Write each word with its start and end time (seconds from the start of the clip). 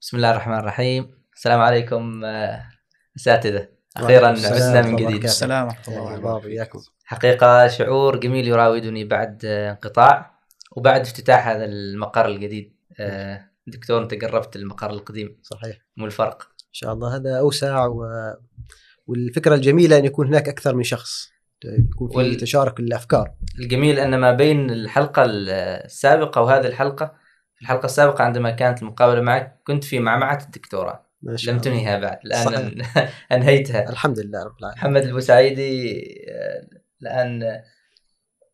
بسم 0.00 0.16
الله 0.16 0.30
الرحمن 0.30 0.58
الرحيم. 0.58 1.10
السلام 1.34 1.60
عليكم 1.60 2.24
آه، 2.24 2.62
أساتذة. 3.16 3.68
أخيرا 3.96 4.26
عدنا 4.28 4.82
من 4.82 4.96
جديد. 4.96 5.24
السلام 5.24 5.66
ورحمة 5.66 5.94
الله 5.98 6.14
الله 6.14 6.34
وبركاته. 6.34 6.80
حقيقة 7.04 7.68
شعور 7.68 8.20
جميل 8.20 8.48
يراودني 8.48 9.04
بعد 9.04 9.42
آه، 9.44 9.70
انقطاع. 9.70 10.36
وبعد 10.76 11.00
افتتاح 11.00 11.48
هذا 11.48 11.64
المقر 11.64 12.26
الجديد 12.28 12.76
آه، 13.00 13.50
دكتور 13.66 14.02
أنت 14.02 14.24
قربت 14.24 14.56
المقر 14.56 14.90
القديم. 14.90 15.40
صحيح. 15.42 15.76
مو 15.96 16.06
الفرق. 16.06 16.42
إن 16.42 16.72
شاء 16.72 16.92
الله 16.92 17.16
هذا 17.16 17.38
أوسع 17.38 17.86
و... 17.86 18.06
والفكرة 19.06 19.54
الجميلة 19.54 19.98
أن 19.98 20.04
يكون 20.04 20.26
هناك 20.26 20.48
أكثر 20.48 20.74
من 20.74 20.82
شخص. 20.82 21.28
يكون 21.64 22.10
في 22.10 22.16
وال- 22.16 22.36
تشارك 22.36 22.80
الأفكار. 22.80 23.34
الجميل 23.58 23.98
أن 23.98 24.18
ما 24.18 24.32
بين 24.32 24.70
الحلقة 24.70 25.22
السابقة 25.26 26.40
وهذه 26.42 26.66
الحلقة 26.66 27.25
في 27.56 27.62
الحلقة 27.62 27.86
السابقة 27.86 28.24
عندما 28.24 28.50
كانت 28.50 28.82
المقابلة 28.82 29.20
معك 29.20 29.60
كنت 29.66 29.84
في 29.84 29.98
معمعة 29.98 30.42
الدكتوراه. 30.46 31.06
ما 31.22 31.36
شاء 31.36 31.54
لم. 31.54 31.60
تنهيها 31.60 31.98
بعد 31.98 32.18
الآن 32.24 32.44
صحيح. 32.44 33.12
أنهيتها. 33.32 33.88
الحمد 33.90 34.18
لله 34.18 34.44
رب 34.44 34.58
العالمين. 34.60 34.78
محمد 34.78 35.02
البوسعيدي 35.02 36.00
آه، 36.30 36.66
الآن 37.02 37.60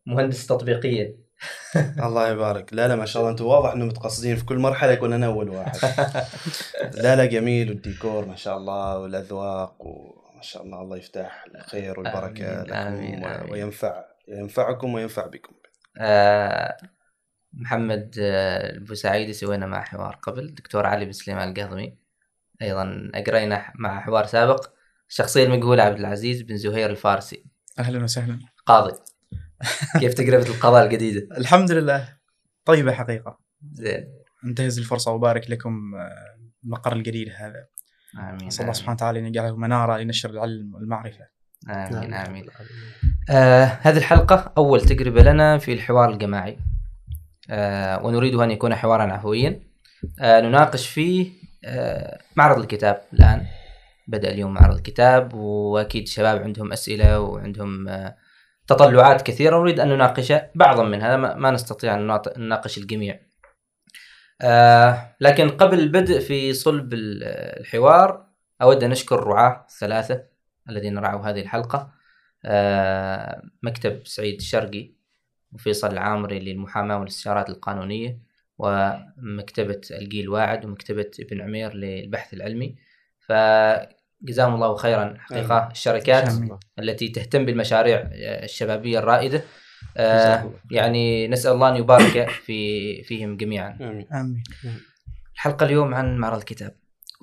مهندس 0.05 0.47
تطبيقيا 0.47 1.15
الله 2.05 2.29
يبارك. 2.29 2.73
لا 2.73 2.87
لا 2.87 2.95
ما 2.95 3.05
شاء 3.05 3.21
الله. 3.21 3.31
أنتم 3.31 3.45
واضح 3.45 3.71
انهم 3.71 3.87
متقصدين 3.87 4.35
في 4.35 4.45
كل 4.45 4.57
مرحلة 4.57 4.91
يكون 4.91 5.13
أنا 5.13 5.25
أول 5.25 5.49
واحد. 5.49 5.77
لا 7.03 7.15
لا 7.15 7.25
جميل. 7.25 7.69
والديكور 7.69 8.25
ما 8.25 8.35
شاء 8.35 8.57
الله 8.57 8.99
والأذواق 8.99 9.75
وما 9.81 10.41
شاء 10.41 10.63
الله 10.63 10.81
الله 10.81 10.97
يفتح 10.97 11.45
الخير 11.55 11.99
والبركة 11.99 12.45
آمين، 12.53 12.63
لكم 12.63 12.73
آمين، 12.73 13.25
آمين. 13.25 13.51
وينفع 13.51 14.03
ينفعكم 14.27 14.93
وينفع 14.93 15.27
بكم. 15.27 15.53
آه، 15.97 16.77
محمد 17.53 18.15
آه، 18.19 18.71
البوسعيدي 18.73 19.33
سوينا 19.33 19.65
مع 19.65 19.83
حوار 19.83 20.15
قبل 20.15 20.53
دكتور 20.53 20.85
علي 20.85 21.05
بن 21.05 21.11
سليمان 21.11 21.49
القهضمي 21.49 21.97
أيضا 22.61 23.11
اجرينا 23.13 23.71
مع 23.75 23.99
حوار 23.99 24.25
سابق. 24.25 24.69
الشخصية 25.09 25.43
المقبوله 25.43 25.83
عبد 25.83 25.99
العزيز 25.99 26.41
بن 26.41 26.57
زهير 26.57 26.89
الفارسي. 26.89 27.45
أهلا 27.79 28.03
وسهلا. 28.03 28.39
قاضي. 28.65 28.93
كيف 29.99 30.13
تجربه 30.13 30.47
القضاء 30.47 30.85
الجديدة؟ 30.85 31.27
الحمد 31.37 31.71
لله. 31.71 32.17
طيبة 32.65 32.91
حقيقة. 32.91 33.39
زين. 33.71 34.07
انتهز 34.45 34.79
الفرصة 34.79 35.11
وبارك 35.11 35.49
لكم 35.49 35.95
آه، 35.95 36.37
المقر 36.63 36.93
الجديد 36.93 37.29
هذا. 37.35 37.65
آمين 38.19 38.47
نسال 38.47 38.61
الله 38.61 38.73
سبحانه 38.73 38.95
وتعالى 38.95 39.19
أن 39.19 39.25
يجعله 39.25 39.55
منارة 39.55 39.97
لنشر 39.97 40.29
العلم 40.29 40.75
والمعرفة. 40.75 41.27
آمين. 41.69 42.13
آمين. 42.13 42.45
آه 43.29 43.65
هذه 43.81 43.97
الحلقة 43.97 44.53
أول 44.57 44.81
تجربة 44.81 45.23
لنا 45.23 45.57
في 45.57 45.73
الحوار 45.73 46.09
الجماعي. 46.09 46.51
آه 46.53 46.72
ونريد 48.03 48.35
أن 48.35 48.51
يكون 48.51 48.75
حوارا 48.75 49.13
عفويا. 49.13 49.59
آه 50.19 50.41
نناقش 50.41 50.87
فيه 50.87 51.31
آه 51.65 52.19
معرض 52.35 52.59
الكتاب 52.59 53.01
الآن. 53.13 53.45
بدأ 54.07 54.31
اليوم 54.31 54.53
معرض 54.53 54.75
الكتاب 54.75 55.33
وأكيد 55.33 56.03
الشباب 56.03 56.41
عندهم 56.41 56.71
أسئلة 56.71 57.19
وعندهم 57.19 57.87
آه 57.87 58.15
تطلعات 58.67 59.21
كثيرة. 59.21 59.57
ونريد 59.57 59.79
أن 59.79 59.89
نناقش 59.89 60.33
بعضا 60.55 60.83
منها 60.83 61.17
ما, 61.17 61.51
نستطيع 61.51 61.95
أن 61.95 62.19
نناقش 62.37 62.77
الجميع. 62.77 63.19
آه 64.41 65.15
لكن 65.21 65.49
قبل 65.49 65.79
البدء 65.79 66.19
في 66.19 66.53
صلب 66.53 66.93
ال- 66.93 67.23
الحوار 67.59 68.25
أود 68.61 68.83
أن 68.83 68.91
أشكر 68.91 69.19
الرعاة 69.19 69.65
الثلاثة 69.69 70.23
الذين 70.69 70.97
رعوا 70.97 71.29
هذه 71.29 71.41
الحلقة. 71.41 72.03
آه، 72.45 73.41
مكتب 73.63 74.07
سعيد 74.07 74.35
الشرقي 74.35 74.91
وفيصل 75.53 75.91
العامري 75.91 76.39
للمحاماة 76.39 76.99
والاستشارات 76.99 77.49
القانونية 77.49 78.19
ومكتبة 78.57 79.81
الجيل 79.91 80.29
واعد 80.29 80.65
ومكتبة 80.65 81.11
ابن 81.19 81.41
عمير 81.41 81.73
للبحث 81.73 82.33
العلمي. 82.33 82.75
فجزاهم 83.19 84.55
الله 84.55 84.75
خيرا 84.75 85.15
حقيقة 85.17 85.57
آمين. 85.57 85.71
الشركات 85.71 86.29
آمين. 86.29 86.57
التي 86.79 87.09
تهتم 87.09 87.45
بالمشاريع 87.45 88.09
الشبابية 88.13 88.99
الرائدة. 88.99 89.41
آه،. 89.97 90.51
يعني 90.71 91.27
نسأل 91.27 91.51
الله 91.51 91.69
أن 91.69 91.75
يبارك 91.75 92.29
في 92.29 93.03
فيهم 93.03 93.37
جميعا. 93.37 93.77
آمين. 93.81 94.07
آمين. 94.13 94.43
الحلقة 95.33 95.65
اليوم 95.65 95.93
عن 95.93 96.17
معرض 96.17 96.37
الكتاب 96.37 96.75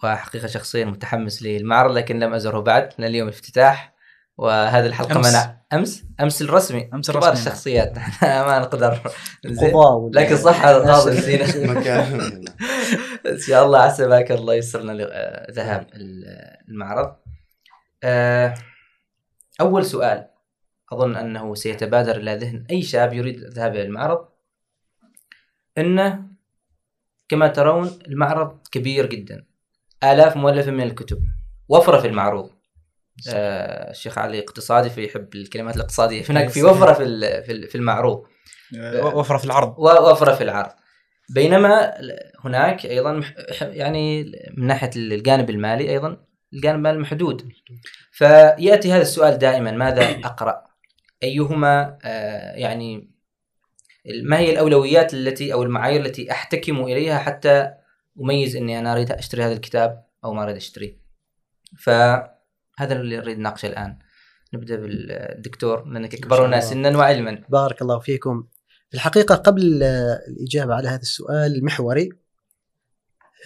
وحقيقة 0.03 0.47
شخصيا 0.47 0.85
متحمس 0.85 1.43
للمعرض 1.43 1.97
لكن 1.97 2.19
لم 2.19 2.35
أزره 2.35 2.61
بعد. 2.61 2.89
لأن 2.99 3.09
اليوم 3.09 3.29
افتتاح 3.29 4.00
وهذه 4.39 4.87
الحلقة 4.87 5.17
أمس. 5.17 5.29
منع 5.33 5.61
أمس؟ 5.73 6.05
أمس 6.21 6.43
الرسمي. 6.43 6.91
أمس 6.95 7.11
كبار 7.11 7.23
الرسمي، 7.23 7.35
نعم. 7.45 7.47
الشخصيات 7.47 7.99
ما 8.49 8.59
نقدر 8.59 9.01
زين. 9.47 9.73
لكن 10.15 10.37
صح 10.37 10.65
هذا 10.65 10.77
القاضي 10.77 11.11
نسينا 11.19 11.73
مكان. 11.81 12.21
ان 13.27 13.39
شاء 13.39 13.67
الله 13.67 13.79
عسى 13.79 14.07
باكر 14.09 14.35
الله 14.35 14.61
آه، 15.13 15.53
ذهاب 15.53 15.87
ال- 15.95 16.57
المعرض. 16.69 17.17
آه، 18.05 18.55
أول 19.61 19.85
سؤال. 19.87 20.27
أظن 20.93 21.17
أنه 21.17 21.55
سيتبادر 21.55 22.17
إلى 22.17 22.35
ذهن 22.37 22.67
أي 22.71 22.83
شاب 22.83 23.13
يريد 23.13 23.43
الذهاب 23.43 23.75
إلى 23.75 23.83
المعرض. 23.83 24.29
انه 25.79 26.23
كما 27.29 27.49
ترون 27.49 27.99
المعرض 28.07 28.59
كبير 28.73 29.07
جدا. 29.07 29.45
آلاف 30.05 30.37
مؤلفة 30.37 30.71
من 30.71 30.81
الكتب. 30.83 31.19
وفرة 31.69 32.01
في 32.01 32.07
المعروض. 32.07 32.51
آه، 33.29 33.91
الشيخ 33.91 34.19
علي 34.19 34.39
اقتصادي 34.41 34.91
فيحب 34.91 35.35
الكلمات 35.35 35.77
الاقتصادية. 35.77 36.23
هناك 36.31 36.49
في 36.49 36.63
وفرة 36.63 36.93
في 36.93 37.05
في 37.43 37.53
ال- 37.53 37.69
في 37.69 37.75
المعروض. 37.75 38.23
آه، 38.79 39.17
وفرة 39.17 39.37
في 39.37 39.45
العرض. 39.45 39.79
ووفره 39.79 40.35
في 40.35 40.45
العرض. 40.45 40.71
بينما 41.35 41.95
هناك 42.45 42.87
أيضا 42.87 43.21
يعني 43.61 44.23
من 44.57 44.67
ناحية 44.67 44.91
الجانب 44.97 45.51
المالي 45.51 45.91
أيضا 45.91 46.17
الجانب 46.53 46.77
المالي 46.77 46.99
محدود. 46.99 47.49
فيأتي 48.13 48.93
هذا 48.93 49.03
السؤال 49.03 49.39
دائما 49.39 49.71
ماذا 49.71 50.03
أقرأ؟ 50.31 50.65
أيهما 51.23 51.99
آه، 52.05 52.53
يعني 52.57 53.11
ما 54.23 54.39
هي 54.39 54.51
الأولويات 54.53 55.15
التي 55.15 55.53
أو 55.53 55.63
المعايير 55.63 56.01
التي 56.07 56.31
أحتكم 56.31 56.83
إليها 56.85 57.19
حتى 57.19 57.71
أميز 58.21 58.57
إني 58.57 58.79
أنا 58.79 58.93
أريد 58.93 59.13
أشتري 59.13 59.43
هذا 59.43 59.53
الكتاب 59.53 60.05
أو 60.25 60.35
ما 60.35 60.43
أريد 60.43 60.57
أشتريه؟ 60.57 61.01
فهذا 62.81 63.01
اللي 63.01 63.19
أريد 63.19 63.39
نناقشه 63.39 63.67
الآن. 63.67 63.99
نبدأ 64.55 64.77
بالدكتور 64.77 65.85
لأنك 65.85 66.15
اكبرنا. 66.15 66.61
سنا 66.61 66.99
وعلما. 66.99 67.45
بارك 67.49 67.83
الله 67.83 67.99
فيكم. 67.99 68.47
في 68.89 68.95
الحقيقة 68.95 69.35
قبل 69.35 69.83
الإجابة 70.29 70.75
على 70.75 70.89
هذا 70.89 71.01
السؤال 71.01 71.57
المحوري 71.57 72.09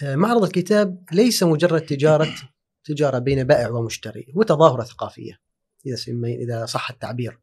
آه، 0.03 0.15
معرض 0.15 0.43
الكتاب 0.43 1.03
ليس 1.11 1.43
مجرد 1.43 1.81
تجارة 1.81 2.35
تجارة 2.89 3.19
بين 3.19 3.43
بائع 3.43 3.69
ومشتري 3.69 4.33
ثقافية 4.83 5.39
إذا 5.85 5.95
سمي 5.95 6.35
إذا 6.35 6.65
صح 6.65 6.89
التعبير. 6.89 7.39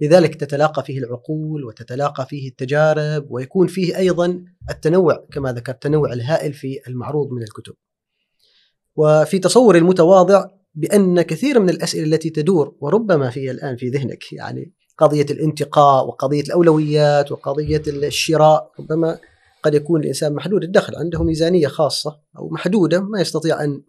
لذلك 0.00 0.34
تتلاقى 0.34 0.84
فيه 0.84 0.98
العقول 0.98 1.64
وتتلاقى 1.64 2.26
فيه 2.26 2.48
التجارب 2.48 3.26
ويكون 3.30 3.66
فيه 3.66 3.96
أيضا 3.96 4.44
التنوع 4.70 5.26
كما 5.32 5.52
ذكرت 5.52 5.74
التنوع 5.74 6.12
الهائل 6.12 6.52
في 6.52 6.80
المعروض 6.88 7.30
من 7.32 7.42
الكتب. 7.42 7.74
وفي 8.96 9.38
تصوري 9.38 9.78
المتواضع 9.78 10.61
بأن 10.74 11.22
كثير 11.22 11.60
من 11.60 11.70
الأسئلة 11.70 12.04
التي 12.04 12.30
تدور 12.30 12.76
وربما 12.80 13.30
في 13.30 13.50
الآن 13.50 13.76
في 13.76 13.88
ذهنك 13.88 14.32
يعني 14.32 14.72
قضية 14.98 15.26
الانتقاء 15.30 16.06
وقضية 16.06 16.42
الأولويات 16.42 17.32
وقضية 17.32 17.82
الشراء 17.86 18.72
ربما 18.80 19.18
قد 19.62 19.74
يكون 19.74 20.00
الإنسان 20.00 20.34
محدود 20.34 20.64
الدخل 20.64 20.96
عنده 20.96 21.24
ميزانية 21.24 21.66
خاصة 21.66 22.20
أو 22.38 22.48
محدودة 22.48 23.00
ما 23.00 23.20
يستطيع 23.20 23.64
أن 23.64 23.82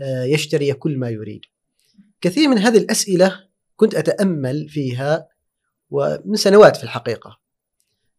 آه، 0.00 0.24
يشتري 0.24 0.72
كل 0.72 0.98
ما 0.98 1.10
يريد. 1.10 1.40
كثير 2.20 2.48
من 2.48 2.58
هذه 2.58 2.78
الأسئلة 2.78 3.40
كنت 3.76 3.94
أتأمل 3.94 4.68
فيها 4.68 5.28
ومن 5.90 6.36
سنوات 6.36 6.76
في 6.76 6.84
الحقيقة. 6.84 7.38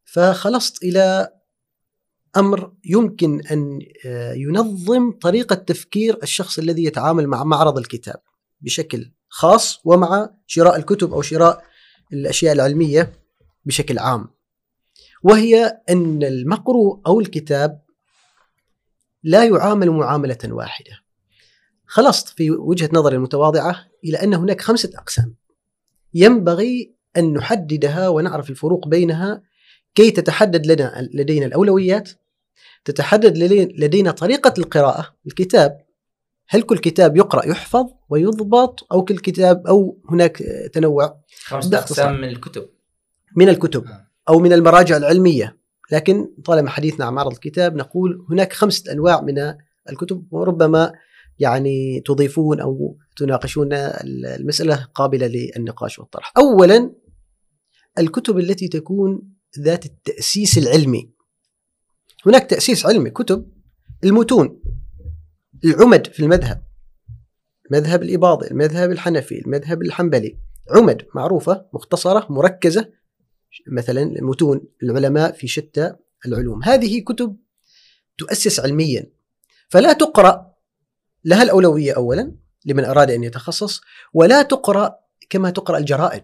فخلصت 0.06 0.84
إلى 0.84 1.30
أمر 2.38 2.74
يمكن 2.86 3.42
أن 3.52 3.80
آه، 4.06 4.34
ينظم 4.34 5.12
طريقة 5.12 5.56
تفكير 5.56 6.18
الشخص 6.24 6.60
الذي 6.60 6.84
يتعامل 6.84 7.28
مع 7.28 7.44
معرض 7.44 7.78
الكتاب 7.78 8.22
بشكل 8.62 9.12
خاص 9.30 9.82
ومع 9.86 10.30
شراء 10.48 10.76
الكتب 10.76 11.14
أو 11.14 11.22
شراء 11.22 11.64
الأشياء 12.14 12.54
العلمية 12.54 13.14
بشكل 13.66 14.00
عام. 14.00 14.30
وهي 15.24 15.82
أن 15.90 16.24
المقروء 16.24 17.02
أو 17.08 17.20
الكتاب 17.20 17.82
لا 19.24 19.46
يعامل 19.46 19.90
معاملة 19.92 20.38
واحدة. 20.46 20.92
خلصت 21.86 22.30
في 22.30 22.52
وجهة 22.52 22.90
نظري 22.94 23.16
المتواضعة 23.16 23.86
إلى 24.04 24.24
أن 24.24 24.34
هناك 24.34 24.62
خمسة 24.62 24.92
أقسام. 24.96 25.36
ينبغي 26.14 26.96
أن 27.18 27.34
نحددها 27.34 28.08
ونعرف 28.08 28.50
الفروق 28.50 28.88
بينها 28.88 29.42
كي 29.96 30.12
تتحدد 30.12 30.66
لنا 30.66 31.10
لدينا 31.14 31.46
الأولويات 31.46 32.10
تتحدد 32.86 33.38
لدي- 33.38 33.76
لدينا 33.78 34.12
طريقة 34.12 34.54
القراءة 34.58 35.16
الكتاب 35.28 35.78
هل 36.50 36.62
كل 36.62 36.78
كتاب 36.78 37.18
يقرأ 37.18 37.46
يحفظ 37.46 37.86
ويضبط 38.10 38.88
أو 38.92 39.04
كل 39.06 39.18
كتاب 39.18 39.68
أو 39.68 40.02
هناك 40.10 40.42
آه، 40.42 40.68
تنوع 40.68 41.20
خمسة. 41.46 41.78
أقسام 41.78 42.22
من 42.22 42.28
الكتب 42.28 42.70
من 43.38 43.50
الكتب 43.50 43.86
آه. 43.88 44.08
أو 44.30 44.40
من 44.40 44.54
المراجع 44.54 44.98
العلمية 44.98 45.58
لكن 45.92 46.28
طالما 46.46 46.70
حديثنا 46.70 47.06
عن 47.06 47.14
معرض 47.14 47.32
الكتاب 47.32 47.76
نقول 47.76 48.26
هناك 48.30 48.54
خمسة 48.54 48.92
أنواع 48.92 49.22
من 49.22 49.54
الكتب 49.90 50.28
وربما 50.32 50.94
يعني 51.40 52.02
تضيفون 52.06 52.60
أو 52.60 52.98
تناقشون 53.18 53.74
المسألة 53.74 54.88
قابلة 54.96 55.28
للنقاش 55.28 56.00
والطرح. 56.00 56.34
اولا 56.38 56.94
الكتب 58.00 58.38
التي 58.40 58.68
تكون 58.68 59.22
ذات 59.60 59.86
التأسيس 59.86 60.58
العلمي. 60.58 61.12
هناك 62.26 62.50
تأسيس 62.50 62.86
علمي 62.86 63.10
كتب 63.10 63.52
المتون 64.04 64.62
العمد 65.66 66.08
في 66.08 66.20
المذهب 66.20 66.64
المذهب 67.72 68.04
الإباضي 68.04 68.48
المذهب 68.48 68.92
الحنفي 68.92 69.40
المذهب 69.46 69.82
الحنبلي. 69.82 70.38
عمد 70.70 71.06
معروفة 71.16 71.66
مختصرة 71.74 72.28
مركزة 72.30 72.90
مثلا 73.68 74.14
متون 74.22 74.62
العلماء 74.84 75.32
في 75.32 75.48
شتى 75.48 75.96
العلوم. 76.26 76.64
هذه 76.64 77.00
كتب 77.00 77.38
تؤسس 78.18 78.60
علميا. 78.60 79.12
فلا 79.70 79.94
تقرأ 79.94 80.54
لها 81.26 81.44
الأولوية 81.44 81.94
أولا 81.96 82.36
لمن 82.66 82.86
أراد 82.86 83.12
أن 83.12 83.24
يتخصص 83.24 83.82
ولا 84.14 84.42
تقرأ 84.42 84.96
كما 85.30 85.50
تقرأ 85.50 85.78
الجرائد. 85.78 86.24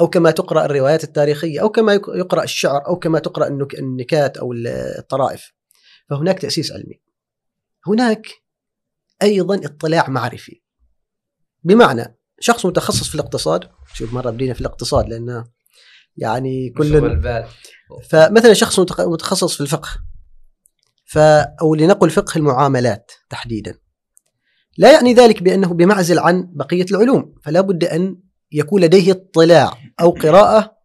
أو 0.00 0.08
كما 0.08 0.30
تقرأ 0.30 0.64
الروايات 0.64 1.04
التاريخية 1.04 1.62
أو 1.62 1.68
كما 1.68 1.92
يقرأ 1.92 2.44
الشعر 2.44 2.86
أو 2.86 2.98
كما 2.98 3.18
تقرأ 3.18 3.48
النكات 3.78 4.36
أو 4.36 4.52
الطرائف. 4.98 5.52
فهناك 6.10 6.38
تأسيس 6.38 6.72
علمي. 6.72 7.00
هناك 7.86 8.26
أيضا 9.22 9.54
اطلاع 9.64 10.08
معرفي. 10.08 10.62
بمعنى 11.64 12.18
شخص 12.40 12.66
متخصص 12.66 13.08
في 13.08 13.14
الاقتصاد 13.14 13.68
شوف 13.94 14.12
مرة 14.12 14.30
بدينا 14.30 14.54
في 14.54 14.60
الاقتصاد 14.60 15.08
لأنه 15.08 15.44
يعني 16.16 16.70
كل 16.70 16.92
فمثلا 18.10 18.52
شخص 18.52 18.80
متخ- 18.80 19.00
متخصص 19.00 19.54
في 19.54 19.60
الفقه 19.60 19.90
ف 21.06 21.18
أو 21.62 21.74
لنقل 21.74 22.10
فقه 22.10 22.38
المعاملات 22.38 23.12
تحديدا. 23.30 23.78
لا 24.78 24.92
يعني 24.92 25.14
ذلك 25.14 25.42
بأنه 25.42 25.74
بمعزل 25.74 26.18
عن 26.18 26.50
بقية 26.52 26.86
العلوم. 26.90 27.34
فلا 27.44 27.60
بد 27.60 27.84
أن 27.84 28.20
يكون 28.54 28.82
لديه 28.82 29.12
اطلاع 29.12 29.78
أو 30.00 30.10
قراءة 30.10 30.76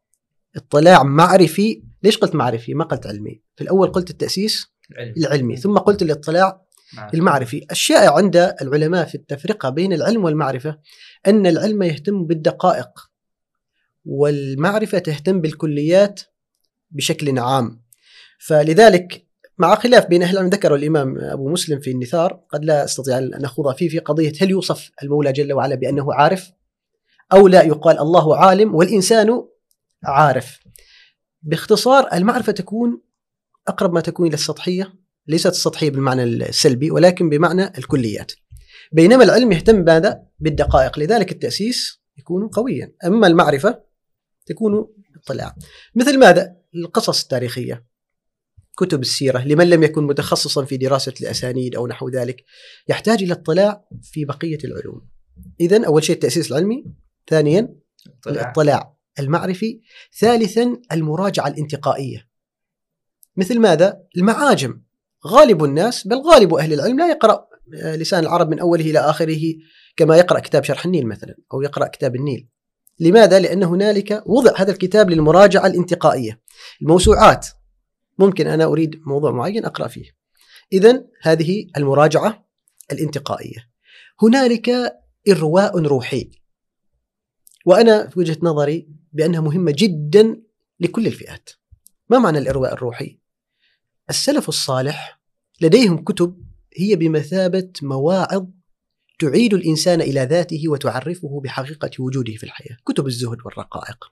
اطلاع 0.55 1.03
معرفي. 1.03 1.83
ليش 2.03 2.17
قلت 2.17 2.35
معرفي؟ 2.35 2.73
ما 2.73 2.83
قلت 2.83 3.07
علمي. 3.07 3.41
في 3.55 3.63
الأول 3.63 3.91
قلت 3.91 4.09
التأسيس 4.09 4.67
العلم. 4.91 5.13
العلمي 5.17 5.55
ثم 5.55 5.77
قلت 5.77 6.01
الاطلاع 6.01 6.61
نعم. 6.95 7.09
المعرفي. 7.13 7.65
الشائع 7.71 8.17
عند 8.17 8.55
العلماء 8.61 9.05
في 9.05 9.15
التفرقة 9.15 9.69
بين 9.69 9.93
العلم 9.93 10.23
والمعرفة 10.23 10.77
أن 11.27 11.47
العلم 11.47 11.83
يهتم 11.83 12.25
بالدقائق 12.25 13.09
والمعرفة 14.05 14.99
تهتم 14.99 15.41
بالكليات 15.41 16.21
بشكل 16.91 17.39
عام. 17.39 17.81
فلذلك 18.39 19.25
مع 19.57 19.75
خلاف 19.75 20.05
بين 20.05 20.23
أهل 20.23 20.33
العلم 20.33 20.49
ذكر 20.49 20.75
الإمام 20.75 21.17
أبو 21.17 21.49
مسلم 21.49 21.79
في 21.79 21.91
النثار 21.91 22.39
قد 22.49 22.65
لا 22.65 22.83
أستطيع 22.83 23.17
أن 23.17 23.45
أخوض 23.45 23.75
فيه 23.75 23.89
في 23.89 23.99
قضية 23.99 24.33
هل 24.41 24.49
يوصف 24.49 24.91
المولى 25.03 25.31
جل 25.31 25.53
وعلا 25.53 25.75
بأنه 25.75 26.13
عارف؟ 26.13 26.51
أو 27.33 27.47
لا 27.47 27.63
يقال 27.63 27.99
الله 27.99 28.37
عالم 28.37 28.75
والإنسان 28.75 29.43
عارف. 30.03 30.59
باختصار 31.41 32.13
المعرفة 32.13 32.51
تكون 32.51 33.01
أقرب 33.67 33.93
ما 33.93 34.01
تكون 34.01 34.27
إلى 34.27 34.33
السطحية 34.33 34.93
ليست 35.27 35.47
السطحية 35.47 35.89
بالمعنى 35.89 36.23
السلبي 36.23 36.91
ولكن 36.91 37.29
بمعنى 37.29 37.77
الكليات. 37.77 38.31
بينما 38.91 39.23
العلم 39.23 39.51
يهتم 39.51 39.83
بماذا؟ 39.83 40.23
بالدقائق 40.39 40.99
لذلك 40.99 41.31
التأسيس 41.31 42.01
يكون 42.17 42.47
قويا. 42.47 42.93
أما 43.05 43.27
المعرفة 43.27 43.83
تكون 44.45 44.87
اطلاع. 45.23 45.55
مثل 45.95 46.19
ماذا؟ 46.19 46.55
القصص 46.75 47.21
التاريخية. 47.21 47.85
كتب 48.77 49.01
السيرة 49.01 49.39
لمن 49.39 49.69
لم 49.69 49.83
يكن 49.83 50.03
متخصصا 50.03 50.65
في 50.65 50.77
دراسة 50.77 51.13
الأسانيد 51.21 51.75
أو 51.75 51.87
نحو 51.87 52.09
ذلك 52.09 52.43
يحتاج 52.87 53.23
إلى 53.23 53.33
اطلاع 53.33 53.85
في 54.01 54.25
بقية 54.25 54.57
العلوم. 54.63 55.07
إذا 55.59 55.85
أول 55.85 56.03
شيء 56.03 56.15
التأسيس 56.15 56.51
العلمي 56.51 56.85
ثانيا 57.27 57.75
طلع. 58.23 58.41
الاطلاع 58.41 58.93
المعرفي. 59.19 59.81
ثالثا 60.19 60.81
المراجعة 60.91 61.47
الانتقائية. 61.47 62.29
مثل 63.37 63.59
ماذا؟ 63.59 64.01
المعاجم. 64.17 64.81
غالب 65.27 65.63
الناس 65.63 66.07
بل 66.07 66.17
غالب 66.17 66.53
أهل 66.53 66.73
العلم 66.73 66.99
لا 66.99 67.09
يقرأ 67.09 67.49
آه، 67.75 67.95
لسان 67.95 68.23
العرب 68.23 68.49
من 68.49 68.59
أوله 68.59 68.85
إلى 68.85 68.99
آخره 68.99 69.41
كما 69.95 70.17
يقرأ 70.17 70.39
كتاب 70.39 70.63
شرح 70.63 70.85
النيل 70.85 71.07
مثلا 71.07 71.35
أو 71.53 71.61
يقرأ 71.61 71.87
كتاب 71.87 72.15
النيل. 72.15 72.47
لماذا؟ 72.99 73.39
لأن 73.39 73.63
هنالك 73.63 74.23
وضع 74.25 74.51
هذا 74.57 74.71
الكتاب 74.71 75.09
للمراجعة 75.09 75.67
الانتقائية. 75.67 76.41
الموسوعات. 76.81 77.47
ممكن 78.19 78.47
أنا 78.47 78.65
أريد 78.65 79.01
موضوع 79.05 79.31
معين 79.31 79.65
أقرأ 79.65 79.87
فيه. 79.87 80.11
إذا 80.73 81.03
هذه 81.21 81.67
المراجعة 81.77 82.47
الانتقائية. 82.91 83.69
هنالك 84.21 84.69
إرواء 85.29 85.79
روحي. 85.79 86.31
وأنا 87.65 88.07
في 88.07 88.19
وجهة 88.19 88.37
نظري 88.41 88.87
بأنها 89.13 89.41
مهمة 89.41 89.73
جدا 89.77 90.41
لكل 90.79 91.07
الفئات. 91.07 91.49
ما 92.09 92.19
معنى 92.19 92.37
الإرواء 92.37 92.73
الروحي؟ 92.73 93.19
السلف 94.09 94.49
الصالح 94.49 95.21
لديهم 95.61 96.03
كتب 96.03 96.43
هي 96.77 96.95
بمثابة 96.95 97.71
مواعظ 97.81 98.45
تعيد 99.19 99.53
الإنسان 99.53 100.01
إلى 100.01 100.21
ذاته 100.21 100.63
وتعرفه 100.67 101.41
بحقيقة 101.43 101.91
وجوده 101.99 102.33
في 102.33 102.43
الحياة. 102.43 102.77
كتب 102.85 103.07
الزهد 103.07 103.37
والرقائق. 103.45 104.05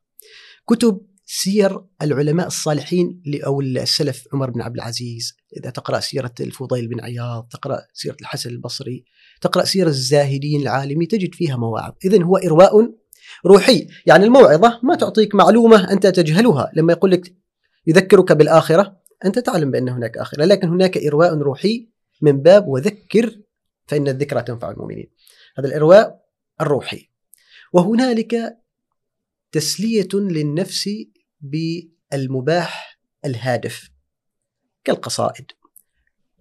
كتب 0.69 1.01
سير 1.25 1.81
العلماء 2.01 2.47
الصالحين 2.47 3.21
أو 3.45 3.61
السلف 3.61 4.27
عمر 4.33 4.49
بن 4.49 4.61
عبد 4.61 4.75
العزيز. 4.75 5.37
إذا 5.57 5.69
تقرأ 5.69 5.99
سيرة 5.99 6.33
الفضيل 6.39 6.87
بن 6.87 7.01
عياض 7.01 7.47
تقرأ 7.51 7.81
سيرة 7.93 8.17
الحسن 8.21 8.49
البصري 8.49 9.05
تقرأ 9.41 9.65
سيرة 9.65 9.87
الزاهدين 9.87 10.61
العالمي 10.61 11.05
تجد 11.05 11.35
فيها 11.35 11.57
مواعظ. 11.57 11.93
إذن 12.05 12.23
هو 12.23 12.37
إرواء 12.37 12.93
روحي. 13.45 13.87
يعني 14.05 14.25
الموعظة 14.25 14.79
ما 14.83 14.95
تعطيك 14.95 15.35
معلومة 15.35 15.91
أنت 15.91 16.07
تجهلها. 16.07 16.71
لما 16.73 16.93
يقول 16.93 17.11
لك 17.11 17.35
يذكرك 17.87 18.31
بالآخرة 18.31 18.97
أنت 19.25 19.39
تعلم 19.39 19.71
بأن 19.71 19.89
هناك 19.89 20.17
آخرة. 20.17 20.45
لكن 20.45 20.67
هناك 20.67 20.97
إرواء 20.97 21.33
روحي 21.33 21.89
من 22.21 22.41
باب 22.41 22.67
وذكر 22.67 23.39
فإن 23.87 24.07
الذكرى 24.07 24.41
تنفع 24.41 24.71
المؤمنين. 24.71 25.11
هذا 25.57 25.67
الإرواء 25.67 26.19
الروحي. 26.61 27.09
وهنالك 27.73 28.57
تسلية 29.51 30.09
للنفس 30.13 30.89
بالمباح 31.41 32.99
الهادف 33.25 33.89
كالقصائد. 34.83 35.45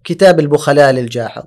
كتاب 0.03 0.39
البخلاء 0.39 0.91
للجاحظ 0.91 1.43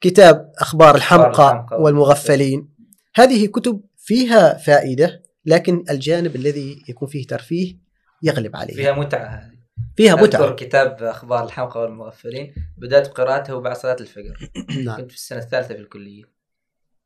كتاب 0.00 0.52
أخبار 0.58 0.94
الحمقى. 0.94 1.66
والمغفلين. 1.80 2.68
هذه 3.14 3.46
كتب 3.46 3.80
فيها 4.06 4.58
فائدة 4.58 5.22
لكن 5.46 5.84
الجانب 5.90 6.36
الذي 6.36 6.82
يكون 6.88 7.08
فيه 7.08 7.26
ترفيه 7.26 7.76
يغلب 8.22 8.56
عليه 8.56 8.74
فيها 8.74 8.92
متعة 8.92 9.26
هذه. 9.26 9.56
فيها 9.96 10.14
أذكر 10.14 10.24
متعة. 10.26 10.54
كتاب 10.54 11.02
أخبار 11.02 11.44
الحمقى 11.44 11.80
والمغفلين 11.80 12.54
بدأت 12.76 13.06
قراءته 13.06 13.60
بعد 13.60 13.76
صلاة 13.76 13.96
الفجر. 14.00 14.50
نعم. 14.84 14.96
كنت 14.96 15.10
في 15.10 15.16
السنة 15.16 15.38
الثالثة 15.38 15.74
في 15.74 15.80
الكلية. 15.80 16.24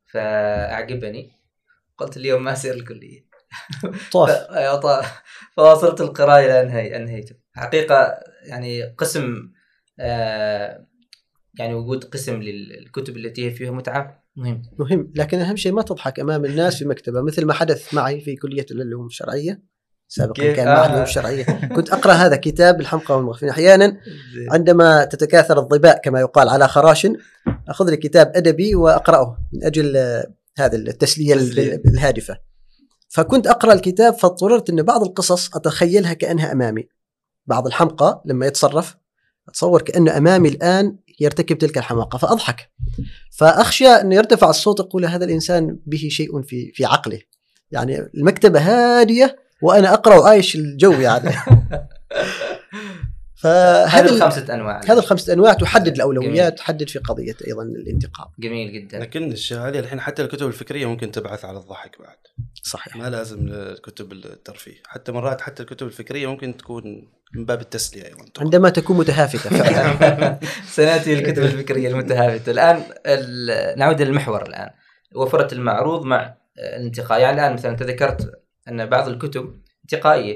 فأعجبني. 0.05 1.31
قلت 1.97 2.17
اليوم 2.17 2.43
ما 2.43 2.51
أسير 2.51 2.73
الكلية. 2.73 3.25
طاف. 4.11 4.29
أيوة 4.57 5.03
فواصلت 5.55 6.01
القراءة 6.01 6.45
إلى 6.45 6.61
انهي 6.61 6.95
انهيته 6.95 7.35
حقيقة 7.53 8.19
يعني 8.45 8.83
قسم 8.83 9.51
آه 9.99 10.87
يعني 11.59 11.73
وجود 11.73 12.03
قسم 12.03 12.41
للكتب 12.41 13.17
التي 13.17 13.45
هي 13.45 13.51
فيها 13.51 13.71
متعة 13.71 14.20
مهم 14.35 14.61
مهم. 14.79 15.11
لكن 15.15 15.39
أهم 15.39 15.55
شيء 15.55 15.71
ما 15.71 15.81
تضحك 15.81 16.19
أمام 16.19 16.45
الناس 16.45 16.75
في 16.75 16.85
مكتبة 16.85 17.21
مثل 17.21 17.45
ما 17.45 17.53
حدث 17.53 17.93
معي 17.93 18.21
في 18.21 18.35
كلية 18.35 18.65
العلوم 18.71 19.05
الشرعية. 19.05 19.71
سابقا؟ 20.07 20.53
كان 20.53 20.67
آه. 20.67 20.73
معهد 20.73 20.85
العلوم 20.85 21.03
الشرعيه 21.03 21.43
كنت 21.75 21.89
أقرأ 21.89 22.13
هذا 22.13 22.35
كتاب 22.35 22.81
الحمقى 22.81 23.17
والمغفلين 23.17 23.51
أحيانا 23.51 23.97
عندما 24.53 25.05
تتكاثر 25.05 25.59
الظباء 25.59 26.01
كما 26.01 26.19
يقال 26.19 26.49
على 26.49 26.67
خراش 26.67 27.07
أخذ 27.67 27.89
لي 27.89 27.97
كتاب 27.97 28.31
أدبي 28.35 28.75
وأقرأه 28.75 29.37
من 29.53 29.63
أجل 29.63 29.97
آه، 29.97 30.33
هذا 30.57 30.75
التسلية 30.75 31.33
الهادفة. 31.85 32.37
فكنت 33.09 33.47
أقرأ 33.47 33.73
الكتاب 33.73 34.13
فاضطررت 34.13 34.69
إن 34.69 34.83
بعض 34.83 35.03
القصص 35.03 35.55
أتخيلها 35.55 36.13
كأنها 36.13 36.51
أمامي. 36.51 36.87
بعض 37.47 37.67
الحمقى 37.67 38.21
لما 38.25 38.45
يتصرف 38.45 38.97
أتصور 39.49 39.81
كأنه 39.81 40.17
أمامي 40.17 40.49
الآن 40.49 40.97
يرتكب 41.21 41.57
تلك 41.57 41.77
الحماقة 41.77 42.17
فأضحك. 42.17 42.71
فأخشى 43.31 43.87
أن 43.87 44.11
يرتفع 44.11 44.49
الصوت 44.49 44.79
يقول 44.79 45.05
هذا 45.05 45.25
الإنسان 45.25 45.79
به 45.85 46.07
شيء 46.11 46.41
في 46.41 46.71
في 46.73 46.85
عقله 46.85 47.19
يعني 47.71 47.99
المكتبة 48.15 48.59
هادية 48.59 49.35
وأنا 49.61 49.93
أقرأ 49.93 50.17
وعايش 50.17 50.55
الجو 50.55 50.91
يعني. 50.91 51.35
فهذه 53.41 54.05
الخمسة 54.15 54.53
أنواع. 54.53 54.81
هذه 54.85 54.97
الخمسة 54.99 55.33
أنواع 55.33 55.53
تحدد 55.53 55.95
الأولويات 55.95 56.57
تحدد 56.57 56.89
في 56.89 56.99
قضية 56.99 57.35
أيضا 57.47 57.63
الانتقاء 57.63 58.31
جميل 58.39 58.73
جدا. 58.73 58.99
لكن 58.99 59.31
الشيء 59.31 59.57
هذه 59.57 59.79
الحين 59.79 59.99
حتى 59.99 60.21
الكتب 60.21 60.47
الفكرية 60.47 60.85
ممكن 60.85 61.11
تبعث 61.11 61.45
على 61.45 61.57
الضحك 61.57 61.99
بعد. 61.99 62.15
صحيح. 62.63 62.95
ما 62.95 63.09
لازم 63.09 63.47
الكتب 63.51 64.11
الترفيه. 64.11 64.75
حتى 64.87 65.11
مرات 65.11 65.41
حتى 65.41 65.63
الكتب 65.63 65.87
الفكرية 65.87 66.27
ممكن 66.27 66.57
تكون 66.57 66.83
من 67.35 67.45
باب 67.45 67.61
التسلية 67.61 68.05
أيضا. 68.05 68.25
عندما 68.39 68.69
تكون 68.69 68.97
متهافتة 68.97 69.49
فعلا 69.49 70.39
سنأتي 70.75 71.13
الكتب 71.13 71.43
الفكرية 71.43 71.89
المتهافتة. 71.89 72.51
الآن 72.51 72.83
ال- 73.05 73.79
نعود 73.79 74.01
للمحور 74.01 74.41
الآن. 74.47 74.69
وفرة 75.15 75.53
المعروض 75.53 76.05
مع 76.05 76.35
الانتقاء 76.59 77.19
يعني 77.19 77.41
الآن 77.41 77.53
مثلا 77.53 77.71
انت 77.71 77.83
ذكرت 77.83 78.31
أن 78.67 78.85
بعض 78.85 79.07
الكتب 79.09 79.61
انتقائية 79.83 80.33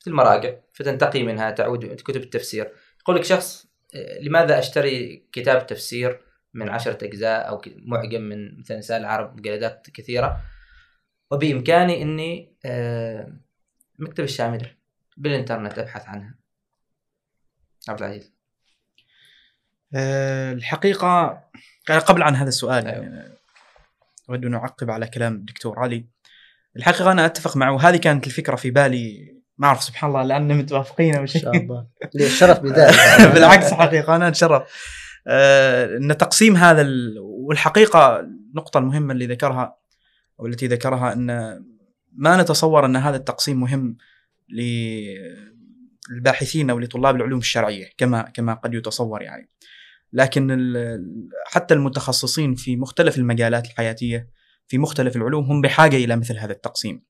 مثل 0.00 0.10
المراجع. 0.10 0.50
فتنتقي 0.76 1.22
منها 1.22 1.50
تعود 1.50 1.84
كتب 1.86 2.20
التفسير. 2.22 2.72
يقول 3.00 3.16
لك 3.16 3.24
شخص 3.24 3.66
لماذا 4.20 4.58
أشتري 4.58 5.26
كتاب 5.32 5.66
تفسير 5.66 6.20
من 6.54 6.68
عشرة 6.68 7.04
أجزاء 7.04 7.48
أو 7.48 7.58
ك- 7.58 7.74
معجم 7.76 8.22
من 8.22 8.58
مثلا 8.58 8.76
لسان 8.76 9.00
العرب 9.00 9.36
مجلدات 9.36 9.86
كثيرة؟ 9.94 10.40
وبإمكاني 11.30 12.02
إني 12.02 12.56
آه، 12.64 13.32
مكتب 13.98 14.24
الشامله 14.24 14.70
بالإنترنت 15.16 15.78
أبحث 15.78 16.08
عنها. 16.08 16.34
عبد 17.88 18.02
العزيز. 18.02 18.32
آه، 19.94 20.52
الحقيقة 20.52 21.42
قبل 22.06 22.22
عن 22.22 22.34
هذا 22.34 22.48
السؤال 22.48 22.86
أيوة. 22.86 23.04
يعني 23.04 23.36
أود 24.30 24.44
أن 24.44 24.54
أعقب 24.54 24.90
على 24.90 25.06
كلام 25.06 25.34
الدكتور 25.34 25.78
علي. 25.78 26.06
الحقيقة 26.76 27.12
أنا 27.12 27.26
أتفق 27.26 27.56
معه. 27.56 27.72
وهذه 27.72 27.96
كانت 27.96 28.26
الفكرة 28.26 28.56
في 28.56 28.70
بالي 28.70 29.35
ما 29.58 29.66
أعرف 29.66 29.82
سبحان 29.82 30.10
الله 30.10 30.22
لأننا 30.22 30.54
متوافقين 30.54 31.14
إن 31.14 31.26
شيء. 31.26 31.42
شاء 31.42 31.56
الله. 31.56 31.86
لي 32.14 32.26
الشرف 32.26 32.60
بذلك 32.60 32.94
بالعكس 33.34 33.72
حقيقة 33.72 34.16
أنا 34.16 34.28
أتشرف 34.28 34.62
آه، 35.28 35.96
أن 35.96 36.16
تقسيم 36.16 36.56
هذا 36.56 36.82
ال... 36.82 37.14
والحقيقة 37.18 38.20
النقطة 38.20 38.78
المهمة 38.78 39.12
اللي 39.12 39.26
ذكرها 39.26 39.76
أو 40.40 40.46
التي 40.46 40.66
ذكرها 40.66 41.12
أن 41.12 41.26
ما 42.12 42.42
نتصور 42.42 42.86
أن 42.86 42.96
هذا 42.96 43.16
التقسيم 43.16 43.60
مهم 43.60 43.96
للباحثين 46.08 46.70
أو 46.70 46.78
لطلاب 46.78 47.16
العلوم 47.16 47.38
الشرعية 47.38 47.86
كما 47.98 48.22
كما 48.22 48.54
قد 48.54 48.74
يتصور 48.74 49.22
يعني. 49.22 49.50
لكن 50.12 50.50
ال- 50.50 51.00
حتى 51.46 51.74
المتخصصين 51.74 52.54
في 52.54 52.76
مختلف 52.76 53.18
المجالات 53.18 53.66
الحياتية 53.66 54.28
في 54.68 54.78
مختلف 54.78 55.16
العلوم 55.16 55.44
هم 55.44 55.60
بحاجة 55.60 55.96
إلى 55.96 56.16
مثل 56.16 56.38
هذا 56.38 56.52
التقسيم. 56.52 57.02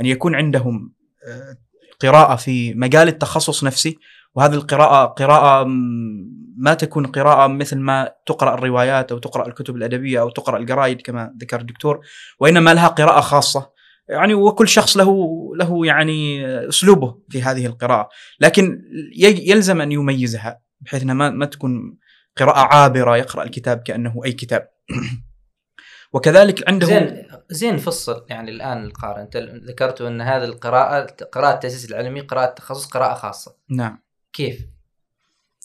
أن 0.00 0.06
يكون 0.06 0.34
عندهم 0.34 0.94
قراءة 2.02 2.36
في 2.36 2.74
مجال 2.74 3.08
التخصص 3.08 3.64
نفسه 3.64 3.94
وهذه 4.34 4.54
القراءة 4.54 5.04
قراءة 5.06 5.64
م- 5.64 6.40
ما 6.56 6.74
تكون 6.74 7.06
قراءة 7.06 7.46
مثل 7.46 7.78
ما 7.78 8.10
تقرأ 8.26 8.54
الروايات 8.54 9.12
أو 9.12 9.18
تقرأ 9.18 9.46
الكتب 9.48 9.76
الأدبية 9.76 10.20
أو 10.20 10.30
تقرأ 10.30 10.58
الجرايد 10.58 11.00
كما 11.02 11.34
ذكر 11.40 11.60
الدكتور 11.60 12.00
وإنما 12.40 12.74
لها 12.74 12.88
قراءة 12.88 13.20
خاصة. 13.20 13.70
يعني 14.08 14.34
وكل 14.34 14.68
شخص 14.68 14.96
له 14.96 15.16
له 15.56 15.86
يعني 15.86 16.46
أسلوبه 16.68 17.18
في 17.28 17.42
هذه 17.42 17.66
القراءة. 17.66 18.08
لكن 18.40 18.82
يلزم 19.46 19.80
أن 19.80 19.92
يميزها 19.92 20.60
بحيث 20.80 21.02
أنها 21.02 21.14
ما, 21.14 21.30
ما 21.30 21.46
تكون 21.46 21.98
قراءة 22.36 22.74
عابرة 22.74 23.16
يقرأ 23.16 23.42
الكتاب 23.42 23.78
كأنه 23.78 24.20
أي 24.24 24.32
كتاب. 24.32 24.68
وكذلك 26.12 26.68
عنده 26.68 26.86
زين 26.86 27.26
زين 27.50 27.76
فصل 27.76 28.26
يعني 28.28 28.50
الآن 28.50 28.84
القارئ 28.84 29.22
أنت 29.22 29.36
ذكرت 29.64 30.00
أن 30.00 30.20
هذه 30.20 30.44
القراءة 30.44 31.06
قراءة 31.32 31.54
التأسيس 31.54 31.90
العلمي 31.90 32.20
قراءة 32.20 32.54
تخصص 32.54 32.86
قراءة 32.86 33.14
خاصة 33.14 33.56
نعم 33.68 34.02
كيف؟ 34.32 34.66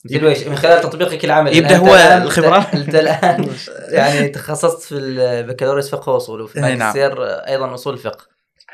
مثل 0.05 0.25
ويش 0.25 0.47
من 0.47 0.55
خلال 0.55 0.81
تطبيقك 0.81 1.25
العملي 1.25 1.59
أنت 1.59 1.71
هو 1.71 1.95
الخبرة؟ 2.23 2.57
انت 2.73 2.95
الآن 2.95 3.49
يعني 3.97 4.27
تخصصت 4.27 4.81
في 4.81 4.95
البكالوريوس 4.95 5.89
فقه 5.89 6.11
وأصول 6.11 6.41
وفي 6.41 6.55
إيه 6.55 6.61
نعم. 6.61 6.71
الماجستير 6.73 7.23
أيضا 7.23 7.73
أصول 7.73 7.97
فقه 7.97 8.27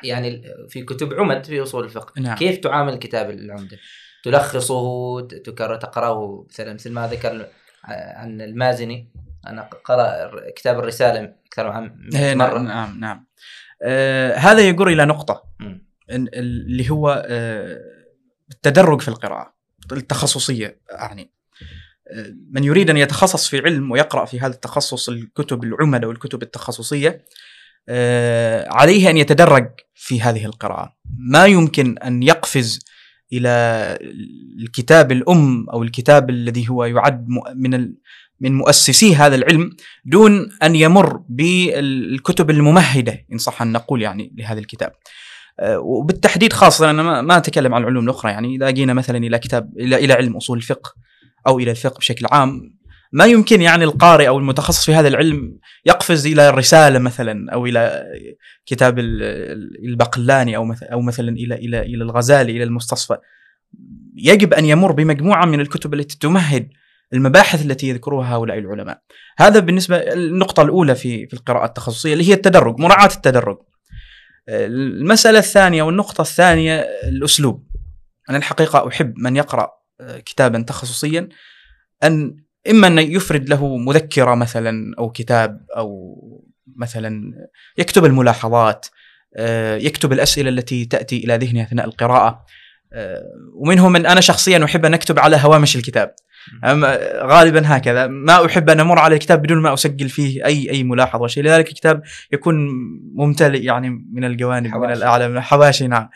يعني 0.04 0.44
في 0.70 0.84
كتب 0.84 1.14
عمد 1.14 1.46
في 1.46 1.64
أصول 1.64 1.84
الفقه 1.84 2.22
نعم. 2.22 2.36
كيف 2.36 2.58
تعامل 2.58 2.96
كتاب 2.96 3.30
العمدة؟ 3.30 3.78
تلخصه 4.24 5.22
تقرأه 5.22 6.46
مثلا 6.50 6.74
مثل 6.74 6.92
ما 6.92 7.08
ذكر 7.08 7.48
عن 7.84 8.42
المازني. 8.42 9.08
أنا 9.48 9.62
قرأ 9.86 10.30
كتاب 10.56 10.80
الرسالة 10.80 11.34
أكثر 11.48 11.68
عن 11.68 12.10
إيه، 12.16 12.36
مرة. 12.36 12.58
نعم 12.60 12.68
نعم. 12.68 13.00
نعم 13.00 13.26
آه 13.84 14.36
هذا 14.36 14.62
يجر 14.62 14.88
إلى 14.88 15.06
نقطة. 15.06 15.44
مم. 15.60 15.86
إن- 16.12 16.14
اللي 16.34 16.90
هو 16.90 17.26
آه، 17.28 17.80
التدرج 18.52 19.02
في 19.02 19.08
القراءة 19.08 19.54
التخصصية 19.92 20.80
أعني 20.94 21.32
آه، 22.12 22.34
من 22.52 22.64
يريد 22.64 22.90
أن 22.90 22.98
يتخصص 22.98 23.48
في 23.50 23.58
علم 23.60 23.92
ويقرأ 23.92 24.26
في 24.26 24.40
هذا 24.40 24.54
التخصص 24.54 25.10
الكتب 25.10 25.64
العمد 25.64 26.04
أو 26.04 26.12
الكتب 26.12 26.44
التخصصية 26.44 27.26
آه، 27.90 28.68
عليه 28.70 29.10
أن 29.10 29.18
يتدرج 29.18 29.70
في 29.96 30.22
هذه 30.22 30.46
القراءة. 30.46 30.96
ما 31.18 31.46
يمكن 31.46 31.98
أن 31.98 32.24
يقفز 32.24 32.80
إلى 33.34 33.50
الكتاب 34.60 35.12
الأم 35.12 35.70
أو 35.70 35.84
الكتاب 35.84 36.30
الذي 36.30 36.70
هو 36.70 36.86
يعد 36.86 37.28
من 37.56 37.94
من 38.40 38.54
مؤسسي 38.54 39.16
هذا 39.16 39.36
العلم 39.36 39.70
دون 40.06 40.50
أن 40.64 40.76
يمر 40.76 41.22
بالكتب 41.30 42.50
الممهدة 42.50 43.26
إن 43.34 43.38
صح 43.38 43.62
أن 43.62 43.72
نقول 43.72 44.02
يعني 44.02 44.34
لهذا 44.38 44.60
الكتاب. 44.60 44.92
آه، 45.60 45.80
وبالتحديد 45.80 46.54
خاصة 46.54 46.90
أنا 46.90 47.22
ما- 47.22 47.38
أتكلم 47.38 47.74
عن 47.74 47.82
العلوم 47.82 48.04
الأخرى 48.04 48.32
يعني 48.32 48.56
إذا 48.56 48.70
جينا 48.70 48.94
مثلا 48.94 49.18
إلى 49.18 49.40
كتاب 49.40 49.74
إلى 49.80 49.96
إلى 49.96 50.14
علم 50.14 50.36
أصول 50.38 50.58
الفقه 50.58 50.94
أو 51.48 51.60
إلى 51.60 51.72
الفقه 51.72 51.98
بشكل 51.98 52.26
عام 52.32 52.81
ما 53.12 53.26
يمكن 53.26 53.62
يعني 53.62 53.84
القارئ 53.84 54.28
أو 54.28 54.38
المتخصص 54.38 54.86
في 54.86 54.94
هذا 54.94 55.08
العلم 55.08 55.58
يقفز 55.86 56.28
إلى 56.28 56.50
الرسالة 56.50 57.00
مثلا 57.00 57.54
أو 57.54 57.66
إلى 57.66 58.04
كتاب 58.66 59.00
ال- 59.00 59.24
ال- 59.24 59.86
البقلاني 59.90 60.56
أو 60.56 60.66
مثلا 60.66 60.94
أو 60.94 61.02
مثلا 61.02 61.30
إلى 61.30 61.56
إلى 61.56 61.80
إلى 61.80 62.04
الغزالي 62.04 62.52
إلى 62.52 62.64
المستصفى. 62.64 63.18
يجب 64.16 64.54
أن 64.54 64.66
يمر 64.66 64.92
بمجموعة 64.92 65.46
من 65.46 65.60
الكتب 65.62 65.94
التي 65.94 66.18
تمهد 66.20 66.70
المباحث 67.14 67.66
التي 67.66 67.88
يذكرها 67.90 68.36
هؤلاء 68.36 68.58
العلماء. 68.58 69.02
هذا 69.38 69.60
بالنسبة 69.60 69.98
النقطة 69.98 70.64
الأولى 70.64 70.96
في 70.96 71.28
في 71.28 71.34
القراءة 71.34 71.66
التخصصية 71.66 72.14
اللي 72.14 72.30
هي 72.30 72.34
التدرج 72.34 72.80
مراعاة 72.80 73.10
التدرج. 73.16 73.58
المسألة 74.50 75.40
الثانية 75.40 75.84
والنقطة 75.84 76.22
الثانية 76.22 76.80
الأسلوب. 77.04 77.68
أنا 78.30 78.38
الحقيقة 78.38 78.88
أحب 78.88 79.14
من 79.18 79.36
يقرأ 79.36 79.72
كتابا 80.26 80.62
تخصصيا 80.62 81.30
أن 82.04 82.36
إما 82.70 82.88
أن 82.88 83.00
يفرد 83.00 83.50
له 83.50 83.78
مذكرة 83.78 84.36
مثلا 84.36 84.96
أو 85.00 85.10
كتاب 85.10 85.66
أو 85.78 86.18
مثلا 86.76 87.34
يكتب 87.78 88.06
الملاحظات 88.06 88.86
آه، 89.36 89.76
يكتب 89.76 90.14
الأسئلة 90.14 90.50
التي 90.50 90.86
تأتي 90.86 91.18
إلى 91.18 91.38
ذهنه 91.38 91.64
أثناء 91.64 91.86
القراءة 91.86 92.46
آه، 92.94 93.24
ومنهم 93.56 93.92
من 93.92 94.06
أنا 94.06 94.22
شخصيا 94.22 94.66
أحب 94.66 94.86
أن 94.86 94.94
أكتب 94.94 95.20
على 95.20 95.38
هوامش 95.38 95.76
الكتاب. 95.76 96.16
غالبا 97.24 97.62
هكذا 97.66 98.08
ما 98.08 98.46
أحب 98.46 98.70
أن 98.70 98.80
أمر 98.80 99.00
على 99.00 99.16
الكتاب 99.16 99.42
بدون 99.42 99.58
ما 99.58 99.74
أسجل 99.74 100.10
فيه 100.10 100.46
أي 100.46 100.72
أي 100.72 100.84
ملاحظة 100.84 101.28
شيء. 101.28 101.44
لذلك 101.44 101.68
الكتاب 101.68 102.02
يكون 102.32 102.70
ممتلئ 103.16 103.64
يعني 103.64 103.90
من 104.14 104.24
الجوانب 104.24 104.66
من 104.66 104.72
حواشي. 104.72 104.94
الأعلى 104.94 105.30
من 105.30 105.42
حواشي 105.42 105.88
نعم. 105.88 106.10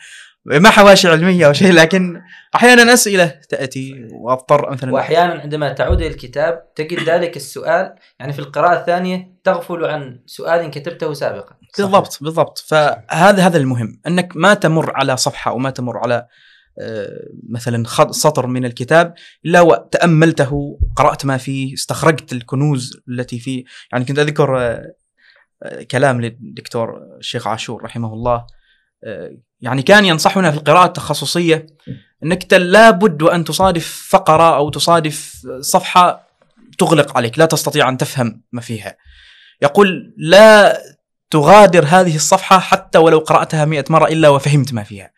ما 0.46 0.70
حواشي 0.70 1.08
علمية 1.08 1.46
أو 1.46 1.52
شيء 1.52 1.72
لكن 1.72 2.22
أحيانا 2.54 2.92
أسئلة 2.92 3.26
تأتي 3.48 4.08
وأضطر 4.12 4.70
مثلا. 4.70 4.92
واحيانا 4.92 5.40
عندما 5.40 5.72
تعود 5.72 6.00
إلى 6.00 6.06
الكتاب 6.06 6.74
تجد 6.74 7.08
ذلك 7.08 7.36
السؤال 7.36 7.94
يعني 8.20 8.32
في 8.32 8.38
القراءة 8.38 8.80
الثانية 8.80 9.36
تغفل 9.44 9.84
عن 9.84 10.20
سؤال 10.26 10.70
كتبته 10.70 11.12
سابقا. 11.12 11.56
بالضبط 11.78 12.18
بالضبط. 12.20 12.58
فهذا 12.58 13.46
هذا 13.46 13.58
المهم 13.58 14.00
أنك 14.06 14.32
ما 14.36 14.54
تمر 14.54 14.92
على 14.96 15.16
صفحة 15.16 15.50
أو 15.50 15.58
ما 15.58 15.70
تمر 15.70 15.98
على 15.98 16.26
آه، 16.80 17.28
مثلا 17.48 17.84
سطر 18.10 18.46
من 18.46 18.64
الكتاب 18.64 19.14
إلا 19.44 19.60
وتأملته 19.60 20.78
قرأت 20.96 21.26
ما 21.26 21.36
فيه 21.36 21.74
استخرجت 21.74 22.32
الكنوز 22.32 23.00
التي 23.08 23.38
فيه. 23.38 23.64
يعني 23.92 24.04
كنت 24.04 24.18
أذكر 24.18 24.58
آه، 24.60 24.94
آه، 25.62 25.82
كلام 25.82 26.20
للدكتور 26.20 27.00
الشيخ 27.18 27.46
عاشور 27.46 27.82
رحمه 27.84 28.12
الله 28.12 28.46
يعني 29.60 29.82
كان 29.82 30.04
ينصحنا 30.04 30.50
في 30.50 30.56
القراءة 30.56 30.86
التخصصية 30.86 31.66
إنك 32.24 32.42
ت- 32.42 32.54
لابد 32.54 33.22
وان 33.22 33.44
تصادف 33.44 34.06
فقرة 34.10 34.56
أو 34.56 34.70
تصادف 34.70 35.42
صفحة 35.60 36.26
تغلق 36.78 37.16
عليك 37.16 37.38
لا 37.38 37.46
تستطيع 37.46 37.88
أن 37.88 37.96
تفهم 37.96 38.42
ما 38.52 38.60
فيها. 38.60 38.96
يقول 39.62 40.14
لا 40.18 40.78
تغادر 41.30 41.84
هذه 41.88 42.16
الصفحة 42.16 42.58
حتى 42.58 42.98
ولو 42.98 43.18
قرأتها 43.18 43.64
مئة 43.64 43.84
مرة 43.90 44.06
إلا 44.06 44.28
وفهمت 44.28 44.72
ما 44.72 44.82
فيها. 44.82 45.10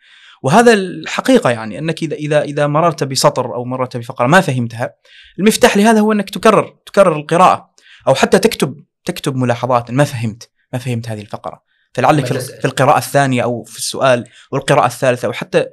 وهذا 0.43 0.73
الحقيقة 0.73 1.49
يعني 1.49 1.79
أنك 1.79 2.03
إذا 2.03 2.15
إذا 2.15 2.41
إذا 2.41 2.67
مررت 2.67 3.03
بسطر 3.03 3.55
أو 3.55 3.65
مررت 3.65 3.97
بفقرة 3.97 4.27
ما 4.27 4.41
فهمتها 4.41 4.93
المفتاح 5.39 5.77
لهذا 5.77 5.99
هو 5.99 6.11
أنك 6.11 6.29
تكرر 6.29 6.75
تكرر 6.85 7.15
القراءة 7.15 7.69
أو 8.07 8.15
حتى 8.15 8.39
تكتب 8.39 8.83
تكتب 9.05 9.35
ملاحظات 9.35 9.91
ما 9.91 10.03
فهمت 10.03 10.49
ما 10.73 10.79
فهمت 10.79 11.09
هذه 11.09 11.21
الفقرة. 11.21 11.68
فلعلك 11.93 12.25
في, 12.25 12.65
القراءة 12.65 12.97
الثانية 12.97 13.43
أو 13.43 13.63
في 13.63 13.77
السؤال 13.77 14.23
والقراءة 14.51 14.85
الثالثة 14.85 15.25
أو 15.25 15.33
حتى 15.33 15.65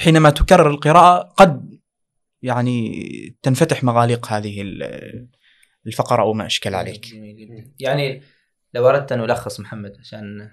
حينما 0.00 0.30
تكرر 0.30 0.70
القراءة 0.70 1.22
قد 1.36 1.78
يعني 2.42 3.02
تنفتح 3.42 3.84
مغاليق 3.84 4.26
هذه 4.26 4.62
ال- 4.62 5.28
الفقرة 5.86 6.22
أو 6.22 6.32
ما 6.32 6.46
أشكل 6.46 6.74
عليك. 6.74 7.06
يعني 7.80 8.22
لو 8.74 8.88
أردت 8.88 9.12
أن 9.12 9.20
ألخص 9.20 9.60
محمد 9.60 9.96
عشان 10.00 10.50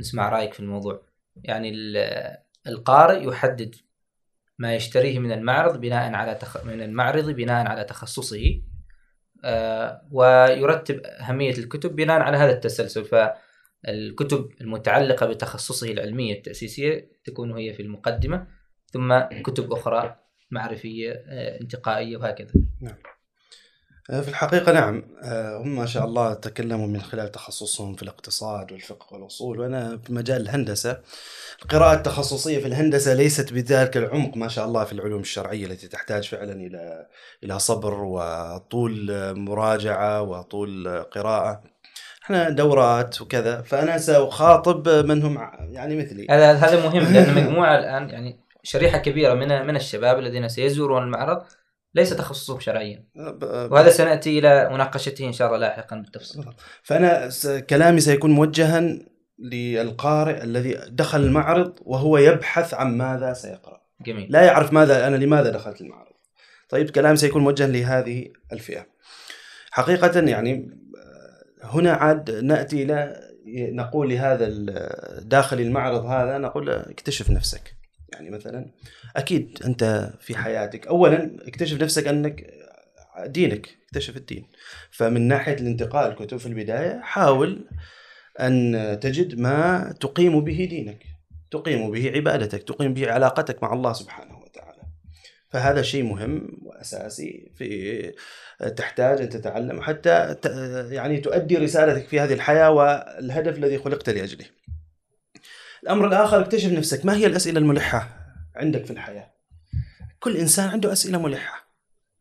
نسمع 0.00 0.28
رأيك 0.28 0.54
في 0.54 0.60
الموضوع 0.60 1.02
يعني 1.36 1.70
ال- 1.70 2.36
القارئ 2.66 3.28
يحدد 3.28 3.74
ما 4.58 4.74
يشتريه 4.74 5.18
من 5.18 5.32
المعرض 5.32 5.80
بناء 5.80 6.12
على 6.12 6.34
تخ... 6.34 6.64
من 6.64 6.82
المعرض 6.82 7.30
بناء 7.30 7.66
على 7.66 7.84
تخصصه 7.84 8.62
آه 9.44 10.08
ويرتب 10.10 11.00
أهمية 11.00 11.54
الكتب 11.58 11.96
بناء 11.96 12.20
على 12.20 12.36
هذا 12.36 12.52
التسلسل. 12.52 13.04
فالكتب 13.84 14.48
المتعلقة 14.60 15.26
بتخصصه 15.26 15.90
العلمية 15.90 16.34
التأسيسية 16.34 17.10
تكون 17.24 17.52
هي 17.52 17.74
في 17.74 17.82
المقدمة 17.82 18.46
ثم 18.92 19.20
كتب 19.42 19.72
أخرى 19.72 20.16
معرفية 20.50 21.12
آه 21.12 21.60
انتقائية 21.60 22.16
وهكذا. 22.16 22.52
آه، 24.10 24.20
في 24.20 24.28
الحقيقة 24.28 24.72
نعم. 24.72 25.04
آه، 25.22 25.62
هم 25.62 25.76
ما 25.76 25.86
شاء 25.86 26.04
الله 26.04 26.34
تكلموا 26.34 26.86
من 26.86 27.00
خلال 27.02 27.32
تخصصهم 27.32 27.94
في 27.94 28.02
الاقتصاد 28.02 28.72
والفقه 28.72 29.14
والأصول 29.14 29.60
وأنا 29.60 29.98
في 29.98 30.12
مجال 30.12 30.42
الهندسة. 30.42 31.00
القراءة 31.62 31.94
التخصصية 31.94 32.58
في 32.58 32.66
الهندسة 32.66 33.14
ليست 33.14 33.52
بذلك 33.52 33.96
العمق 33.96 34.36
ما 34.36 34.48
شاء 34.48 34.66
الله 34.66 34.84
في 34.84 34.92
العلوم 34.92 35.20
الشرعية 35.20 35.66
التي 35.66 35.88
تحتاج 35.88 36.28
فعلا 36.28 36.52
إلى 36.52 37.06
إلى 37.44 37.58
صبر 37.58 37.94
وطول 38.04 39.10
مراجعة 39.38 40.22
وطول 40.22 41.02
قراءة. 41.02 41.62
إحنا 42.30 42.50
دورات 42.50 43.20
وكذا 43.20 43.62
فأنا 43.62 43.98
سأخاطب 43.98 44.88
من 44.88 45.22
هم 45.22 45.38
يعني 45.72 45.96
مثلي. 45.96 46.26
هذا 46.30 46.52
هذا 46.52 46.86
مهم 46.86 47.12
لأن 47.12 47.38
المجموعه 47.38 47.78
الآن 47.78 48.10
يعني 48.10 48.40
شريحة 48.62 48.98
كبيرة 48.98 49.34
من 49.34 49.66
من 49.66 49.76
الشباب 49.76 50.18
الذين 50.18 50.48
سيزورون 50.48 51.02
المعرض 51.02 51.42
ليس 51.94 52.10
تخصصهم 52.10 52.60
شرعيا. 52.60 53.04
وهذا 53.70 53.90
سنأتي 53.90 54.38
إلى 54.38 54.70
مناقشته 54.72 55.26
إن 55.26 55.32
شاء 55.32 55.46
الله 55.46 55.58
لاحقا 55.58 55.96
بالتفصيل. 55.96 56.44
فأنا 56.82 57.30
س- 57.30 57.46
كلامي 57.46 58.00
سيكون 58.00 58.30
موجها 58.30 58.98
للقارئ 59.38 60.42
الذي 60.44 60.80
دخل 60.88 61.20
المعرض 61.20 61.72
وهو 61.82 62.18
يبحث 62.18 62.74
عن 62.74 62.96
ماذا 62.96 63.32
سيقرأ. 63.32 63.80
جميل. 64.06 64.26
لا 64.32 64.42
يعرف 64.42 64.72
ماذا 64.72 65.06
أنا 65.06 65.16
لماذا 65.16 65.50
دخلت 65.50 65.80
المعرض. 65.80 66.12
طيب 66.68 66.90
كلامي 66.90 67.16
سيكون 67.16 67.42
موجها 67.42 67.66
لهذه 67.66 68.24
الفئة. 68.52 68.86
حقيقة 69.70 70.20
يعني 70.20 70.80
هنا 71.62 71.92
عاد 71.92 72.30
نأتي 72.30 72.82
إلى 72.82 73.30
نقول 73.46 74.10
لهذا 74.10 74.48
داخل 75.20 75.60
المعرض 75.60 76.04
هذا 76.04 76.38
نقول 76.38 76.70
اكتشف 76.70 77.30
نفسك. 77.30 77.74
يعني 78.12 78.30
مثلا 78.30 78.70
أكيد 79.16 79.58
أنت 79.64 80.12
في 80.20 80.36
حياتك 80.36 80.86
أولا 80.86 81.36
اكتشف 81.48 81.82
نفسك 81.82 82.08
أنك 82.08 82.46
دينك 83.26 83.68
اكتشف 83.86 84.16
الدين. 84.16 84.46
فمن 84.90 85.28
ناحية 85.28 85.54
الانتقاء 85.54 86.10
الكتب 86.10 86.36
في 86.36 86.46
البداية 86.46 87.00
حاول 87.02 87.68
أن 88.40 88.98
تجد 89.00 89.38
ما 89.38 89.92
تقيم 90.00 90.44
به 90.44 90.66
دينك 90.70 91.04
تقيم 91.50 91.90
به 91.90 92.12
عبادتك 92.14 92.62
تقيم 92.62 92.94
به 92.94 93.12
علاقتك 93.12 93.62
مع 93.62 93.72
الله 93.72 93.92
سبحانه 93.92 94.39
فهذا 95.50 95.82
شيء 95.82 96.02
مهم 96.02 96.58
وأساسي 96.62 97.52
في 97.54 98.12
تحتاج 98.76 99.20
أن 99.20 99.28
تتعلم 99.28 99.80
حتى 99.82 100.36
يعني 100.90 101.18
تؤدي 101.18 101.56
رسالتك 101.56 102.08
في 102.08 102.20
هذه 102.20 102.32
الحياة 102.32 102.70
والهدف 102.70 103.58
الذي 103.58 103.78
خلقت 103.78 104.10
لأجله. 104.10 104.46
الأمر 105.82 106.06
الآخر 106.06 106.40
اكتشف 106.40 106.72
نفسك. 106.72 107.06
ما 107.06 107.16
هي 107.16 107.26
الأسئلة 107.26 107.58
الملحة 107.58 108.08
عندك 108.56 108.84
في 108.84 108.90
الحياة؟ 108.90 109.30
كل 110.20 110.36
إنسان 110.36 110.68
عنده 110.68 110.92
أسئلة 110.92 111.18
ملحة 111.18 111.70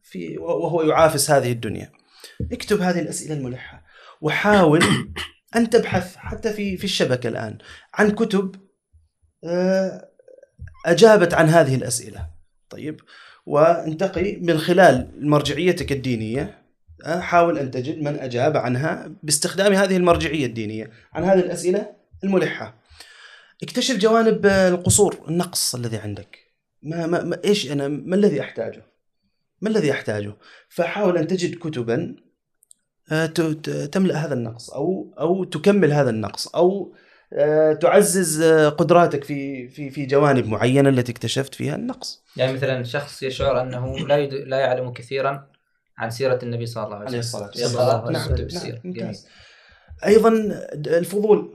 في 0.01 0.37
وهو 0.37 0.81
يعافس 0.81 1.31
هذه 1.31 1.51
الدنيا. 1.51 1.91
اكتب 2.51 2.81
هذه 2.81 2.99
الأسئلة 2.99 3.33
الملحة 3.33 3.83
وحاول 4.21 4.83
أن 5.55 5.69
تبحث 5.69 6.15
حتى 6.15 6.53
في 6.53 6.77
في 6.77 6.83
الشبكة 6.83 7.27
الآن 7.27 7.57
عن 7.93 8.11
كتب 8.11 8.55
آه، 9.43 10.09
أجابت 10.85 11.33
عن 11.33 11.49
هذه 11.49 11.75
الأسئلة. 11.75 12.38
طيب 12.69 13.01
وانتقي 13.45 14.35
من 14.35 14.57
خلال 14.57 15.11
مرجعيتك 15.29 15.91
الدينية 15.91 16.59
آه، 17.05 17.19
حاول 17.19 17.57
أن 17.57 17.71
تجد 17.71 18.01
من 18.01 18.19
أجاب 18.19 18.57
عنها 18.57 19.11
باستخدام 19.23 19.73
هذه 19.73 19.97
المرجعية 19.97 20.45
الدينية 20.45 20.91
عن 21.13 21.23
هذه 21.23 21.39
الأسئلة 21.39 21.91
الملحة 22.23 22.75
اكتشف 23.63 23.97
جوانب 23.97 24.45
القصور 24.45 25.25
النقص 25.27 25.75
الذي 25.75 25.97
عندك 25.97 26.39
ما, 26.83 27.07
ما, 27.07 27.23
ما 27.23 27.39
إيش 27.45 27.71
أنا 27.71 27.87
ما 27.87 28.15
الذي 28.15 28.41
أحتاجه؟ 28.41 28.83
ما 29.61 29.69
الذي 29.69 29.91
أحتاجه؟ 29.91 30.33
فحاول 30.69 31.17
أن 31.17 31.27
تجد 31.27 31.55
كتبا 31.55 32.15
آه، 33.11 33.25
تملأ 33.85 34.15
هذا 34.25 34.33
النقص 34.33 34.69
أو 34.69 35.13
أو 35.19 35.43
تكمل 35.43 35.93
هذا 35.93 36.09
النقص 36.09 36.47
أو 36.47 36.93
تعزز 37.81 38.41
آه، 38.41 38.69
قدراتك 38.69 39.23
في 39.23 39.67
في 39.67 39.89
في 39.89 40.05
جوانب 40.05 40.47
معينة 40.47 40.89
التي 40.89 41.11
اكتشفت 41.11 41.55
فيها 41.55 41.75
النقص. 41.75 42.23
يعني 42.35 42.53
مثلا 42.53 42.83
شخص 42.83 43.23
يشعر 43.23 43.61
أنه 43.61 44.07
لا 44.07 44.17
يد... 44.17 44.33
لا 44.33 44.57
يعلم 44.57 44.91
كثيرا 44.93 45.47
عن 45.97 46.09
سيرة 46.09 46.39
النبي 46.43 46.65
صلى 46.65 46.83
الله 46.83 46.95
عليه 46.95 47.19
وسلم. 47.19 47.43
عليه 47.43 47.65
الصلاة 47.65 48.01
عنه 48.01 48.11
نعم 48.11 48.35
نعم 48.35 48.79
ممتاز. 48.83 49.27
أيضا 50.05 50.29
الفضول. 50.73 51.53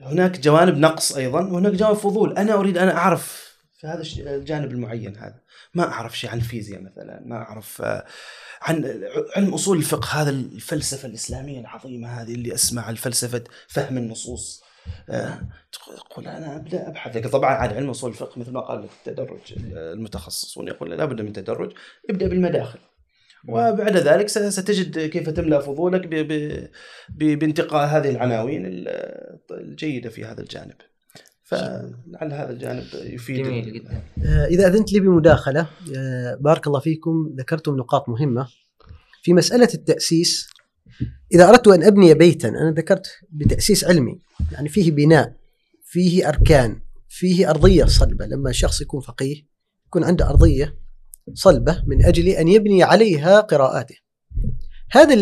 هناك 0.00 0.40
جوانب 0.40 0.78
نقص 0.78 1.16
أيضا 1.16 1.40
وهناك 1.40 1.72
جوانب 1.72 1.96
فضول. 1.96 2.38
أنا 2.38 2.54
أريد 2.54 2.78
أن 2.78 2.88
أعرف 2.88 3.54
في 3.80 3.86
هذا 3.86 4.02
الجانب 4.36 4.70
المعين 4.70 5.16
هذا. 5.16 5.40
ما 5.74 5.92
أعرف 5.92 6.18
شيء 6.18 6.30
عن 6.30 6.38
الفيزياء 6.38 6.82
مثلا 6.82 7.22
ما 7.24 7.36
أعرف 7.36 7.82
آه، 7.82 8.04
عن 8.62 9.04
علم 9.36 9.54
أصول 9.54 9.78
الفقه. 9.78 10.22
هذا 10.22 10.30
الفلسفة 10.30 11.08
الإسلامية 11.08 11.60
العظيمة 11.60 12.08
هذه 12.08 12.34
اللي 12.34 12.54
أسمع 12.54 12.90
الفلسفة 12.90 13.44
فهم 13.68 13.98
النصوص. 13.98 14.62
آه، 14.62 14.63
تقول 15.72 16.26
أنا 16.28 16.56
أبدأ 16.56 16.88
أبحث. 16.88 17.16
لكن 17.16 17.28
طبعا 17.28 17.54
عن 17.54 17.68
علم 17.68 17.90
أصول 17.90 18.10
الفقه 18.10 18.38
مثل 18.40 18.52
ما 18.52 18.60
قال 18.60 18.82
لك 18.82 18.90
التدرج 19.06 19.54
المتخصصون 19.76 20.68
يقول 20.68 20.90
لابد 20.90 21.20
من 21.20 21.28
التدرج 21.28 21.72
ابدأ 22.10 22.28
بالمداخل. 22.28 22.78
وبعد 23.48 23.96
ذلك 23.96 24.28
ستجد 24.28 24.98
كيف 24.98 25.28
تملأ 25.30 25.60
فضولك 25.60 26.06
ب- 26.06 26.68
ب- 27.08 27.38
بانتقاء 27.38 27.86
هذه 27.86 28.10
العناوين 28.10 28.66
ال- 28.66 28.88
الجيدة 29.50 30.10
في 30.10 30.24
هذا 30.24 30.40
الجانب. 30.40 30.74
فلعل 31.42 32.32
هذا 32.32 32.50
الجانب 32.50 32.84
يفيد 32.94 33.44
جميل 33.44 33.72
جدا. 33.72 34.02
آه، 34.26 34.46
إذا 34.46 34.66
أذنت 34.66 34.92
لي 34.92 35.00
بمداخلة 35.00 35.66
آه، 35.96 36.34
بارك 36.40 36.66
الله 36.66 36.80
فيكم 36.80 37.34
ذكرتم 37.38 37.76
نقاط 37.76 38.08
مهمة. 38.08 38.48
في 39.22 39.32
مسألة 39.32 39.68
التأسيس 39.74 40.48
إذا 41.34 41.48
أردت 41.48 41.68
أن 41.68 41.82
أبني 41.82 42.14
بيتا 42.14 42.48
أنا 42.48 42.70
ذكرت 42.70 43.06
بتأسيس 43.30 43.84
علمي 43.84 44.18
يعني 44.52 44.68
فيه 44.68 44.90
بناء 44.90 45.36
فيه 45.84 46.28
أركان 46.28 46.80
فيه 47.08 47.50
أرضية 47.50 47.84
صلبة. 47.84 48.26
لما 48.26 48.50
الشخص 48.50 48.80
يكون 48.80 49.00
فقيه 49.00 49.46
يكون 49.86 50.04
عنده 50.04 50.30
أرضية 50.30 50.78
صلبة 51.34 51.82
من 51.86 52.04
أجل 52.04 52.28
أن 52.28 52.48
يبني 52.48 52.82
عليها 52.82 53.40
قراءاته. 53.40 53.94
هذا 54.90 55.16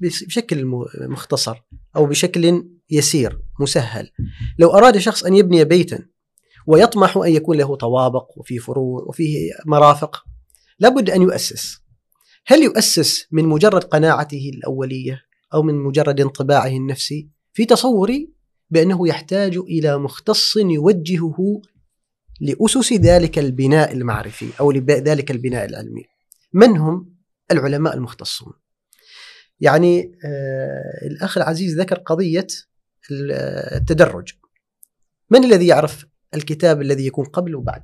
بشكل 0.00 0.64
مختصر 1.08 1.62
أو 1.96 2.06
بشكل 2.06 2.68
يسير 2.90 3.40
مسهل. 3.60 4.10
لو 4.58 4.70
أراد 4.70 4.98
شخص 4.98 5.24
أن 5.24 5.36
يبني 5.36 5.64
بيتا 5.64 6.06
ويطمح 6.66 7.16
أن 7.16 7.32
يكون 7.32 7.56
له 7.56 7.76
طوابق 7.76 8.38
وفيه 8.38 8.58
فروع 8.58 9.02
وفيه 9.02 9.50
مرافق 9.66 10.24
لابد 10.78 11.10
أن 11.10 11.22
يؤسس. 11.22 11.83
هل 12.46 12.62
يؤسس 12.62 13.26
من 13.32 13.44
مجرد 13.44 13.84
قناعته 13.84 14.50
الأولية 14.54 15.22
أو 15.54 15.62
من 15.62 15.74
مجرد 15.74 16.20
انطباعه 16.20 16.68
النفسي 16.68 17.28
في 17.52 17.64
تصوري 17.64 18.32
بأنه 18.70 19.08
يحتاج 19.08 19.56
إلى 19.56 19.98
مختص 19.98 20.56
يوجهه 20.56 21.62
لأسس 22.40 22.92
ذلك 22.92 23.38
البناء 23.38 23.92
المعرفي 23.92 24.46
أو 24.60 24.72
لذلك 24.72 25.30
البناء 25.30 25.64
العلمي؟ 25.64 26.04
من 26.52 26.76
هم 26.76 27.14
العلماء 27.50 27.94
المختصون؟ 27.94 28.52
يعني 29.60 30.18
آه 30.24 31.06
الأخ 31.06 31.36
العزيز 31.36 31.80
ذكر 31.80 31.98
قضية 31.98 32.46
التدرج. 33.10 34.32
من 35.30 35.44
الذي 35.44 35.66
يعرف 35.66 36.06
الكتاب 36.34 36.80
الذي 36.80 37.06
يكون 37.06 37.24
قبل 37.24 37.54
وبعد؟ 37.54 37.82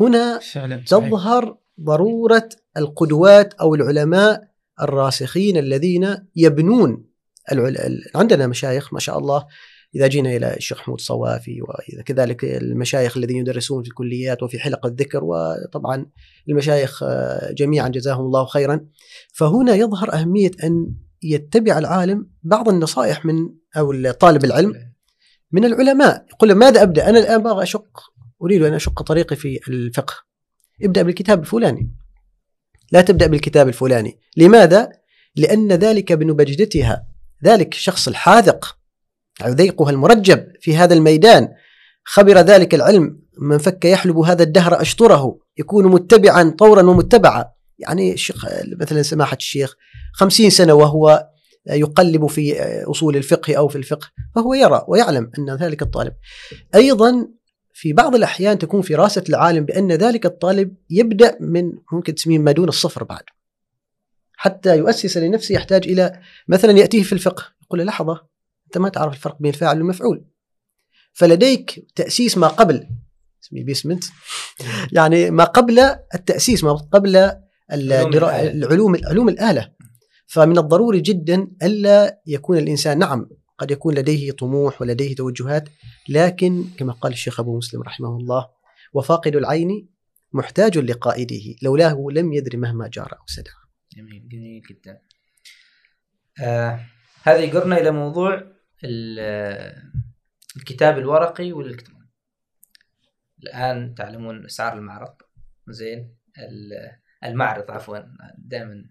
هنا 0.00 0.38
فعلا. 0.38 0.84
تظهر 0.86 1.58
ضرورة 1.80 2.48
القدوات 2.76 3.54
أو 3.54 3.74
العلماء 3.74 4.50
الراسخين 4.82 5.56
الذين 5.56 6.16
يبنون 6.36 7.04
العل... 7.52 7.76
ال- 7.76 8.02
عندنا 8.14 8.46
مشايخ 8.46 8.94
ما 8.94 9.00
شاء 9.00 9.18
الله. 9.18 9.46
إذا 9.94 10.06
جينا 10.06 10.36
إلى 10.36 10.56
الشيخ 10.56 10.80
محمود 10.80 11.00
صوافي 11.00 11.62
وكذلك 11.62 12.44
المشايخ 12.44 13.16
الذين 13.16 13.36
يدرسون 13.36 13.82
في 13.82 13.88
الكليات 13.88 14.42
وفي 14.42 14.58
حلق 14.58 14.86
الذكر 14.86 15.24
وطبعا 15.24 16.06
المشايخ 16.48 17.04
جميعا 17.52 17.88
جزاهم 17.88 18.20
الله 18.20 18.46
خيرا. 18.46 18.86
فهنا 19.34 19.74
يظهر 19.74 20.12
أهمية 20.12 20.50
أن 20.64 20.94
يتبع 21.22 21.78
العالم 21.78 22.30
بعض 22.42 22.68
النصائح 22.68 23.24
من 23.24 23.34
أو 23.76 24.10
طالب 24.10 24.44
العلم 24.44 24.74
من 25.52 25.64
العلماء. 25.64 26.26
يقول 26.32 26.52
ماذا 26.52 26.82
أبدأ؟ 26.82 27.08
أنا 27.10 27.18
الآن 27.18 27.40
أبغى 27.40 27.62
أشق 27.62 28.00
أريد 28.42 28.62
أن 28.62 28.74
أشق 28.74 29.02
طريقي 29.02 29.36
في 29.36 29.60
الفقه. 29.68 30.14
ابدأ 30.82 31.02
بالكتاب 31.02 31.40
الفلاني. 31.40 31.94
لا 32.90 33.00
تبدأ 33.00 33.26
بالكتاب 33.26 33.68
الفلاني. 33.68 34.18
لماذا؟ 34.36 34.88
لأن 35.36 35.72
ذلك 35.72 36.12
بنبجدتها 36.12 37.06
ذلك 37.44 37.74
الشخص 37.74 38.08
الحاذق 38.08 38.76
أو 39.44 39.48
ذيقها 39.48 39.90
المرجب 39.90 40.46
في 40.60 40.76
هذا 40.76 40.94
الميدان. 40.94 41.48
خبر 42.04 42.38
ذلك 42.38 42.74
العلم 42.74 43.20
من 43.38 43.58
فك 43.58 43.84
يحلب 43.84 44.18
هذا 44.18 44.42
الدهر 44.42 44.80
أشطره 44.80 45.38
يكون 45.58 45.86
متبعا 45.86 46.54
طورا 46.58 46.82
ومتبعا. 46.82 47.44
يعني 47.78 48.12
الشيخ 48.12 48.46
مثلا 48.80 49.02
سماحة 49.02 49.36
الشيخ 49.36 49.76
خمسين 50.12 50.50
سنة 50.50 50.74
وهو 50.74 51.26
يقلب 51.66 52.26
في 52.26 52.62
أصول 52.90 53.16
الفقه 53.16 53.54
أو 53.54 53.68
في 53.68 53.76
الفقه 53.76 54.08
فهو 54.34 54.54
يرى 54.54 54.84
ويعلم 54.88 55.30
أن 55.38 55.56
ذلك 55.56 55.82
الطالب. 55.82 56.12
أيضا 56.74 57.28
في 57.80 57.92
بعض 57.92 58.14
الأحيان 58.14 58.58
تكون 58.58 58.82
فراسة 58.82 59.24
العالم 59.28 59.64
بأن 59.64 59.92
ذلك 59.92 60.26
الطالب 60.26 60.74
يبدأ 60.90 61.36
من 61.40 61.72
ممكن 61.92 62.14
تسميه 62.14 62.38
ما 62.38 62.52
دون 62.52 62.68
الصفر 62.68 63.04
بعد. 63.04 63.22
حتى 64.32 64.78
يؤسس 64.78 65.16
لنفسه 65.16 65.54
يحتاج 65.54 65.88
إلى 65.88 66.20
مثلا 66.48 66.72
يأتيه 66.72 67.02
في 67.02 67.12
الفقه 67.12 67.44
يقول 67.62 67.78
له 67.78 67.84
لحظة 67.84 68.26
أنت 68.66 68.78
ما 68.78 68.88
تعرف 68.88 69.12
الفرق 69.12 69.36
بين 69.40 69.52
الفاعل 69.52 69.76
والمفعول 69.76 70.24
فلديك 71.12 71.86
تأسيس 71.94 72.38
ما 72.38 72.48
قبل 72.48 72.88
بيسمنت 73.52 74.04
يعني 74.92 75.30
ما 75.30 75.44
قبل 75.44 75.78
التأسيس 76.14 76.64
ما 76.64 76.72
قبل. 76.72 77.30
العلوم 77.72 78.96
علوم 79.04 79.28
الآلة. 79.28 79.72
فمن 80.26 80.58
الضروري 80.58 81.00
جدا 81.00 81.48
ألا 81.62 82.20
يكون 82.26 82.58
الإنسان 82.58 82.98
نعم 82.98 83.28
قد 83.60 83.70
يكون 83.70 83.94
لديه 83.94 84.32
طموح 84.32 84.82
ولديه 84.82 85.14
توجهات 85.14 85.68
لكن 86.08 86.64
كما 86.78 86.92
قال 86.92 87.12
الشيخ 87.12 87.40
أبو 87.40 87.56
مسلم 87.56 87.82
رحمه 87.82 88.16
الله 88.16 88.48
وفاقد 88.92 89.36
العين 89.36 89.88
محتاج 90.32 90.78
لقائده 90.78 91.56
لولاه 91.62 92.06
لم 92.12 92.32
يدري 92.32 92.56
مهما 92.56 92.88
جار 92.88 93.12
أو 93.12 93.26
سدى. 93.26 93.50
جميل 93.96 94.28
جميل 94.28 94.62
جدا. 94.70 95.00
آه 96.42 96.80
هذا 97.22 97.38
يقرنا 97.38 97.78
إلى 97.78 97.90
موضوع 97.90 98.34
ال- 98.84 99.82
الكتاب 100.56 100.98
الورقي 100.98 101.52
والإلكتروني. 101.52 102.10
الآن 103.42 103.94
تعلمون 103.94 104.44
أسعار 104.44 104.78
المعرض. 104.78 105.14
زين 105.68 106.16
ال- 106.38 107.00
المعرض 107.24 107.70
عفوا 107.70 107.98
دائما 108.38 108.84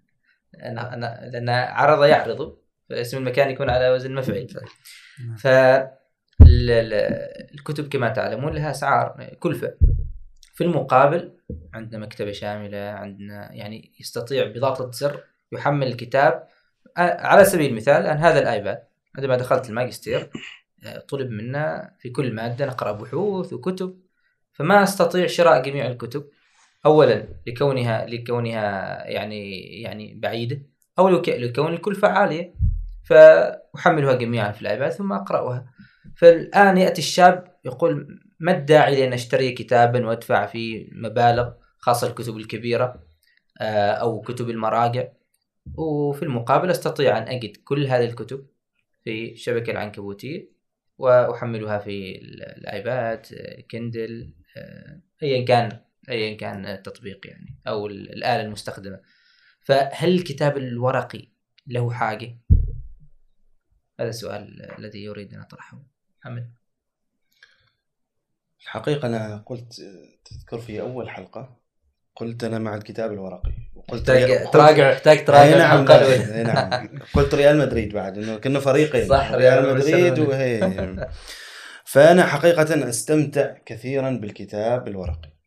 أنا 0.63 0.93
أنا 0.93 1.29
لأن 1.34 1.49
عرض 1.49 2.03
يعرض 2.03 2.59
فاسم 2.89 3.17
المكان 3.17 3.49
يكون 3.49 3.69
على 3.69 3.89
وزن 3.89 4.15
مفعل 4.15 4.47
ف 5.38 5.47
ال- 5.47 6.69
ال- 6.71 7.54
الكتب 7.54 7.88
كما 7.89 8.10
تعلمون 8.10 8.54
لها 8.54 8.71
أسعار 8.71 9.30
كلفه 9.39 9.73
في 10.54 10.63
المقابل 10.63 11.32
عندنا 11.73 12.06
مكتبة 12.06 12.32
شاملة 12.32 12.78
عندنا 12.78 13.54
يعني 13.54 13.91
يستطيع 13.99 14.45
بضغطه 14.47 14.91
زر 14.91 15.23
يحمل 15.52 15.88
الكتاب. 15.88 16.47
على 16.97 17.45
سبيل 17.45 17.69
المثال 17.71 17.93
الان 18.02 18.17
هذا 18.17 18.39
الآيباد 18.39 18.84
عندما 19.15 19.38
دخلت 19.38 19.69
الماجستير 19.69 20.30
آه، 20.86 20.99
طلب 20.99 21.30
منا 21.30 21.93
في 21.99 22.10
كل 22.10 22.34
مادة 22.34 22.65
نقرأ 22.65 22.91
بحوث 22.91 23.54
وكتب. 23.54 23.99
فما 24.54 24.84
أستطيع 24.84 25.28
شراء 25.28 25.62
جميع 25.63 25.88
الكتب. 25.88 26.25
اولا 26.86 27.28
لكونها 27.47 28.06
لكونها 28.06 29.04
يعني 29.08 29.60
يعني 29.82 30.13
بعيدة. 30.15 30.62
أو 30.99 31.10
لك- 31.10 31.30
لكون 31.30 31.73
الكلفه 31.73 32.08
عاليه 32.08 32.54
فأحملها 33.04 34.14
جميعا 34.14 34.52
في 34.52 34.62
الآيباد 34.62 34.92
ثم 34.92 35.12
أقرأها. 35.14 35.66
فالآن 36.18 36.78
يأتي 36.78 37.02
الشاب 37.02 37.56
يقول 37.66 38.20
ما 38.40 38.52
الداعي 38.58 38.96
لأن 38.96 39.14
أشتري 39.14 39.52
كتابا 39.52 40.06
وأدفع 40.08 40.46
فيه 40.46 40.90
مبالغ 40.92 41.52
خاصة 41.80 42.08
الكتب 42.08 42.38
الكبيرة 42.38 43.04
آه، 43.62 43.92
أو 43.92 44.22
كتب 44.22 44.50
المراجع. 44.50 45.08
وفي 45.78 46.24
المقابل 46.24 46.70
أستطيع 46.72 47.18
أن 47.18 47.24
أجد 47.28 47.58
كل 47.58 47.86
هذه 47.88 48.06
الكتب 48.06 48.46
في 49.04 49.32
الشبكه 49.32 49.72
العنكبوتية 49.72 50.50
وأحملها 50.98 51.78
في 51.80 52.16
ال- 52.22 52.44
الآيباد 52.58 53.26
آه، 53.34 53.62
كندل 53.72 54.34
آه، 54.58 55.02
ايا 55.24 55.46
كان 55.46 55.80
ايا 56.10 56.38
كان 56.38 56.66
التطبيق 56.66 57.28
يعني 57.28 57.60
أو 57.68 57.88
ال- 57.88 58.14
الآلة 58.14 58.42
المستخدمة. 58.44 59.00
فهل 59.62 60.10
الكتاب 60.14 60.58
الورقي 60.58 61.28
له 61.68 61.92
حاجة؟ 61.92 62.38
هذا 64.00 64.10
السؤال 64.10 64.72
الذي 64.80 65.04
يريد 65.04 65.34
أن 65.34 65.42
أطرحه. 65.42 65.78
محمد. 66.20 66.54
الحقيقة 68.62 69.08
أنا 69.08 69.44
قلت 69.46 69.74
تذكر 70.26 70.58
في 70.60 70.82
أول 70.82 71.10
حلقة 71.10 71.60
قلت 72.16 72.44
أنا 72.44 72.60
مع 72.60 72.76
الكتاب 72.76 73.14
الورقي 73.14 73.54
وقلت 73.76 74.08
تراجع 74.54 74.94
تحتاج 74.94 75.18
اي 75.18 75.24
تراجع 75.24 75.58
نعم. 75.58 75.88
اي 75.92 76.44
نعم 76.44 77.00
قلت 77.14 77.36
ريال 77.36 77.58
مدريد 77.58 77.94
بعد 77.94 78.18
إنه 78.18 78.38
كنا 78.38 78.60
فريقين. 78.60 79.08
صح، 79.08 79.32
ريال 79.32 79.76
مدريد. 79.76 80.20
وهي. 80.20 81.08
فأنا 81.86 82.26
حقيقة 82.26 82.90
أستمتع 82.90 83.58
كثيرا 83.66 84.10
بالكتاب 84.10 84.88
الورقي. 84.88 85.40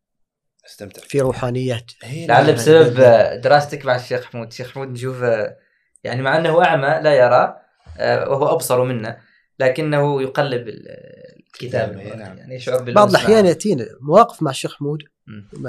أستمتع. 0.66 1.02
في 1.02 1.20
روحانيات. 1.20 1.92
إي 2.04 2.26
لعل 2.26 2.46
نعم. 2.46 2.54
بسبب 2.54 2.94
دراستك 3.40 3.84
مع 3.84 3.96
الشيخ 3.96 4.24
حمود. 4.24 4.46
الشيخ 4.46 4.72
حمود 4.72 4.88
نشوف 4.88 5.22
يعني 6.04 6.22
مع 6.22 6.36
أنه 6.36 6.64
أعمى 6.64 7.00
لا 7.02 7.14
يرى 7.14 7.61
وهو 8.00 8.52
أبصر 8.54 8.84
منا 8.84 9.18
لكنه 9.60 10.22
يقلب 10.22 10.68
ال- 10.68 10.88
الكتاب 11.54 11.90
كتاب، 11.90 11.98
إيه، 11.98 12.14
نعم. 12.16 12.38
يعني 12.38 12.54
يشعر 12.54 12.92
بعض 12.92 13.08
الأحيان 13.10 13.42
معه. 13.42 13.48
يأتينا 13.48 13.86
مواقف 14.00 14.42
مع 14.42 14.50
الشيخ 14.50 14.74
حمود. 14.76 14.98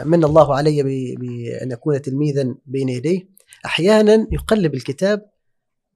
من 0.06 0.24
الله 0.24 0.56
علي 0.56 0.84
ب- 0.84 1.20
بأن 1.20 1.72
أكون 1.72 2.02
تلميذا 2.02 2.56
بين 2.66 2.90
يديه 2.90 3.20
أحيانا 3.66 4.28
يقلب 4.32 4.74
الكتاب 4.74 5.26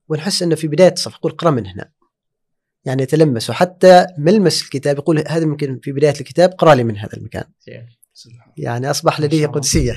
ونحس 0.08 0.42
أنه 0.42 0.54
في 0.54 0.68
بداية 0.68 0.92
الصفحة 0.92 1.16
يقول 1.18 1.32
اقرأ 1.32 1.50
من 1.50 1.66
هنا 1.66 1.90
يعني 2.84 3.02
يتلمس 3.02 3.50
وحتى 3.50 4.06
ملمس 4.18 4.62
الكتاب 4.62 4.98
يقول 4.98 5.24
هذا 5.28 5.46
ممكن 5.46 5.78
في 5.82 5.92
بداية 5.92 6.10
الكتاب 6.20 6.50
اقرأ 6.50 6.74
لي 6.74 6.84
من 6.84 6.96
هذا 6.98 7.16
المكان 7.16 7.44
يعني 8.56 8.90
أصبح 8.90 9.20
لديه 9.20 9.46
الله. 9.46 9.50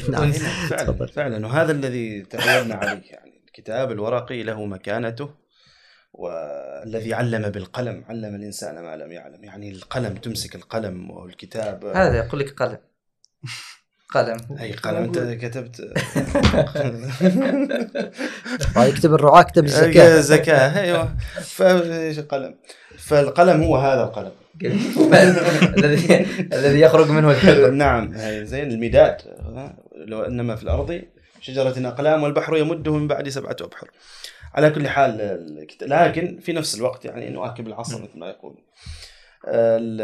نعم 0.09 0.23
نعم، 0.29 0.67
فعلا. 0.69 1.05
فعلا 1.07 1.47
وهذا 1.47 1.71
الذي 1.71 2.21
تعودنا 2.21 2.75
عليه 2.75 3.01
يعني 3.11 3.43
الكتاب 3.47 3.91
الورقي 3.91 4.43
له 4.43 4.65
مكانته 4.65 5.29
والذي 6.21 7.13
علم 7.13 7.49
بالقلم 7.49 8.03
علم 8.09 8.35
الإنسان 8.35 8.83
ما 8.83 8.95
لم 8.95 9.11
يعلم. 9.11 9.43
يعني 9.43 9.71
القلم 9.71 10.15
تمسك 10.15 10.55
القلم 10.55 11.11
والكتاب. 11.11 11.85
هذا 11.85 12.15
يقول 12.17 12.39
لك 12.39 12.61
قلم. 12.61 12.77
قلم. 14.09 14.37
أي 14.59 14.71
قلم؟ 14.71 14.95
أنت 14.95 15.19
كتبت. 15.19 15.93
يكتب 18.77 19.13
الرعاة 19.13 19.41
كتب 19.41 19.63
الزكاة. 19.63 20.21
زكاة. 20.21 20.81
أيوه. 20.81 21.17
فإيش 21.41 22.19
قلم 22.19 22.55
فالقلم 22.97 23.63
هو 23.63 23.77
هذا 23.77 24.03
القلم. 24.03 24.31
الذي 25.77 26.25
الذي 26.53 26.79
يخرج 26.79 27.09
منه 27.09 27.31
الحبر 27.31 27.71
نعم. 27.71 28.13
زين 28.43 28.71
المداد. 28.71 29.17
لو 29.95 30.21
إنما 30.21 30.55
في 30.55 30.63
الأرض 30.63 31.01
شجرة 31.41 31.87
أقلام 31.87 32.23
والبحر 32.23 32.57
يمده 32.57 32.93
من 32.93 33.07
بعد 33.07 33.29
سبعة 33.29 33.55
أبحر. 33.61 33.89
على 34.55 34.69
كل 34.69 34.87
حال 34.87 35.17
لكن 35.81 36.39
في 36.39 36.53
نفس 36.53 36.75
الوقت 36.75 37.05
يعني 37.05 37.29
نواكب 37.29 37.67
العصر 37.67 38.01
مثل 38.01 38.19
ما 38.19 38.27
يقول 38.29 38.55
ال- 39.47 40.01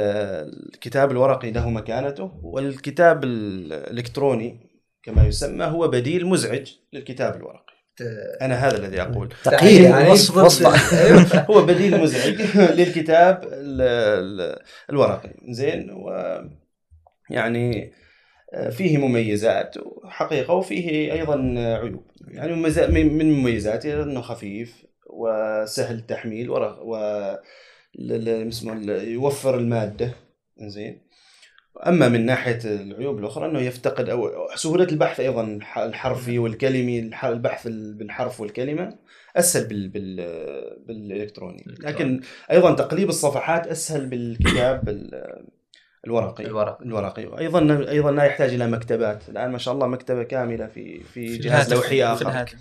الكتاب 0.74 1.12
الورقي 1.12 1.52
له 1.52 1.70
مكانته 1.70 2.32
والكتاب 2.44 3.24
الإلكتروني 3.24 4.60
كما 5.04 5.28
يسمى 5.28 5.66
هو 5.66 5.88
بديل 5.88 6.26
مزعج 6.28 6.72
للكتاب 6.94 7.36
الورقي. 7.36 7.74
أنا 8.42 8.56
هذا 8.56 8.78
الذي 8.78 9.02
أقول. 9.02 9.30
تقييد 9.44 9.82
يعني 9.82 10.10
هو 11.50 11.66
بديل 11.66 12.02
مزعج 12.02 12.42
للكتاب 12.80 13.44
ال- 13.44 13.82
ال- 14.42 14.60
الورقي. 14.90 15.30
زين 15.50 15.92
و 15.92 16.10
يعني 17.30 17.92
فيه 18.72 18.98
مميزات 18.98 19.76
حقيقة 20.06 20.54
وفيه 20.54 21.14
أيضا 21.14 21.36
عيوب. 21.58 22.04
يعني 22.28 22.54
من 23.14 23.32
مميزاته 23.34 24.04
أنه 24.04 24.22
خفيف 24.22 24.86
وسهل 25.10 25.96
التحميل 25.96 26.50
و 26.50 27.36
يوفر 28.90 29.58
المادة. 29.58 30.12
زين 30.60 31.02
أما 31.88 32.10
من 32.10 32.26
ناحية 32.26 32.60
العيوب 32.66 33.20
الأخرى 33.20 33.46
أنه 33.46 33.60
يفتقد 33.60 34.10
أو 34.10 34.30
سهولة 34.56 34.84
البحث 34.84 35.20
أيضا 35.20 35.44
الح- 35.44 35.78
الحرفي 35.80 36.40
والكلمي 36.40 37.00
الح- 37.00 37.26
البحث 37.26 37.68
بالحرف 37.68 38.42
والكلمة 38.42 38.96
أسهل 39.36 39.68
بال 39.68 39.88
بال 39.90 40.16
بالإلكتروني. 40.88 41.64
لكن 41.80 42.22
أيضا 42.52 42.76
تقليب 42.76 43.10
الصفحات 43.10 43.68
أسهل 43.68 44.06
بالكتاب 44.06 44.86
بال- 44.86 45.46
الورقي. 46.08 46.46
الورق 46.46 46.82
الورقي. 46.82 47.26
وأيضا 47.26 47.90
أيضا 47.90 48.12
لا 48.12 48.24
يحتاج 48.24 48.54
إلى 48.54 48.68
مكتبات. 48.68 49.30
الآن 49.30 49.52
ما 49.52 49.58
شاء 49.58 49.74
الله 49.74 49.88
مكتبة 49.88 50.24
كاملة 50.24 50.68
في 50.68 51.00
في, 51.04 51.28
في 51.28 51.38
جهاز 51.38 51.68
الهاتف- 51.68 51.74
لوحي 51.74 51.90
في 51.98 52.04
آخر. 52.06 52.28
الهاتف. 52.30 52.56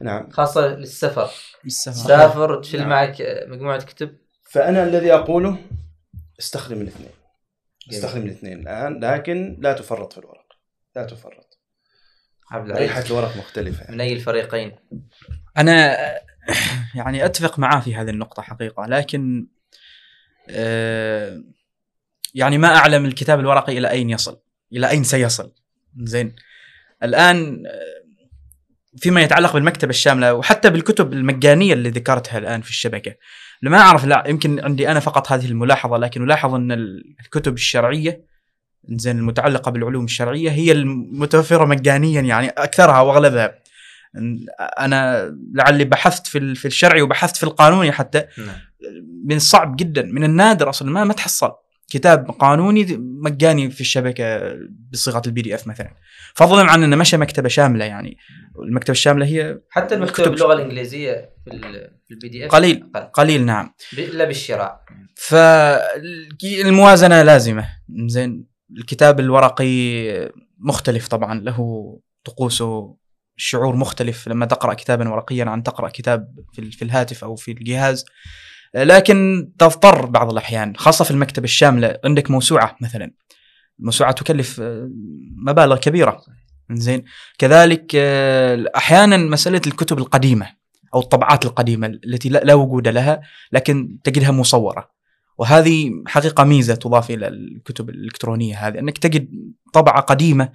نعم. 0.00 0.30
خاصة 0.30 0.66
للسفر. 0.66 1.30
تسافر 1.64 2.60
تشيل 2.62 2.80
نعم. 2.80 2.88
معك 2.88 3.16
مجموعة 3.48 3.84
كتب. 3.84 4.16
فأنا 4.50 4.82
الذي 4.84 5.14
أقوله 5.14 5.58
استخدم 6.40 6.80
الاثنين. 6.80 7.10
جميل. 7.88 8.04
استخدم 8.04 8.22
الاثنين 8.22 8.60
الآن 8.60 9.04
لكن 9.04 9.56
لا 9.60 9.72
تفرط 9.72 10.12
في 10.12 10.18
الورق. 10.18 10.46
لا 10.96 11.04
تفرط. 11.04 11.58
ريحة 12.54 13.04
الورق 13.06 13.36
مختلفة. 13.36 13.92
من 13.92 14.00
أي 14.00 14.12
الفريقين؟ 14.12 14.72
أنا 15.58 15.96
يعني 16.94 17.24
أتفق 17.24 17.58
معاه 17.58 17.80
في 17.80 17.94
هذه 17.94 18.10
النقطة 18.10 18.42
حقيقة 18.42 18.86
لكن 18.86 19.46
آه، 20.50 21.42
يعني 22.38 22.58
ما 22.58 22.76
أعلم 22.76 23.04
الكتاب 23.04 23.40
الورقي 23.40 23.78
إلى 23.78 23.90
أين 23.90 24.10
يصل 24.10 24.38
إلى 24.72 24.90
أين 24.90 25.04
سيصل. 25.04 25.52
زين. 25.96 26.36
الآن 27.02 27.62
آه، 27.66 27.98
فيما 28.96 29.22
يتعلق 29.22 29.52
بالمكتبة 29.52 29.90
الشاملة 29.90 30.34
وحتى 30.34 30.70
بالكتب 30.70 31.12
المجانية 31.12 31.72
اللي 31.72 31.90
ذكرتها 31.90 32.38
الآن 32.38 32.60
في 32.60 32.70
الشبكة. 32.70 33.14
ما 33.62 33.78
أعرف 33.78 34.04
لا 34.04 34.24
يمكن 34.26 34.60
عندي 34.60 34.90
أنا 34.90 35.00
فقط 35.00 35.32
هذه 35.32 35.46
الملاحظة 35.46 35.96
لكن 35.96 36.24
ألاحظ 36.24 36.54
أن 36.54 36.72
الكتب 37.20 37.54
الشرعية 37.54 38.24
زين 38.88 39.18
المتعلقة 39.18 39.70
بالعلوم 39.70 40.04
الشرعية 40.04 40.50
هي 40.50 40.72
المتوفرة 40.72 41.64
مجانيا 41.64 42.20
يعني 42.20 42.48
أكثرها 42.48 43.00
وأغلبها. 43.00 43.58
أنا 44.78 45.30
لعلي 45.54 45.84
بحثت 45.84 46.26
في 46.26 46.54
في 46.54 46.64
الشرعي 46.64 47.02
وبحثت 47.02 47.36
في 47.36 47.44
القانوني 47.44 47.92
حتى. 47.92 48.24
نعم. 48.38 48.56
من 49.24 49.36
الصعب 49.36 49.76
جدا 49.76 50.02
من 50.02 50.24
النادر 50.24 50.68
أصلا 50.68 50.90
ما 50.90 51.04
ما 51.04 51.12
تحصل. 51.12 51.52
كتاب 51.90 52.30
قانوني 52.30 52.86
مجاني 53.00 53.70
في 53.70 53.80
الشبكة 53.80 54.54
بصيغة 54.92 55.22
ال 55.26 55.42
PDF 55.42 55.66
مثلا. 55.66 55.94
فضلا 56.34 56.70
عن 56.70 56.82
إنه 56.82 56.96
مشى 56.96 57.16
مكتبة 57.16 57.48
شاملة 57.48 57.84
يعني. 57.84 58.16
المكتبة 58.62 58.92
الشاملة 58.92 59.26
هي 59.26 59.58
حتى 59.70 59.94
المكتوب 59.94 60.18
الكتب- 60.26 60.30
باللغة 60.30 60.52
الإنجليزية 60.54 61.30
في 61.44 61.50
ال- 61.54 61.90
في 62.08 62.14
ال 62.14 62.28
PDF 62.28 62.52
قليل. 62.52 62.90
أقل. 62.94 63.04
قليل 63.06 63.46
نعم. 63.46 63.74
إلا 63.98 64.24
بالشراء. 64.24 64.84
فالموازنه 65.16 67.22
لازمة. 67.22 67.68
زين 68.06 68.44
الكتاب 68.78 69.20
الورقي 69.20 70.32
مختلف 70.58 71.08
طبعا 71.08 71.40
له 71.40 71.58
طقوسه 72.24 72.96
شعور 73.36 73.76
مختلف. 73.76 74.28
لما 74.28 74.46
تقرأ 74.46 74.74
كتابا 74.74 75.08
ورقيا 75.08 75.44
عن 75.44 75.62
تقرأ 75.62 75.88
كتاب 75.88 76.34
في 76.72 76.82
الهاتف 76.82 77.24
أو 77.24 77.36
في 77.36 77.52
الجهاز 77.52 78.04
لكن 78.74 79.48
تضطر 79.58 80.06
بعض 80.06 80.30
الأحيان 80.30 80.76
خاصة 80.76 81.04
في 81.04 81.10
المكتبه 81.10 81.44
الشاملة 81.44 81.98
عندك 82.04 82.30
موسوعة 82.30 82.76
مثلا. 82.80 83.10
الموسوعه 83.80 84.12
تكلف 84.12 84.60
آه، 84.60 84.90
مبالغ 85.36 85.76
كبيرة. 85.76 86.20
زين 86.72 87.04
كذلك 87.38 87.92
آه، 87.94 88.64
أحيانا 88.76 89.16
مسألة 89.16 89.60
الكتب 89.66 89.98
القديمة 89.98 90.46
أو 90.94 91.00
الطبعات 91.00 91.44
القديمة 91.44 91.86
التي 91.86 92.28
لا 92.28 92.54
وجود 92.54 92.88
لها 92.88 93.20
لكن 93.52 93.98
تجدها 94.04 94.30
مصورة. 94.30 94.98
وهذه 95.38 95.90
حقيقة 96.06 96.44
ميزة 96.44 96.74
تضاف 96.74 97.10
إلى 97.10 97.28
الكتب 97.28 97.90
الإلكترونية 97.90 98.68
هذه 98.68 98.78
أنك 98.78 98.98
تجد 98.98 99.28
طبعة 99.72 100.00
قديمة 100.00 100.48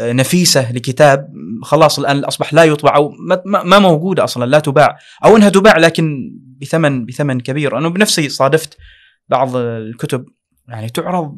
نفيسة 0.00 0.72
لكتاب 0.72 1.28
خلاص 1.62 1.98
الآن 1.98 2.24
أصبح 2.24 2.54
لا 2.54 2.64
يطبع 2.64 2.96
أو 2.96 3.12
ما- 3.64 3.78
موجودة 3.78 4.24
أصلا 4.24 4.44
لا 4.44 4.58
تباع. 4.58 4.98
أو 5.24 5.36
إنها 5.36 5.48
تباع 5.48 5.78
لكن 5.78 6.32
بثمن 6.60 7.06
بثمن 7.06 7.40
كبير. 7.40 7.78
أنا 7.78 7.88
بنفسي 7.88 8.28
صادفت 8.28 8.76
بعض 9.28 9.56
الكتب 9.56 10.24
يعني 10.68 10.88
تعرض 10.88 11.34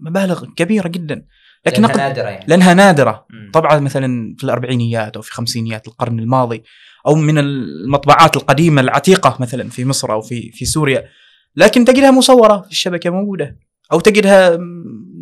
بمبالغ 0.00 0.44
كبيرة 0.56 0.88
جدا. 0.88 1.24
لكن 1.66 1.82
لكنها 1.82 1.88
نقد 1.88 1.98
نادرة 2.00 2.28
يعني. 2.28 2.44
لأنها 2.48 2.74
نادرة. 2.74 3.26
طبعا 3.52 3.78
مثلا 3.80 4.34
في 4.38 4.44
الأربعينيات 4.44 5.16
أو 5.16 5.22
في 5.22 5.32
خمسينيات 5.32 5.88
القرن 5.88 6.18
الماضي 6.18 6.62
أو 7.06 7.14
من 7.14 7.38
المطبعات 7.38 8.36
القديمة 8.36 8.80
العتيقة 8.80 9.36
مثلا 9.40 9.68
في 9.70 9.84
مصر 9.84 10.12
أو 10.12 10.20
في 10.20 10.50
في 10.52 10.64
سوريا. 10.64 11.04
لكن 11.56 11.84
تجدها 11.84 12.10
مصورة 12.10 12.60
في 12.60 12.70
الشبكة 12.70 13.10
موجودة. 13.10 13.58
أو 13.92 14.00
تجدها 14.00 14.58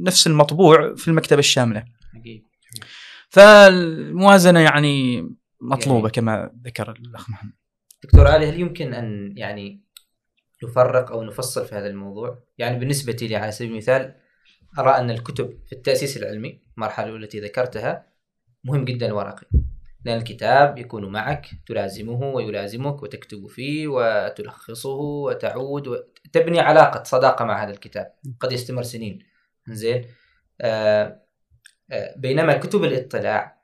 نفس 0.03 0.27
المطبوع 0.27 0.95
في 0.95 1.09
المكتبة 1.09 1.39
الشاملة. 1.39 1.85
فالموازنة 3.37 4.61
يعني 4.61 5.23
مطلوبة 5.61 5.99
يعني- 6.01 6.11
كما 6.11 6.51
ذكر 6.65 6.91
الأخ 6.91 7.31
محمد. 7.31 7.53
دكتور 8.05 8.27
علي 8.29 8.49
هل 8.49 8.61
يمكن 8.61 8.95
أن 8.95 9.35
يعني 9.37 9.83
نفرق 10.65 11.13
أو 11.13 11.23
نفصل 11.23 11.67
في 11.67 11.75
هذا 11.75 11.87
الموضوع؟ 11.87 12.43
يعني 12.59 12.79
بالنسبة 12.79 13.13
لي 13.13 13.37
على 13.37 13.53
سبيل 13.53 13.71
المثال 13.73 14.15
أرى 14.79 14.91
أن 14.91 15.11
الكتب 15.11 15.59
في 15.67 15.73
التأسيس 15.73 16.17
العلمي 16.17 16.61
المرحلة 16.77 17.17
التي 17.17 17.41
ذكرتها 17.41 18.07
مهم 18.65 18.85
جدا 18.85 19.07
الورقي 19.07 19.47
لأن 20.05 20.19
الكتاب 20.19 20.79
يكون 20.79 21.13
معك 21.13 21.47
تلازمه 21.67 22.19
ويلازمك 22.25 23.03
وتكتب 23.03 23.47
فيه 23.47 23.89
وتلخصه 23.89 24.91
وتعود 24.99 25.89
وتبني 25.89 26.61
علاقة 26.61 27.03
صداقة 27.03 27.45
مع 27.45 27.65
هذا 27.65 27.71
الكتاب. 27.71 28.13
قد 28.41 28.53
يستمر 28.53 28.83
سنين. 28.83 29.19
زين 29.69 30.05
آه 30.61 31.26
بينما 32.17 32.57
كتب 32.57 32.85
الاطلاع 32.85 33.57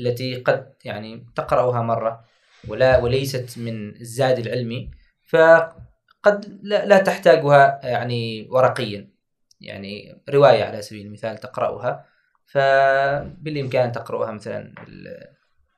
التي 0.00 0.34
قد 0.36 0.72
يعني 0.84 1.26
تقرأها 1.36 1.82
مرة 1.82 2.24
ولا 2.68 2.98
وليست 2.98 3.58
من 3.58 4.00
الزاد 4.00 4.38
العلمي 4.38 4.90
فقد 5.28 6.58
لا, 6.62 6.86
لا 6.86 6.98
تحتاجها 6.98 7.80
يعني 7.84 8.48
ورقيا. 8.50 9.12
يعني 9.60 10.22
رواية 10.30 10.64
على 10.64 10.82
سبيل 10.82 11.06
المثال 11.06 11.38
تقرأها 11.38 12.06
فبالإمكان 12.46 13.84
أن 13.84 13.92
تقرأها 13.92 14.32
مثلا 14.32 14.74
بال- 14.86 15.28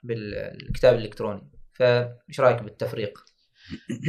بالكتاب 0.02 0.94
الإلكتروني. 0.94 1.50
فإيش 1.72 2.40
رأيك 2.40 2.62
بالتفريق؟ 2.62 3.18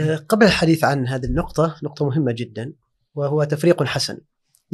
آه، 0.01 0.15
قبل 0.15 0.45
الحديث 0.45 0.83
عن 0.83 1.07
هذه 1.07 1.25
النقطة 1.25 1.75
نقطة 1.83 2.05
مهمة 2.05 2.31
جدا 2.31 2.73
وهو 3.15 3.43
تفريق 3.43 3.83
حسن. 3.83 4.17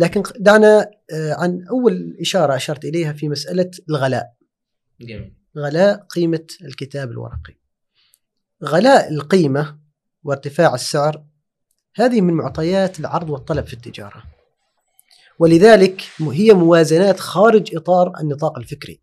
لكن 0.02 0.24
دعنا 0.40 0.92
آه، 1.14 1.34
عن 1.34 1.66
أول 1.70 2.18
إشارة 2.22 2.56
أشرت 2.56 2.86
إليها 2.86 3.14
في 3.14 3.30
مسألة 3.30 3.72
الغلاء. 3.90 4.34
جميل. 5.02 5.34
غلاء 5.58 6.06
قيمة 6.16 6.48
الكتاب 6.62 7.12
الورقي. 7.12 7.56
غلاء 8.64 9.12
القيمة 9.12 9.80
وارتفاع 10.24 10.76
السعر 10.76 11.24
هذه 11.96 12.22
من 12.22 12.34
معطيات 12.34 13.00
العرض 13.00 13.30
والطلب 13.30 13.66
في 13.66 13.74
التجارة. 13.74 14.24
ولذلك 15.40 16.02
هي 16.20 16.54
موازنات 16.54 17.20
خارج 17.20 17.76
إطار 17.76 18.20
النطاق 18.20 18.58
الفكري. 18.58 19.02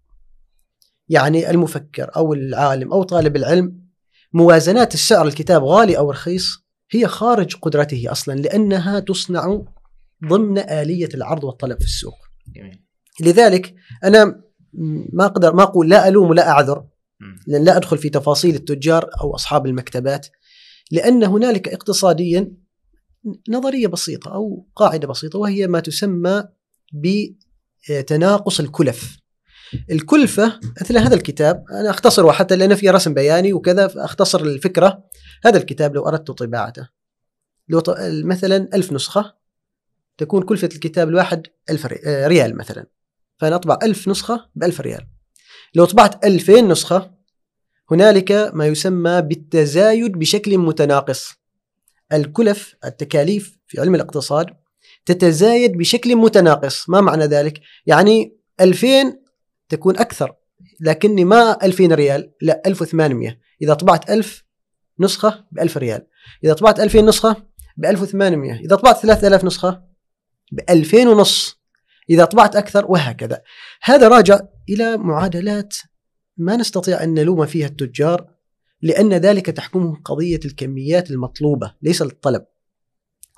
يعني 1.08 1.50
المفكر 1.50 2.10
أو 2.16 2.32
العالم 2.32 2.92
أو 2.92 3.02
طالب 3.02 3.36
العلم 3.36 3.88
موازنات 4.32 4.94
السعر 4.94 5.26
الكتاب 5.26 5.64
غالي 5.64 5.98
أو 5.98 6.10
رخيص 6.10 6.64
هي 6.90 7.06
خارج 7.06 7.56
قدرته 7.56 8.12
أصلا 8.12 8.34
لأنها 8.34 9.00
تصنع 9.00 9.62
ضمن 10.24 10.58
آلية 10.58 11.08
العرض 11.14 11.44
والطلب 11.44 11.78
في 11.78 11.84
السوق. 11.84 12.18
جميل. 12.56 12.84
لذلك 13.20 13.74
أنا 14.04 14.42
ما 15.12 15.24
أقدر 15.24 15.54
ما 15.54 15.62
أقول 15.62 15.88
لا 15.88 16.08
ألوم 16.08 16.30
ولا 16.30 16.48
أعذر. 16.48 16.84
لأن 17.46 17.64
لا 17.64 17.76
أدخل 17.76 17.98
في 17.98 18.08
تفاصيل 18.10 18.54
التجار 18.54 19.10
أو 19.20 19.34
أصحاب 19.34 19.66
المكتبات 19.66 20.26
لأن 20.90 21.24
هنالك 21.24 21.68
اقتصاديا 21.68 22.52
نظرية 23.48 23.86
بسيطة 23.86 24.34
أو 24.34 24.66
قاعدة 24.76 25.08
بسيطة 25.08 25.38
وهي 25.38 25.66
ما 25.66 25.80
تسمى 25.80 26.44
بتناقص 26.92 28.60
الكلف. 28.60 29.18
الكلفة 29.90 30.60
مثل 30.82 30.98
هذا 30.98 31.14
الكتاب 31.14 31.64
أنا 31.70 31.90
أختصره 31.90 32.32
حتى 32.32 32.56
لأن 32.56 32.74
فيه 32.74 32.90
رسم 32.90 33.14
بياني 33.14 33.52
وكذا 33.52 33.86
فأختصر 33.86 34.40
الفكرة. 34.40 35.04
هذا 35.44 35.58
الكتاب 35.58 35.94
لو 35.94 36.08
أردت 36.08 36.30
طباعته. 36.30 36.88
لو 37.68 37.82
مثلا 38.24 38.68
ألف 38.74 38.92
نسخة. 38.92 39.37
تكون 40.18 40.42
كلفة 40.42 40.68
الكتاب 40.74 41.08
الواحد 41.08 41.46
ألف 41.70 41.86
آه، 42.06 42.26
ريال 42.26 42.56
مثلا. 42.56 42.86
فأنا 43.38 43.56
أطبع 43.56 43.78
ألف 43.82 44.08
نسخة 44.08 44.48
بألف 44.54 44.80
ريال. 44.80 45.06
لو 45.74 45.84
طبعت 45.84 46.24
ألفين 46.24 46.68
نسخة 46.68 47.10
هنالك 47.90 48.32
ما 48.32 48.66
يسمى 48.66 49.22
بالتزايد 49.22 50.12
بشكل 50.12 50.58
متناقص. 50.58 51.34
الكلف 52.12 52.76
التكاليف 52.84 53.58
في 53.66 53.80
علم 53.80 53.94
الاقتصاد 53.94 54.46
تتزايد 55.06 55.72
بشكل 55.72 56.16
متناقص. 56.16 56.88
ما 56.88 57.00
معنى 57.00 57.24
ذلك؟ 57.24 57.60
يعني 57.86 58.36
2000 58.60 59.18
تكون 59.68 59.98
أكثر 59.98 60.34
لكني 60.80 61.24
ما 61.24 61.64
2000 61.64 61.94
ريال 61.94 62.32
لا 62.42 62.62
1800 62.66 63.38
إذا 63.62 63.74
طبعت 63.74 64.10
1000 64.10 64.44
نسخة 65.00 65.44
ب 65.52 65.58
1000 65.58 65.76
ريال. 65.76 66.06
إذا 66.44 66.52
طبعت 66.52 66.80
2000 66.80 67.00
نسخة 67.00 67.36
ب 67.76 67.84
1800 67.84 68.60
إذا 68.60 68.76
طبعت 68.76 68.98
3000 69.02 69.44
نسخة 69.44 69.87
ب 70.52 70.60
2000 70.70 71.08
ونص. 71.08 71.58
إذا 72.10 72.24
طبعت 72.24 72.56
أكثر 72.56 72.86
وهكذا. 72.88 73.42
هذا 73.82 74.08
راجع 74.08 74.40
إلى 74.68 74.96
معادلات 74.96 75.76
ما 76.36 76.56
نستطيع 76.56 77.02
أن 77.02 77.14
نلوم 77.14 77.46
فيها 77.46 77.66
التجار 77.66 78.26
لأن 78.82 79.12
ذلك 79.14 79.46
تحكمهم 79.46 80.02
قضية 80.04 80.40
الكميات 80.44 81.10
المطلوبة 81.10 81.74
ليس 81.82 82.02
الطلب 82.02 82.44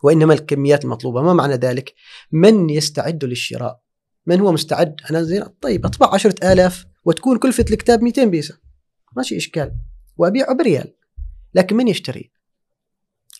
وإنما 0.02 0.34
الكميات 0.34 0.84
المطلوبة. 0.84 1.22
ما 1.22 1.32
معنى 1.32 1.54
ذلك؟ 1.54 1.94
من 2.32 2.70
يستعد 2.70 3.24
للشراء؟ 3.24 3.80
من 4.26 4.40
هو 4.40 4.52
مستعد؟ 4.52 5.00
أنا 5.10 5.22
زين. 5.22 5.44
طيب 5.60 5.86
أطبع 5.86 6.14
عشرة 6.14 6.52
آلاف 6.52 6.86
وتكون 7.04 7.38
كلفة 7.38 7.64
الكتاب 7.70 8.02
200 8.02 8.24
بيسة. 8.24 8.58
ماشي 9.16 9.36
إشكال. 9.36 9.72
وأبيعه 10.16 10.54
بريال. 10.54 10.94
لكن 11.54 11.76
من 11.76 11.88
يشتري؟ 11.88 12.32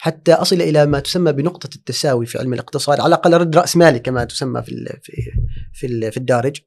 حتى 0.01 0.33
أصل 0.33 0.63
إلى 0.63 0.87
ما 0.87 1.01
تسمى 1.01 1.33
بنقطة 1.33 1.71
التساوي 1.77 2.27
في 2.27 2.39
علم 2.39 2.53
الاقتصاد 2.53 3.01
على 3.01 3.09
الأقل 3.09 3.33
رد 3.33 3.57
رأس 3.57 3.77
مالي 3.77 3.99
كما 3.99 4.25
تسمى 4.25 4.63
في 4.63 4.99
في 5.03 5.13
في, 5.73 6.11
في 6.11 6.17
الدارج. 6.17 6.61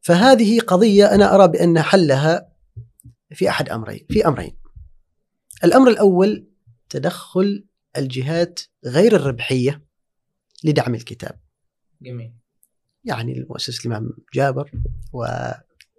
فهذه 0.00 0.60
قضية 0.60 1.14
أنا 1.14 1.34
أرى 1.34 1.48
بأن 1.48 1.82
حلها 1.82 2.52
في 3.34 3.48
أحد 3.48 3.68
أمرين 3.68 4.06
في 4.10 4.26
أمرين. 4.26 4.56
الأمر 5.64 5.90
الأول 5.90 6.48
تدخل 6.88 7.66
الجهات 7.96 8.60
غير 8.84 9.16
الربحية 9.16 9.84
لدعم 10.64 10.94
الكتاب. 10.94 11.40
جميل. 12.02 12.32
يعني 13.04 13.38
المؤسسة 13.38 13.80
الإمام 13.80 14.10
جابر 14.34 14.70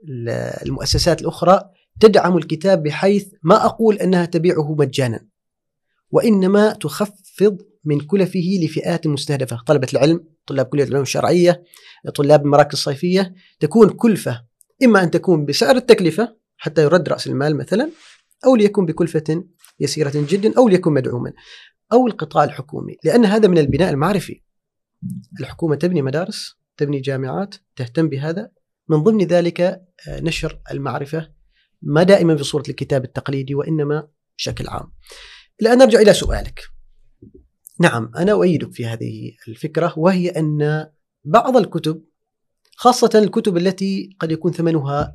والمؤسسات 0.04 1.22
الأخرى 1.22 1.70
تدعم 2.00 2.38
الكتاب 2.38 2.84
بحيث 2.84 3.34
ما 3.44 3.66
أقول 3.66 3.96
أنها 3.96 4.26
تبيعه 4.26 4.76
مجانا. 4.76 5.31
وإنما 6.12 6.74
تخفض 6.74 7.58
من 7.86 8.00
كلفه 8.00 8.60
لفئات 8.63 9.08
مستهدفة. 9.08 9.62
طلبة 9.67 9.88
العلم 9.93 10.24
طلاب 10.47 10.65
كلية 10.65 10.84
العلوم 10.84 11.02
الشرعية 11.02 11.63
طلاب 12.15 12.45
المراكز 12.45 12.74
الصيفية 12.74 13.36
تكون 13.60 13.89
كلفة 13.89 14.45
إما 14.84 15.04
أن 15.04 15.12
تكون 15.12 15.45
بسعر 15.45 15.76
التكلفة 15.76 16.38
حتى 16.58 16.84
يرد 16.84 17.10
رأس 17.10 17.28
المال 17.28 17.58
مثلا 17.58 17.89
أو 18.45 18.56
ليكون 18.56 18.86
بكلفة 18.86 19.43
يسيرة 19.80 20.12
جدا 20.15 20.54
أو 20.58 20.67
ليكون 20.69 20.93
مدعوما 20.93 21.34
أو 21.93 22.08
القطاع 22.08 22.43
الحكومي. 22.43 22.97
لأن 23.04 23.26
هذا 23.26 23.47
من 23.47 23.58
البناء 23.58 23.89
المعرفي. 23.89 24.41
الحكومة 25.39 25.76
تبني 25.76 26.02
مدارس 26.02 26.56
تبني 26.78 27.00
جامعات 27.00 27.56
تهتم 27.76 28.10
بهذا. 28.10 28.52
من 28.89 28.97
ضمن 29.04 29.24
ذلك 29.24 29.62
آه، 29.62 29.82
نشر 30.10 30.62
المعرفة 30.71 31.32
ما 31.82 32.04
دائما 32.04 32.34
بصورة 32.34 32.63
الكتاب 32.69 33.04
التقليدي 33.04 33.56
وإنما 33.56 34.08
بشكل 34.38 34.67
عام. 34.67 34.91
الآن 35.62 35.78
نرجع 35.78 36.00
إلى 36.00 36.13
سؤالك. 36.13 36.62
نعم 37.80 38.12
أنا 38.17 38.32
أؤيدك 38.32 38.74
في 38.74 38.86
هذه 38.86 39.32
الفكرة 39.47 39.93
وهي 39.97 40.30
أن 40.30 40.89
بعض 41.26 41.58
الكتب 41.58 42.04
خاصة 42.76 43.10
الكتب 43.15 43.58
التي 43.58 44.15
قد 44.19 44.32
يكون 44.32 44.52
ثمنها 44.52 45.13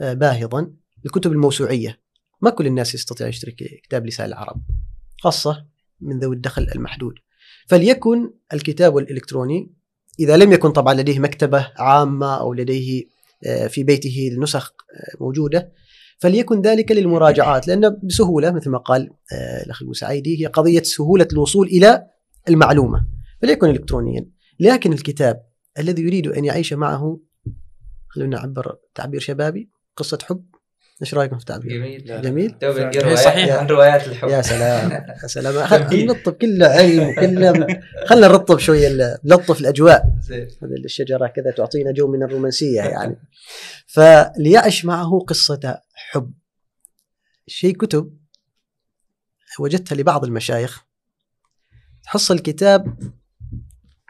آه، 0.00 0.12
باهظا 0.12 0.70
الكتب 1.06 1.32
الموسوعية. 1.32 2.00
ما 2.40 2.50
كل 2.50 2.66
الناس 2.66 2.94
يستطيع 2.94 3.28
يشتري 3.28 3.52
كتاب 3.52 4.06
لسان 4.06 4.26
العرب 4.26 4.62
خاصة 5.20 5.66
من 6.00 6.18
ذوي 6.18 6.36
الدخل 6.36 6.68
المحدود. 6.74 7.14
فليكن 7.68 8.30
الكتاب 8.52 8.98
الإلكتروني 8.98 9.72
إذا 10.20 10.36
لم 10.36 10.52
يكن 10.52 10.70
طبعا 10.70 10.94
لديه 10.94 11.18
مكتبة 11.18 11.72
عامة 11.76 12.40
أو 12.40 12.54
لديه 12.54 13.04
آه، 13.46 13.66
في 13.66 13.84
بيته 13.84 14.30
النسخ 14.32 14.74
آه، 14.94 15.16
موجودة 15.20 15.72
فليكن 16.22 16.60
ذلك 16.60 16.92
للمراجعات 16.92 17.68
لأن 17.68 17.98
بسهولة 18.02 18.50
مثل 18.50 18.70
ما 18.70 18.78
قال 18.78 19.10
آه، 19.32 19.62
الأخ 19.62 19.82
سعيدي 19.92 20.42
هي 20.42 20.46
قضية 20.46 20.82
سهولة 20.82 21.28
الوصول 21.32 21.66
إلى 21.66 22.06
المعلومة 22.48 23.06
فليكن 23.42 23.70
إلكترونيا. 23.70 24.26
لكن 24.60 24.92
الكتاب 24.92 25.42
الذي 25.78 26.02
يريد 26.02 26.26
أن 26.26 26.44
يعيش 26.44 26.72
معه 26.72 27.20
خلونا 28.08 28.36
نعبر 28.36 28.76
تعبير 28.94 29.20
شبابي 29.20 29.70
قصة 29.96 30.18
حب. 30.22 30.44
إيش 31.02 31.14
رأيكم 31.14 31.36
في 31.36 31.42
التعبير؟ 31.42 31.72
جميل. 31.72 32.22
جميل. 32.22 32.54
هي 33.04 33.16
صحيح. 33.16 33.54
عن 33.56 33.66
روايات 33.66 34.06
الحب. 34.06 34.28
يا 34.28 34.42
سلام. 34.42 34.90
يا 35.22 35.26
سلام. 35.26 35.54
نلطف 35.92 36.28
كله 36.28 36.66
علم 36.66 37.08
وكله 37.08 37.52
خلينا 38.06 38.28
نرطب 38.28 38.58
شوية 38.58 39.18
نلطف 39.24 39.60
الأجواء. 39.60 40.02
زين. 40.20 40.48
هذه 40.62 40.84
الشجرة 40.84 41.26
كذا 41.26 41.50
تعطينا 41.56 41.92
جو 41.92 42.08
من 42.08 42.22
الرومانسية 42.22 42.80
يعني. 42.80 43.16
فليعش 43.86 44.84
معه 44.84 45.18
قصة 45.28 45.80
حب. 46.12 46.32
شيء 47.46 47.76
كتب 47.76 48.18
وجدتها 49.60 49.96
لبعض 49.96 50.24
المشايخ. 50.24 50.84
تحصل 52.04 52.34
الكتاب 52.34 52.98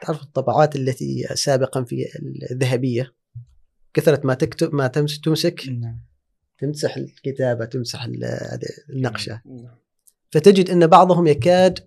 تعرف 0.03 0.23
الطبعات 0.23 0.77
التي 0.77 1.23
سابقا 1.35 1.85
في 1.85 2.05
الذهبية. 2.51 3.15
كثرة 3.95 4.27
ما 4.27 4.35
تكتب 4.35 4.75
ما 4.75 4.87
تمس- 4.87 5.21
تمسك 5.21 5.69
نعم. 5.69 6.01
تمسح 6.59 6.97
الكتابه 6.97 7.65
تمسح 7.65 8.05
ال- 8.05 8.25
هذه 8.25 8.69
النقشه 8.91 9.43
نعم. 9.47 9.77
فتجد 10.31 10.71
أن 10.71 10.87
بعضهم 10.87 11.27
يكاد 11.27 11.79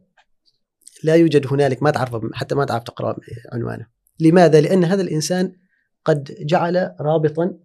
لا 1.04 1.16
يوجد 1.16 1.48
هنالك 1.48 1.84
ما 1.84 1.92
تعرف 1.92 2.22
حتى 2.34 2.56
ما 2.56 2.66
تعرف 2.66 2.84
تقرأ 2.84 3.16
عنوانه. 3.54 3.88
لماذا؟ 4.20 4.62
لأن 4.62 4.86
هذا 4.86 5.02
الإنسان 5.02 5.56
قد 6.06 6.36
جعل 6.40 6.96
رابطا 7.00 7.58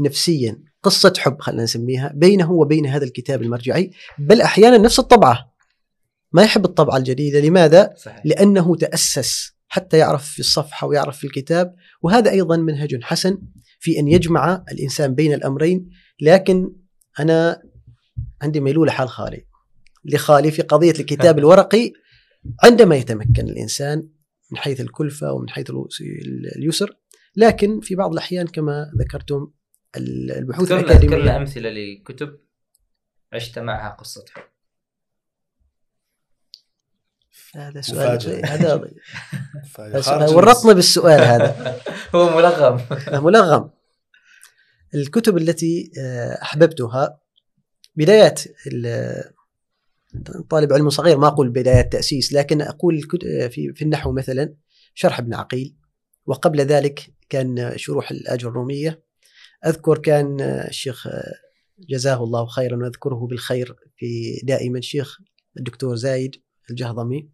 نفسيا. 0.00 0.71
قصة 0.82 1.12
حب 1.18 1.40
خلينا 1.40 1.62
نسميها 1.62 2.12
بينه 2.14 2.52
وبين 2.52 2.86
هذا 2.86 3.04
الكتاب 3.04 3.42
المرجعي 3.42 3.90
بل 4.18 4.40
أحيانا 4.40 4.78
نفس 4.78 4.98
الطبعة. 4.98 5.52
ما 6.32 6.42
يحب 6.42 6.64
الطبعة 6.64 6.96
الجديدة. 6.96 7.40
لماذا؟ 7.40 7.94
صحيح. 7.96 8.22
لأنه 8.24 8.76
تأسس 8.76 9.52
حتى 9.68 9.98
يعرف 9.98 10.30
في 10.30 10.38
الصفحة 10.38 10.86
ويعرف 10.86 11.18
في 11.18 11.26
الكتاب 11.26 11.74
وهذا 12.02 12.30
أيضا 12.30 12.56
منهج 12.56 13.02
حسن 13.02 13.38
في 13.80 13.98
أن 13.98 14.08
يجمع 14.08 14.64
الإنسان 14.72 15.14
بين 15.14 15.32
الأمرين. 15.32 15.90
لكن 16.20 16.72
أنا 17.20 17.62
عندي 18.42 18.60
ميلولة 18.60 18.92
حال 18.92 19.08
خالي. 19.08 19.46
لخالي 20.04 20.50
في 20.50 20.62
قضية 20.62 20.90
الكتاب 20.90 21.38
الورقي 21.42 21.92
عندما 22.62 22.96
يتمكن 22.96 23.48
الإنسان 23.48 24.08
من 24.50 24.58
حيث 24.58 24.80
الكلفة 24.80 25.32
ومن 25.32 25.48
حيث 25.48 25.70
اليسر 26.56 26.96
لكن 27.36 27.80
في 27.80 27.94
بعض 27.94 28.12
الأحيان 28.12 28.46
كما 28.46 28.90
ذكرتم 28.98 29.50
البحوث 29.96 30.72
اذكرنا 30.72 30.92
اذكرنا 30.92 31.06
الأكاديمية. 31.06 31.36
أمثلة 31.36 31.70
لكتب 31.70 32.38
عشت 33.32 33.58
معها 33.58 33.90
قصه 33.90 34.24
حب 34.34 34.42
هذا 37.54 37.80
سؤال. 37.80 38.44
هذا 38.52 38.74
ورطنا 40.28 40.72
بالسؤال 40.72 41.20
هذا. 41.20 41.76
هو 42.14 42.36
ملغم. 42.36 42.80
ملغم. 43.24 43.70
الكتب 44.94 45.36
التي 45.36 45.92
آه، 46.00 46.42
أحببتها 46.42 47.20
بدايات 47.96 48.42
ال- 48.66 49.32
طالب 50.50 50.72
علم 50.72 50.90
صغير 50.90 51.18
ما 51.18 51.26
أقول 51.26 51.48
بدايات 51.48 51.92
تأسيس 51.92 52.32
لكن 52.32 52.62
أقول 52.62 53.00
آه، 53.26 53.46
في 53.48 53.72
في 53.74 53.82
النحو 53.82 54.12
مثلا 54.12 54.54
شرح 54.94 55.18
ابن 55.18 55.34
عقيل. 55.34 55.76
وقبل 56.26 56.60
ذلك 56.60 57.14
كان 57.28 57.72
شروح 57.76 58.10
الآجر 58.10 58.48
الرومية. 58.48 59.02
أذكر 59.66 59.98
كان 59.98 60.40
الشيخ 60.40 61.06
آه، 61.06 61.32
جزاه 61.78 62.24
الله 62.24 62.46
خيرا 62.46 62.76
وأذكره 62.76 63.26
بالخير 63.26 63.76
في 63.96 64.40
دائما 64.44 64.78
الشيخ 64.78 65.18
الدكتور 65.58 65.96
زايد 65.96 66.42
الجهضمي. 66.70 67.28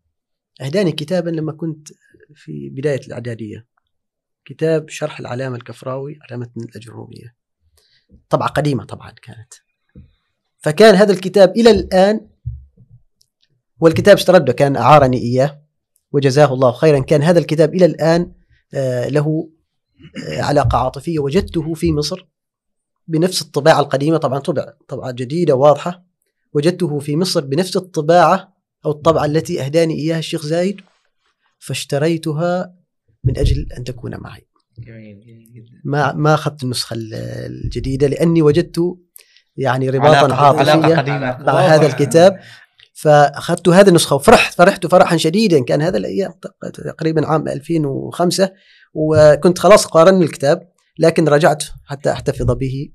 أهداني 0.60 0.92
كتابا 0.92 1.30
لما 1.30 1.52
كنت 1.52 1.88
في 2.34 2.70
بداية 2.70 3.00
الإعدادية. 3.06 3.66
كتاب 4.44 4.88
شرح 4.88 5.20
العلامة 5.20 5.56
الكفراوي 5.56 6.18
على 6.22 6.40
متن 6.40 6.60
الأجرومية. 6.60 7.36
طبعة 8.30 8.48
قديمة 8.48 8.84
طبعا 8.84 9.10
كانت. 9.10 9.54
فكان 10.58 10.94
هذا 10.94 11.12
الكتاب 11.12 11.56
إلى 11.56 11.70
الآن 11.70 12.28
والكتاب 13.80 14.16
استرده 14.16 14.52
كان 14.52 14.76
أعارني 14.76 15.18
إياه 15.18 15.62
وجزاه 16.12 16.54
الله 16.54 16.72
خيرا 16.72 16.98
كان 16.98 17.22
هذا 17.22 17.38
الكتاب 17.38 17.74
إلى 17.74 17.84
الآن 17.84 18.32
آه، 18.74 19.08
له 19.08 19.50
علاقة 20.28 20.78
عاطفية 20.78 21.18
وجدته 21.18 21.74
في 21.74 21.92
مصر 21.92 22.26
بنفس 23.08 23.42
الطباعة 23.42 23.80
القديمة. 23.80 24.16
طبعا 24.16 24.38
طبع 24.38 24.72
طبعة 24.88 25.10
جديدة 25.10 25.54
واضحة. 25.54 26.04
وجدته 26.54 26.98
في 26.98 27.16
مصر 27.16 27.40
بنفس 27.44 27.76
الطباعة 27.76 28.52
أو 28.86 28.90
الطبعة 28.90 29.24
التي 29.24 29.64
أهداني 29.64 29.94
إياها 29.94 30.18
الشيخ 30.18 30.46
زايد 30.46 30.80
فاشتريتها 31.58 32.74
من 33.24 33.38
أجل 33.38 33.66
أن 33.78 33.84
تكون 33.84 34.16
معي. 34.20 34.46
جميل 34.78 35.20
جميل 35.20 35.52
جدا. 35.54 35.80
ما 35.84 36.12
ما 36.12 36.34
أخذت 36.34 36.62
النسخة 36.64 36.94
ال- 36.94 37.14
الجديدة 37.14 38.06
لأني 38.06 38.42
وجدت 38.42 38.80
يعني 39.56 39.90
رباطا 39.90 40.34
عاطفية 40.34 40.96
قديمة. 40.96 41.38
مع 41.42 41.58
هذا 41.60 41.86
الكتاب. 41.86 42.40
فأخذت 42.94 43.68
هذه 43.68 43.88
النسخة 43.88 44.16
وفرحت 44.16 44.54
فرحت 44.54 44.86
فرحا 44.86 45.16
شديدا. 45.16 45.64
كان 45.64 45.82
هذا 45.82 45.98
الأيام 45.98 46.32
تق- 46.42 46.70
تقريبا 46.70 47.26
عام 47.26 47.48
2005 47.48 48.52
وكنت 48.94 49.58
خلاص 49.58 49.86
قارن 49.86 50.22
الكتاب 50.22 50.72
لكن 50.98 51.28
رجعت 51.28 51.64
حتى 51.86 52.12
أحتفظ 52.12 52.50
به. 52.50 52.92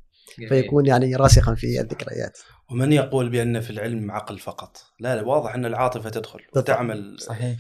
فيكون 0.49 0.85
يعني 0.85 1.15
راسخا 1.15 1.55
في 1.55 1.79
الذكريات. 1.81 2.37
ومن 2.71 2.91
يقول 2.91 3.29
بأن 3.29 3.59
في 3.61 3.69
العلم 3.69 4.11
عقل 4.11 4.39
فقط؟ 4.39 4.77
لا 4.99 5.15
لا 5.15 5.21
واضح 5.21 5.55
أن 5.55 5.65
العاطفة 5.65 6.09
تدخل 6.09 6.39
وتعمل 6.55 7.17
صحيح. 7.19 7.57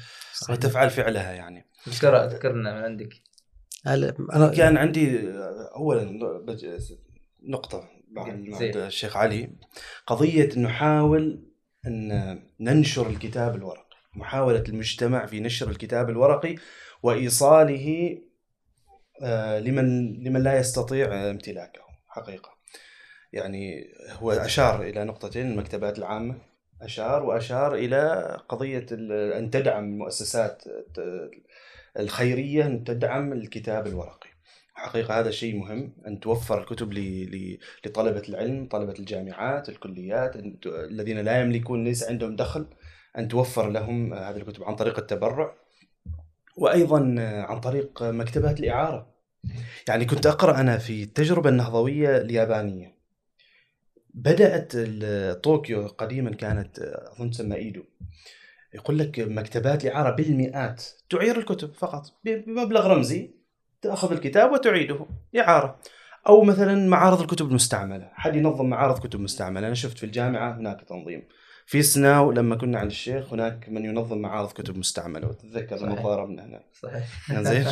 وتفعل 0.49 0.89
فعلها 0.89 1.31
يعني. 1.33 1.67
أذكر 1.87 2.25
اذكرنا 2.25 2.73
من 2.73 2.83
عندك. 2.83 3.09
أنا- 3.87 4.55
كان 4.55 4.77
عندي 4.77 5.19
اولا 5.75 6.19
نقطة 7.49 7.89
بعد 8.11 8.75
الشيخ 8.75 9.17
علي. 9.17 9.49
قضية 10.07 10.59
نحاول 10.59 11.45
أن 11.87 12.39
ننشر 12.59 13.09
الكتاب 13.09 13.55
الورقي 13.55 13.83
محاولة 14.15 14.63
المجتمع 14.69 15.25
في 15.25 15.39
نشر 15.39 15.69
الكتاب 15.69 16.09
الورقي 16.09 16.55
وإيصاله 17.03 18.17
لمن 19.59 20.13
لمن 20.23 20.43
لا 20.43 20.59
يستطيع 20.59 21.29
امتلاكه 21.29 21.81
حقيقة 22.07 22.49
يعني 23.33 23.93
هو 24.09 24.31
أشار 24.31 24.81
إلى 24.81 25.03
نقطتين 25.03 25.51
المكتبات 25.51 25.97
العامة 25.97 26.35
أشار 26.81 27.23
وأشار 27.23 27.75
إلى 27.75 28.23
قضية 28.49 28.85
أن 29.37 29.49
تدعم 29.51 29.83
المؤسسات 29.83 30.63
الخيرية 31.99 32.65
أن 32.65 32.83
تدعم 32.83 33.33
الكتاب 33.33 33.87
الورقي 33.87 34.29
حقيقة 34.73 35.19
هذا 35.19 35.31
شيء 35.31 35.55
مهم 35.55 35.95
أن 36.07 36.19
توفر 36.19 36.61
الكتب. 36.61 36.93
لطلبة 37.85 38.23
العلم 38.29 38.67
طلبة 38.67 38.93
الجامعات 38.99 39.69
الكليات 39.69 40.35
الذين 40.65 41.19
لا 41.19 41.41
يملكون 41.41 41.83
ليس 41.83 42.03
عندهم 42.03 42.35
دخل 42.35 42.65
أن 43.17 43.27
توفر 43.27 43.69
لهم 43.69 44.13
هذه 44.13 44.37
الكتب 44.37 44.63
عن 44.63 44.75
طريق 44.75 44.99
التبرع 44.99 45.55
وأيضا 46.57 47.15
عن 47.19 47.59
طريق 47.59 48.03
مكتبات 48.03 48.59
الإعارة 48.59 49.12
يعني 49.87 50.05
كنت 50.05 50.25
أقرأ 50.25 50.59
أنا 50.59 50.77
في 50.77 51.03
التجربة 51.03 51.49
النهضوية 51.49 52.17
اليابانية. 52.17 52.93
بدأت 54.13 54.71
ال- 54.75 55.41
طوكيو 55.41 55.87
قديما 55.87 56.31
كانت 56.31 56.79
أظن 56.79 57.31
تسمى 57.31 57.55
إيدو. 57.55 57.83
يقول 58.73 58.99
لك 58.99 59.19
مكتبات 59.19 59.85
الإعارة 59.85 60.15
بالمئات. 60.15 60.83
تعير 61.09 61.37
الكتب 61.37 61.73
فقط 61.73 62.13
بمبلغ 62.25 62.87
رمزي. 62.87 63.31
تأخذ 63.81 64.11
الكتاب 64.11 64.51
وتعيده. 64.51 65.05
إعارة. 65.37 65.79
أو 66.27 66.43
مثلا 66.43 66.89
معارض 66.89 67.21
الكتب 67.21 67.47
المستعملة. 67.47 68.09
حد 68.13 68.35
ينظم 68.35 68.69
معارض 68.69 68.99
كتب 68.99 69.19
مستعملة؟ 69.19 69.67
أنا 69.67 69.75
شفت 69.75 69.97
في 69.97 70.05
الجامعة 70.05 70.57
هناك 70.57 70.81
تنظيم. 70.81 71.23
في 71.65 71.81
سناو 71.81 72.31
لما 72.31 72.55
كنا 72.55 72.79
عند 72.79 72.91
الشيخ 72.91 73.33
هناك 73.33 73.69
من 73.69 73.85
ينظم 73.85 74.17
معارض 74.17 74.51
كتب 74.51 74.77
مستعملة. 74.77 75.27
وتتذكر 75.27 75.75
لما 75.75 75.91
صحيح. 75.91 76.03
ضاربنا 76.03 76.45
هناك. 76.45 76.65
صحيح. 76.81 77.07
زين 77.41 77.65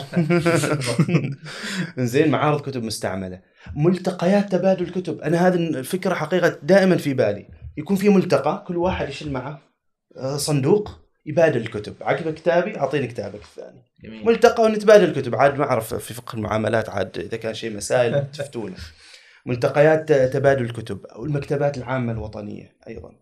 زين 2.13 2.31
معارض 2.31 2.61
كتب 2.61 2.83
مستعملة. 2.83 3.41
ملتقيات 3.75 4.51
تبادل 4.51 4.83
الكتب 4.83 5.21
أنا 5.21 5.47
هذه 5.47 5.55
الفكرة 5.55 6.13
حقيقة 6.13 6.59
دائما 6.63 6.97
في 6.97 7.13
بالي. 7.13 7.45
يكون 7.77 7.95
في 7.97 8.09
ملتقى 8.09 8.63
كل 8.67 8.77
واحد 8.77 9.09
يشيل 9.09 9.31
معه 9.31 9.61
آه، 10.17 10.37
صندوق 10.37 10.99
يبادل 11.25 11.61
الكتب. 11.61 11.93
عقب 12.01 12.33
كتابي 12.33 12.77
أعطيني 12.79 13.07
كتابك 13.07 13.41
الثاني. 13.41 13.83
جميل. 14.03 14.25
ملتقى 14.25 14.63
ونتبادل 14.63 15.03
الكتب. 15.09 15.35
عاد 15.35 15.57
ما 15.57 15.65
أعرف 15.65 15.93
في 15.93 16.13
فقه 16.13 16.35
المعاملات 16.35 16.89
عاد 16.89 17.17
إذا 17.17 17.37
كان 17.37 17.53
شيء 17.53 17.75
مسائل 17.77 18.31
تفتونا 18.31 18.75
ملتقيات 19.45 20.11
تبادل 20.13 20.65
الكتب 20.65 21.05
أو 21.05 21.25
المكتبات 21.25 21.77
العامة 21.77 22.11
الوطنية 22.13 22.75
أيضا. 22.87 23.20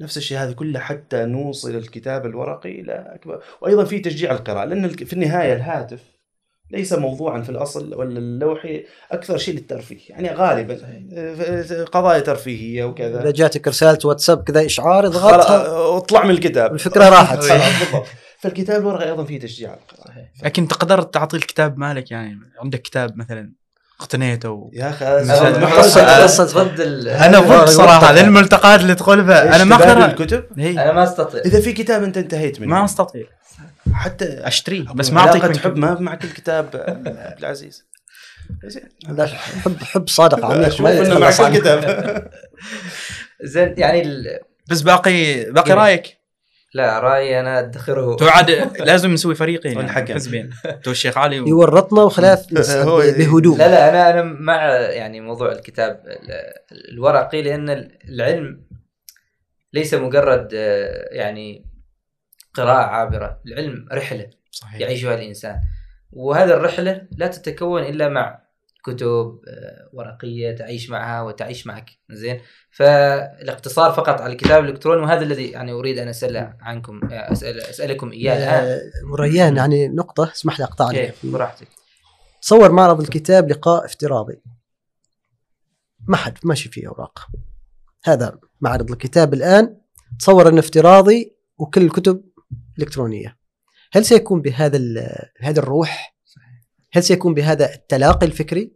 نفس 0.00 0.16
الشيء 0.16 0.38
هذا 0.38 0.52
كله 0.52 0.80
حتى 0.80 1.24
نوصل 1.24 1.70
الكتاب 1.74 2.26
الورقي 2.26 2.80
إلى 2.80 2.92
أكبر. 3.14 3.42
وأيضا 3.60 3.84
في 3.84 3.98
تشجيع 3.98 4.32
القراءة 4.32 4.64
لأن 4.64 4.84
الك- 4.84 5.04
في 5.04 5.12
النهاية 5.12 5.52
الهاتف 5.54 6.00
ليس 6.70 6.92
موضوعا 6.92 7.42
في 7.42 7.50
الأصل 7.50 7.94
ولا 7.94 8.18
اللوحي 8.18 8.84
أكثر 9.12 9.38
شيء 9.38 9.54
للترفيه. 9.54 9.98
يعني 10.08 10.30
غالبا 10.30 10.74
قضايا 11.92 12.20
ترفيهية 12.20 12.82
إذا 12.82 12.84
وكذا 12.84 13.30
جاتك 13.30 13.68
رسالة 13.68 13.98
واتساب 14.04 14.42
كذا 14.44 14.66
إشعار 14.66 15.06
اضغطها. 15.06 15.78
واطلع 15.78 16.24
من 16.24 16.30
الكتاب. 16.30 16.74
الفكرة 16.74 17.08
راحت 17.08 17.38
بالضبط. 17.40 18.06
فالكتاب 18.38 18.80
الورقي 18.80 19.08
أيضا 19.10 19.24
فيه 19.24 19.40
تشجيع 19.40 19.74
القراءة. 19.74 20.28
لكن 20.44 20.68
تقدر 20.68 21.02
تعطي 21.02 21.36
الكتاب 21.36 21.78
مالك 21.78 22.10
يعني 22.10 22.38
عندك 22.60 22.82
كتاب 22.82 23.16
مثلا 23.16 23.52
اقتنيته 24.00 24.50
و... 24.50 24.70
يا 24.72 24.90
أخي 24.90 25.04
قصة 26.22 26.60
رد 26.62 26.80
ال... 26.80 27.08
أنا 27.08 27.40
ضد 27.40 27.68
صراحة 27.68 28.12
للملتقات 28.12 28.80
اللي 28.80 28.94
تدخل 28.94 29.26
فيها 29.26 29.56
أنا 29.56 29.64
ما 29.64 29.74
أقدر 29.74 30.04
الكتب؟ 30.04 30.44
هي 30.58 30.70
أنا 30.70 30.92
ما 30.92 31.04
أستطيع. 31.04 31.40
إذا 31.40 31.60
في 31.60 31.72
كتاب 31.72 32.02
أنت 32.02 32.16
انتهيت 32.16 32.60
منه. 32.60 32.70
ما 32.70 32.84
أستطيع. 32.84 33.24
حتى 33.92 34.24
أشتريه 34.24 34.84
بس 34.94 35.10
ما 35.10 35.20
أعطيك 35.20 35.56
حب 35.56 35.76
ما 35.76 36.00
مع 36.00 36.14
كل 36.14 36.28
كتاب 36.28 36.76
آه، 36.76 36.90
عبد 37.30 37.38
العزيز. 37.38 37.84
زين. 38.64 38.88
لا، 39.08 39.26
حب 39.64 39.76
حب 39.82 40.08
صادق 40.08 40.44
عميق 40.44 40.66
أشوف 40.66 40.80
ما 40.80 41.00
انه 41.00 41.18
مع 41.18 41.30
كل. 41.30 41.58
كتاب 41.58 42.30
زين 43.42 43.74
يعني 43.78 44.02
ال... 44.02 44.38
بس 44.70 44.80
باقي 44.80 45.44
باقي 45.50 45.68
جميل. 45.68 45.78
رأيك؟ 45.78 46.23
لا 46.74 46.98
رأيي 47.00 47.40
أنا 47.40 47.58
أدخره. 47.58 48.16
تو 48.16 48.26
عاد 48.26 48.50
لازم 48.80 49.10
نسوي 49.12 49.34
فريقين 49.34 49.72
يعني 49.72 49.84
والحكم. 49.84 50.14
حزبين. 50.14 50.50
تو 50.82 50.90
الشيخ 50.90 51.18
علي 51.18 51.40
و... 51.40 51.46
يورطنا 51.48 52.02
وخلاف 52.02 52.46
هو- 52.70 52.98
بهدوء. 53.18 53.58
لا 53.58 53.68
لا 53.68 53.88
أنا 53.90 54.10
أنا 54.10 54.22
مع 54.22 54.64
يعني 54.72 55.20
موضوع 55.20 55.52
الكتاب. 55.52 56.02
ال- 56.06 56.90
الورقي 56.92 57.42
لأن 57.42 57.70
ال- 57.70 57.98
العلم 58.08 58.64
ليس 59.72 59.94
مجرد 59.94 60.48
آه، 60.54 61.08
يعني 61.14 61.66
قراءة 62.54 62.86
عابرة، 62.86 63.40
العلم 63.46 63.86
رحلة 63.92 64.30
صحيح. 64.50 64.80
يعيشها 64.80 65.14
الإنسان. 65.14 65.56
وهذه 66.12 66.50
الرحلة 66.50 67.06
لا 67.16 67.26
تتكون 67.26 67.82
إلا 67.82 68.08
مع 68.08 68.43
كتب 68.84 69.40
آه، 69.48 69.88
ورقية 69.92 70.56
تعيش 70.56 70.90
معها 70.90 71.22
وتعيش 71.22 71.66
معك. 71.66 71.90
زين؟ 72.10 72.40
فالاقتصار 72.70 73.92
فقط 73.92 74.20
على 74.20 74.32
الكتاب 74.32 74.64
الإلكتروني 74.64 75.02
وهذا 75.02 75.22
الذي 75.22 75.50
يعني 75.50 75.72
أريد 75.72 75.98
أن 75.98 76.08
أسأل 76.08 76.56
عنكم 76.60 77.00
آه، 77.12 77.32
أسأل 77.32 77.60
أسألكم 77.60 78.12
إياه 78.12 78.62
الآن. 78.62 78.80
ريان 79.18 79.56
يعني 79.56 79.88
نقطة 79.88 80.32
اسمح 80.32 80.58
لي 80.58 80.64
أقطع 80.64 80.86
عليك. 80.86 81.10
كيف 81.10 81.32
براحتك. 81.32 81.68
تصور 82.42 82.72
معرض 82.72 83.00
الكتاب 83.00 83.50
لقاء 83.50 83.84
افتراضي. 83.84 84.42
ما 86.08 86.16
حد 86.16 86.38
ماشي 86.44 86.68
فيه 86.68 86.88
أوراق. 86.88 87.26
هذا 88.04 88.38
معرض 88.60 88.90
الكتاب 88.90 89.34
الآن. 89.34 89.76
تصور 90.18 90.48
أنه 90.48 90.58
افتراضي 90.58 91.36
وكل 91.58 91.82
الكتب 91.82 92.24
إلكترونية. 92.78 93.38
هل 93.92 94.04
سيكون 94.04 94.42
بهذا 94.42 94.78
بهذا 95.40 95.60
الروح 95.60 96.13
هل 96.94 97.02
سيكون 97.02 97.34
بهذا 97.34 97.74
التلاقي 97.74 98.26
الفكري؟ 98.26 98.72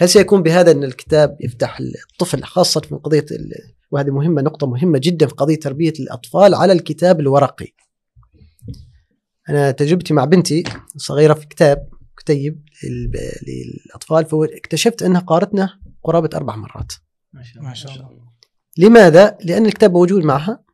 هل 0.00 0.08
سيكون 0.08 0.42
بهذا 0.42 0.70
أن 0.72 0.84
الكتاب 0.84 1.36
يفتح 1.40 1.78
الطفل 2.12 2.42
خاصة 2.42 2.80
في 2.80 2.94
قضية 2.94 3.26
ال- 3.30 3.74
وهذه 3.90 4.10
مهمة 4.10 4.42
نقطة 4.42 4.66
مهمة 4.66 4.98
جدا 5.02 5.26
في 5.26 5.34
قضية 5.34 5.56
تربية 5.56 5.92
الأطفال 6.00 6.54
على 6.54 6.72
الكتاب 6.72 7.20
الورقي. 7.20 7.66
أنا 9.48 9.70
تجربتي 9.70 10.14
مع 10.14 10.24
بنتي 10.24 10.64
صغيرة 10.96 11.34
في 11.34 11.46
كتاب 11.46 11.88
كتيب 12.16 12.64
لل- 12.84 13.32
للأطفال 13.46 14.24
فاكتشفت 14.24 15.02
أنها 15.02 15.20
قارتنا 15.20 15.80
قرابة 16.04 16.30
أربع 16.34 16.56
مرات. 16.56 16.92
ما 17.32 17.42
شاء 17.42 17.62
ما 17.62 17.74
شاء 17.74 17.92
الله. 17.92 18.26
لماذا؟ 18.78 19.38
لأن 19.44 19.66
الكتاب 19.66 19.92
موجود 19.92 20.24
معها 20.24 20.64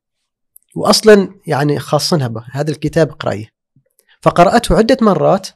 واصلا 0.76 1.28
يعني 1.46 1.78
خاصنها 1.78 2.28
به 2.28 2.44
هذا 2.52 2.70
الكتاب 2.70 3.08
اقرأيه 3.10 3.46
فقرأته 4.22 4.76
عدة 4.76 4.96
مرات 5.02 5.48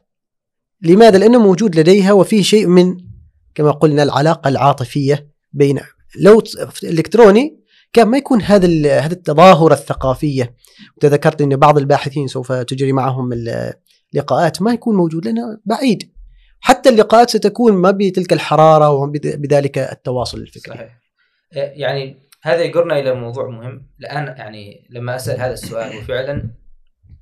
لماذا؟ 0.83 1.19
لأنه 1.19 1.43
موجود 1.43 1.77
لديها 1.77 2.13
وفيه 2.13 2.43
شيء 2.43 2.67
من 2.67 2.97
كما 3.55 3.71
قلنا 3.71 4.03
العلاقة 4.03 4.49
العاطفية 4.49 5.29
بين 5.53 5.81
لو 6.21 6.43
الكتروني 6.85 7.61
كان 7.93 8.09
ما 8.09 8.19
يكون 8.19 8.43
هذا 8.43 9.01
هذا 9.01 9.13
التظاهر 9.13 9.73
الثقافية. 9.73 10.55
وتذكرت 10.97 11.41
إن 11.41 11.57
بعض 11.57 11.79
الباحثين 11.79 12.27
سوف 12.27 12.53
تجري 12.53 12.93
معهم 12.93 13.31
اللقاءات 14.15 14.63
ما 14.63 14.73
يكون 14.73 14.97
موجود 14.97 15.25
لأنه 15.25 15.59
بعيد. 15.65 16.13
حتى 16.61 16.89
اللقاءات 16.89 17.31
ستكون 17.31 17.73
ما 17.73 17.91
بتلك 17.91 18.33
الحرارة 18.33 18.91
وبذلك 18.91 19.79
التواصل 19.79 20.39
الفكري. 20.39 20.75
صحيح. 20.75 21.01
آه، 21.53 21.73
يعني 21.75 22.17
هذا 22.43 22.63
يقرنا 22.63 22.99
إلى 22.99 23.15
موضوع 23.15 23.49
مهم. 23.49 23.89
الآن 24.01 24.27
يعني 24.27 24.87
لما 24.91 25.17
أسأل 25.17 25.41
هذا 25.41 25.53
السؤال 25.53 25.97
وفعلا 25.97 26.51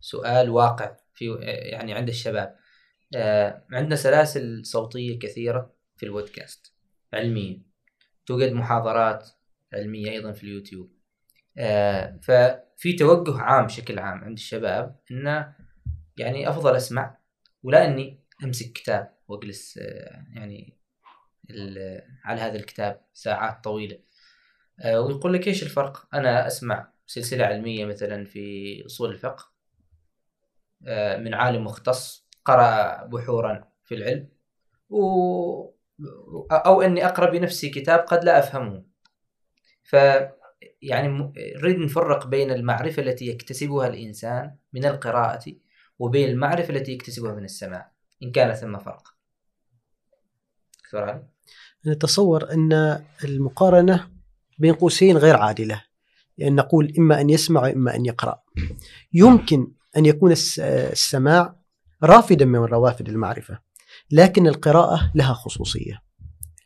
سؤال 0.01 0.51
واقع 0.51 0.97
في 1.15 1.25
يعني 1.73 1.95
عند 1.95 2.09
الشباب. 2.09 2.55
عندنا 3.73 3.97
سلاسل 3.97 4.67
صوتية 4.67 5.19
كثيرة 5.19 5.75
في 5.97 6.07
البودكاست. 6.07 6.75
علمية. 7.15 7.59
توجد 8.27 8.53
محاضرات 8.53 9.31
علمية 9.75 10.11
أيضا 10.11 10.33
في 10.33 10.45
اليوتيوب. 10.45 10.95
آه، 11.59 12.21
ففي 12.23 12.93
توجه 12.93 13.41
عام 13.41 13.67
بشكل 13.67 13.99
عام 13.99 14.25
عند 14.25 14.39
الشباب 14.39 15.01
انه 15.11 15.55
يعني 16.17 16.49
أفضل 16.49 16.77
أسمع 16.77 17.19
ولا 17.62 17.87
إني 17.87 18.25
أمسك 18.45 18.73
كتاب 18.73 19.15
وأجلس 19.29 19.79
آه، 19.79 20.27
يعني 20.35 20.79
على 22.25 22.41
هذا 22.41 22.57
الكتاب 22.57 23.01
ساعات 23.12 23.65
طويلة. 23.65 23.99
آه، 24.81 25.01
ويقول 25.01 25.33
لك 25.33 25.49
إيش 25.49 25.62
الفرق؟ 25.62 26.09
أنا 26.15 26.47
أسمع 26.47 26.93
سلسلة 27.07 27.45
علمية 27.45 27.85
مثلا 27.85 28.25
في 28.25 28.83
أصول 28.87 29.11
الفقه 29.11 29.55
آه، 30.87 31.17
من 31.17 31.35
عالم 31.35 31.65
مختص 31.65 32.24
قرأ 32.45 33.05
بحورا 33.05 33.65
في 33.85 33.95
العلم 33.95 34.29
و 34.91 35.05
أو 36.53 36.83
أني 36.83 37.07
أقرأ 37.07 37.31
بنفسي 37.31 37.69
كتاب 37.69 37.99
قد 37.99 38.25
لا 38.25 38.39
أفهمه. 38.39 38.85
ف 39.83 39.93
يعني 40.83 41.33
نريد 41.57 41.79
نفرق 41.79 42.27
بين 42.27 42.51
المعرفة 42.51 43.03
التي 43.03 43.27
يكتسبها 43.27 43.87
الإنسان 43.89 44.57
من 44.73 44.85
القراءة 44.85 45.45
وبين 45.99 46.29
المعرفة 46.29 46.75
التي 46.75 46.93
يكتسبها 46.93 47.35
من 47.35 47.45
السماع 47.45 47.93
إن 48.23 48.33
كان 48.33 48.55
ثم 48.55 48.79
فرق. 48.79 49.15
نتصور 51.87 52.51
أن 52.53 53.03
المقارنة 53.25 54.11
بين 54.59 54.75
قوسين 54.75 55.17
غير 55.17 55.37
عادلة 55.37 55.83
لأن 56.39 56.55
نقول 56.55 56.93
إما 56.99 57.21
أن 57.21 57.31
يسمع 57.31 57.63
وإما 57.63 57.95
أن 57.95 58.07
يقرأ 58.07 58.43
يمكن 59.13 59.73
أن 59.97 60.07
يكون 60.07 60.33
الس- 60.33 60.61
السماع 60.61 61.57
رافدا 62.03 62.45
من 62.45 62.59
روافد 62.59 63.09
المعرفة 63.09 63.59
لكن 64.11 64.47
القراءة 64.47 65.13
لها 65.15 65.35
خصوصية 65.35 66.03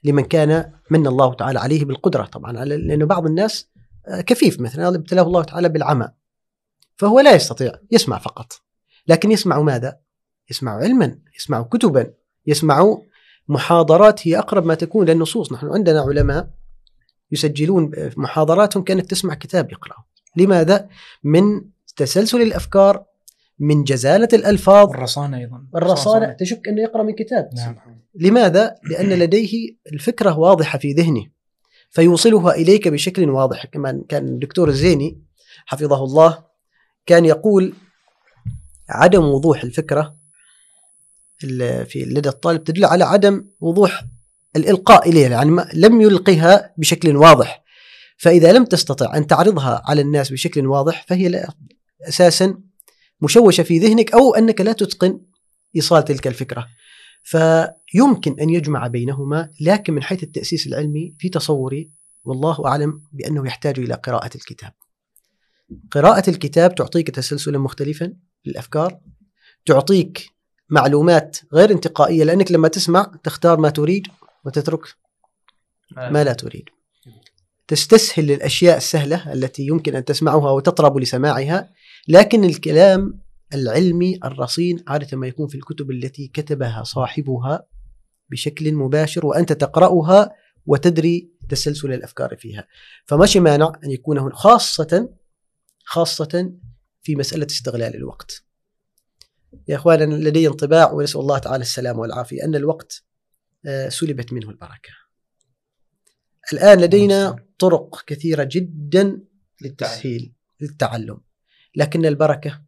لمن 0.04 0.24
كان 0.24 0.72
من 0.90 1.06
الله 1.06 1.34
تعالى 1.34 1.58
عليه 1.58 1.84
بالقدرة 1.84 2.24
طبعا 2.24 2.52
لأنه 2.52 3.06
بعض 3.06 3.26
الناس 3.26 3.68
آه، 4.08 4.20
كفيف 4.20 4.60
مثلا 4.60 4.88
ابتلاه 4.88 5.22
الله 5.22 5.42
تعالى 5.42 5.68
بالعمى 5.68 6.08
فهو 6.96 7.20
لا 7.20 7.34
يستطيع 7.34 7.72
يسمع 7.90 8.18
فقط 8.18 8.52
لكن 9.06 9.30
يسمع 9.30 9.60
ماذا؟ 9.60 9.98
يسمع 10.50 10.76
علما 10.76 11.18
يسمع 11.36 11.62
كتبا 11.62 12.12
يسمع 12.46 12.96
محاضرات 13.48 14.28
هي 14.28 14.38
أقرب 14.38 14.66
ما 14.66 14.74
تكون 14.74 15.06
للنصوص 15.06 15.52
نحن 15.52 15.66
عندنا 15.66 16.00
علماء 16.00 16.50
يسجلون 17.32 17.90
محاضراتهم 18.16 18.82
كانك 18.82 19.06
تسمع 19.06 19.34
كتاب 19.34 19.72
يقرأ 19.72 19.96
لماذا؟ 20.36 20.88
من 21.24 21.62
تسلسل 21.96 22.42
الأفكار 22.42 23.04
من 23.60 23.84
جزالة 23.84 24.28
الألفاظ. 24.32 24.88
والرصانه 24.88 25.38
أيضا. 25.38 25.64
الرصانة 25.76 26.32
تشك 26.32 26.68
إنه 26.68 26.82
يقرأ 26.82 27.02
من 27.02 27.14
كتاب. 27.14 27.48
نعم. 27.56 27.76
لماذا؟ 28.14 28.74
لأن 28.90 29.08
لديه 29.08 29.76
الفكرة 29.92 30.38
واضحة 30.38 30.78
في 30.78 30.92
ذهنه 30.92 31.26
فيوصلها 31.90 32.52
إليك 32.54 32.88
بشكل 32.88 33.30
واضح. 33.30 33.66
كما 33.66 34.02
كان 34.08 34.28
الدكتور 34.28 34.68
الزيني 34.68 35.22
حفظه 35.66 36.04
الله 36.04 36.44
كان 37.06 37.24
يقول 37.24 37.72
عدم 38.88 39.24
وضوح 39.24 39.62
الفكرة 39.62 40.16
ال- 41.44 41.86
في 41.86 42.04
لدى 42.04 42.28
الطالب 42.28 42.64
تدل 42.64 42.84
على 42.84 43.04
عدم 43.04 43.44
وضوح 43.60 44.04
الإلقاء 44.56 45.08
إليها 45.08 45.28
يعني 45.28 45.50
لم 45.74 46.00
يلقها 46.00 46.74
بشكل 46.78 47.16
واضح. 47.16 47.64
فإذا 48.18 48.52
لم 48.52 48.64
تستطع 48.64 49.16
أن 49.16 49.26
تعرضها 49.26 49.82
على 49.86 50.00
الناس 50.00 50.32
بشكل 50.32 50.66
واضح 50.66 51.04
فهي 51.08 51.28
لا- 51.28 51.48
أساسا 52.08 52.58
مشوشة 53.20 53.62
في 53.62 53.78
ذهنك 53.78 54.12
أو 54.12 54.34
أنك 54.34 54.60
لا 54.60 54.72
تتقن 54.72 55.20
إيصال 55.76 56.04
تلك 56.04 56.26
الفكرة 56.26 56.66
فيمكن 57.22 58.40
أن 58.40 58.50
يجمع 58.50 58.86
بينهما 58.86 59.50
لكن 59.60 59.94
من 59.94 60.02
حيث 60.02 60.22
التأسيس 60.22 60.66
العلمي 60.66 61.14
في 61.18 61.28
تصوري 61.28 61.90
والله 62.24 62.66
أعلم 62.66 63.02
بأنه 63.12 63.46
يحتاج 63.46 63.78
إلى 63.78 63.94
قراءة 63.94 64.30
الكتاب. 64.34 64.72
قراءة 65.90 66.30
الكتاب 66.30 66.74
تعطيك 66.74 67.10
تسلسلا 67.10 67.58
مختلفا 67.58 68.12
للأفكار 68.44 69.00
تعطيك 69.66 70.30
معلومات 70.70 71.38
غير 71.52 71.70
انتقائية 71.70 72.24
لأنك 72.24 72.52
لما 72.52 72.68
تسمع 72.68 73.12
تختار 73.24 73.60
ما 73.60 73.70
تريد 73.70 74.06
وتترك 74.44 74.80
ما 75.96 76.24
لا 76.24 76.32
تريد. 76.32 76.64
تستسهل 77.68 78.30
الاشياء 78.30 78.76
السهلة 78.76 79.32
التي 79.32 79.66
يمكن 79.66 79.96
أن 79.96 80.04
تسمعها 80.04 80.50
وتطرب 80.50 80.98
لسماعها 80.98 81.70
لكن 82.08 82.44
الكلام 82.44 83.20
العلمي 83.54 84.18
الرصين 84.24 84.84
عادة 84.86 85.16
ما 85.16 85.26
يكون 85.26 85.48
في 85.48 85.54
الكتب 85.54 85.90
التي 85.90 86.28
كتبها 86.28 86.82
صاحبها 86.82 87.66
بشكل 88.30 88.74
مباشر 88.74 89.26
وأنت 89.26 89.52
تقرأها 89.52 90.30
وتدري 90.66 91.32
تسلسل 91.48 91.92
الأفكار 91.92 92.36
فيها. 92.36 92.68
فماش 93.06 93.36
مانع 93.36 93.72
أن 93.84 93.90
يكون 93.90 94.18
هنا 94.18 94.34
خاصة 94.34 95.08
خاصة 95.84 96.52
في 97.02 97.16
مسألة 97.16 97.46
استغلال 97.46 97.94
الوقت. 97.94 98.44
يا 99.68 99.76
أخوان 99.76 100.20
لدي 100.20 100.48
انطباع 100.48 100.92
ونسأل 100.92 101.20
الله 101.20 101.38
تعالى 101.38 101.62
السلامة 101.62 102.00
والعافية 102.00 102.44
أن 102.44 102.54
الوقت 102.54 103.04
آه، 103.66 103.88
سلبت 103.88 104.32
منه 104.32 104.50
البركة. 104.50 104.92
الآن 106.52 106.80
لدينا 106.80 107.36
طرق 107.58 108.04
كثيرة 108.06 108.48
جدا 108.52 109.20
للتسهيل 109.62 110.32
للتعلم. 110.60 111.20
لكن 111.78 112.06
البركة 112.06 112.62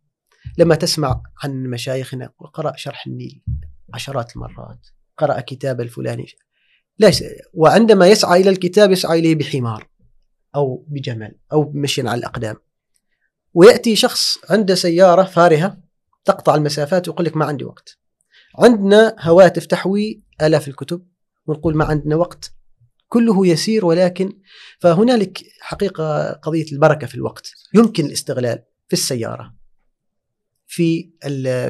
لما 0.59 0.75
تسمع 0.75 1.23
عن 1.43 1.67
مشايخنا 1.67 2.33
وقرأ 2.39 2.77
شرح 2.77 3.07
النيل 3.07 3.43
عشرات 3.95 4.37
المرات 4.37 4.87
قرأ 5.17 5.41
كتاب 5.41 5.81
الفلاني 5.81 6.27
ليس 6.99 7.25
وعندما 7.55 8.09
يسعى 8.09 8.41
إلى 8.41 8.51
الكتاب 8.51 8.91
يسعى 8.91 9.19
إليه 9.19 9.35
بحمار 9.35 9.89
أو 10.55 10.85
بجمل 10.89 11.39
أو 11.53 11.63
بمشي 11.63 12.09
على 12.09 12.19
الأقدام. 12.19 12.57
ويأتي 13.55 13.97
شخص 13.97 14.39
عنده 14.51 14.75
سيارة 14.75 15.23
فارهة 15.23 15.81
تقطع 16.25 16.55
المسافات 16.55 17.09
ويقول 17.09 17.27
لك 17.27 17.37
ما 17.37 17.45
عندي 17.45 17.65
وقت. 17.65 17.99
عندنا 18.59 19.17
هواتف 19.21 19.67
تحوي 19.67 20.23
آلاف 20.43 20.69
الكتب 20.69 21.07
ونقول 21.47 21.77
ما 21.77 21.85
عندنا 21.85 22.17
وقت. 22.17 22.53
كله 23.09 23.47
يسير 23.47 23.87
ولكن 23.87 24.39
فهنالك 24.79 25.43
حقيقة 25.61 26.33
قضية 26.33 26.73
البركة 26.73 27.07
في 27.07 27.15
الوقت. 27.15 27.51
يمكن 27.75 28.07
الاستغلال. 28.07 28.63
في 28.91 28.95
السيارة 28.95 29.55
في 30.66 31.11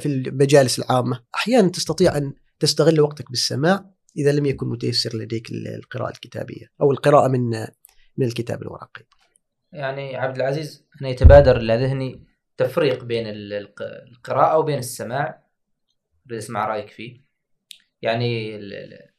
في 0.00 0.06
المجالس 0.06 0.78
العامة. 0.78 1.24
أحيانا 1.34 1.68
تستطيع 1.68 2.16
أن 2.16 2.34
تستغل 2.60 3.00
وقتك 3.00 3.30
بالسماع 3.30 3.84
إذا 4.16 4.32
لم 4.32 4.46
يكن 4.46 4.68
متيسر 4.68 5.16
لديك 5.16 5.50
ال- 5.50 5.68
القراءة 5.68 6.10
الكتابية 6.10 6.66
أو 6.80 6.92
القراءة 6.92 7.28
من 7.28 7.50
من 8.16 8.26
الكتاب 8.26 8.62
الورقي. 8.62 9.02
يعني 9.72 10.16
عبد 10.16 10.36
العزيز 10.36 10.84
أنا 11.00 11.08
يتبادر 11.08 11.56
إلى 11.56 11.76
ذهني 11.76 12.24
تفريق 12.56 13.04
بين 13.04 13.26
ال- 13.26 13.52
الق- 13.52 14.02
القراءة 14.12 14.58
وبين 14.58 14.78
السماع. 14.78 15.44
أريد 16.26 16.38
أسمع 16.38 16.66
رأيك 16.68 16.88
فيه. 16.88 17.20
يعني 18.02 18.56
ال- 18.56 18.72
ال- 18.72 19.10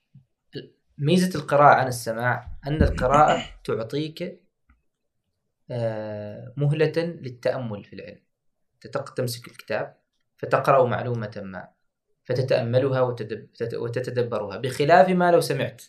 ال- 0.56 0.74
ميزة 0.98 1.40
القراءة 1.40 1.76
عن 1.76 1.88
السماع 1.88 2.58
أن 2.68 2.84
القراءة 2.84 3.44
تعطيك 3.64 4.41
مهلة 6.58 6.94
للتأمل 6.98 7.84
في 7.84 7.94
العلم. 7.94 8.22
تمسك 9.16 9.48
الكتاب 9.48 9.96
فتقرأ 10.38 10.88
معلومة 10.88 11.42
ما 11.44 11.68
فتتأملها 12.24 13.02
وتتدبرها. 13.74 14.58
بخلاف 14.58 15.10
ما 15.10 15.32
لو 15.32 15.42
سمعت. 15.42 15.82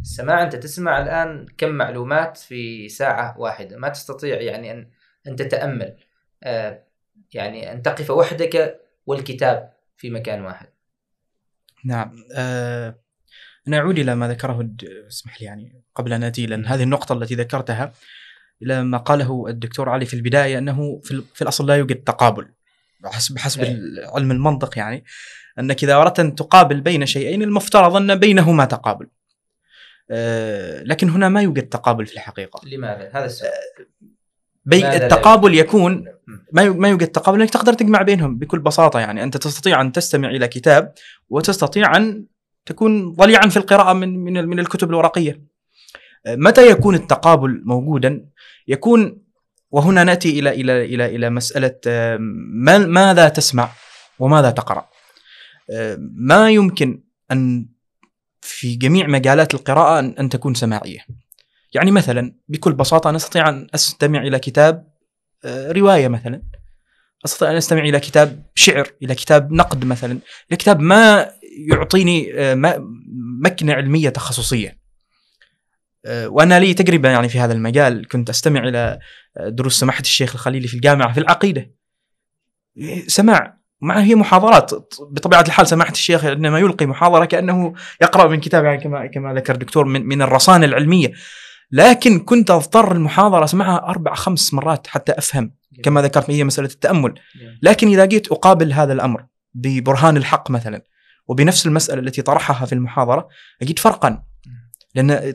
السماع 0.00 0.42
أنت 0.42 0.56
تسمع 0.56 1.02
الآن 1.02 1.46
كم 1.58 1.68
معلومات 1.68 2.36
في 2.36 2.88
ساعة 2.88 3.40
واحدة؟ 3.40 3.76
ما 3.76 3.88
تستطيع 3.88 4.40
يعني 4.40 4.70
أن 4.72 4.90
أن 5.26 5.36
تتأمل. 5.36 5.96
آه، 6.42 6.82
يعني 7.34 7.72
أن 7.72 7.82
تقف 7.82 8.10
وحدك 8.10 8.80
والكتاب 9.06 9.72
في 9.96 10.10
مكان 10.10 10.44
واحد. 10.44 10.68
نعم. 11.84 12.24
آه 12.34 12.98
نعود 13.66 13.98
إلى 13.98 14.14
ما 14.14 14.28
ذكره 14.28 14.70
اسمح 15.08 15.40
لي 15.40 15.46
يعني 15.46 15.82
قبل 15.94 16.12
أن 16.12 16.22
اتي 16.22 16.46
لأن 16.46 16.66
هذه 16.66 16.82
النقطة 16.82 17.12
التي 17.12 17.34
ذكرتها. 17.34 17.92
إلى 18.62 18.84
ما 18.84 18.98
قاله 18.98 19.44
الدكتور 19.48 19.88
علي 19.88 20.06
في 20.06 20.14
البداية 20.14 20.58
أنه 20.58 21.00
في, 21.04 21.22
في 21.34 21.42
الأصل 21.42 21.66
لا 21.66 21.76
يوجد 21.76 21.96
تقابل 21.96 22.48
بحسب 23.00 23.34
بحسب 23.34 23.62
إيه. 23.62 23.78
علم 24.14 24.30
المنطق 24.30 24.78
يعني 24.78 25.04
أنك 25.58 25.84
إذا 25.84 25.94
أردت 25.94 26.20
أن 26.20 26.34
تقابل 26.34 26.80
بين 26.80 27.06
شيئين 27.06 27.42
المفترض 27.42 27.96
أن 27.96 28.14
بينهما 28.14 28.64
تقابل 28.64 29.06
آه 30.10 30.82
لكن 30.82 31.10
هنا 31.10 31.28
ما 31.28 31.42
يوجد 31.42 31.68
تقابل 31.68 32.06
في 32.06 32.14
الحقيقة 32.14 32.60
لماذا؟ 32.68 33.10
هذا 33.12 33.24
السؤال 33.24 33.52
بي 34.64 34.82
ماذا 34.82 34.98
لا 34.98 35.04
التقابل 35.04 35.54
يكون 35.54 35.92
مم. 36.26 36.46
ما 36.52 36.70
ما 36.70 36.88
يوجد 36.88 37.08
تقابل 37.08 37.40
انك 37.40 37.50
تقدر 37.50 37.72
تجمع 37.72 38.02
بينهم 38.02 38.38
بكل 38.38 38.58
بساطة 38.58 39.00
يعني 39.00 39.22
أنت 39.22 39.36
تستطيع 39.36 39.80
أن 39.80 39.92
تستمع 39.92 40.28
إلى 40.28 40.48
كتاب 40.48 40.94
وتستطيع 41.28 41.96
أن 41.96 42.26
تكون 42.66 43.12
ضليعا 43.12 43.48
في 43.48 43.56
القراءة 43.56 43.92
من 43.92 44.48
من 44.48 44.58
الكتب 44.58 44.90
الورقية. 44.90 45.45
متى 46.26 46.70
يكون 46.70 46.94
التقابل 46.94 47.62
موجودا؟ 47.64 48.26
يكون 48.68 49.26
وهنا 49.70 50.04
نأتي 50.04 50.38
إلى 50.38 50.50
إلى 50.50 50.84
إلى 50.84 51.16
إلى 51.16 51.30
مسألة 51.30 51.74
آه، 51.86 52.16
ما 52.20 52.78
ماذا 52.78 53.28
تسمع 53.28 53.70
وماذا 54.18 54.50
تقرأ. 54.50 54.88
آه، 55.70 55.98
ما 56.00 56.50
يمكن 56.50 57.02
أن 57.30 57.68
في 58.40 58.74
جميع 58.74 59.06
مجالات 59.06 59.54
القراءة 59.54 60.00
أن 60.00 60.28
تكون 60.28 60.54
سماعية. 60.54 60.98
يعني 61.74 61.90
مثلا 61.90 62.34
بكل 62.48 62.72
بساطة 62.72 63.08
أنا 63.10 63.16
استطيع 63.16 63.48
أن 63.48 63.66
أستمع 63.74 64.22
إلى 64.22 64.38
كتاب 64.38 64.88
آه، 65.44 65.72
رواية 65.72 66.08
مثلا 66.08 66.42
أستطيع 67.24 67.50
أن 67.50 67.56
أستمع 67.56 67.80
إلى 67.80 68.00
كتاب 68.00 68.46
شعر 68.54 68.88
إلى 69.02 69.14
كتاب 69.14 69.52
نقد 69.52 69.84
مثلا 69.84 70.18
إلى 70.48 70.56
كتاب 70.56 70.80
ما 70.80 71.30
يعطيني 71.70 72.32
مكنة 73.42 73.72
علمية 73.72 74.08
تخصصية 74.08 74.85
وأنا 76.06 76.60
لي 76.60 76.74
تجربه 76.74 77.08
يعني 77.08 77.28
في 77.28 77.40
هذا 77.40 77.52
المجال 77.52 78.08
كنت 78.08 78.30
أستمع 78.30 78.68
إلى 78.68 78.98
آه، 79.36 79.48
دروس 79.48 79.80
سماحة 79.80 80.00
الشيخ 80.00 80.32
الخليلي 80.34 80.68
في 80.68 80.74
الجامعة 80.74 81.12
في 81.12 81.20
العقيدة. 81.20 81.70
سماع 83.06 83.58
مع 83.80 84.00
هي 84.00 84.14
محاضرات 84.14 84.70
بطبيعة 85.10 85.42
الحال 85.42 85.66
سماحة 85.66 85.92
الشيخ 85.92 86.24
عندما 86.24 86.58
يلقي 86.58 86.86
محاضرة 86.86 87.24
كأنه 87.24 87.74
يقرأ 88.02 88.28
من 88.28 88.40
كتاب 88.40 88.64
يعني 88.64 88.82
كما 88.82 89.06
كما 89.06 89.34
ذكر 89.34 89.54
الدكتور 89.54 89.84
من 89.84 90.06
من 90.06 90.22
الرصانة 90.22 90.64
العلمية. 90.64 91.12
لكن 91.70 92.20
كنت 92.20 92.50
أضطر 92.50 92.92
المحاضرة 92.92 93.44
اسمعها 93.44 93.78
أربع 93.88 94.14
خمس 94.14 94.54
مرات 94.54 94.86
حتى 94.86 95.12
أفهم 95.12 95.54
كما 95.82 96.02
ذكرت 96.02 96.30
هي 96.30 96.44
مسألة 96.44 96.68
التأمل. 96.68 97.14
لكن 97.62 97.88
إذا 97.88 98.04
جيت 98.04 98.32
أقابل 98.32 98.72
هذا 98.72 98.92
الأمر 98.92 99.26
ببرهان 99.54 100.16
الحق 100.16 100.50
مثلا 100.50 100.82
وبنفس 101.28 101.66
المسألة 101.66 102.00
التي 102.00 102.22
طرحها 102.22 102.66
في 102.66 102.72
المحاضرة 102.72 103.28
أجد 103.62 103.78
فرقا. 103.78 104.22
لأن 104.96 105.34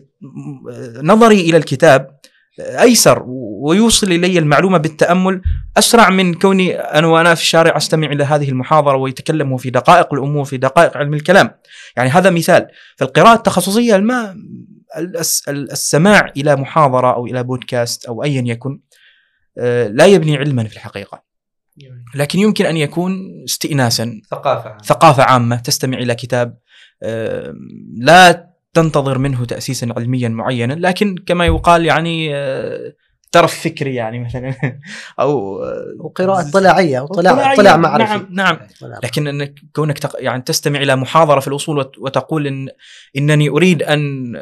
نظري 1.03 1.41
إلى 1.41 1.57
الكتاب 1.57 2.19
أيسر 2.59 3.23
ويوصل 3.63 4.11
إلي 4.11 4.39
المعلومة 4.39 4.77
بالتأمل. 4.77 5.41
أسرع 5.77 6.09
من 6.09 6.33
كوني 6.33 6.75
أنا 6.79 7.07
وأنا 7.07 7.35
في 7.35 7.41
الشارع 7.41 7.77
أستمع 7.77 8.07
إلى 8.07 8.23
هذه 8.23 8.49
المحاضرة 8.49 8.95
ويتكلم 8.97 9.57
في 9.57 9.69
دقائق 9.69 10.13
الأمور 10.13 10.45
في 10.45 10.57
دقائق 10.57 10.97
علم 10.97 11.13
الكلام. 11.13 11.51
يعني 11.97 12.09
هذا 12.09 12.29
مثال. 12.29 12.67
فالقراءة 12.97 13.33
التخصصية 13.35 13.97
ما 13.97 14.35
الس- 14.97 15.49
السماع 15.49 16.31
إلى 16.37 16.55
محاضرة 16.55 17.13
أو 17.15 17.25
إلى 17.25 17.43
بودكاست 17.43 18.05
أو 18.05 18.23
ايا 18.23 18.43
يكن 18.45 18.79
آه، 19.57 19.87
لا 19.87 20.05
يبني 20.05 20.37
علما 20.37 20.63
في 20.63 20.73
الحقيقة. 20.75 21.23
لكن 22.15 22.39
يمكن 22.39 22.65
أن 22.65 22.77
يكون 22.77 23.17
استئناسا. 23.49 24.21
ثقافة. 24.31 24.77
ثقافة 24.77 25.23
عامة 25.23 25.55
تستمع 25.55 25.97
إلى 25.97 26.15
كتاب 26.15 26.57
آه، 27.03 27.53
لا 27.97 28.50
تنتظر 28.73 29.17
منه 29.17 29.45
تاسيسا 29.45 29.93
علميا 29.97 30.29
معينا 30.29 30.73
لكن 30.73 31.15
كما 31.25 31.45
يقال 31.45 31.85
يعني 31.85 32.35
آه، 32.35 32.93
ترف 33.31 33.63
فكري 33.63 33.95
يعني 33.95 34.19
مثلا. 34.19 34.55
أو 35.19 35.63
آه، 35.63 35.95
وقراءة 35.99 36.51
طلعية 36.51 36.99
وطلع 36.99 37.31
طلعية. 37.31 37.57
طلع 37.57 37.77
معرفي. 37.77 38.25
نعم. 38.29 38.59
نعم. 38.81 38.99
لكن 39.03 39.27
إنك 39.27 39.59
كونك 39.75 39.99
تق... 39.99 40.15
يعني 40.19 40.41
تستمع 40.41 40.81
إلى 40.81 40.95
محاضرة 40.95 41.39
في 41.39 41.47
الأصول 41.47 41.77
وت... 41.77 41.97
وتقول 41.97 42.47
ان 42.47 42.69
إنني 43.17 43.49
أريد 43.49 43.83
أن 43.83 44.33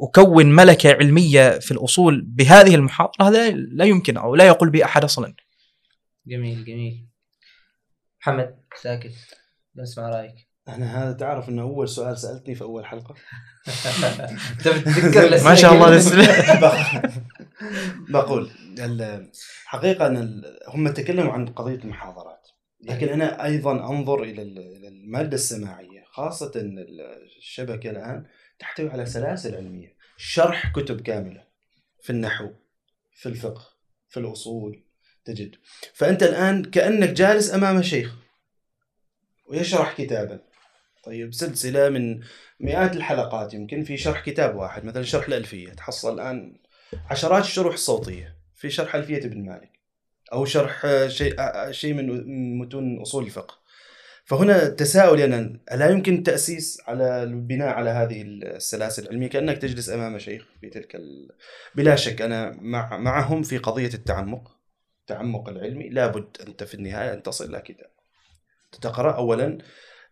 أكون 0.00 0.46
ملكة 0.46 0.92
علمية 0.92 1.58
في 1.58 1.70
الأصول 1.70 2.22
بهذه 2.22 2.74
المحاضرة 2.74 3.28
هذا 3.28 3.50
لا 3.50 3.84
يمكن 3.84 4.16
أو 4.16 4.34
لا 4.34 4.46
يقول 4.46 4.70
به 4.70 4.84
أحد 4.84 5.04
أصلا. 5.04 5.34
جميل 6.26 6.64
جميل. 6.64 7.06
محمد 8.20 8.54
ساكت. 8.82 9.12
بنسمع 9.74 10.08
رأيك. 10.08 10.51
أنا 10.68 11.02
هذا 11.04 11.12
تعرف 11.12 11.48
انه 11.48 11.62
اول 11.62 11.88
سؤال 11.88 12.18
سألتني 12.18 12.54
في 12.54 12.62
اول 12.62 12.86
حلقة 12.86 13.14
انت 14.52 14.68
بتتذكر 14.68 15.24
الأسئلة 15.24 15.48
ما 15.50 15.54
شاء 15.54 15.72
الله 15.72 15.86
كذا؟ 15.86 15.96
الأسئلة. 16.18 17.22
بقول 18.08 18.50
ال- 18.78 19.30
حقيقة 19.64 20.06
إن 20.06 20.16
ال- 20.16 20.58
هم 20.68 20.88
تكلموا 20.88 21.32
عن 21.32 21.46
قضية 21.46 21.74
المحاضرات 21.74 22.48
لكن 22.80 23.08
أنا 23.08 23.44
أيضا 23.44 23.72
أنظر 23.72 24.22
إلى 24.22 24.42
المادة 24.88 25.34
السماعية 25.34 26.04
خاصة 26.06 26.52
الشبكة 26.56 27.90
الآن 27.90 28.26
تحتوي 28.58 28.90
على 28.90 29.06
سلاسل 29.06 29.54
علمية 29.54 29.96
شرح 30.16 30.72
كتب 30.72 31.00
كاملة 31.00 31.44
في 32.02 32.10
النحو 32.10 32.50
في 33.14 33.28
الفقه 33.28 33.62
في 34.08 34.20
الأصول 34.20 34.84
تجد 35.24 35.54
فأنت 35.94 36.22
الآن 36.22 36.64
كأنك 36.64 37.08
جالس 37.08 37.54
أمام 37.54 37.82
شيخ 37.82 38.14
ويشرح 39.46 39.92
كتابا 39.98 40.40
طيب 41.02 41.34
سلسلة 41.34 41.88
من 41.88 42.20
مئات 42.60 42.96
الحلقات 42.96 43.54
يمكن 43.54 43.84
في 43.84 43.96
شرح 43.96 44.24
كتاب 44.24 44.56
واحد 44.56 44.84
مثلا 44.84 45.02
شرح 45.02 45.26
الألفية 45.26 45.72
تحصل 45.72 46.14
الآن 46.14 46.56
عشرات 47.10 47.44
الشروح 47.44 47.74
الصوتية 47.74 48.36
في 48.54 48.70
شرح 48.70 48.94
ألفية 48.94 49.24
ابن 49.24 49.44
مالك 49.44 49.70
أو 50.32 50.44
شرح 50.44 50.86
شيء 51.06 51.36
شيء 51.70 51.94
من 51.94 52.58
متون 52.58 53.00
أصول 53.00 53.24
الفقه. 53.24 53.62
فهنا 54.24 54.68
تساؤل 54.68 55.20
يعني 55.20 55.60
ألا 55.72 55.90
يمكن 55.90 56.14
التاسيس 56.14 56.82
على 56.86 57.22
البناء 57.22 57.68
على 57.68 57.90
هذه 57.90 58.22
السلاسل 58.22 59.02
العلمية؟ 59.02 59.28
كأنك 59.28 59.58
تجلس 59.58 59.90
أمام 59.90 60.18
شيخ 60.18 60.46
في 60.60 60.70
تلك 60.70 60.94
ال... 60.94 61.30
بلا 61.74 61.96
شك 61.96 62.22
أنا 62.22 62.56
مع 62.60 62.96
معهم 62.96 63.42
في 63.42 63.58
قضية 63.58 63.94
التعمق 63.94 64.56
التعمق 65.00 65.48
العلمي. 65.48 65.88
لابد 65.88 66.36
أنت 66.46 66.64
في 66.64 66.74
النهاية 66.74 67.12
أن 67.12 67.22
تصل 67.22 67.50
إلى 67.50 67.60
كتاب. 67.60 67.90
تقرأ 68.80 69.16
اولا 69.16 69.58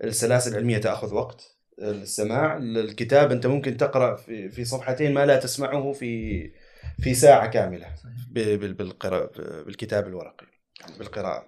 السلاسل 0.04 0.50
العلمية 0.52 0.78
تأخذ 0.78 1.14
وقت 1.14 1.56
السماع 1.78 2.56
الكتاب 2.56 3.32
أنت 3.32 3.46
ممكن 3.46 3.76
تقرأ 3.76 4.16
في 4.50 4.64
صفحتين 4.64 5.14
ما 5.14 5.26
لا 5.26 5.36
تسمعه 5.36 5.92
في 5.92 6.42
في 7.00 7.14
ساعة 7.14 7.46
كاملة 7.50 7.86
ب- 8.30 8.58
بال- 8.60 8.74
بالقراءة 8.74 9.30
بالكتاب 9.62 10.06
الورقي 10.06 10.46
بالقراءة. 10.98 11.46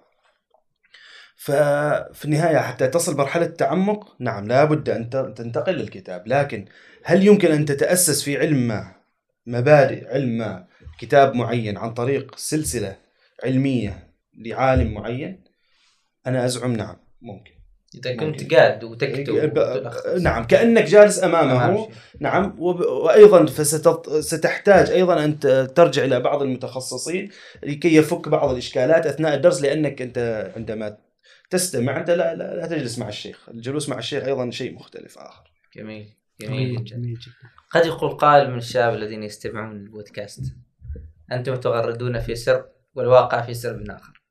ففي 1.35 2.25
النهاية 2.25 2.57
حتى 2.57 2.87
تصل 2.87 3.17
مرحلة 3.17 3.45
التعمق 3.45 4.15
نعم 4.19 4.47
لابد 4.47 5.09
ت- 5.09 5.37
تنتقل 5.37 5.73
للكتاب 5.73 6.27
لكن 6.27 6.65
هل 7.03 7.27
يمكن 7.27 7.51
أن 7.51 7.65
تتأسس 7.65 8.23
في 8.23 8.37
علم 8.37 8.67
ما؟ 8.67 8.95
مبادئ 9.45 10.07
علم 10.13 10.37
ما؟ 10.37 10.67
كتاب 10.99 11.35
معين 11.35 11.77
عن 11.77 11.93
طريق 11.93 12.35
سلسلة 12.37 12.97
علمية 13.43 14.13
لعالم 14.37 14.93
معين؟ 14.93 15.43
أنا 16.27 16.45
أزعم 16.45 16.73
نعم 16.73 16.95
ممكن. 17.21 17.52
إذا 17.95 18.15
كنت. 18.15 18.53
قاعد 18.53 18.83
وتكتب 18.83 19.33
وتلخص. 19.33 20.05
نعم 20.07 20.43
كأنك 20.43 20.83
جالس 20.83 21.19
شيء. 21.79 21.89
نعم 22.19 22.55
وب- 22.59 22.79
وأيضا 22.81 23.45
فستحتاج 23.45 24.89
أيضا 24.91 25.23
أن 25.25 25.39
ترجع 25.75 26.03
إلى 26.03 26.19
بعض 26.19 26.41
المتخصصين 26.41 27.29
لكي 27.63 27.95
يفك 27.95 28.29
بعض 28.29 28.51
الإشكالات 28.51 29.05
أثناء 29.05 29.35
الدرس 29.35 29.61
لأنك 29.61 30.01
أنت 30.01 30.51
عندما 30.55 30.97
تستمع 31.49 31.97
أنت 31.99 32.09
لا, 32.09 32.35
لا, 32.35 32.55
لا 32.55 32.67
تجلس 32.67 32.99
مع 32.99 33.09
الشيخ، 33.09 33.49
الجلوس 33.49 33.89
مع 33.89 33.97
الشيخ 33.97 34.23
أيضا 34.23 34.49
شيء 34.49 34.73
مختلف 34.75 35.17
آخر. 35.17 35.43
جميل 35.77 36.09
جميل 36.41 36.75
جدا 36.75 36.83
جميل 36.83 37.13
جدا 37.13 37.49
قد 37.71 37.85
يقول 37.85 38.09
قائل 38.17 38.51
من 38.51 38.57
الشباب 38.57 38.93
الذين 38.93 39.23
يستمعون 39.23 39.77
للبودكاست 39.81 40.43
أنتم 41.31 41.55
تغردون 41.55 42.19
في 42.19 42.35
سر 42.35 42.65
والواقع 42.95 43.41
في 43.41 43.53
سرب 43.53 43.81
آخر 43.89 44.22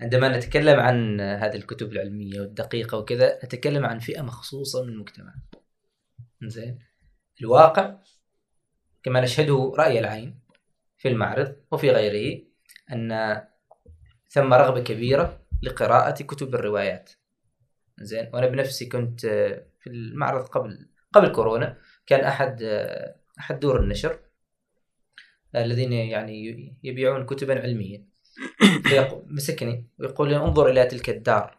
عندما 0.00 0.28
نتكلم 0.36 0.80
عن 0.80 1.20
هذه 1.20 1.56
الكتب 1.56 1.92
العلمية 1.92 2.40
والدقيقة 2.40 2.98
وكذا 2.98 3.38
نتكلم 3.44 3.84
عن 3.86 3.98
فئة 3.98 4.22
مخصوصة 4.22 4.82
من 4.82 4.88
المجتمع. 4.88 5.34
زين 6.42 6.78
الواقع 7.40 7.94
كما 9.02 9.20
نشهده 9.20 9.72
رأي 9.78 9.98
العين 9.98 10.40
في 10.96 11.08
المعرض 11.08 11.56
وفي 11.70 11.90
غيره 11.90 12.42
أن 12.92 13.40
ثم 14.28 14.54
رغبة 14.54 14.80
كبيرة 14.80 15.46
لقراءة 15.62 16.22
كتب 16.22 16.54
الروايات. 16.54 17.10
زين 18.00 18.30
وأنا 18.34 18.46
بنفسي 18.46 18.86
كنت 18.86 19.24
آه، 19.24 19.66
في 19.80 19.90
المعرض 19.90 20.46
قبل 20.46 20.88
قبل 21.12 21.28
كورونا 21.32 21.78
كان 22.06 22.24
أحد 22.24 22.62
آه، 22.62 23.16
أحد 23.38 23.60
دور 23.60 23.80
النشر 23.80 24.20
الذين 25.56 25.92
يعني 25.92 26.76
يبيعون 26.82 27.26
كتبا 27.26 27.60
فيقو- 27.62 28.02
مسكني. 29.26 29.86
ويقول 29.98 30.34
انظر 30.34 30.68
إلى 30.68 30.86
تلك 30.86 31.10
الدار. 31.10 31.58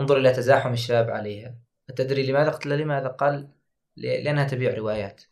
انظر 0.00 0.16
إلى 0.16 0.32
تزاحم 0.32 0.72
الشباب 0.72 1.10
عليها. 1.10 1.54
أتدري 1.90 2.26
لماذا؟ 2.26 2.50
قلت 2.50 2.66
له 2.66 2.76
لماذا؟ 2.76 3.08
قال 3.08 3.48
"ل- 3.96 4.24
لأنها 4.24 4.44
تبيع 4.44 4.74
روايات. 4.74 5.22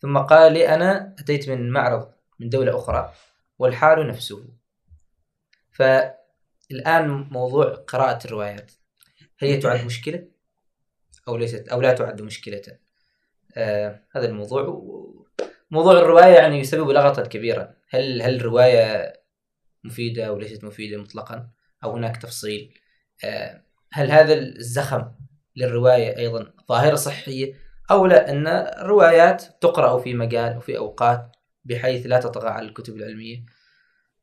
ثم 0.00 0.18
قال 0.18 0.52
لي 0.52 0.68
أنا 0.68 1.14
أتيت 1.18 1.48
من 1.50 1.70
معرض 1.70 2.12
من 2.40 2.48
دولة 2.48 2.76
أخرى 2.76 3.12
والحال 3.58 4.08
نفسه. 4.08 4.48
فالآن 5.72 7.08
موضوع 7.08 7.74
قراءة 7.74 8.24
الروايات. 8.26 8.72
هل 9.38 9.48
هي 9.48 9.56
تعد 9.56 9.84
مشكلة؟ 9.84 10.28
أو 11.28 11.36
ليست 11.36 11.68
أو 11.68 11.80
لا 11.80 11.92
تعد 11.92 12.22
مشكلة؟ 12.22 12.62
آه 13.56 14.00
هذا 14.16 14.26
الموضوع. 14.26 14.62
موضوع 15.70 15.92
الرواية 15.92 16.34
يعني 16.34 16.58
يسبب 16.58 16.90
لغطا 16.90 17.22
كبيرا. 17.22 17.74
هل 17.88 18.22
هل 18.22 18.36
الرواية 18.36 19.12
مفيدة 19.84 20.24
أو 20.24 20.38
ليست 20.38 20.64
مفيدة 20.64 20.96
مطلقا 20.96 21.50
أو 21.84 21.96
هناك 21.96 22.16
تفصيل. 22.16 22.74
آه 23.24 23.62
هل 23.92 24.10
هذا 24.10 24.34
الزخم 24.34 25.10
للرواية 25.56 26.18
أيضا 26.18 26.52
ظاهرة 26.68 26.94
صحية 26.94 27.54
أو 27.90 28.06
لا؟ 28.06 28.30
أن 28.30 28.46
الروايات 28.46 29.44
تقرأ 29.60 29.98
في 29.98 30.14
مجال 30.14 30.56
وفي 30.56 30.78
أوقات 30.78 31.36
بحيث 31.64 32.06
لا 32.06 32.20
تطغى 32.20 32.48
على 32.48 32.68
الكتب 32.68 32.96
العلمية. 32.96 33.44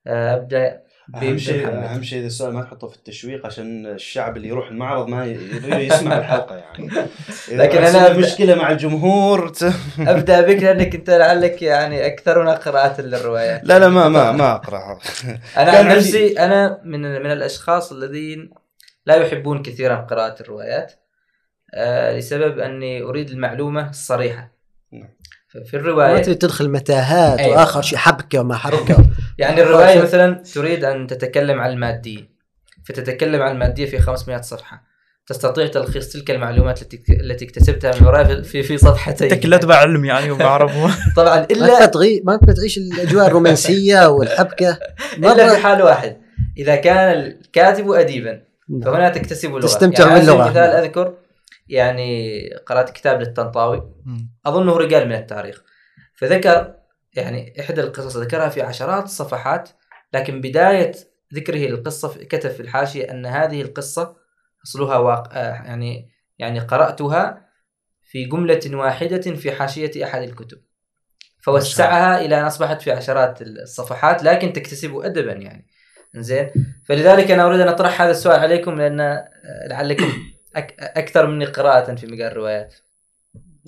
آه، 0.07 0.36
أبدأ 0.36 0.84
أهم 1.16 1.38
شيء. 1.38 1.68
أهم 1.68 2.03
شيء 2.03 2.20
إذا 2.20 2.28
السؤال 2.28 2.53
ما 2.53 2.62
تحطه 2.62 2.88
في 2.88 2.95
التشويق 2.95 3.45
عشان 3.45 3.86
الشعب 3.86 4.38
اللي 4.38 4.47
يروح 4.47 4.68
المعرض 4.68 5.07
ما 5.07 5.26
ي- 5.26 5.39
يسمع 5.88 6.18
الحلقة 6.18 6.55
يعني 6.55 6.89
لكن 7.51 7.86
أبدأ- 7.86 8.18
مشكله 8.18 8.55
مع 8.55 8.72
الجمهور. 8.72 9.51
أبدأ 9.99 10.41
بك 10.41 10.64
لأنك 10.64 10.95
أنت 10.95 11.10
لعلك 11.10 11.62
يعني 11.62 12.05
أكثرنا 12.05 12.53
قراءة 12.53 13.01
للروايات 13.01 13.62
لا 13.64 13.80
لا 13.80 13.89
ما 13.89 14.10
ما 14.10 14.32
ما 14.32 14.51
اقرا 14.55 14.99
أنا 15.57 15.72
كان 15.72 15.88
عن 15.88 15.95
نفسي 15.97 16.39
أنا 16.39 16.82
من 16.84 17.01
من 17.01 17.32
الأشخاص 17.32 17.91
الذين 17.91 18.49
لا 19.05 19.16
يحبون 19.16 19.62
كثيرا 19.64 19.95
قراءة 19.95 20.41
الروايات 20.41 20.93
آه 21.74 22.18
لسبب 22.18 22.60
أني 22.60 23.01
أريد 23.01 23.30
المعلومة 23.30 23.89
الصريحة 23.89 24.51
نعم. 24.91 25.10
في 25.49 25.60
ما 25.78 25.82
الرواية 25.82 26.22
تريد 26.22 26.38
تدخل 26.38 26.70
متاهات 26.70 27.39
أيوة. 27.39 27.57
وآخر 27.57 27.82
شيء 27.82 27.97
حبكة 27.97 28.39
وما 28.39 28.55
حبكه 28.55 29.09
يعني 29.40 29.62
الرواية 29.62 30.02
مثلا 30.02 30.44
تريد 30.54 30.84
أن 30.84 31.08
تتكلم 31.08 31.60
عن 31.60 31.70
المادية. 31.72 32.30
فتتكلم 32.86 33.42
عن 33.42 33.52
المادية 33.52 33.86
في 33.86 34.00
500 34.00 34.42
صفحة. 34.42 34.90
تستطيع 35.28 35.68
تلخيص 35.68 36.14
تلك 36.14 36.32
المعلومات 36.32 36.82
التي 36.82 37.04
التي 37.10 37.46
اكتسبتها 37.46 37.92
من 38.00 38.08
وراء 38.08 38.42
في 38.42 38.64
في 38.64 38.78
صفحتين. 38.78 39.28
تكل 39.28 39.54
اتبع 39.54 39.76
علم 39.76 40.06
يعني 40.06 40.32
وبعرفه 40.32 40.90
طبعا 41.18 41.40
ما 41.40 41.46
الا 41.52 41.68
تبغى 41.68 41.88
تغي... 41.88 42.22
ما 42.26 42.38
تعيش 42.38 42.78
الأجواء 42.78 43.28
الرومانسية 43.28 44.08
والحبكة. 44.10 44.78
إلا 45.18 45.50
في 45.50 45.58
حال 45.58 45.82
واحد. 45.82 46.18
إذا 46.58 46.76
كان 46.76 47.20
الكاتب 47.20 47.92
اديبا 47.92 48.42
فهنا 48.86 49.10
تكتسب 49.10 49.48
اللغة. 49.50 49.62
تستمتع 49.62 50.08
يعني 50.08 50.20
باللغة. 50.20 50.46
المثال 50.46 50.70
أذكر. 50.70 51.14
يعني 51.68 52.42
قرأت 52.66 52.90
كتاب 52.90 53.22
للطنطاوي. 53.22 53.84
أظنه 54.46 54.78
رجال 54.78 55.08
من 55.08 55.16
التاريخ. 55.16 55.64
فذكر 56.16 56.79
يعني 57.14 57.60
إحدى 57.60 57.82
القصص 57.82 58.18
ذكرها 58.18 58.49
في 58.49 58.62
عشرات 58.62 59.03
الصفحات 59.03 59.70
لكن 60.14 60.41
بداية 60.41 60.91
ذكره 61.34 61.57
للقصة 61.57 62.07
في- 62.07 62.26
كتب 62.26 62.49
في 62.49 62.60
الحاشية 62.60 63.12
أن 63.12 63.26
هذه 63.26 63.62
القصة 63.62 64.16
أصلها 64.66 64.97
واق... 64.97 65.30
آه، 65.34 65.53
يعني 65.53 66.10
يعني 66.39 66.60
قرأتها 66.60 67.49
في 68.03 68.26
جملة 68.26 68.60
واحدة 68.74 69.22
في 69.36 69.51
حاشية 69.51 70.05
أحد 70.05 70.22
الكتب. 70.22 70.57
فوسعها 71.41 72.22
إلى 72.26 72.39
أن 72.39 72.45
أصبحت 72.45 72.82
في 72.82 72.91
عشرات 72.91 73.41
الصفحات 73.41 74.24
لكن 74.24 74.53
تكتسب 74.53 74.95
ادبا 74.95 75.34
يعني. 75.34 75.68
زين 76.16 76.49
فلذلك 76.86 77.32
أنا 77.32 77.45
أريد 77.47 77.60
أن 77.60 77.68
أطرح 77.68 78.01
هذا 78.01 78.12
السؤال 78.12 78.39
عليكم 78.39 78.76
لأن 78.76 78.99
آه، 78.99 79.28
لعلكم 79.68 80.14
أك... 80.55 80.76
أكثر 80.80 81.28
مني 81.28 81.45
قراءة 81.45 81.95
في 81.95 82.07
مجال 82.07 82.32
الروايات. 82.32 82.76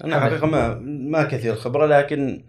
أنا 0.04 0.20
حقيقة 0.20 0.48
ما 0.48 0.74
ما 0.84 1.24
كثير 1.24 1.56
خبرة 1.56 1.86
لكن 1.86 2.46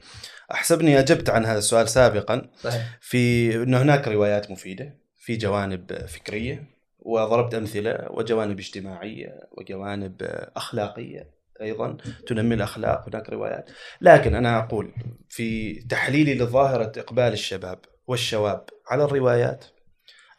أحسبني 0.52 0.98
أجبت 0.98 1.30
عن 1.30 1.44
هذا 1.46 1.58
السؤال 1.58 1.88
سابقا. 1.88 2.50
صحيح. 2.60 2.98
في 3.00 3.54
إنه 3.62 3.82
هناك 3.82 4.08
روايات 4.08 4.50
مفيدة 4.50 4.96
في 5.16 5.36
جوانب 5.36 6.06
فكرية 6.06 6.64
وضربت 6.98 7.54
أمثلة 7.54 8.06
وجوانب 8.10 8.58
اجتماعية 8.58 9.40
وجوانب 9.52 10.22
أخلاقية 10.56 11.30
أيضا 11.62 11.96
تنمي 12.26 12.54
الأخلاق 12.54 13.08
هناك 13.08 13.30
روايات. 13.30 13.70
لكن 14.00 14.34
أنا 14.34 14.58
أقول 14.58 14.94
في 15.28 15.74
تحليلي 15.74 16.34
لظاهرة 16.34 16.92
إقبال 16.96 17.32
الشباب 17.32 17.78
والشباب 18.06 18.64
على 18.88 19.04
الروايات 19.04 19.64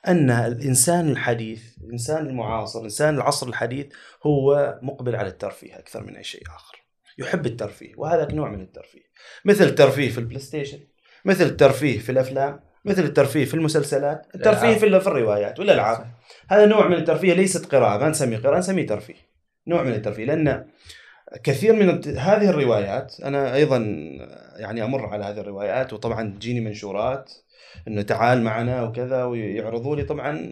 أن 0.07 0.31
الإنسان 0.31 1.09
الحديث 1.09 1.63
الإنسان 1.83 2.27
المعاصر 2.27 2.79
الإنسان 2.79 3.15
العصر 3.15 3.47
الحديث 3.47 3.87
هو 4.23 4.79
مقبل 4.81 5.15
على 5.15 5.27
الترفيه 5.27 5.79
أكثر 5.79 6.03
من 6.03 6.15
أي 6.15 6.23
شيء 6.23 6.43
آخر. 6.47 6.83
يحب 7.17 7.45
الترفيه 7.45 7.93
وهذا 7.97 8.31
نوع 8.31 8.49
من 8.49 8.61
الترفيه. 8.61 9.02
مثل 9.45 9.63
الترفيه 9.63 10.09
في 10.09 10.17
ال 10.17 10.39
PlayStation 10.39 10.79
مثل 11.25 11.45
الترفيه 11.45 11.99
في 11.99 12.11
الأفلام 12.11 12.59
مثل 12.85 13.03
الترفيه 13.03 13.45
في 13.45 13.53
المسلسلات 13.53 14.27
الترفيه 14.35 14.73
في 14.73 14.99
في 14.99 15.07
الروايات 15.07 15.59
والألعاب. 15.59 16.05
هذا 16.47 16.65
نوع 16.65 16.87
من 16.87 16.95
الترفيه 16.95 17.33
ليست 17.33 17.65
قراءة 17.65 17.97
ما 17.97 18.09
نسميه 18.09 18.37
قراءة 18.37 18.59
نسميه 18.59 18.87
ترفيه. 18.87 19.15
نوع 19.67 19.83
من 19.83 19.91
الترفيه 19.91 20.25
لأن 20.25 20.65
كثير 21.43 21.73
من 21.73 22.17
هذه 22.17 22.49
الروايات 22.49 23.15
أنا 23.23 23.55
أيضا 23.55 23.77
يعني 24.57 24.83
أمر 24.83 25.05
على 25.05 25.25
هذه 25.25 25.39
الروايات 25.39 25.93
وطبعا 25.93 26.29
تجيني 26.29 26.59
منشورات 26.59 27.33
إنه 27.87 28.01
تعال 28.01 28.41
معنا 28.41 28.83
وكذا 28.83 29.23
ويعرضوا 29.23 29.95
لي 29.95 30.03
طبعا 30.03 30.51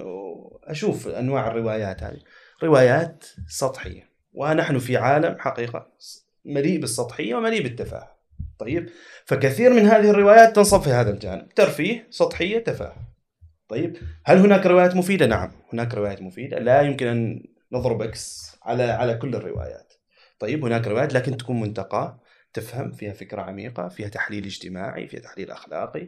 أشوف 0.64 1.08
أنواع 1.08 1.48
الروايات 1.48 2.04
هذه. 2.04 2.20
روايات 2.64 3.26
سطحية 3.48 4.12
ونحن 4.34 4.78
في 4.78 4.98
عالم 4.98 5.36
حقيقة 5.40 5.88
مليء 6.46 6.80
بالسطحية 6.80 7.36
ومليء 7.36 7.64
بالتفاهه 7.64 8.21
طيب. 8.62 8.90
فكثير 9.26 9.74
من 9.74 9.86
هذه 9.86 10.10
الروايات 10.10 10.56
تنصب 10.56 10.82
في 10.82 10.90
هذا 10.90 11.10
الجانب. 11.10 11.50
ترفيه 11.50 12.08
سطحية 12.10 12.60
تفاهه 12.60 12.96
طيب. 13.68 13.98
هل 14.26 14.38
هناك 14.38 14.66
روايات 14.66 14.96
مفيدة؟ 14.96 15.26
نعم 15.26 15.52
هناك 15.74 15.94
روايات 15.94 16.22
مفيدة. 16.22 16.60
لا 16.60 16.82
يمكن 16.82 17.08
أن 17.08 17.44
نضرب 17.72 18.02
إكس 18.02 18.56
على 18.64 18.84
على 18.84 19.14
كل 19.14 19.36
الروايات. 19.36 19.94
طيب 20.40 20.66
هناك 20.66 20.88
روايات 20.88 21.14
لكن 21.14 21.38
تكون 21.38 21.60
منتقاه 21.60 22.20
تفهم 22.54 22.92
فيها 22.92 23.14
فكرة 23.14 23.42
عميقة 23.42 23.88
فيها 23.88 24.08
تحليل 24.08 24.46
اجتماعي 24.46 25.08
فيها 25.08 25.20
تحليل 25.20 25.52
أخلاقي. 25.52 26.08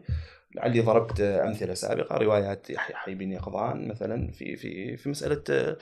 لعلي 0.56 0.80
ضربت 0.80 1.22
أمثلة 1.22 1.74
سابقة 1.74 2.18
روايات 2.18 2.70
يحيى 2.70 2.96
حي 2.96 3.16
بن 3.16 3.32
يقظان 3.32 3.88
مثلا 3.88 4.32
في 4.32 4.56
في 4.56 4.98
في 4.98 5.10
مسألة 5.10 5.44
آه، 5.50 5.78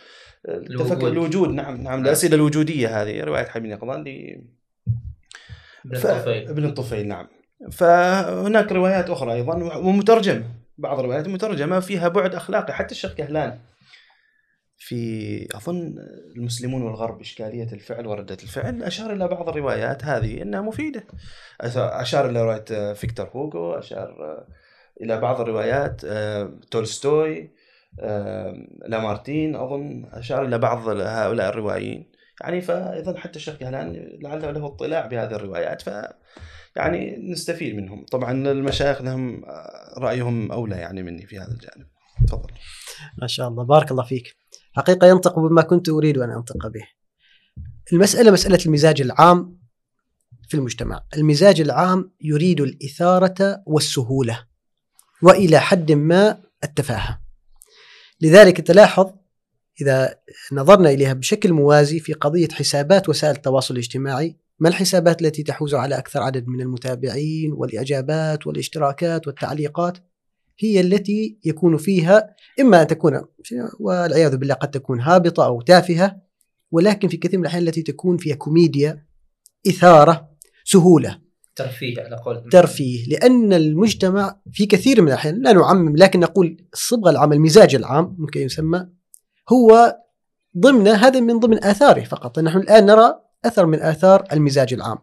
الوجود. 0.45 1.03
الوجود. 1.03 1.49
نعم 1.49 1.81
نعم 1.83 2.01
الأسئلة 2.01 2.35
الوجودية 2.35 3.01
هذه. 3.01 3.23
رواية 3.23 3.45
حي 3.45 3.59
بن 3.59 3.69
يقظان 3.69 4.03
ف-. 5.89 6.27
ابن 6.27 6.65
الطفيل 6.65 7.07
نعم. 7.07 7.27
فهناك 7.71 8.71
روايات 8.71 9.09
أخرى 9.09 9.33
أيضا 9.33 9.77
ومترجمة 9.77 10.43
بعض 10.77 10.99
الروايات 10.99 11.27
مترجمة 11.27 11.79
فيها 11.79 12.07
بعد 12.07 12.35
أخلاقي. 12.35 12.73
حتى 12.73 12.91
الشيخ 12.91 13.13
كهلان 13.13 13.59
في 14.77 15.47
أظن 15.55 15.95
المسلمون 16.35 16.81
والغرب 16.81 17.19
إشكالية 17.21 17.73
الفعل 17.73 18.07
وردة 18.07 18.37
الفعل 18.43 18.83
أشار 18.83 19.13
إلى 19.13 19.27
بعض 19.27 19.49
الروايات 19.49 20.05
هذه 20.05 20.41
إنها 20.41 20.61
مفيدة. 20.61 21.03
أشار 21.61 22.29
إلى 22.29 22.43
رواية 22.43 22.93
فيكتور 22.93 23.29
هوغو 23.29 23.73
أشار 23.73 24.43
إلى 25.01 25.19
بعض 25.19 25.41
الروايات 25.41 26.01
آه، 26.05 26.51
تولستوي 26.71 27.51
آه، 27.99 28.67
لامارتين 28.87 29.55
أظن 29.55 30.05
أشار 30.11 30.45
إلى 30.45 30.57
بعض 30.57 30.87
هؤلاء 30.87 31.49
الروائيين. 31.49 32.11
يعني 32.41 32.61
فايضا 32.61 33.17
حتى 33.17 33.35
الشيخ 33.35 33.55
كهلان 33.55 34.17
لعله 34.21 34.51
له 34.51 34.65
اطلاع 34.65 35.05
بهذه 35.05 35.35
الروايات 35.35 35.81
ف 35.81 35.89
يعني 36.75 37.31
نستفيد 37.31 37.75
منهم. 37.75 38.05
طبعا 38.05 38.31
المشايخ 38.31 39.01
لهم 39.01 39.43
رأيهم 39.97 40.51
أولى 40.51 40.75
يعني 40.75 41.03
مني 41.03 41.25
في 41.25 41.39
هذا 41.39 41.51
الجانب. 41.51 41.87
تفضل. 42.27 42.49
ما 43.21 43.27
شاء 43.27 43.47
الله. 43.47 43.63
بارك 43.63 43.91
الله 43.91 44.03
فيك. 44.03 44.35
حقيقة 44.73 45.07
ينطق 45.07 45.39
بما 45.39 45.61
كنت 45.61 45.89
أريد 45.89 46.17
أن 46.17 46.29
أنطق 46.29 46.67
به. 46.67 46.87
المسألة 47.93 48.31
مسألة 48.31 48.59
المزاج 48.65 49.01
العام 49.01 49.59
في 50.47 50.57
المجتمع. 50.57 51.03
المزاج 51.17 51.61
العام 51.61 52.11
يريد 52.21 52.61
الإثارة 52.61 53.63
والسهولة 53.65 54.45
وإلى 55.21 55.59
حد 55.59 55.91
ما 55.91 56.41
التفاهة. 56.63 57.21
لذلك 58.21 58.61
تلاحظ 58.61 59.11
إذا 59.81 60.15
نظرنا 60.51 60.89
إليها 60.89 61.13
بشكل 61.13 61.53
موازي 61.53 61.99
في 61.99 62.13
قضية 62.13 62.47
حسابات 62.47 63.09
وسائل 63.09 63.35
التواصل 63.35 63.73
الاجتماعي 63.73 64.37
ما 64.59 64.69
الحسابات 64.69 65.21
التي 65.21 65.43
تحوز 65.43 65.75
على 65.75 65.97
أكثر 65.97 66.21
عدد 66.21 66.47
من 66.47 66.61
المتابعين 66.61 67.53
والإعجابات 67.53 68.47
والاشتراكات 68.47 69.27
والتعليقات 69.27 69.97
هي 70.59 70.81
التي 70.81 71.37
يكون 71.45 71.77
فيها 71.77 72.35
إما 72.59 72.81
أن 72.81 72.87
تكون 72.87 73.21
والعياذ 73.79 74.37
بالله 74.37 74.53
قد 74.53 74.71
تكون 74.71 74.99
هابطة 74.99 75.45
أو 75.45 75.61
تافهة 75.61 76.21
ولكن 76.71 77.07
في 77.07 77.17
كثير 77.17 77.39
من 77.39 77.45
الأحيان 77.45 77.67
التي 77.67 77.81
تكون 77.81 78.17
فيها 78.17 78.35
كوميديا 78.35 79.05
إثارة 79.67 80.29
سهولة. 80.63 81.21
ترفيه 81.55 82.01
على 82.01 82.15
قول 82.15 82.49
ترفيه 82.49 83.05
لأن 83.07 83.53
المجتمع 83.53 84.41
في 84.51 84.65
كثير 84.65 85.01
من 85.01 85.07
الأحيان 85.07 85.41
لا 85.41 85.53
نعمم 85.53 85.95
لكن 85.97 86.19
نقول 86.19 86.57
الصبغة 86.73 87.09
العامة 87.09 87.35
المزاج 87.35 87.75
العام 87.75 88.15
ممكن 88.19 88.41
يسمى 88.41 88.87
هو 89.51 89.97
ضمن 90.57 90.87
هذا 90.87 91.19
من 91.19 91.39
ضمن 91.39 91.63
آثاره 91.63 92.03
فقط 92.03 92.39
نحن 92.39 92.57
الآن 92.57 92.85
نرى 92.85 93.19
أثر 93.45 93.65
من 93.65 93.81
آثار 93.81 94.27
المزاج 94.31 94.73
العام. 94.73 94.97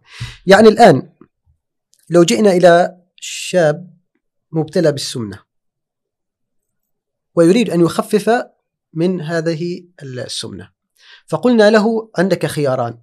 يعني 0.46 0.68
الآن 0.68 1.12
لو 2.10 2.22
جئنا 2.24 2.52
إلى 2.52 2.96
شاب 3.16 3.98
مبتلى 4.52 4.92
بالسمنة 4.92 5.38
ويريد 7.34 7.70
أن 7.70 7.80
يخفف 7.80 8.46
من 8.92 9.20
هذه 9.20 9.84
السمنة 10.02 10.70
فقلنا 11.26 11.70
له 11.70 12.10
عندك 12.18 12.46
خياران. 12.46 12.98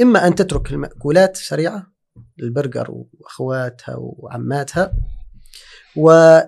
إما 0.00 0.26
أن 0.26 0.34
تترك 0.34 0.70
المأكولات 0.70 1.36
سريعة 1.36 1.92
البرجر 2.40 2.86
وأخواتها 2.90 3.94
وعماتها 3.98 4.94
و 5.96 6.38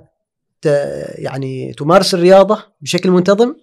يعني 1.14 1.72
تمارس 1.72 2.14
الرياضة 2.14 2.64
بشكل 2.80 3.10
منتظم 3.10 3.56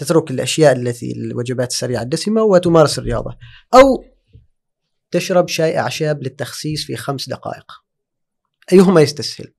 تترك 0.00 0.30
الأشياء 0.30 0.72
التي 0.72 1.12
الوجبات 1.12 1.70
السريعة 1.70 2.02
الدسمة 2.02 2.42
وتمارس 2.42 2.98
الرياضة 2.98 3.36
أو 3.74 4.04
تشرب 5.10 5.48
شاي 5.48 5.78
أعشاب 5.78 6.22
للتخسيس 6.22 6.84
في 6.84 6.96
خمس 6.96 7.28
دقائق. 7.28 7.64
أيهما 8.72 9.00
يستسهل؟ 9.00 9.52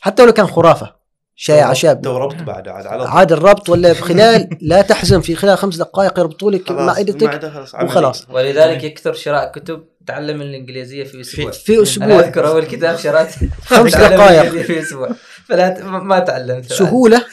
حتى 0.00 0.22
ولو 0.22 0.32
كان 0.32 0.46
خرافة 0.46 0.96
شاي 1.34 1.62
أعشاب. 1.62 2.00
تو 2.02 2.16
ربط 2.18 2.42
بعد 2.42 2.68
عاد 2.68 2.86
على 2.86 3.04
طول. 3.04 3.12
عاد 3.12 3.32
الربط 3.32 3.68
ولا 3.68 3.92
بخلال 3.98 4.58
لا 4.60 4.82
تحزن 4.82 5.20
في 5.20 5.34
خلال 5.34 5.58
خمس 5.58 5.76
دقائق 5.76 6.18
يربطوا 6.18 6.50
لك 6.50 6.70
معدتك. 6.70 7.52
وخلاص. 7.82 8.26
ولذلك 8.30 8.84
يكثر 8.84 9.12
شراء 9.12 9.52
كتب 9.52 9.84
تعلم 10.06 10.42
الإنجليزية 10.42 11.04
في 11.04 11.20
أسبوع. 11.20 11.50
في 11.50 11.72
أنا 11.74 11.82
أسبوع. 11.82 12.20
أذكر 12.20 12.48
أول 12.48 12.64
كتاب 12.64 12.96
شريت 12.96 13.28
خمس 13.64 13.96
دقائق. 13.96 14.62
في 14.62 14.80
أسبوع. 14.82 15.08
فلا 15.48 15.68
ت- 15.68 15.82
ما 15.82 16.18
تعلمت. 16.18 16.72
سهولة. 16.72 17.24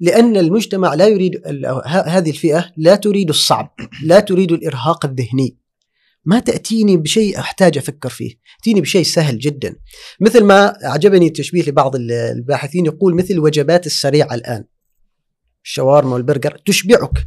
لأن 0.00 0.36
المجتمع 0.36 0.94
لا 0.94 1.06
يريد 1.08 1.42
هذه 1.86 2.30
الفئة 2.30 2.72
لا 2.76 2.94
تريد 2.94 3.28
الصعب 3.28 3.74
لا 4.04 4.20
تريد 4.20 4.52
الإرهاق 4.52 5.06
الذهني. 5.06 5.56
ما 6.24 6.38
تأتيني 6.40 6.96
بشيء 6.96 7.38
أحتاج 7.38 7.78
أفكر 7.78 8.08
فيه 8.08 8.34
تأتيني 8.58 8.80
بشيء 8.80 9.02
سهل 9.02 9.38
جدا. 9.38 9.76
مثل 10.20 10.44
ما 10.44 10.84
أعجبني 10.84 11.26
التشبيه 11.26 11.62
لبعض 11.62 11.96
ال- 11.96 12.12
الباحثين 12.12 12.86
يقول 12.86 13.14
مثل 13.14 13.34
الوجبات 13.34 13.86
السريعة 13.86 14.34
الآن. 14.34 14.64
الشاورما 15.64 16.14
والبرجر 16.14 16.58
تشبعك 16.66 17.26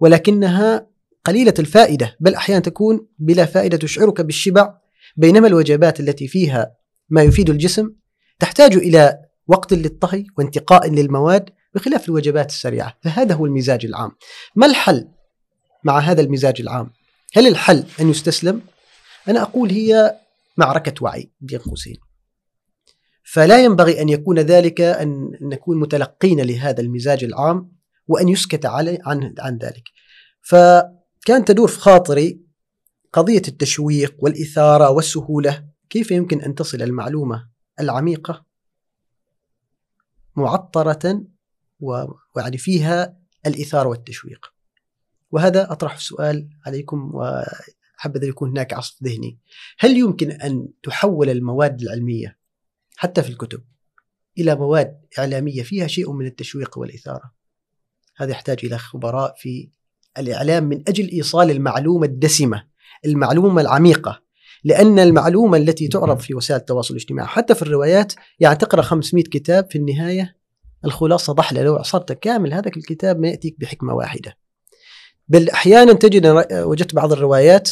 ولكنها 0.00 0.86
قليلة 1.24 1.54
الفائدة 1.58 2.16
بل 2.20 2.34
أحيانا 2.34 2.60
تكون 2.60 3.06
بلا 3.18 3.44
فائدة 3.44 3.76
تشعرك 3.76 4.20
بالشبع. 4.20 4.74
بينما 5.16 5.46
الوجبات 5.46 6.00
التي 6.00 6.28
فيها 6.28 6.74
ما 7.10 7.22
يفيد 7.22 7.50
الجسم 7.50 7.90
تحتاج 8.38 8.74
إلى 8.74 9.18
وقت 9.46 9.74
للطهي 9.74 10.24
وانتقاء 10.38 10.90
للمواد 10.90 11.50
بخلاف 11.76 12.08
الوجبات 12.08 12.50
السريعة 12.50 12.96
فهذا 13.02 13.34
هو 13.34 13.46
المزاج 13.46 13.86
العام. 13.86 14.12
ما 14.56 14.66
الحل 14.66 15.08
مع 15.84 15.98
هذا 15.98 16.20
المزاج 16.20 16.60
العام؟ 16.60 16.90
هل 17.36 17.46
الحل 17.46 17.84
أن 18.00 18.10
يستسلم؟ 18.10 18.62
أنا 19.28 19.42
أقول 19.42 19.70
هي 19.70 20.20
معركة 20.56 21.04
وعي 21.04 21.30
بين 21.40 21.58
قوسين. 21.58 21.96
فلا 23.24 23.64
ينبغي 23.64 24.02
أن 24.02 24.08
يكون 24.08 24.38
ذلك 24.38 24.80
أن 24.80 25.30
نكون 25.42 25.80
متلقين 25.80 26.40
لهذا 26.40 26.80
المزاج 26.80 27.24
العام 27.24 27.72
وأن 28.08 28.28
يسكت 28.28 28.66
علي 28.66 28.98
عن, 29.04 29.34
عن 29.38 29.58
ذلك. 29.58 29.84
فكان 30.42 31.44
تدور 31.44 31.68
في 31.68 31.78
خاطري 31.78 32.40
قضية 33.12 33.42
التشويق 33.48 34.14
والإثارة 34.18 34.90
والسهولة 34.90 35.64
كيف 35.90 36.10
يمكن 36.10 36.40
أن 36.40 36.54
تصل 36.54 36.82
المعلومة 36.82 37.48
العميقة 37.80 38.46
معطرة 40.36 41.26
ويعني 41.80 42.58
فيها 42.58 43.16
الإثارة 43.46 43.88
والتشويق. 43.88 44.52
وهذا 45.30 45.72
أطرح 45.72 45.94
السؤال 45.94 46.48
عليكم 46.66 47.10
وحبذا 47.14 48.26
يكون 48.26 48.50
هناك 48.50 48.72
عصف 48.72 49.02
ذهني. 49.04 49.38
هل 49.78 49.96
يمكن 49.96 50.30
أن 50.30 50.68
تحول 50.82 51.30
المواد 51.30 51.80
العلمية 51.80 52.38
حتى 52.96 53.22
في 53.22 53.28
الكتب 53.28 53.62
إلى 54.38 54.54
مواد 54.54 55.00
إعلامية 55.18 55.62
فيها 55.62 55.86
شيء 55.86 56.12
من 56.12 56.26
التشويق 56.26 56.78
والإثارة؟ 56.78 57.32
هذا 58.16 58.30
يحتاج 58.30 58.58
إلى 58.64 58.78
خبراء 58.78 59.34
في 59.38 59.70
الإعلام 60.18 60.64
من 60.64 60.82
أجل 60.88 61.08
إيصال 61.08 61.50
المعلومة 61.50 62.06
الدسمة 62.06 62.66
المعلومة 63.06 63.60
العميقة 63.60 64.22
لأن 64.64 64.98
المعلومة 64.98 65.56
التي 65.56 65.88
تعرض 65.88 66.18
في 66.18 66.34
وسائل 66.34 66.60
التواصل 66.60 66.94
الاجتماعي 66.94 67.28
حتى 67.28 67.54
في 67.54 67.62
الروايات 67.62 68.12
يعني 68.40 68.56
تقرأ 68.56 68.82
500 68.82 69.24
كتاب 69.24 69.70
في 69.70 69.78
النهاية 69.78 70.35
الخلاصة 70.86 71.32
ضحلة 71.32 71.62
لو 71.62 71.76
عصرت 71.76 72.12
كامل 72.12 72.52
هذا 72.54 72.68
الكتاب 72.68 73.20
ما 73.20 73.28
يأتيك 73.28 73.60
بحكمة 73.60 73.94
واحدة. 73.94 74.36
بل 75.28 75.50
أحيانا 75.50 75.92
تجد 75.92 76.26
وجدت 76.52 76.94
بعض 76.94 77.12
الروايات 77.12 77.70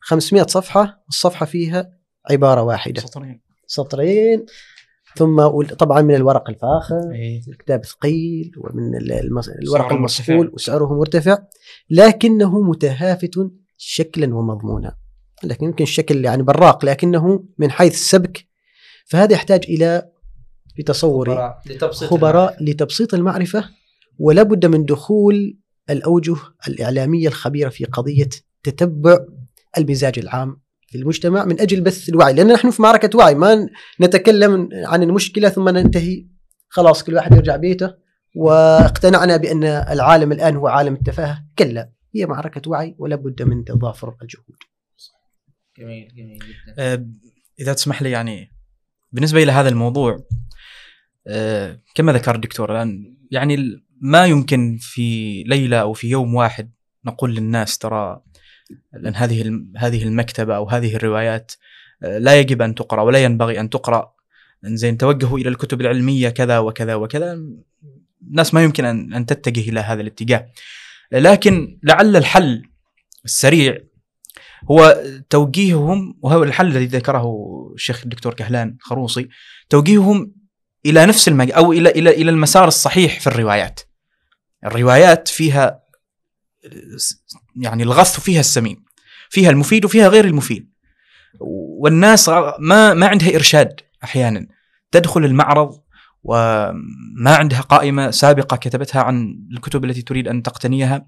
500 0.00 0.46
صفحة 0.46 1.04
الصفحة 1.08 1.46
فيها 1.46 1.90
عبارة 2.30 2.62
واحدة. 2.62 3.00
سطرين. 3.00 3.40
سطرين. 3.66 4.46
ثم 5.16 5.62
طبعا 5.62 6.02
من 6.02 6.14
الورق 6.14 6.50
الفاخر 6.50 7.00
إيه. 7.14 7.40
الكتاب 7.48 7.84
ثقيل 7.84 8.52
ومن 8.58 8.96
ال- 8.96 9.12
المص... 9.12 9.48
الورق 9.48 9.92
مرتفع. 9.92 10.38
وسعره 10.52 10.98
مرتفع. 10.98 11.38
لكنه 11.90 12.60
متهافت 12.62 13.50
شكلا 13.76 14.34
ومضمونا. 14.34 14.96
لكن 15.44 15.66
يمكن 15.66 15.84
الشكل 15.84 16.24
يعني 16.24 16.42
براق 16.42 16.84
لكنه 16.84 17.44
من 17.58 17.70
حيث 17.70 17.94
السبك. 17.94 18.46
فهذا 19.06 19.32
يحتاج 19.32 19.64
إلى 19.68 20.10
في 20.74 20.82
تصوري 20.82 21.30
خبراء 21.30 21.62
لتبسيط 21.66 22.10
خبراء 22.10 22.64
لتبسيط 22.64 23.14
المعرفة 23.14 23.70
ولا 24.18 24.42
بد 24.42 24.66
من 24.66 24.84
دخول 24.84 25.58
الأوجه 25.90 26.36
الإعلامية 26.68 27.28
الخبيرة 27.28 27.68
في 27.68 27.84
قضية 27.84 28.28
تتبع 28.62 29.18
المزاج 29.78 30.18
العام 30.18 30.64
في 30.94 30.98
المجتمع 30.98 31.44
من 31.44 31.60
أجل 31.60 31.80
بث 31.80 32.08
الوعي 32.08 32.32
لأن 32.32 32.52
نحن 32.52 32.70
في 32.70 32.82
معركة 32.82 33.18
وعي 33.18 33.34
ما 33.34 33.68
نتكلم 34.00 34.68
عن 34.72 35.02
المشكلة 35.02 35.48
ثم 35.48 35.68
ننتهي. 35.68 36.26
خلاص 36.68 37.04
كل 37.04 37.14
واحد 37.14 37.32
يرجع 37.32 37.56
بيته. 37.56 37.94
واقتنعنا 38.36 39.36
بأن 39.36 39.64
العالم 39.64 40.32
الآن 40.32 40.56
هو 40.56 40.68
عالم 40.68 40.94
التفاهة. 40.94 41.44
كلا 41.58 41.90
هي 42.14 42.26
معركة 42.26 42.70
وعي 42.70 42.96
ولا 42.98 43.16
بد 43.16 43.42
من 43.42 43.64
تضافر 43.64 44.16
الجهود. 44.22 44.56
جميل 45.78 46.08
جميل 46.16 46.38
جدا. 46.38 46.74
آه، 46.78 47.06
إذا 47.60 47.72
تسمح 47.72 48.02
لي 48.02 48.10
يعني 48.10 48.52
بالنسبة 49.12 49.42
إلى 49.42 49.52
هذا 49.52 49.68
الموضوع 49.68 50.16
كما 51.94 52.12
ذكر 52.12 52.34
الدكتور 52.34 52.72
الآن 52.72 53.16
يعني 53.30 53.82
ما 54.00 54.26
يمكن 54.26 54.78
في 54.80 55.42
ليلة 55.42 55.76
أو 55.76 55.92
في 55.92 56.08
يوم 56.08 56.34
واحد 56.34 56.70
نقول 57.06 57.34
للناس 57.34 57.78
ترى 57.78 58.20
لأن 58.92 59.14
هذه 59.14 59.64
هذه 59.76 60.02
المكتبة 60.02 60.56
أو 60.56 60.68
هذه 60.68 60.96
الروايات 60.96 61.52
آه، 62.02 62.18
لا 62.18 62.40
يجب 62.40 62.62
أن 62.62 62.74
تقرأ 62.74 63.02
ولا 63.02 63.24
ينبغي 63.24 63.60
أن 63.60 63.70
تقرأ. 63.70 64.14
زين 64.64 64.98
توجهوا 64.98 65.38
إلى 65.38 65.48
الكتب 65.48 65.80
العلمية 65.80 66.28
كذا 66.28 66.58
وكذا 66.58 66.94
وكذا. 66.94 67.40
الناس 68.22 68.54
ما 68.54 68.62
يمكن 68.62 68.84
ان 68.84 69.14
أن 69.14 69.26
تتجه 69.26 69.68
إلى 69.68 69.80
هذا 69.80 70.00
الاتجاه. 70.00 70.48
لكن 71.12 71.78
لعل 71.82 72.16
الحل 72.16 72.62
السريع 73.24 73.78
هو 74.70 75.02
توجيههم 75.30 76.18
وهو 76.22 76.42
الحل 76.42 76.66
الذي 76.66 76.86
ذكره 76.86 77.26
الشيخ 77.74 78.02
الدكتور 78.02 78.34
كهلان 78.34 78.76
خروصي 78.80 79.28
توجيههم 79.68 80.34
إلى 80.86 81.06
نفس 81.06 81.28
المج... 81.28 81.50
أو 81.52 81.72
إلى 81.72 81.90
إلى 81.90 82.10
إلى 82.10 82.30
المسار 82.30 82.68
الصحيح 82.68 83.20
في 83.20 83.26
الروايات. 83.26 83.80
الروايات 84.64 85.28
فيها 85.28 85.80
يعني 87.56 87.82
الغث 87.82 88.20
فيها 88.20 88.40
السمين. 88.40 88.84
فيها 89.30 89.50
المفيد 89.50 89.84
وفيها 89.84 90.08
غير 90.08 90.24
المفيد. 90.24 90.70
والناس 91.80 92.28
ما 92.58 92.94
ما 92.94 93.06
عندها 93.06 93.34
إرشاد 93.34 93.80
أحيانا 94.04 94.46
تدخل 94.90 95.24
المعرض 95.24 95.80
وما 96.22 97.34
عندها 97.36 97.60
قائمة 97.60 98.10
سابقة 98.10 98.56
كتبتها 98.56 99.02
عن 99.02 99.38
الكتب 99.52 99.84
التي 99.84 100.02
تريد 100.02 100.28
أن 100.28 100.42
تقتنيها 100.42 101.06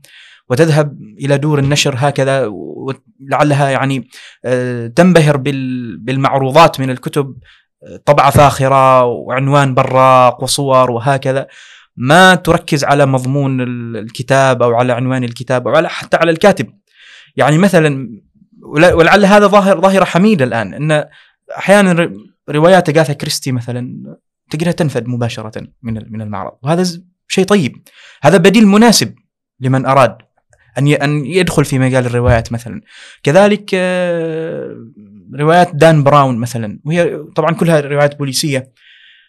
وتذهب 0.49 0.99
إلى 1.21 1.39
دور 1.39 1.59
النشر 1.59 1.95
هكذا 1.99 2.47
ولعلها 2.47 3.71
يعني 3.71 4.09
آه، 4.45 4.87
تنبهر 4.87 5.37
بال- 5.37 5.97
بالمعروضات 5.99 6.81
من 6.81 6.91
الكتب 6.91 7.37
طبعة 8.05 8.31
فاخرة 8.31 9.05
وعنوان 9.05 9.75
براق 9.75 10.43
وصور 10.43 10.91
وهكذا. 10.91 11.47
ما 11.97 12.35
تركز 12.35 12.85
على 12.85 13.07
مضمون 13.07 13.61
ال- 13.61 13.97
الكتاب 13.97 14.63
أو 14.63 14.75
على 14.75 14.93
عنوان 14.93 15.25
الكتاب 15.25 15.69
أو 15.69 15.75
على 15.75 15.89
حتى 15.89 16.17
على 16.17 16.31
الكاتب. 16.31 16.67
يعني 17.37 17.59
مثلا 17.59 18.21
ولعل 18.93 19.25
هذا 19.25 19.47
ظاهر 19.47 19.81
ظاهرة 19.81 20.05
حميدة 20.05 20.45
الآن 20.45 20.75
إن 20.75 21.05
أحيانا 21.59 22.13
روايات 22.51 22.89
أغاثا 22.89 23.13
كريستي 23.13 23.53
مثلا 23.53 23.97
تجدها 24.51 24.73
تنفذ 24.73 25.09
مباشرة 25.09 25.63
من 25.83 26.13
من 26.13 26.23
المعرض. 26.23 26.53
وهذا 26.63 26.85
شيء 27.29 27.45
طيب. 27.45 27.77
هذا 28.23 28.37
بديل 28.37 28.67
مناسب 28.67 29.15
لمن 29.61 29.87
أراد 29.87 30.19
أن 30.79 30.87
أن 30.89 31.27
يدخل 31.27 31.65
في 31.65 31.79
مجال 31.79 32.07
الروايات 32.07 32.53
مثلا. 32.53 32.81
كذلك 33.23 33.71
آه، 33.75 34.77
روايات 35.35 35.75
دان 35.75 36.03
براون 36.03 36.39
مثلا 36.39 36.81
وهي 36.85 37.17
طبعا 37.37 37.55
كلها 37.55 37.81
روايات 37.81 38.19
بوليسية. 38.19 38.73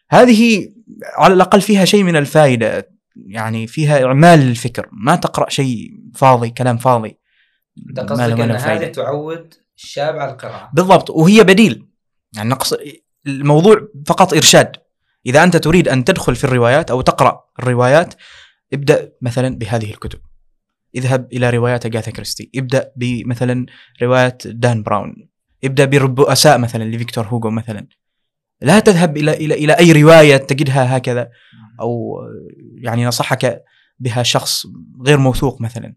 هذه 0.10 0.70
على 1.18 1.34
الأقل 1.34 1.62
فيها 1.62 1.86
شيء 1.86 2.04
من 2.04 2.16
الفائدة 2.16 2.90
يعني 3.16 3.68
فيها 3.68 4.04
إعمال 4.04 4.40
للفكر. 4.40 4.90
ما 4.92 5.16
تقرأ 5.16 5.50
شيء 5.50 5.92
فاضي 6.16 6.50
كلام 6.50 6.78
فاضي. 6.78 7.18
أنت 7.90 8.00
قصدك 8.00 8.40
إن 8.40 8.52
هذه. 8.52 8.86
تعود 8.86 9.54
الشاب 9.78 10.18
على 10.18 10.32
القراءة. 10.32 10.70
بالضبط. 10.74 11.10
وهي 11.10 11.44
بديل. 11.44 11.86
يعني 12.36 12.50
نقص 12.50 12.74
الموضوع 13.28 13.88
فقط 14.06 14.34
إرشاد. 14.34 14.72
إذا 15.26 15.44
أنت 15.44 15.58
تريد 15.58 15.88
أن 15.88 16.04
تدخل 16.04 16.36
في 16.36 16.44
الروايات 16.44 16.92
أو 16.92 17.02
تقرأ 17.02 17.44
الروايات 17.60 18.14
ابدأ 18.74 19.12
مثلا 19.22 19.58
بهذه 19.58 19.92
الكتب. 19.92 20.20
اذهب 20.96 21.28
إلى 21.34 21.50
روايات 21.50 21.86
أغاثا 21.86 22.12
كريستي. 22.12 22.52
ابدأ 22.56 22.92
بمثلا 22.96 23.66
رواية 24.02 24.38
دان 24.46 24.84
براون. 24.84 25.30
ابدا 25.64 25.86
بالبؤساء 25.86 26.58
مثلا 26.58 26.84
لفيكتور 26.84 27.28
هوغو 27.28 27.50
مثلا. 27.50 27.88
لا 28.62 28.80
تذهب 28.80 29.18
إلى 29.18 29.34
إلى 29.34 29.54
إلى 29.54 29.74
أي 29.74 29.92
رواية 29.92 30.38
تجدها 30.38 30.98
هكذا 30.98 31.30
أو 31.82 32.20
يعني 32.82 33.06
نصحك 33.06 33.64
بها 34.00 34.24
شخص 34.24 34.66
غير 35.06 35.18
موثوق 35.18 35.62
مثلا. 35.62 35.96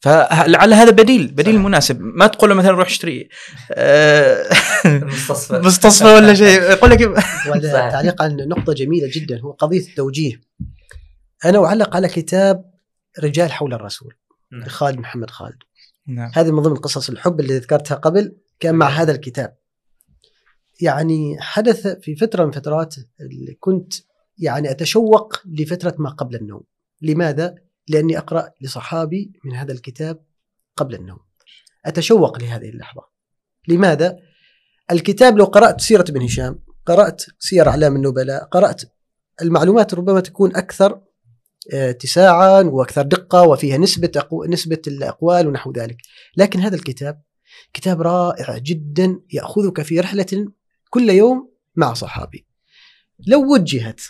فلعل 0.00 0.74
هذا 0.74 0.90
بديل 0.90 1.26
بديل 1.26 1.54
صحيح. 1.54 1.66
مناسب. 1.66 2.00
ما 2.00 2.26
تقول 2.26 2.50
له 2.50 2.56
مثلا 2.56 2.70
روح 2.70 2.86
اشتري 2.86 3.28
آه، 3.72 4.46
المستصفى. 4.84 5.58
مستصفى 5.66 6.04
ولا 6.04 6.34
شيء. 6.34 6.62
يقول 6.62 6.90
لك 6.90 7.00
والتعليق 7.50 8.22
عن 8.22 8.36
نقطة 8.36 8.72
جميلة 8.72 9.10
جدا 9.14 9.40
هو 9.40 9.50
قضية 9.50 9.80
التوجيه. 9.80 10.40
أنا 11.44 11.64
أعلق 11.64 11.96
على 11.96 12.08
كتاب 12.08 12.72
رجال 13.22 13.52
حول 13.52 13.74
الرسول 13.74 14.14
نعم. 14.52 14.62
لخالد 14.62 14.98
محمد 14.98 15.30
خالد. 15.30 15.58
نعم. 16.06 16.30
هذه 16.34 16.50
من 16.50 16.62
ضمن 16.62 16.76
قصص 16.76 17.10
الحب 17.10 17.40
اللي 17.40 17.58
ذكرتها 17.58 17.94
قبل 17.94 18.36
كان 18.60 18.74
مع 18.74 18.88
هذا 18.88 19.12
الكتاب. 19.12 19.56
يعني 20.80 21.36
حدث 21.40 21.86
في 21.86 22.16
فترة 22.16 22.44
من 22.44 22.50
فترات 22.50 22.94
اللي 23.20 23.54
كنت 23.60 23.94
يعني 24.38 24.70
أتشوق 24.70 25.36
لفترة 25.46 25.94
ما 25.98 26.10
قبل 26.10 26.36
النوم. 26.36 26.62
لماذا؟ 27.02 27.54
لأني 27.88 28.18
أقرأ 28.18 28.50
لصحابي 28.60 29.32
من 29.44 29.54
هذا 29.54 29.72
الكتاب 29.72 30.24
قبل 30.76 30.94
النوم. 30.94 31.18
أتشوق 31.86 32.42
لهذه 32.42 32.68
اللحظة. 32.68 33.02
لماذا؟ 33.68 34.16
الكتاب 34.90 35.38
لو 35.38 35.44
قرأت 35.44 35.80
سيرة 35.80 36.04
ابن 36.08 36.22
هشام 36.22 36.58
قرأت 36.86 37.22
سير 37.38 37.68
أعلام 37.68 37.96
النبلاء 37.96 38.44
قرأت 38.44 38.82
المعلومات 39.42 39.94
ربما 39.94 40.20
تكون 40.20 40.56
أكثر 40.56 41.00
اتساعا 41.72 42.62
وأكثر 42.62 43.02
دقة 43.02 43.42
وفيها 43.42 43.78
نسبة 43.78 44.10
أقو... 44.16 44.44
نسبة 44.44 44.82
الأقوال 44.86 45.46
ونحو 45.46 45.72
ذلك، 45.72 45.96
لكن 46.36 46.60
هذا 46.60 46.74
الكتاب 46.74 47.22
كتاب 47.72 48.02
رائع 48.02 48.58
جدا 48.58 49.20
يأخذك 49.32 49.82
في 49.82 50.00
رحلة 50.00 50.52
كل 50.90 51.10
يوم 51.10 51.52
مع 51.76 51.94
صحابي. 51.94 52.46
لو 53.26 53.52
وجهت 53.52 54.00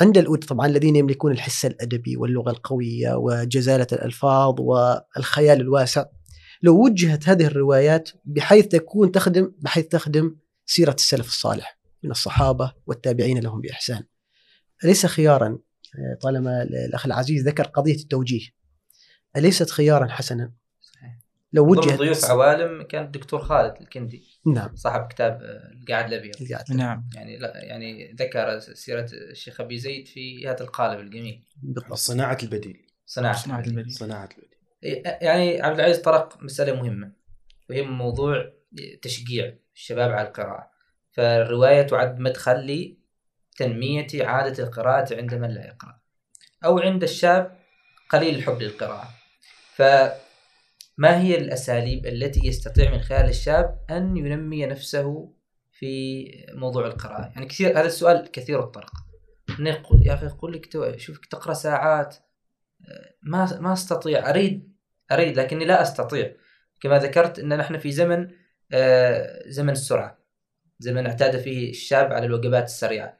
عند 0.00 0.18
الأود 0.18 0.44
طبعا 0.44 0.66
الذين 0.66 0.96
يملكون 0.96 1.32
الحس 1.32 1.64
الأدبي 1.64 2.16
واللغة 2.16 2.50
القوية 2.50 3.14
وجزالة 3.14 3.86
الألفاظ 3.92 4.60
والخيال 4.60 5.60
الواسع، 5.60 6.04
لو 6.62 6.84
وجهت 6.84 7.28
هذه 7.28 7.46
الروايات 7.46 8.10
بحيث 8.24 8.66
تكون 8.66 9.12
تخدم 9.12 9.52
بحيث 9.58 9.86
تخدم 9.86 10.36
سيرة 10.66 10.94
السلف 10.94 11.26
الصالح 11.26 11.78
من 12.02 12.10
الصحابة 12.10 12.72
والتابعين 12.86 13.38
لهم 13.38 13.60
بإحسان. 13.60 14.02
أليس 14.84 15.06
خيارا 15.06 15.58
طالما 16.20 16.62
الأخ 16.62 17.06
العزيز 17.06 17.48
ذكر 17.48 17.62
قضية 17.62 17.94
التوجيه. 17.96 18.46
أليست 19.36 19.70
خيارا 19.70 20.06
حسنا؟ 20.06 20.52
لو 21.52 21.70
وجهت 21.70 21.98
ضيوف 21.98 22.24
عوالم 22.24 22.82
كان 22.82 23.04
الدكتور 23.04 23.40
خالد 23.40 23.74
الكندي 23.80 24.40
نعم. 24.46 24.76
صاحب 24.76 25.06
كتاب 25.08 25.42
آه، 25.42 25.72
القاعد 25.72 26.12
الأبيض. 26.12 26.34
القاعد. 26.40 26.72
نعم. 26.72 27.08
يعني 27.14 27.38
لا 27.38 27.64
يعني 27.64 28.12
ذكر 28.12 28.58
سيرة 28.58 29.06
الشيخ 29.12 29.60
أبي 29.60 29.78
زيد 29.78 30.08
في 30.08 30.48
هذا 30.48 30.60
القالب 30.60 31.00
الجميل. 31.00 31.44
بالضبط. 31.62 31.94
صناعة 31.94 32.38
البديل. 32.42 32.86
صناعة 33.06 33.36
صناعة 33.36 33.60
البديل. 33.60 33.92
صناعة 33.92 34.28
البديل. 34.32 35.02
يعني 35.22 35.62
عبد 35.62 35.80
العزيز 35.80 35.98
طرق 35.98 36.42
مسألة 36.42 36.82
مهمة 36.82 37.12
وهي 37.70 37.82
موضوع 37.82 38.52
تشجيع 39.02 39.54
الشباب 39.74 40.10
على 40.10 40.28
القراءة. 40.28 40.70
فالرواية 41.10 41.82
تعد 41.82 42.18
مدخل 42.18 42.96
لتنمية 43.60 44.06
عادة 44.26 44.64
القراءة 44.64 45.16
عند 45.16 45.34
من 45.34 45.50
لا 45.50 45.66
يقرأ 45.66 46.00
أو 46.64 46.78
عند 46.78 47.02
الشاب 47.02 47.58
قليل 48.10 48.34
الحب 48.34 48.62
للقراءة. 48.62 49.08
فما 49.74 51.20
هي 51.20 51.38
الأساليب 51.38 52.06
التي 52.06 52.46
يستطيع 52.46 52.90
من 52.90 53.00
خلال 53.00 53.28
الشاب 53.28 53.84
أن 53.90 54.16
ينمي 54.16 54.66
نفسه 54.66 55.32
في 55.72 56.24
موضوع 56.54 56.86
القراءة؟ 56.86 57.32
يعني 57.34 57.46
كثير 57.46 57.70
هذا 57.70 57.86
السؤال 57.86 58.30
كثير 58.30 58.60
الطرق. 58.60 58.92
يقول 59.58 60.06
يا 60.06 60.14
أخي 60.14 60.26
يقول 60.26 60.52
لك 60.52 60.96
شوفك 60.98 61.26
تقرأ 61.26 61.54
ساعات. 61.54 62.16
ما 63.22 63.60
ما 63.60 63.72
أستطيع 63.72 64.30
أريد 64.30 64.72
أريد 65.12 65.38
لكني 65.38 65.64
لا 65.64 65.82
أستطيع. 65.82 66.34
كما 66.80 66.98
ذكرت 66.98 67.38
أن 67.38 67.56
نحن 67.56 67.78
في 67.78 67.92
زمن 67.92 68.30
آه، 68.72 69.42
زمن 69.46 69.70
السرعة 69.70 70.18
زمن 70.78 71.06
اعتاد 71.06 71.40
فيه 71.40 71.70
الشاب 71.70 72.12
على 72.12 72.26
الوجبات 72.26 72.64
السريعة. 72.64 73.18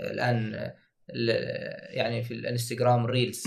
الآن 0.00 0.70
ال- 1.10 1.96
يعني 1.96 2.22
في 2.22 2.34
الإنستغرام 2.34 3.06
Reels 3.06 3.42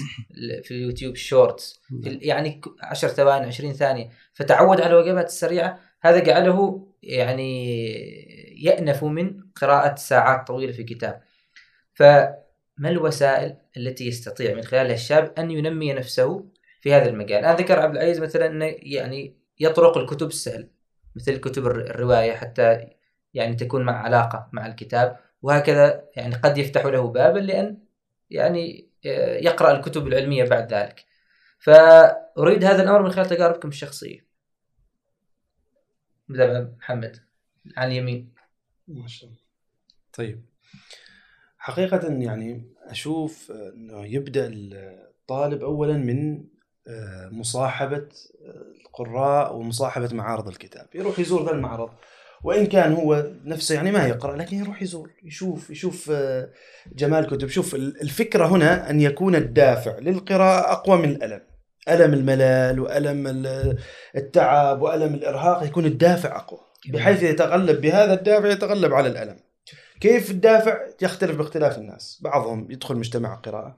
في 0.64 0.72
اليوتيوب 0.72 1.16
Shorts 1.16 1.82
يعني 2.04 2.50
ك- 2.52 2.84
10 2.84 3.08
ثواني 3.10 3.46
20 3.46 3.74
ثانية. 3.74 4.10
فتعود 4.34 4.82
على 4.82 4.90
الوجبات 4.94 5.26
السريعة. 5.26 5.80
هذا 6.02 6.20
جعله 6.24 6.88
يعني 7.04 7.86
يأنف 8.64 9.04
من 9.04 9.42
قراءة 9.56 9.96
ساعات 9.96 10.48
طويلة 10.48 10.72
في 10.72 10.84
كتاب 10.84 11.22
فما 11.94 12.90
الوسائل 12.90 13.58
التي 13.78 14.08
يستطيع 14.08 14.56
من 14.56 14.62
خلالها 14.64 14.94
الشاب 14.94 15.34
أن 15.40 15.52
ينمي 15.52 15.94
نفسه 15.94 16.46
في 16.82 16.94
هذا 16.94 17.10
المجال؟ 17.10 17.46
أنا 17.46 17.56
ذكر 17.56 17.80
عبد 17.80 17.96
العزيز 17.96 18.20
مثلا 18.20 18.46
أنه 18.46 18.76
يعني 18.80 19.38
يطرق 19.60 19.98
الكتب 19.98 20.28
السهل 20.28 20.70
مثل 21.16 21.38
كتب 21.38 21.66
الر- 21.68 21.82
الرواية 21.90 22.34
حتى 22.34 22.88
يعني 23.34 23.56
تكون 23.56 23.84
مع 23.84 24.02
علاقة 24.04 24.50
مع 24.54 24.66
الكتاب. 24.68 25.18
وهكذا 25.42 26.04
يعني 26.16 26.36
قد 26.36 26.58
يفتح 26.58 26.86
له 26.86 27.08
بابا 27.08 27.40
لأن 27.40 27.78
يعني 28.30 28.90
آه، 29.06 29.38
يقرأ 29.38 29.72
الكتب 29.72 30.08
العلمية 30.08 30.44
بعد 30.44 30.74
ذلك. 30.74 31.06
فأريد 31.60 32.64
هذا 32.64 32.84
الأمر 32.84 33.02
من 33.02 33.12
خلال 33.12 33.26
تجاربكم 33.26 33.70
الشخصية. 33.70 34.26
نبدأ 36.30 36.54
مع 36.54 36.70
محمد 36.78 37.18
عن 37.78 37.88
اليمين. 37.88 38.34
ما 38.88 39.08
شاء 39.08 39.30
الله. 39.30 39.42
طيب. 40.14 40.46
حقيقة 41.58 42.08
يعني 42.08 42.64
أشوف 42.84 43.52
أنه 43.52 44.06
يبدأ 44.06 44.50
الطالب 44.54 45.64
أولا 45.64 45.98
من 45.98 46.44
آه، 46.88 47.30
مصاحبة 47.30 48.10
آه، 48.46 48.66
القراء 48.86 49.56
ومصاحبة 49.56 50.14
معارض 50.14 50.48
الكتاب. 50.48 50.88
يروح 50.96 51.20
يزور 51.20 51.46
ذا 51.46 51.52
المعرض. 51.52 51.90
وإن 52.44 52.66
كان 52.66 52.94
هو 52.94 53.32
نفسه 53.46 53.76
يعني 53.76 53.92
ما 53.92 54.08
يقرأ 54.08 54.36
لكن 54.38 54.58
يروح 54.58 54.82
يزور 54.82 55.10
يشوف 55.24 55.70
يشوف 55.70 56.12
آه، 56.14 56.50
جمال 56.96 57.28
كتب. 57.28 57.48
شوف 57.48 57.76
ال- 57.76 58.02
الفكرة 58.02 58.46
هنا 58.48 58.90
أن 58.90 59.02
يكون 59.02 59.36
الدافع 59.36 60.00
للقراءة 60.00 60.72
أقوى 60.72 60.98
من 60.98 61.10
الألم. 61.10 61.42
ألم 61.90 62.14
الملل 62.14 62.80
وألم 62.80 63.28
ال- 63.28 63.78
التعب 64.16 64.82
وألم 64.82 65.14
الإرهاق 65.14 65.64
يكون 65.66 65.86
الدافع 65.86 66.36
أقوى. 66.36 66.60
بحيث 66.90 67.24
يتغلب 67.24 67.82
بهذا 67.82 68.14
الدافع 68.14 68.48
يتغلب 68.48 68.94
على 68.94 69.08
الألم. 69.10 69.38
كيف 70.00 70.32
الدافع؟ 70.32 70.78
يختلف 71.02 71.38
باختلاف 71.38 71.78
الناس. 71.78 72.20
بعضهم 72.24 72.72
يدخل 72.72 72.96
مجتمع 72.96 73.36
قراءة 73.36 73.78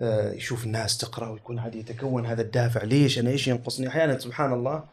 آه، 0.00 0.32
يشوف 0.32 0.64
الناس 0.64 0.98
تقرأ 0.98 1.28
ويكون 1.28 1.58
عادي 1.58 1.78
يتكون 1.80 2.26
هذا 2.26 2.42
الدافع. 2.42 2.82
ليش؟ 2.84 3.18
أنا 3.18 3.30
إيش 3.30 3.48
ينقصني؟ 3.48 3.88
أحيانا 3.88 4.18
سبحان 4.18 4.52
الله 4.52 4.84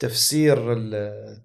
تفسير 0.00 0.72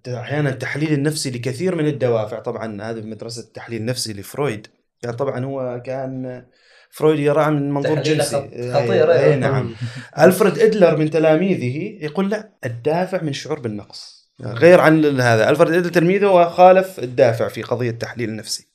أحيانا 0.08 0.50
التحليل 0.50 0.92
النفسي 0.92 1.30
لكثير 1.30 1.74
من 1.74 1.86
الدوافع 1.86 2.38
طبعا 2.38 2.82
هذه 2.82 3.00
مدرسة 3.00 3.42
التحليل 3.42 3.80
النفسي 3.80 4.12
لفرويد 4.12 4.66
كان 5.02 5.12
طبعا 5.12 5.44
هو 5.44 5.82
كان 5.84 6.44
فرويد 6.90 7.18
يراها 7.18 7.50
من 7.50 7.70
منظور 7.70 8.02
جنسي 8.02 8.36
خط- 8.36 8.74
خطير، 8.74 9.12
اي 9.12 9.24
إيه. 9.24 9.34
نعم 9.34 9.74
الفريد 10.18 10.58
ادلر 10.58 10.96
من 10.96 11.10
تلاميذه 11.10 12.04
يقول 12.04 12.30
لا 12.30 12.50
الدافع 12.64 13.22
من 13.22 13.28
الشعور 13.28 13.60
بالنقص 13.60 14.30
غير 14.42 14.80
عن 14.80 15.20
هذا 15.20 15.50
الفريد 15.50 15.74
ادلر 15.74 15.88
تلميذه 15.92 16.26
وخالف 16.26 16.98
الدافع 16.98 17.48
في 17.48 17.62
قضيه 17.62 17.90
التحليل 17.90 18.28
النفسي 18.28 18.68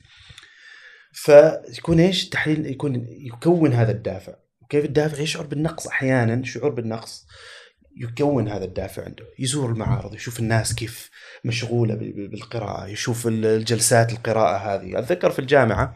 فيكون 1.11 1.99
إيش 1.99 2.23
التحليل 2.23 2.65
يكون 2.65 3.05
يكون 3.09 3.73
هذا 3.73 3.91
الدافع 3.91 4.33
وكيف 4.61 4.85
الدافع 4.85 5.21
يشعر 5.21 5.45
بالنقص 5.45 5.87
أحيانا 5.87 6.43
شعور 6.43 6.69
بالنقص 6.69 7.25
يكون 7.97 8.47
هذا 8.49 8.65
الدافع 8.65 9.03
عنده 9.05 9.25
يزور 9.39 9.69
المعارض 9.71 10.15
يشوف 10.15 10.39
الناس 10.39 10.75
كيف 10.75 11.09
مشغولة 11.45 11.95
ب- 11.95 11.99
ب- 12.03 12.29
بالقراءة 12.31 12.87
يشوف 12.87 13.27
ال- 13.27 13.45
الجلسات 13.45 14.11
القراءة 14.11 14.57
هذه. 14.57 14.99
أتذكر 14.99 15.31
في 15.31 15.39
الجامعة 15.39 15.95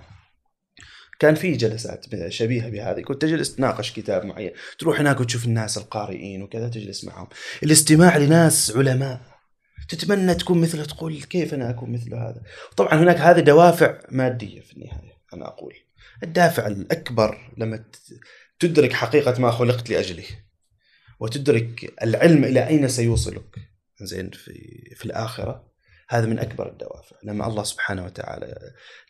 كان 1.19 1.35
في 1.35 1.51
جلسات 1.51 2.05
شبيهة 2.29 2.69
بهذه 2.69 3.01
كنت 3.01 3.21
تجلس 3.21 3.55
تناقش 3.55 3.91
كتاب 3.91 4.25
معين 4.25 4.51
تروح 4.79 4.99
هناك 4.99 5.19
وتشوف 5.19 5.45
الناس 5.45 5.77
القارئين 5.77 6.43
وكذا 6.43 6.69
تجلس 6.69 7.03
معهم. 7.05 7.27
الاستماع 7.63 8.17
لناس 8.17 8.75
علماء 8.75 9.21
تتمنى 9.89 10.35
تكون 10.35 10.61
مثله 10.61 10.85
تقول 10.85 11.23
كيف 11.23 11.53
أنا 11.53 11.69
أكون 11.69 11.91
مثله 11.91 12.17
هذا؟ 12.29 12.41
طبعا 12.77 12.93
هناك 12.93 13.17
هذه 13.17 13.39
دوافع 13.39 13.97
مادية 14.11 14.61
في 14.61 14.73
النهاية 14.73 15.13
أنا 15.33 15.47
أقول. 15.47 15.73
الدافع 16.23 16.67
الأكبر 16.67 17.37
لما 17.57 17.83
تدرك 18.59 18.93
حقيقة 18.93 19.41
ما 19.41 19.51
خلقت 19.51 19.89
لأجله. 19.89 20.25
وتدرك 21.19 21.93
العلم 22.03 22.43
إلى 22.43 22.67
أين 22.67 22.87
سيوصلك. 22.87 23.55
زين 24.01 24.29
في 24.29 24.53
في 24.95 25.05
الآخرة 25.05 25.71
هذا 26.09 26.25
من 26.25 26.39
أكبر 26.39 26.69
الدوافع. 26.69 27.15
لما 27.23 27.47
الله 27.47 27.63
سبحانه 27.63 28.05
وتعالى 28.05 28.55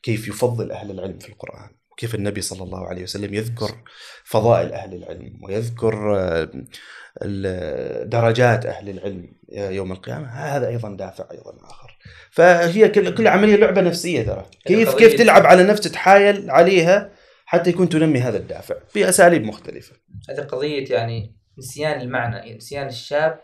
كيف 0.04 0.28
يفضل 0.28 0.72
أهل 0.72 0.92
العلم 0.92 1.20
في 1.20 1.30
القرآن 1.30 1.70
وكيف 1.92 2.16
النبي 2.16 2.42
صلى 2.42 2.64
الله 2.64 2.88
عليه 2.88 3.04
وسلم 3.04 3.34
يذكر 3.34 3.76
فضائل 4.24 4.74
أهل 4.74 4.94
العلم 4.94 5.40
ويذكر 5.44 6.18
آه، 6.18 8.04
درجات 8.04 8.66
أهل 8.66 8.90
العلم 8.90 9.34
يوم 9.50 9.92
القيامة 9.92 10.28
هذا 10.28 10.68
أيضا 10.68 10.96
دافع 10.96 11.28
أيضا 11.32 11.58
آخر. 11.64 11.98
فهي 12.32 12.90
كل 12.90 13.28
عملية 13.28 13.56
لعبة 13.56 13.82
نفسية 13.82 14.24
ترى. 14.24 14.46
كيف 14.66 14.90
قضية- 14.90 14.98
كيف 14.98 15.14
تلعب 15.14 15.46
على 15.46 15.64
نفس 15.64 15.82
تتحايل 15.82 16.50
عليها 16.52 17.12
حتى 17.46 17.70
يكون 17.70 17.90
تنمي 17.90 18.20
هذا 18.20 18.38
الدافع 18.38 18.76
بأساليب 18.96 19.44
مختلفة. 19.44 19.96
هذه 20.30 20.40
قضية 20.42 20.94
يعني 20.94 21.36
نسيان 21.58 22.02
المعنى 22.02 22.56
نسيان 22.56 22.88
الشاب 22.88 23.40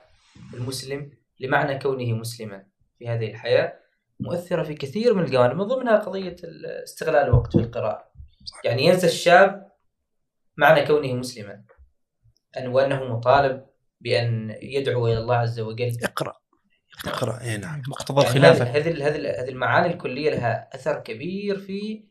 المسلم 0.54 1.12
لمعنى 1.40 1.80
كونه 1.80 2.14
مسلما 2.14 2.66
في 3.00 3.08
هذه 3.08 3.30
الحياة 3.32 3.74
مؤثرة 4.20 4.64
في 4.64 4.74
كثير 4.74 5.14
من 5.14 5.24
الجوانب 5.24 5.56
من 5.56 5.64
ضمنها 5.64 5.98
قضية 5.98 6.36
ال- 6.44 6.66
استغلال 6.84 7.24
الوقت 7.24 7.58
في 7.58 7.64
القراءة. 7.64 8.12
يعني 8.66 8.86
ينسى 8.86 9.08
الشاب 9.08 9.72
معنى 10.58 10.86
كونه 10.86 11.14
مسلما 11.14 11.64
أن 12.58 12.68
وأنه 12.68 13.04
مطالب 13.04 13.66
بأن 14.02 14.58
يدعو 14.62 15.08
إلى 15.08 15.18
الله 15.18 15.36
عز 15.36 15.60
وجل. 15.60 15.98
اقرأ. 16.04 16.34
اقرأ 17.08 17.42
اي 17.42 17.58
نعم 17.58 17.82
مقتضى 17.88 18.22
يعني 18.24 18.38
الخلافه 18.38 18.66
هذه 18.66 18.90
هذه 18.90 19.08
هذه 19.08 19.42
هذه 19.42 19.50
المعاني 19.50 19.94
الكلية 19.94 20.30
لها 20.30 20.70
أثر 20.76 21.00
كبير 21.00 21.60
في 21.60 22.06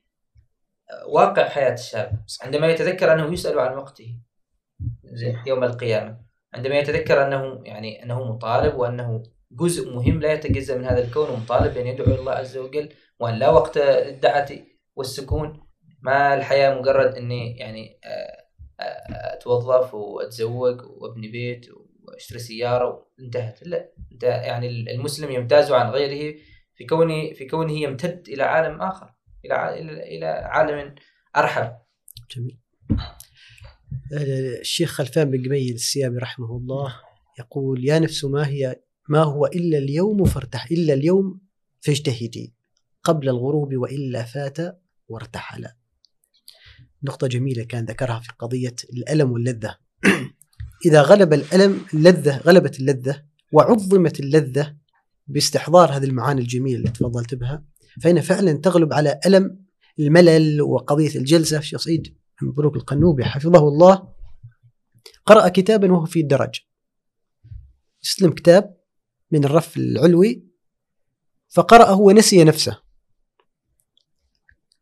واقع 1.08 1.48
حياة 1.48 1.72
الشاب. 1.72 2.24
عندما 2.42 2.66
يتذكر 2.66 3.12
أنه 3.12 3.32
يسأل 3.32 3.58
عن 3.58 3.76
وقته 3.76 4.16
يوم 5.46 5.64
القيامة. 5.64 6.20
عندما 6.54 6.78
يتذكر 6.78 7.26
أنه 7.26 7.60
يعني 7.64 8.02
أنه 8.02 8.24
مطالب 8.24 8.74
وأنه 8.74 9.22
جزء 9.52 9.94
مهم 9.94 10.20
لا 10.20 10.32
يتجزأ 10.32 10.78
من 10.78 10.84
هذا 10.84 11.04
الكون 11.04 11.30
ومطالب 11.30 11.74
بأن 11.74 11.86
يدعو 11.86 12.14
الله 12.14 12.32
عز 12.32 12.56
وجل 12.56 12.88
وأن 13.20 13.34
لا 13.34 13.48
وقت 13.48 13.78
للدعه 13.78 14.48
والسكون 14.96 15.60
ما 16.02 16.34
الحياة 16.34 16.80
مجرد 16.80 17.14
أني 17.14 17.56
يعني 17.56 18.00
آه، 18.04 18.46
آه، 18.80 19.34
أتوظف 19.34 19.94
وأتزوج 19.94 20.82
وأبني 20.82 21.28
بيت 21.28 21.66
وأشتري 22.02 22.38
سيارة 22.38 23.06
وانتهت. 23.18 23.58
لا 23.62 23.92
أنت 24.12 24.22
يعني 24.22 24.68
المسلم 24.94 25.30
يمتاز 25.30 25.72
عن 25.72 25.90
غيره 25.90 26.38
في 26.74 26.86
كونه 26.86 27.32
في 27.32 27.46
كونه 27.46 27.72
يمتد 27.72 28.28
إلى 28.28 28.42
عالم 28.42 28.80
آخر 28.80 29.14
إلى 29.44 30.16
إلى 30.16 30.26
عالم 30.26 30.94
ارحب 31.36 31.76
جميل. 32.36 32.58
الشيخ 34.12 34.90
خلفان 34.90 35.30
بن 35.30 35.46
قميل 35.46 35.74
السيابي 35.74 36.18
رحمه 36.18 36.56
الله 36.56 36.94
يقول 37.38 37.84
يا 37.84 37.98
نفس 37.98 38.24
ما 38.24 38.46
هي 38.46 38.80
ما 39.08 39.22
هو 39.22 39.46
إلا 39.46 39.78
اليوم 39.78 40.24
فارتح 40.24 40.70
إلا 40.70 40.94
اليوم 40.94 41.40
فاجتهدي 41.80 42.54
قبل 43.02 43.28
الغروب 43.28 43.76
وإلا 43.76 44.22
فات 44.22 44.80
وارتحل. 45.08 45.66
نقطة 47.02 47.26
جميلة 47.26 47.64
كان 47.64 47.84
ذكرها 47.84 48.20
في 48.20 48.32
قضية 48.38 48.74
الألم 48.92 49.32
واللذة. 49.32 49.76
إذا 50.86 51.02
غلب 51.02 51.32
الألم 51.32 51.80
اللذة 51.94 52.38
غلبت 52.38 52.80
اللذة 52.80 53.24
وعظمت 53.52 54.20
اللذة 54.20 54.76
باستحضار 55.26 55.96
هذه 55.96 56.04
المعاني 56.04 56.40
الجميلة 56.40 56.78
اللي 56.78 56.90
تفضلت 56.90 57.34
بها 57.34 57.64
فإن 58.02 58.20
فعلا 58.20 58.52
تغلب 58.52 58.92
على 58.92 59.20
ألم 59.26 59.64
الملل 59.98 60.62
وقضية 60.62 61.18
الجلسة. 61.18 61.58
الشيخ 61.58 61.80
سعيد 61.80 62.19
بن 62.42 62.52
بروك 62.52 62.76
القنوبي 62.76 63.24
حفظه 63.24 63.68
الله. 63.68 64.08
قرأ 65.26 65.48
كتابا 65.48 65.92
وهو 65.92 66.04
في 66.04 66.20
الدرج. 66.20 66.60
استلم 68.04 68.32
كتاب 68.32 68.76
من 69.30 69.44
الرف 69.44 69.76
العلوي 69.76 70.44
فقرأه 71.48 72.00
ونسي 72.00 72.44
نفسه. 72.44 72.80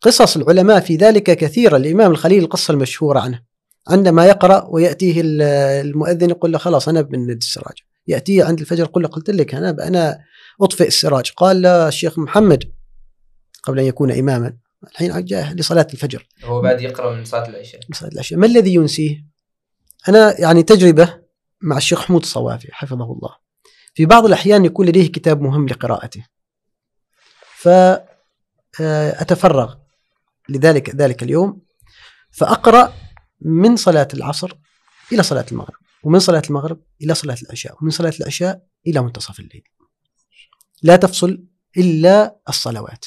قصص 0.00 0.36
العلماء 0.36 0.80
في 0.80 0.96
ذلك 0.96 1.22
كثيرة. 1.22 1.76
الإمام 1.76 2.10
الخليل 2.10 2.42
القصة 2.42 2.72
المشهورة 2.72 3.20
عنه. 3.20 3.42
عندما 3.88 4.26
يقرأ 4.26 4.64
ويأتيه 4.70 5.20
ال- 5.20 5.42
المؤذن 5.86 6.30
يقول 6.30 6.52
له 6.52 6.58
خلاص 6.58 6.88
أنا 6.88 7.00
بند 7.00 7.30
السراج. 7.30 7.76
يأتيه 8.06 8.44
عند 8.44 8.60
الفجر 8.60 8.84
يقول 8.84 9.02
له 9.02 9.08
قلت 9.08 9.30
لك 9.30 9.54
أنا 9.54 9.70
أنا 9.70 10.24
أطفئ 10.62 10.86
السراج. 10.86 11.30
قال 11.30 11.66
الشيخ 11.66 12.18
محمد 12.18 12.72
قبل 13.62 13.78
أن 13.78 13.84
يكون 13.84 14.10
إماما. 14.10 14.56
الحين 14.84 15.24
جاء 15.24 15.54
لصلاة 15.54 15.86
الفجر. 15.92 16.28
هو 16.44 16.60
بعد 16.60 16.80
يقرأ 16.80 17.16
من 17.16 17.24
صلاة 17.24 17.48
العشاء. 17.48 17.80
صلاة 17.92 18.10
العشاء. 18.10 18.38
ما 18.38 18.46
الذي 18.46 18.74
ينسيه؟ 18.74 19.26
أنا 20.08 20.40
يعني 20.40 20.62
تجربة 20.62 21.20
مع 21.60 21.76
الشيخ 21.76 22.00
حمود 22.02 22.22
الصوافي 22.22 22.68
حفظه 22.72 23.12
الله. 23.12 23.36
في 23.94 24.06
بعض 24.06 24.26
الأحيان 24.26 24.64
يكون 24.64 24.86
لديه 24.86 25.12
كتاب 25.12 25.40
مهم 25.40 25.66
لقراءته. 25.68 26.26
فأتفرغ 28.72 29.74
لذلك 30.48 30.94
ذلك 30.96 31.22
اليوم. 31.22 31.62
فأقرأ 32.30 32.94
من 33.40 33.76
صلاة 33.76 34.08
العصر 34.14 34.52
إلى 35.12 35.22
صلاة 35.22 35.46
المغرب 35.52 35.78
ومن 36.02 36.18
صلاة 36.18 36.42
المغرب 36.50 36.80
إلى 37.02 37.14
صلاة 37.14 37.36
العشاء 37.42 37.76
ومن 37.82 37.90
صلاة 37.90 38.12
العشاء 38.20 38.62
إلى 38.86 39.02
منتصف 39.02 39.40
الليل. 39.40 39.62
لا 40.82 40.96
تفصل 40.96 41.44
إلا 41.76 42.36
الصلوات. 42.48 43.04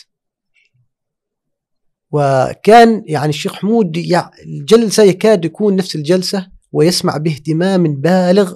وكان 2.12 3.04
يعني 3.06 3.30
الشيخ 3.30 3.54
حمود 3.54 4.04
الجلسة 4.46 5.04
يكاد 5.04 5.46
يكون 5.46 5.76
نفس 5.76 5.96
الجلسة 5.96 6.48
ويسمع 6.72 7.18
باهتمام 7.18 8.02
بالغ. 8.02 8.56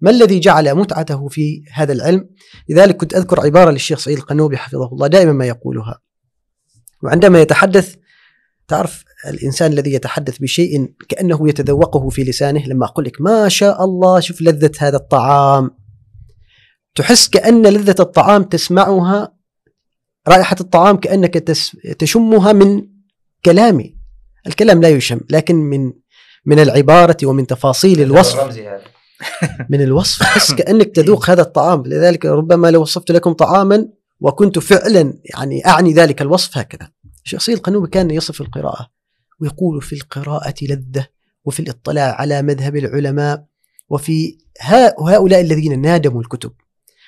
ما 0.00 0.10
الذي 0.10 0.40
جعل 0.40 0.74
متعته 0.74 1.28
في 1.28 1.62
هذا 1.72 1.92
العلم؟ 1.92 2.28
لذلك 2.68 2.96
كنت 2.96 3.14
أذكر 3.14 3.40
عبارة 3.40 3.70
للشيخ 3.70 3.98
سعيد 3.98 4.18
القنوبي 4.18 4.56
حفظه 4.56 4.86
الله 4.92 5.06
دائما 5.06 5.32
ما 5.32 5.46
يقولها. 5.46 6.00
وعندما 7.02 7.40
يتحدث 7.40 7.94
تعرف 8.68 9.04
الإنسان 9.28 9.72
الذي 9.72 9.92
يتحدث 9.92 10.38
بشيء 10.38 10.94
كأنه 11.08 11.48
يتذوقه 11.48 12.08
في 12.08 12.24
لسانه 12.24 12.66
لما 12.66 12.86
أقول 12.86 13.04
لك 13.04 13.20
ما 13.20 13.48
شاء 13.48 13.84
الله 13.84 14.20
شوف 14.20 14.42
لذة 14.42 14.72
هذا 14.78 14.96
الطعام. 14.96 15.70
تحس 16.94 17.28
كأن 17.28 17.66
لذة 17.66 17.96
الطعام 18.00 18.42
تسمعها 18.42 19.31
رائحة 20.28 20.56
الطعام 20.60 20.96
كأنك 20.96 21.34
تشمها 21.98 22.52
من 22.52 22.86
كلامي 23.44 23.96
الكلام 24.46 24.82
لا 24.82 24.88
يشم 24.88 25.20
لكن 25.30 25.56
من 25.56 25.92
من 26.44 26.58
العبارة 26.58 27.16
ومن 27.24 27.46
تفاصيل 27.46 28.00
الوصف. 28.00 28.58
من 29.70 29.82
الوصف. 29.82 30.20
تحس 30.20 30.54
كأنك 30.54 30.94
تذوق 30.94 31.30
هذا 31.30 31.42
الطعام. 31.42 31.82
لذلك 31.86 32.26
ربما 32.26 32.70
لو 32.70 32.82
وصفت 32.82 33.10
لكم 33.10 33.32
طعاما 33.32 33.88
وكنت 34.20 34.58
فعلا 34.58 35.14
يعني 35.24 35.66
أعني 35.66 35.92
ذلك 35.92 36.22
الوصف 36.22 36.58
هكذا. 36.58 36.90
سيد 37.24 37.56
القنوبي 37.56 37.88
كان 37.88 38.10
يصف 38.10 38.40
القراءة 38.40 38.90
ويقول 39.40 39.82
في 39.82 39.92
القراءة 39.92 40.54
لذة 40.62 41.06
وفي 41.44 41.60
الاطلاع 41.60 42.20
على 42.20 42.42
مذهب 42.42 42.76
العلماء 42.76 43.44
وفي 43.88 44.38
هؤلاء 44.60 45.40
الذين 45.40 45.80
نادموا 45.80 46.20
الكتب 46.20 46.52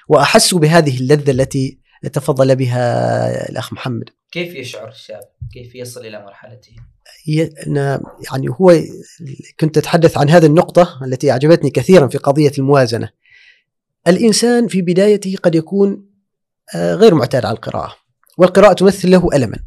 وأحسوا 0.09 0.59
بهذه 0.59 1.01
اللذة 1.01 1.31
التي 1.31 1.79
تفضل 2.13 2.57
بها 2.57 3.51
الأخ 3.51 3.73
محمد 3.73 4.11
كيف 4.33 4.55
يشعر 4.55 4.89
الشاب؟ 4.89 5.21
كيف 5.53 5.75
يصل 5.75 6.07
إلى 6.07 6.25
مرحلته؟ 6.25 6.73
يعني 8.33 8.49
هو 8.49 8.81
كنت 9.61 9.79
أتحدث 9.79 10.19
عن 10.19 10.31
هذه 10.31 10.47
النقطة 10.47 11.01
التي 11.05 11.31
أعجبتني 11.31 11.71
كثيرا 11.71 12.07
في 12.07 12.19
قضية 12.19 12.53
الموازنة 12.59 13.11
الإنسان 14.09 14.69
في 14.69 14.83
بدايته 14.83 15.37
قد 15.43 15.55
يكون 15.55 16.07
آه، 16.75 16.95
غير 16.95 17.15
معتاد 17.15 17.45
على 17.45 17.55
القراءة 17.55 17.97
والقراءة 18.39 18.73
تمثل 18.73 19.11
له 19.11 19.29
ألما 19.35 19.59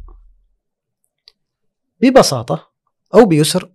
ببساطة 2.00 2.68
أو 3.14 3.24
بيسر 3.24 3.70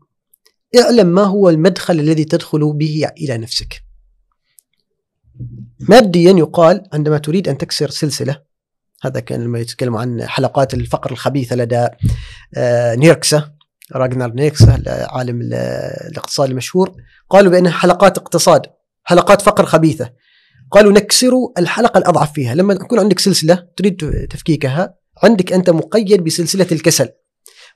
اعلم 0.81 1.07
ما 1.07 1.23
هو 1.23 1.49
المدخل 1.49 1.99
الذي 1.99 2.25
تدخل 2.25 2.73
به 2.73 3.07
إلى 3.17 3.37
نفسك 3.37 3.83
ماديا 5.89 6.31
يقال 6.31 6.83
عندما 6.93 7.17
تريد 7.17 7.47
أن 7.49 7.57
تكسر 7.57 7.89
سلسلة 7.89 8.41
هذا 9.03 9.19
كان 9.19 9.43
لما 9.43 9.59
يتكلم 9.59 9.95
عن 9.97 10.23
حلقات 10.27 10.73
الفقر 10.73 11.11
الخبيثة 11.11 11.55
لدى 11.55 11.87
آه، 12.57 12.95
نيركسا 12.95 13.53
راجنر 13.95 14.33
نيركسه 14.33 14.83
عالم 14.87 15.41
ال- 15.41 15.53
الاقتصاد 16.11 16.49
المشهور. 16.49 16.95
قالوا 17.29 17.51
بأنها 17.51 17.71
حلقات 17.71 18.17
اقتصاد 18.17 18.61
حلقات 19.03 19.41
فقر 19.41 19.65
خبيثة. 19.65 20.09
قالوا 20.71 20.91
نكسروا 20.91 21.49
الحلقة 21.59 21.97
الأضعف 21.97 22.33
فيها. 22.33 22.55
لما 22.55 22.73
يكون 22.73 22.99
عندك 22.99 23.19
سلسلة 23.19 23.67
تريد 23.77 24.27
تفكيكها 24.29 24.95
عندك 25.23 25.53
أنت 25.53 25.69
مقيد 25.69 26.23
بسلسلة 26.23 26.67
الكسل 26.71 27.09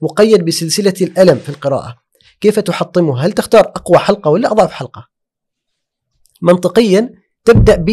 مقيد 0.01 0.45
بسلسلة 0.45 0.93
الألم 1.01 1.37
في 1.37 1.49
القراءة. 1.49 1.95
كيف 2.41 2.59
تحطمها 2.59 3.25
هل 3.25 3.31
تختار 3.31 3.61
أقوى 3.61 3.97
حلقة 3.97 4.31
ولا 4.31 4.51
أضعف 4.51 4.71
حلقة؟ 4.71 5.07
منطقيا 6.41 7.09
تبدأ 7.47 7.85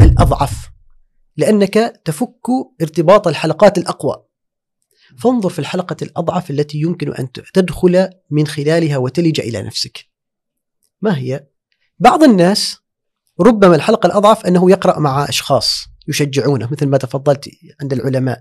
بالأضعف 0.00 0.70
لأنك 1.36 2.00
تفك 2.04 2.46
ارتباط 2.82 3.28
الحلقات 3.28 3.78
الأقوى. 3.78 4.24
فانظر 5.18 5.48
في 5.48 5.58
الحلقة 5.58 5.96
الأضعف 6.02 6.50
التي 6.50 6.78
يمكن 6.80 7.14
أن 7.14 7.32
تدخل 7.32 8.10
من 8.30 8.46
خلالها 8.46 8.96
وتلج 8.96 9.40
إلى 9.40 9.62
نفسك. 9.62 10.08
ما 11.02 11.18
هي؟ 11.18 11.46
بعض 11.98 12.22
الناس 12.22 12.78
ربما 13.40 13.74
الحلقة 13.74 14.06
الأضعف 14.06 14.46
أنه 14.46 14.70
يقرأ 14.70 14.98
مع 14.98 15.28
أشخاص 15.28 15.84
يشجعونه 16.08 16.68
مثل 16.72 16.86
ما 16.86 16.98
تفضلت 16.98 17.50
عند 17.82 17.92
العلماء. 17.92 18.40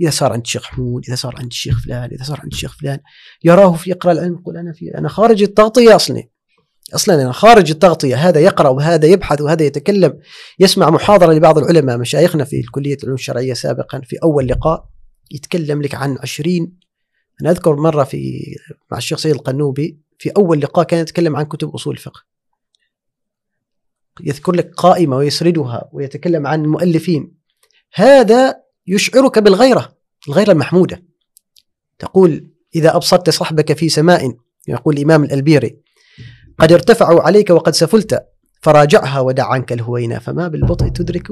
إذا 0.00 0.10
صار 0.10 0.32
عند 0.32 0.42
الشيخ 0.42 0.64
حمود 0.64 1.04
إذا 1.08 1.14
صار 1.14 1.34
عند 1.38 1.50
الشيخ 1.50 1.84
فلان 1.84 2.10
إذا 2.10 2.24
صار 2.24 2.40
عند 2.40 2.52
الشيخ 2.52 2.78
فلان 2.78 3.00
يراه 3.44 3.72
في 3.72 3.90
يقرأ 3.90 4.12
العلم 4.12 4.34
يقول 4.34 4.56
أنا 4.56 4.72
في 4.72 4.98
أنا 4.98 5.08
خارج 5.08 5.42
التغطية 5.42 5.96
أصلا. 5.96 6.22
أصلا 6.94 7.22
أنا 7.22 7.32
خارج 7.32 7.70
التغطية 7.70 8.16
هذا 8.28 8.40
يقرأ 8.40 8.68
وهذا 8.68 9.06
يبحث 9.06 9.40
وهذا 9.40 9.64
يتكلم 9.64 10.18
يسمع 10.58 10.90
محاضرة 10.90 11.32
لبعض 11.32 11.58
العلماء 11.58 11.98
مشايخنا 11.98 12.44
في 12.44 12.62
كلية 12.62 12.96
العلوم 12.96 13.14
الشرعية 13.14 13.54
سابقا 13.54 14.00
في 14.00 14.16
أول 14.22 14.48
لقاء 14.48 14.88
يتكلم 15.30 15.82
لك 15.82 15.94
عن 15.94 16.18
عشرين 16.22 16.78
أنا 17.42 17.50
أذكر 17.50 17.76
مرة 17.76 18.04
في 18.04 18.40
مع 18.90 18.98
الشيخ 18.98 19.18
سيد 19.18 19.34
القنوبي 19.34 19.98
في 20.18 20.30
أول 20.30 20.60
لقاء 20.60 20.84
كان 20.84 21.00
يتكلم 21.00 21.36
عن 21.36 21.44
كتب 21.44 21.68
أصول 21.68 21.94
الفقه. 21.94 22.24
يذكر 24.20 24.52
لك 24.52 24.74
قائمة 24.74 25.16
ويسردها 25.16 25.90
ويتكلم 25.92 26.46
عن 26.46 26.64
المؤلفين 26.64 27.34
هذا 27.94 28.62
يشعرك 28.86 29.38
بالغيرة 29.38 29.96
الغيرة 30.28 30.52
المحمودة. 30.52 31.04
تقول 31.98 32.50
إذا 32.74 32.96
أبصرت 32.96 33.30
صحبك 33.30 33.72
في 33.72 33.88
سماء 33.88 34.36
يقول 34.68 34.96
الإمام 34.96 35.24
الألبيري. 35.24 35.80
قد 36.58 36.72
ارتفعوا 36.72 37.20
عليك 37.20 37.50
وقد 37.50 37.74
سفلت 37.74 38.26
فراجعها 38.62 39.20
ودع 39.20 39.46
عنك 39.46 39.72
الهوينة 39.72 40.18
فما 40.18 40.48
بالبطء 40.48 40.88
تدرك 40.88 41.28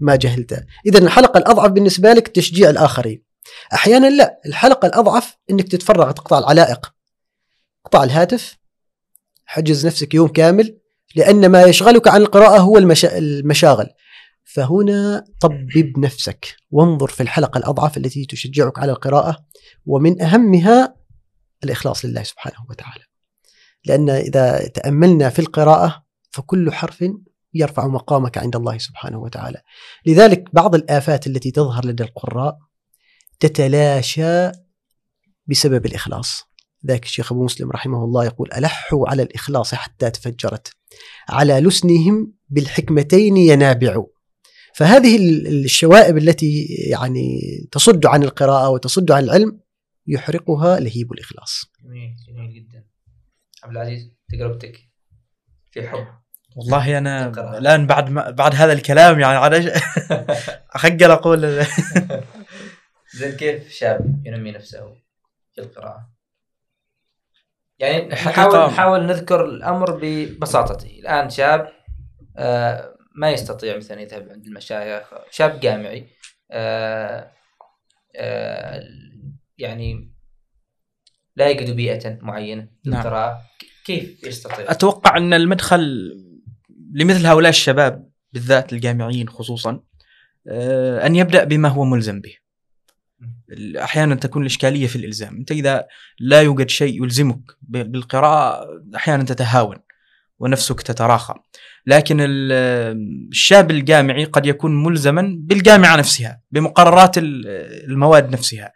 ما 0.00 0.16
جهلت. 0.16 0.66
إذا 0.86 0.98
الحلقة 0.98 1.38
الأضعف 1.38 1.70
بالنسبة 1.70 2.12
لك 2.12 2.28
تشجيع 2.28 2.70
الآخرين. 2.70 3.24
أحيانا 3.74 4.10
لا 4.10 4.40
الحلقة 4.46 4.86
الأضعف 4.86 5.36
أنك 5.50 5.68
تتفرغ 5.68 6.10
تقطع 6.10 6.38
العلائق. 6.38 6.92
قطع 7.84 8.04
الهاتف 8.04 8.58
حجز 9.44 9.86
نفسك 9.86 10.14
يوم 10.14 10.28
كامل 10.28 10.78
لأن 11.16 11.46
ما 11.46 11.62
يشغلك 11.62 12.08
عن 12.08 12.20
القراءة 12.20 12.58
هو 12.58 12.78
المشا... 12.78 13.18
المشاغل. 13.18 13.88
فهنا 14.44 15.24
طبب 15.40 15.98
نفسك. 15.98 16.56
وانظر 16.70 17.08
في 17.08 17.22
الحلقة 17.22 17.58
الأضعف 17.58 17.96
التي 17.96 18.24
تشجعك 18.24 18.78
على 18.78 18.92
القراءة 18.92 19.36
ومن 19.86 20.22
أهمها 20.22 20.94
الإخلاص 21.64 22.04
لله 22.04 22.22
سبحانه 22.22 22.66
وتعالى. 22.70 23.09
لأن 23.86 24.10
إذا 24.10 24.68
تأملنا 24.68 25.28
في 25.28 25.38
القراءة 25.38 26.04
فكل 26.30 26.72
حرف 26.72 27.04
يرفع 27.54 27.86
مقامك 27.86 28.38
عند 28.38 28.56
الله 28.56 28.78
سبحانه 28.78 29.18
وتعالى. 29.18 29.62
لذلك 30.06 30.44
بعض 30.52 30.74
الآفات 30.74 31.26
التي 31.26 31.50
تظهر 31.50 31.86
لدى 31.86 32.02
القراء 32.02 32.58
تتلاشى 33.40 34.50
بسبب 35.46 35.86
الإخلاص. 35.86 36.42
ذاك 36.86 37.04
الشيخ 37.04 37.32
أبو 37.32 37.44
مسلم 37.44 37.70
رحمه 37.70 38.04
الله 38.04 38.24
يقول 38.24 38.52
ألحوا 38.52 39.10
على 39.10 39.22
الإخلاص 39.22 39.74
حتى 39.74 40.10
تفجرت. 40.10 40.72
على 41.28 41.60
لسنهم 41.60 42.32
بالحكمتين 42.48 43.36
ينابع. 43.36 44.04
فهذه 44.74 45.16
الشوائب 45.46 46.18
التي 46.18 46.66
يعني 46.90 47.40
تصد 47.72 48.06
عن 48.06 48.22
القراءة 48.22 48.68
وتصد 48.68 49.10
عن 49.10 49.24
العلم 49.24 49.60
يحرقها 50.06 50.80
لهيب 50.80 51.12
الإخلاص. 51.12 51.64
جميل 51.84 52.16
جميل 52.28 52.54
جدا. 52.54 52.69
عبد 53.64 53.72
العزيز 53.76 54.10
تجربتك 54.32 54.78
في 55.70 55.88
حب 55.88 56.06
والله 56.56 56.98
أنا. 56.98 57.26
الآن 57.58 57.86
بعد 57.86 58.10
ما 58.10 58.30
بعد 58.30 58.54
هذا 58.54 58.72
الكلام 58.72 59.20
يعني 59.20 59.62
أش- 59.62 59.82
أخجل 60.76 61.10
أقول 61.10 61.40
زين 63.18 63.32
كيف 63.36 63.68
شاب 63.72 64.26
ينمي 64.26 64.50
نفسه 64.50 64.96
في 65.54 65.60
القراءة؟ 65.60 66.10
يعني 67.78 68.06
نحاول 68.08 68.70
نحاول 68.70 69.06
نذكر 69.06 69.44
الأمر 69.44 69.98
ببساطته، 70.02 70.86
الآن 70.86 71.30
شاب 71.30 71.72
آه، 72.36 72.94
ما 73.16 73.30
يستطيع 73.30 73.76
مثلا 73.76 74.00
يذهب 74.00 74.28
عند 74.30 74.46
المشايخ، 74.46 75.14
شاب 75.30 75.60
جامعي 75.60 76.06
آه، 76.50 77.30
آه، 78.16 78.82
يعني 79.58 80.12
لا 81.40 81.48
يجد 81.48 81.76
بيئة 81.76 82.18
معينة 82.22 82.68
نعم. 82.86 82.96
للقراءة، 82.96 83.40
كيف 83.84 84.24
يستطيع؟ 84.26 84.70
أتوقع 84.70 85.16
أن 85.16 85.34
المدخل 85.34 86.10
لمثل 86.94 87.26
هؤلاء 87.26 87.50
الشباب 87.50 88.08
بالذات 88.32 88.72
الجامعيين 88.72 89.28
خصوصا 89.28 89.80
آه، 90.48 91.06
أن 91.06 91.16
يبدأ 91.16 91.44
بما 91.44 91.68
هو 91.68 91.84
ملزم 91.84 92.20
به. 92.20 92.34
أحيانا 93.82 94.14
تكون 94.14 94.42
الإشكالية 94.42 94.86
في 94.86 94.96
الإلزام، 94.96 95.36
أنت 95.36 95.50
إذا 95.52 95.86
لا 96.20 96.42
يوجد 96.42 96.70
شيء 96.70 97.02
يلزمك 97.04 97.40
بالقراءة 97.62 98.66
أحيانا 98.96 99.24
تتهاون 99.24 99.76
ونفسك 100.38 100.80
تتراخى. 100.82 101.34
لكن 101.86 102.20
ال- 102.20 102.52
الشاب 103.30 103.70
الجامعي 103.70 104.24
قد 104.24 104.46
يكون 104.46 104.82
ملزما 104.84 105.36
بالجامعة 105.38 105.96
نفسها، 105.96 106.40
بمقررات 106.50 107.18
ال- 107.18 107.46
المواد 107.90 108.32
نفسها. 108.32 108.72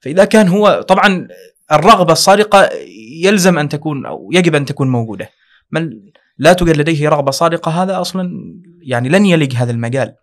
فإذا 0.00 0.24
كان 0.24 0.48
هو 0.48 0.84
طبعا 0.88 1.28
الرغبة 1.72 2.12
الصادقة 2.12 2.70
يلزم 3.22 3.58
أن 3.58 3.68
تكون 3.68 4.06
أو 4.06 4.30
يجب 4.32 4.54
أن 4.54 4.64
تكون 4.64 4.88
موجودة. 4.88 5.30
من 5.70 5.90
لا 6.38 6.52
توجد 6.52 6.76
لديه 6.76 7.08
رغبة 7.08 7.30
صادقة 7.30 7.82
هذا 7.82 8.00
أصلا 8.00 8.30
يعني 8.80 9.08
لن 9.08 9.26
يلج 9.26 9.54
هذا 9.54 9.70
المجال 9.70 10.14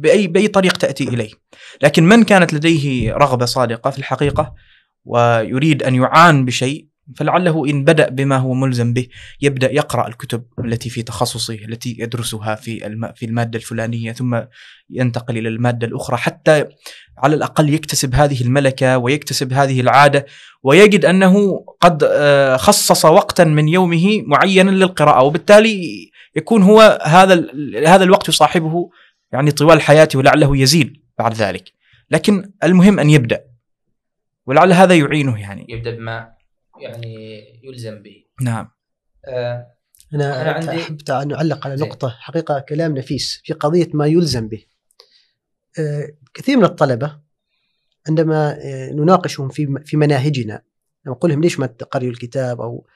بأي 0.00 0.26
بأي 0.26 0.48
طريق 0.48 0.76
تأتي 0.76 1.04
إليه. 1.04 1.30
لكن 1.82 2.04
من 2.04 2.24
كانت 2.24 2.54
لديه 2.54 3.14
رغبة 3.14 3.44
صادقة 3.44 3.90
في 3.90 3.98
الحقيقة 3.98 4.54
ويريد 5.04 5.82
أن 5.82 5.94
يعان 5.94 6.44
بشيء 6.44 6.89
فلعله 7.16 7.66
إن 7.66 7.84
بدأ 7.84 8.08
بما 8.08 8.36
هو 8.36 8.54
ملزم 8.54 8.92
به 8.92 9.06
يبدأ 9.40 9.72
يقرأ 9.72 10.08
الكتب 10.08 10.44
التي 10.64 10.90
في 10.90 11.02
تخصصه 11.02 11.54
التي 11.54 11.96
يدرسها 11.98 12.54
في 12.54 12.78
في 13.16 13.26
المادة 13.26 13.56
الفلانية 13.58 14.12
ثم 14.12 14.40
ينتقل 14.90 15.38
إلى 15.38 15.48
المادة 15.48 15.86
الأخرى 15.86 16.16
حتى 16.16 16.64
على 17.18 17.34
الأقل 17.34 17.74
يكتسب 17.74 18.14
هذه 18.14 18.42
الملكة 18.42 18.98
ويكتسب 18.98 19.52
هذه 19.52 19.80
العادة 19.80 20.26
ويجد 20.62 21.04
أنه 21.04 21.64
قد 21.80 22.04
آه، 22.04 22.56
خصص 22.56 23.04
وقتا 23.04 23.44
من 23.44 23.68
يومه 23.68 24.22
معينا 24.26 24.70
للقراءة 24.70 25.22
وبالتالي 25.22 26.10
يكون 26.36 26.62
هو 26.62 27.00
هذا 27.04 27.46
هذا 27.86 28.04
الوقت 28.04 28.28
يصاحبه 28.28 28.90
يعني 29.32 29.50
طوال 29.50 29.82
حياته 29.82 30.18
ولعله 30.18 30.56
يزيد 30.56 30.92
بعد 31.18 31.34
ذلك. 31.34 31.72
لكن 32.10 32.52
المهم 32.64 32.98
أن 33.00 33.10
يبدأ 33.10 33.44
ولعل 34.46 34.72
هذا 34.72 34.94
يعينه 34.94 35.40
يعني. 35.40 35.66
يبدأ 35.68 35.90
بما 35.90 36.39
يعني 36.82 37.42
يلزم 37.64 38.02
به. 38.02 38.24
نعم 38.42 38.70
آه، 39.28 39.66
أنا 40.14 40.42
أنا 40.42 40.52
عندي- 40.52 40.82
احب 40.82 40.98
أن 41.10 41.32
أعلق 41.32 41.66
على 41.66 41.76
زين. 41.76 41.88
نقطة 41.88 42.08
حقيقة 42.08 42.60
كلام 42.60 42.96
نفيس 42.98 43.40
في 43.44 43.52
قضية 43.52 43.88
ما 43.94 44.06
يلزم 44.06 44.48
به. 44.48 44.64
آه، 45.78 46.08
كثير 46.34 46.56
من 46.56 46.64
الطلبة 46.64 47.20
عندما 48.08 48.58
آه، 48.62 48.90
نناقشهم 48.92 49.48
في 49.48 49.74
في 49.84 49.96
مناهجنا 49.96 50.62
نقول 51.06 51.30
لهم 51.30 51.40
ليش 51.40 51.58
ما 51.60 51.66
تقرأوا 51.66 52.10
الكتاب 52.10 52.60
أو 52.60 52.86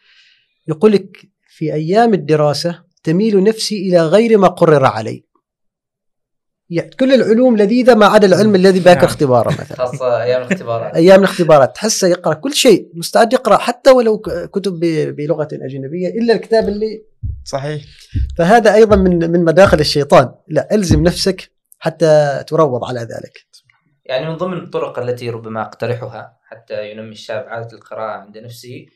يقول 0.68 0.92
لك 0.92 1.16
في 1.48 1.74
أيام 1.74 2.14
الدراسة 2.14 2.84
تميل 3.02 3.42
نفسي 3.42 3.88
إلى 3.88 4.06
غير 4.06 4.38
ما 4.38 4.48
قرر 4.48 4.84
علي. 4.84 5.24
يعني 6.70 6.90
كل 6.90 7.14
العلوم 7.14 7.56
لذيذه 7.56 7.94
ما 7.94 8.06
عدا 8.06 8.26
العلم 8.26 8.54
الذي 8.54 8.80
باكر 8.80 8.96
نعم. 9.00 9.04
اختباره 9.04 9.48
مثلا. 9.60 9.76
خاصة 9.76 10.22
أيام 10.22 10.42
الاختبارات. 10.42 10.94
أيام 10.94 11.18
الاختبارات. 11.18 11.74
تحسه 11.74 12.08
يقرأ 12.08 12.34
كل 12.34 12.52
شيء. 12.54 12.90
مستعد 12.94 13.32
يقرأ 13.32 13.56
حتى 13.56 13.90
ولو 13.90 14.18
ك- 14.18 14.50
كتب 14.50 14.72
ب- 14.80 15.16
بلغة 15.16 15.48
أجنبية 15.52 16.08
إلا 16.08 16.34
الكتاب 16.34 16.68
اللي 16.68 17.04
صحيح. 17.44 17.82
فهذا 18.38 18.74
أيضا 18.74 18.96
من 18.96 19.30
من 19.30 19.44
مداخل 19.44 19.80
الشيطان. 19.80 20.34
لا 20.48 20.74
ألزم 20.74 21.02
نفسك 21.02 21.50
حتى 21.78 22.44
تروض 22.46 22.84
على 22.84 23.00
ذلك. 23.00 23.46
يعني 24.04 24.28
من 24.28 24.36
ضمن 24.36 24.58
الطرق 24.58 24.98
التي 24.98 25.30
ربما 25.30 25.62
أقترحها 25.62 26.38
حتى 26.48 26.90
ينمي 26.90 27.12
الشاب 27.12 27.44
عادة 27.48 27.76
القراءة 27.76 28.10
عند 28.20 28.38
نفسه 28.38 28.86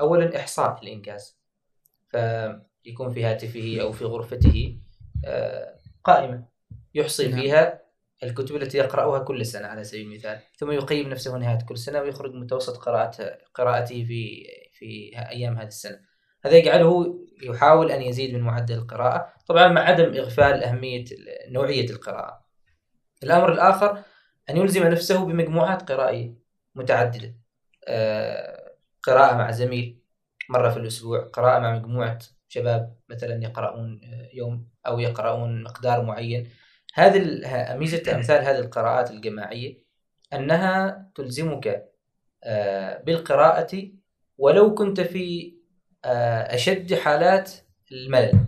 أولا 0.00 0.36
إحصاء 0.36 0.78
الإنجاز. 0.82 1.36
فيكون 2.10 3.10
في 3.10 3.24
هاتفه 3.24 3.78
أو 3.80 3.92
في 3.92 4.04
غرفته 4.04 4.78
آه، 5.26 5.74
قائمة 6.04 6.55
يحصي 6.96 7.28
نعم. 7.28 7.40
فيها 7.40 7.82
الكتب 8.22 8.56
التي 8.56 8.78
يقرأها 8.78 9.18
كل 9.18 9.46
سنة 9.46 9.68
على 9.68 9.84
سبيل 9.84 10.06
المثال. 10.06 10.40
ثم 10.58 10.70
يقيم 10.70 11.08
نفسه 11.08 11.38
نهاية 11.38 11.58
كل 11.68 11.78
سنة 11.78 12.00
ويخرج 12.00 12.34
متوسط 12.34 12.76
قراءة 12.76 13.38
قراءته 13.54 14.04
في 14.04 14.46
في 14.72 15.10
أيام 15.30 15.58
هذه 15.58 15.66
السنة. 15.66 16.00
هذا 16.44 16.56
يجعله 16.56 17.18
يحاول 17.42 17.90
أن 17.90 18.02
يزيد 18.02 18.34
من 18.34 18.40
معدل 18.40 18.74
القراءة 18.74 19.32
طبعا 19.46 19.68
مع 19.68 19.80
عدم 19.80 20.14
إغفال 20.14 20.64
أهمية 20.64 21.04
نوعية 21.48 21.90
القراءة. 21.90 22.46
الأمر 23.22 23.52
الآخر 23.52 24.02
أن 24.50 24.56
يلزم 24.56 24.86
نفسه 24.86 25.24
بمجموعات 25.24 25.92
قرائية 25.92 26.34
متعددة. 26.74 27.34
آه، 27.88 28.72
قراءة 29.02 29.36
مع 29.36 29.50
زميل 29.50 30.00
مرة 30.48 30.70
في 30.70 30.76
الأسبوع 30.76 31.20
قراءة 31.32 31.58
مع 31.58 31.78
مجموعة 31.78 32.18
شباب 32.48 32.96
مثلا 33.08 33.42
يقرؤون 33.44 34.00
يوم 34.34 34.68
أو 34.86 34.98
يقرؤون 34.98 35.62
مقدار 35.62 36.02
معين. 36.02 36.50
هذه 36.96 37.20
ميزة 37.76 38.14
أمثال 38.14 38.44
هذه 38.44 38.58
القراءات 38.58 39.10
الجماعية 39.10 39.78
أنها 40.32 41.06
تلزمك 41.14 41.84
آه، 42.44 43.02
بالقراءة 43.02 43.88
ولو 44.38 44.74
كنت 44.74 45.00
في 45.00 45.54
آه، 46.04 46.54
أشد 46.54 46.94
حالات 46.94 47.50
الملل. 47.92 48.40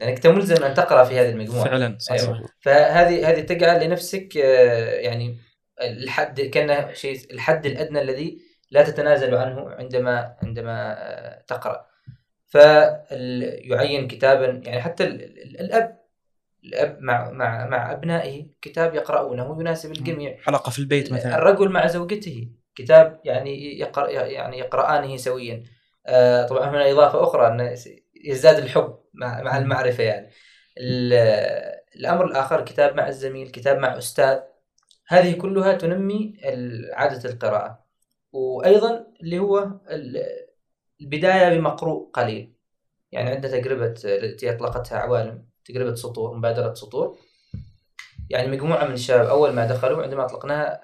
لأنك 0.00 0.14
أنت 0.14 0.26
ملزم 0.26 0.64
أن 0.64 0.74
تقرأ 0.74 1.04
في 1.04 1.18
هذه 1.20 1.30
المجموعة. 1.30 1.64
فعلا 1.64 1.96
صحيح. 1.98 2.20
أيوة. 2.22 2.48
فهذه 2.60 3.30
هذه 3.30 3.40
تجعل 3.40 3.84
لنفسك 3.84 4.36
آه، 4.36 4.94
يعني 4.94 5.36
الحد 5.82 6.40
كان 6.40 6.94
شيء 6.94 7.32
الحد 7.32 7.66
الأدنى 7.66 8.00
الذي 8.00 8.38
لا 8.70 8.82
تتنازل 8.82 9.34
عنه 9.34 9.70
عندما 9.70 10.36
عندما 10.42 10.98
تقرأ. 11.46 11.86
فيعين 12.46 14.08
كتابا 14.08 14.46
يعني 14.46 14.80
حتى 14.80 15.04
ال- 15.04 15.60
ال- 15.60 15.99
الأب 16.64 16.98
مع 17.00 17.30
مع 17.30 17.66
مع 17.66 17.92
أبنائه 17.92 18.46
كتاب 18.62 18.94
يقرؤونه 18.94 19.60
يناسب 19.60 19.90
الجميع. 19.92 20.36
حلقة 20.42 20.70
في 20.70 20.78
البيت 20.78 21.12
مثلا. 21.12 21.34
الرجل 21.36 21.68
مع 21.68 21.86
زوجته 21.86 22.48
كتاب 22.74 23.20
يعني 23.24 23.78
يقرأ 23.78 24.08
يعني 24.08 24.58
يقرآنه 24.58 25.16
سويا. 25.16 25.64
آه، 26.06 26.46
طبعا 26.46 26.70
هنا 26.70 26.90
إضافة 26.90 27.22
أخرى 27.22 27.46
أن 27.46 27.74
يزداد 28.24 28.58
الحب 28.58 28.98
مع 29.14 29.42
مع 29.42 29.58
المعرفة 29.58 30.02
يعني. 30.04 30.30
ال- 30.78 31.80
الأمر 31.96 32.24
الآخر 32.24 32.64
كتاب 32.64 32.96
مع 32.96 33.08
الزميل 33.08 33.48
كتاب 33.48 33.78
مع 33.78 33.98
أستاذ. 33.98 34.38
هذه 35.08 35.32
كلها 35.34 35.72
تنمي 35.72 36.36
ال- 36.44 36.94
عادة 36.94 37.30
القراءة. 37.30 37.84
وأيضا 38.32 39.06
اللي 39.22 39.38
هو 39.38 39.58
ال- 39.90 40.26
البداية 41.00 41.58
بمقروء 41.58 42.10
قليل. 42.10 42.54
يعني 43.12 43.30
عندنا 43.30 43.52
تجربة 43.52 43.94
التي 44.04 44.50
أطلقتها 44.50 44.98
عوالم. 44.98 45.49
تجربة 45.70 45.94
سطور 45.94 46.36
مبادرة 46.36 46.74
سطور. 46.74 47.18
يعني 48.30 48.48
مجموعة 48.48 48.84
من 48.84 48.94
الشباب 48.94 49.26
أول 49.26 49.52
ما 49.52 49.66
دخلوا 49.66 50.02
عندما 50.02 50.24
أطلقناها 50.24 50.80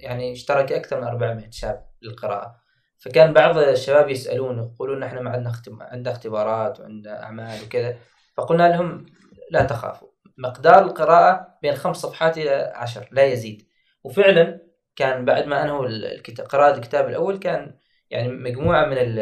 يعني 0.00 0.32
اشترك 0.32 0.72
أكثر 0.72 1.00
من 1.00 1.06
400 1.06 1.50
شاب 1.50 1.86
للقراءة. 2.02 2.56
فكان 2.98 3.32
بعض 3.32 3.58
الشباب 3.58 4.08
يسألون 4.08 4.58
يقولون 4.58 5.02
إحنا 5.02 5.20
ما 5.20 5.30
عندنا. 5.30 5.52
عندنا 5.80 6.14
اختبارات 6.14 6.80
وعندنا 6.80 7.22
أعمال 7.22 7.64
وكذا. 7.66 7.96
فقلنا 8.36 8.68
لهم 8.68 9.06
لا 9.50 9.64
تخافوا 9.64 10.08
مقدار 10.38 10.82
القراءة 10.82 11.58
بين 11.62 11.74
خمس 11.74 11.96
صفحات 11.96 12.38
إلى 12.38 12.72
عشر 12.74 13.08
لا 13.12 13.24
يزيد. 13.24 13.68
وفعلا 14.04 14.60
كان 14.96 15.24
بعد 15.24 15.46
ما 15.46 15.62
أنهوا 15.62 15.86
الكتاب 15.86 16.46
قراءة 16.46 16.74
الكتاب 16.76 17.08
الأول 17.08 17.38
كان 17.38 17.78
يعني 18.10 18.28
مجموعة 18.28 18.84
من 18.86 18.96
ال 18.98 19.16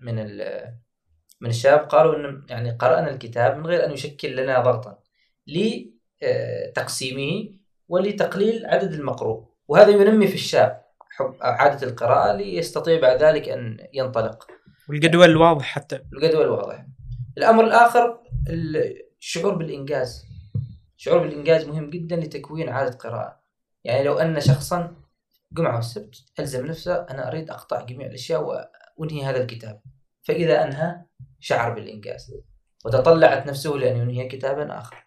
من 0.00 0.18
ال 0.18 0.40
من 1.40 1.50
الشباب 1.50 1.78
قالوا 1.78 2.16
إن 2.16 2.46
يعني 2.48 2.70
قرأنا 2.70 3.10
الكتاب 3.10 3.56
من 3.56 3.66
غير 3.66 3.86
أن 3.86 3.92
يشكل 3.92 4.36
لنا 4.36 4.60
ضغطا 4.60 4.98
لتقسيمه 6.22 7.48
ولتقليل 7.88 8.66
عدد 8.66 8.92
المقروء. 8.92 9.50
وهذا 9.68 9.90
ينمي 9.90 10.26
في 10.26 10.34
الشاب 10.34 10.82
حب 11.10 11.36
عادة 11.40 11.88
القراءة 11.88 12.36
ليستطيع 12.36 13.00
بعد 13.00 13.22
ذلك 13.22 13.48
أن 13.48 13.78
ينطلق. 13.92 14.46
والجدول 14.88 15.30
الواضح 15.30 15.64
حتى. 15.64 16.00
الجدول 16.12 16.48
واضح. 16.48 16.86
الأمر 17.38 17.64
الآخر 17.64 18.20
الشعور 19.20 19.54
بالإنجاز. 19.54 20.26
الشعور 20.98 21.18
بالإنجاز 21.18 21.64
مهم 21.64 21.90
جدا 21.90 22.16
لتكوين 22.16 22.68
عادة 22.68 22.96
قراءة. 22.96 23.40
يعني 23.84 24.04
لو 24.04 24.18
أن 24.18 24.40
شخصا 24.40 24.96
جمعة 25.52 25.76
والسبت 25.76 26.14
ألزم 26.38 26.66
نفسه 26.66 26.94
أنا 26.94 27.28
أريد 27.28 27.50
أقطع 27.50 27.84
جميع 27.84 28.06
الأشياء 28.06 28.70
وأنهي 28.96 29.24
هذا 29.24 29.42
الكتاب. 29.42 29.80
فإذا 30.22 30.64
أنهى 30.64 31.02
شعر 31.40 31.74
بالإنجاز. 31.74 32.34
وتطلعت 32.84 33.46
نفسه 33.46 33.70
لأن 33.70 33.96
ينهي 33.96 34.28
كتابا 34.28 34.78
آخر. 34.78 35.04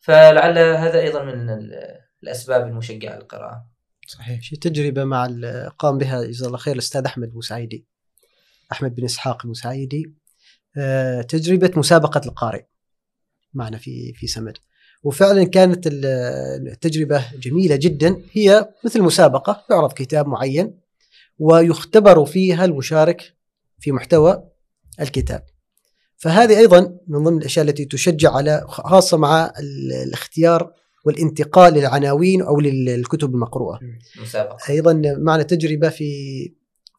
فلعل 0.00 0.58
هذا 0.58 1.00
أيضا 1.00 1.22
من 1.24 1.50
ال- 1.50 1.98
الأسباب 2.22 2.66
المشجعة 2.66 3.16
للقراءة. 3.16 3.66
صحيح. 4.06 4.42
شي 4.42 4.56
تجربة 4.56 5.04
مع 5.04 5.28
قام 5.78 5.98
بها 5.98 6.24
جزاه 6.24 6.46
الله 6.46 6.58
خير 6.58 6.74
الأستاذ 6.74 7.04
أحمد 7.04 7.32
بوسعيدي. 7.32 7.86
أحمد 8.72 8.94
بن 8.94 9.04
إسحاق 9.04 9.44
المساعدي 9.44 10.14
آه، 10.78 11.22
تجربة 11.22 11.70
مسابقة 11.76 12.20
القارئ 12.26 12.64
معنا 13.54 13.78
في 13.78 14.12
في 14.12 14.26
سمد. 14.26 14.58
وفعلا 15.02 15.44
كانت 15.44 15.86
ال- 15.86 16.04
التجربة 16.68 17.24
جميلة 17.34 17.76
جدا. 17.76 18.22
هي 18.32 18.68
مثل 18.84 19.02
مسابقة 19.02 19.64
يعرض 19.70 19.92
كتاب 19.92 20.26
معين 20.26 20.80
ويختبر 21.38 22.24
فيها 22.24 22.64
المشارك 22.64 23.36
في 23.80 23.92
محتوى 23.92 24.48
الكتاب. 25.00 25.44
فهذه 26.22 26.58
أيضا 26.58 26.80
من 27.08 27.24
ضمن 27.24 27.38
الأشياء 27.38 27.68
التي 27.68 27.84
تشجع 27.84 28.30
على 28.32 28.64
خاصة 28.68 29.16
مع 29.16 29.52
ال- 29.58 29.92
الاختيار 29.92 30.72
والانتقال 31.04 31.74
للعناوين 31.74 32.42
أو 32.42 32.60
للكتب 32.60 33.34
المقروءة. 33.34 33.80
مسابقة. 34.22 34.56
أيضا 34.70 35.02
معنا 35.18 35.42
تجربة 35.42 35.88
في 35.88 36.12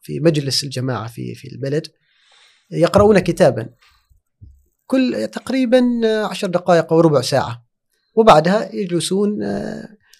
في 0.02 0.20
مجلس 0.20 0.64
الجماعة 0.64 1.06
في 1.08 1.34
في 1.34 1.48
البلد. 1.52 1.86
يقرؤون 2.70 3.18
كتابا. 3.18 3.68
كل 4.86 5.28
تقريبا 5.32 5.82
عشر 6.30 6.46
دقائق 6.46 6.92
أو 6.92 7.00
ربع 7.00 7.20
ساعة. 7.20 7.64
وبعدها 8.14 8.74
يجلسون 8.74 9.38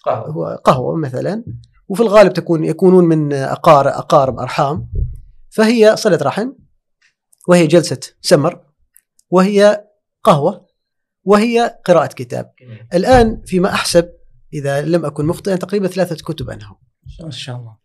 قهوة. 0.05 0.29
هو 0.29 0.61
قهوة 0.63 0.95
مثلا. 0.95 1.43
وفي 1.87 2.01
الغالب 2.03 2.33
تكون 2.33 2.63
يكونون 2.63 3.05
من 3.05 3.33
اقارب 3.33 3.91
أقارب 3.91 4.39
أرحام. 4.39 4.89
فهي 5.49 5.95
صلة 5.95 6.19
رحم 6.21 6.51
وهي 7.47 7.67
جلسة 7.67 7.99
سمر. 8.21 8.65
وهي 9.29 9.83
قهوة 10.23 10.65
وهي 11.23 11.79
قراءة 11.85 12.07
كتاب. 12.07 12.51
جميل. 12.61 12.87
الآن 12.93 13.41
فيما 13.45 13.69
أحسب 13.69 14.09
إذا 14.53 14.81
لم 14.81 15.05
أكن 15.05 15.25
مخطئا 15.25 15.55
تقريبا 15.55 15.87
ثلاثة 15.87 16.15
كتب 16.15 16.49
انهوا 16.49 16.75
ما 17.23 17.31
شاء 17.31 17.55
الله. 17.55 17.75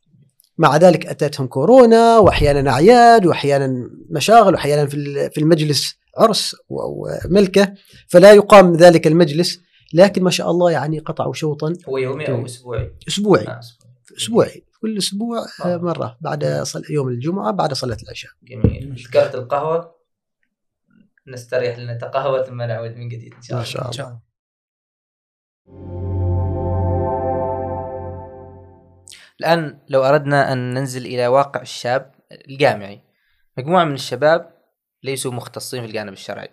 مع 0.58 0.76
ذلك 0.76 1.06
أتتهم 1.06 1.46
كورونا 1.46 2.18
واحيانا 2.18 2.70
أعياد 2.70 3.26
واحيانا 3.26 3.90
مشاغل 4.10 4.54
واحيانا 4.54 4.86
في 4.86 4.94
ال- 4.94 5.30
في 5.30 5.40
المجلس 5.40 5.94
عرس 6.18 6.56
أو 6.70 7.08
ملكه 7.24 7.74
فلا 8.08 8.32
يقام 8.32 8.72
ذلك 8.72 9.06
المجلس 9.06 9.60
لكن 9.94 10.22
ما 10.22 10.30
شاء 10.30 10.50
الله 10.50 10.70
يعني 10.70 10.98
قطعوا 10.98 11.32
شوطا. 11.32 11.74
هو 11.88 11.98
يومي 11.98 12.28
أو 12.28 12.44
أسبوعي؟ 12.44 12.92
أسبوعي. 13.08 13.46
آه، 13.48 13.60
أسبوعي. 14.18 14.64
كل 14.80 14.98
أسبوع 14.98 15.38
آه، 15.64 15.74
آه. 15.74 15.76
مرة. 15.76 16.16
بعد 16.20 16.44
صل... 16.62 16.82
يوم 16.90 17.08
الجمعة 17.08 17.50
بعد 17.50 17.72
صلاة 17.72 17.96
العشاء. 18.02 18.30
جميل. 18.42 18.94
ذكرت 19.08 19.34
القهوة؟ 19.34 19.99
نستريح 21.30 21.78
لنتقهوى 21.78 22.44
ثم 22.44 22.62
نعود 22.62 22.96
من 22.96 23.08
جديد 23.08 23.34
إن 23.34 23.42
شاء 23.42 23.56
ما 23.56 23.62
الله. 23.62 23.72
شاء 23.72 23.86
إن 23.86 23.92
شاء 23.92 24.06
الله. 24.06 24.20
الآن 29.40 29.80
لو 29.88 30.04
أردنا 30.04 30.52
أن 30.52 30.74
ننزل 30.74 31.06
إلى 31.06 31.26
واقع 31.26 31.60
الشاب 31.60 32.14
الجامعي 32.32 33.00
مجموعة 33.58 33.84
من 33.84 33.94
الشباب 33.94 34.54
ليسوا 35.02 35.32
مختصين 35.32 35.80
في 35.80 35.86
الجانب 35.86 36.12
الشرعي. 36.12 36.48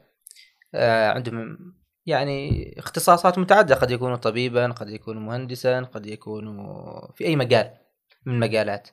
آه 0.75 1.09
عندهم 1.09 1.57
يعني 2.05 2.75
اختصاصات 2.79 3.37
متعددة 3.37 3.75
قد 3.75 3.91
يكونوا 3.91 4.17
طبيبا 4.17 4.71
قد 4.71 4.89
يكونوا 4.89 5.21
مهندسا 5.21 5.81
قد 5.81 6.05
يكونوا 6.05 7.11
في 7.11 7.25
أي 7.25 7.35
مجال 7.35 7.77
من 8.25 8.33
المجالات. 8.33 8.87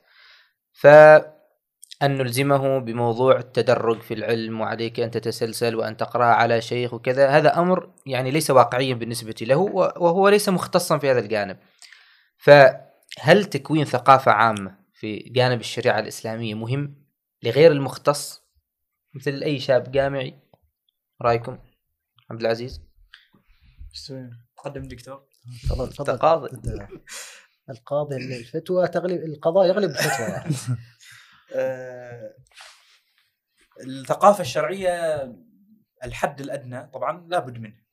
فأن 2.04 2.18
نلزمه 2.18 2.78
بموضوع 2.78 3.38
التدرج 3.38 4.00
في 4.00 4.14
العلم 4.14 4.60
وعليك 4.60 5.00
أن 5.00 5.10
تتسلسل 5.10 5.74
وأن 5.76 5.96
تقرأ 5.96 6.24
على 6.24 6.60
شيخ 6.60 6.94
وكذا. 6.94 7.28
هذا 7.28 7.58
أمر 7.58 7.92
يعني 8.06 8.30
ليس 8.30 8.50
واقعيا 8.50 8.94
بالنسبة 8.94 9.34
له 9.40 9.56
وهو 9.56 10.28
ليس 10.28 10.48
مختصا 10.48 10.98
في 10.98 11.10
هذا 11.10 11.18
الجانب. 11.18 11.56
فهل 12.36 13.44
تكوين 13.44 13.84
ثقافة 13.84 14.32
عامة 14.32 14.78
في 14.92 15.16
جانب 15.16 15.60
الشريعة 15.60 15.98
الإسلامية 15.98 16.54
مهم 16.54 17.04
لغير 17.42 17.72
المختص؟ 17.72 18.42
مثل 19.14 19.42
أي 19.42 19.60
شاب 19.60 19.92
جامعي؟ 19.92 20.34
رأيكم؟ 21.22 21.58
عبد 22.30 22.40
العزيز؟ 22.40 22.82
قدم 24.56 24.82
دكتور. 24.82 25.24
تفضل 25.68 25.92
تفضل 25.92 26.48
أنت 26.48 26.88
القاضي 27.70 28.16
الفتوى 28.16 28.88
تغلب 28.88 29.24
القضاء 29.24 29.66
يغلب 29.66 29.90
الفتوى. 29.90 30.56
آه، 31.54 32.34
الثقافة 33.80 34.40
الشرعية 34.40 35.24
الحد 36.04 36.40
الأدنى 36.40 36.86
طبعا 36.86 37.26
لابد 37.28 37.58
منه 37.58 37.84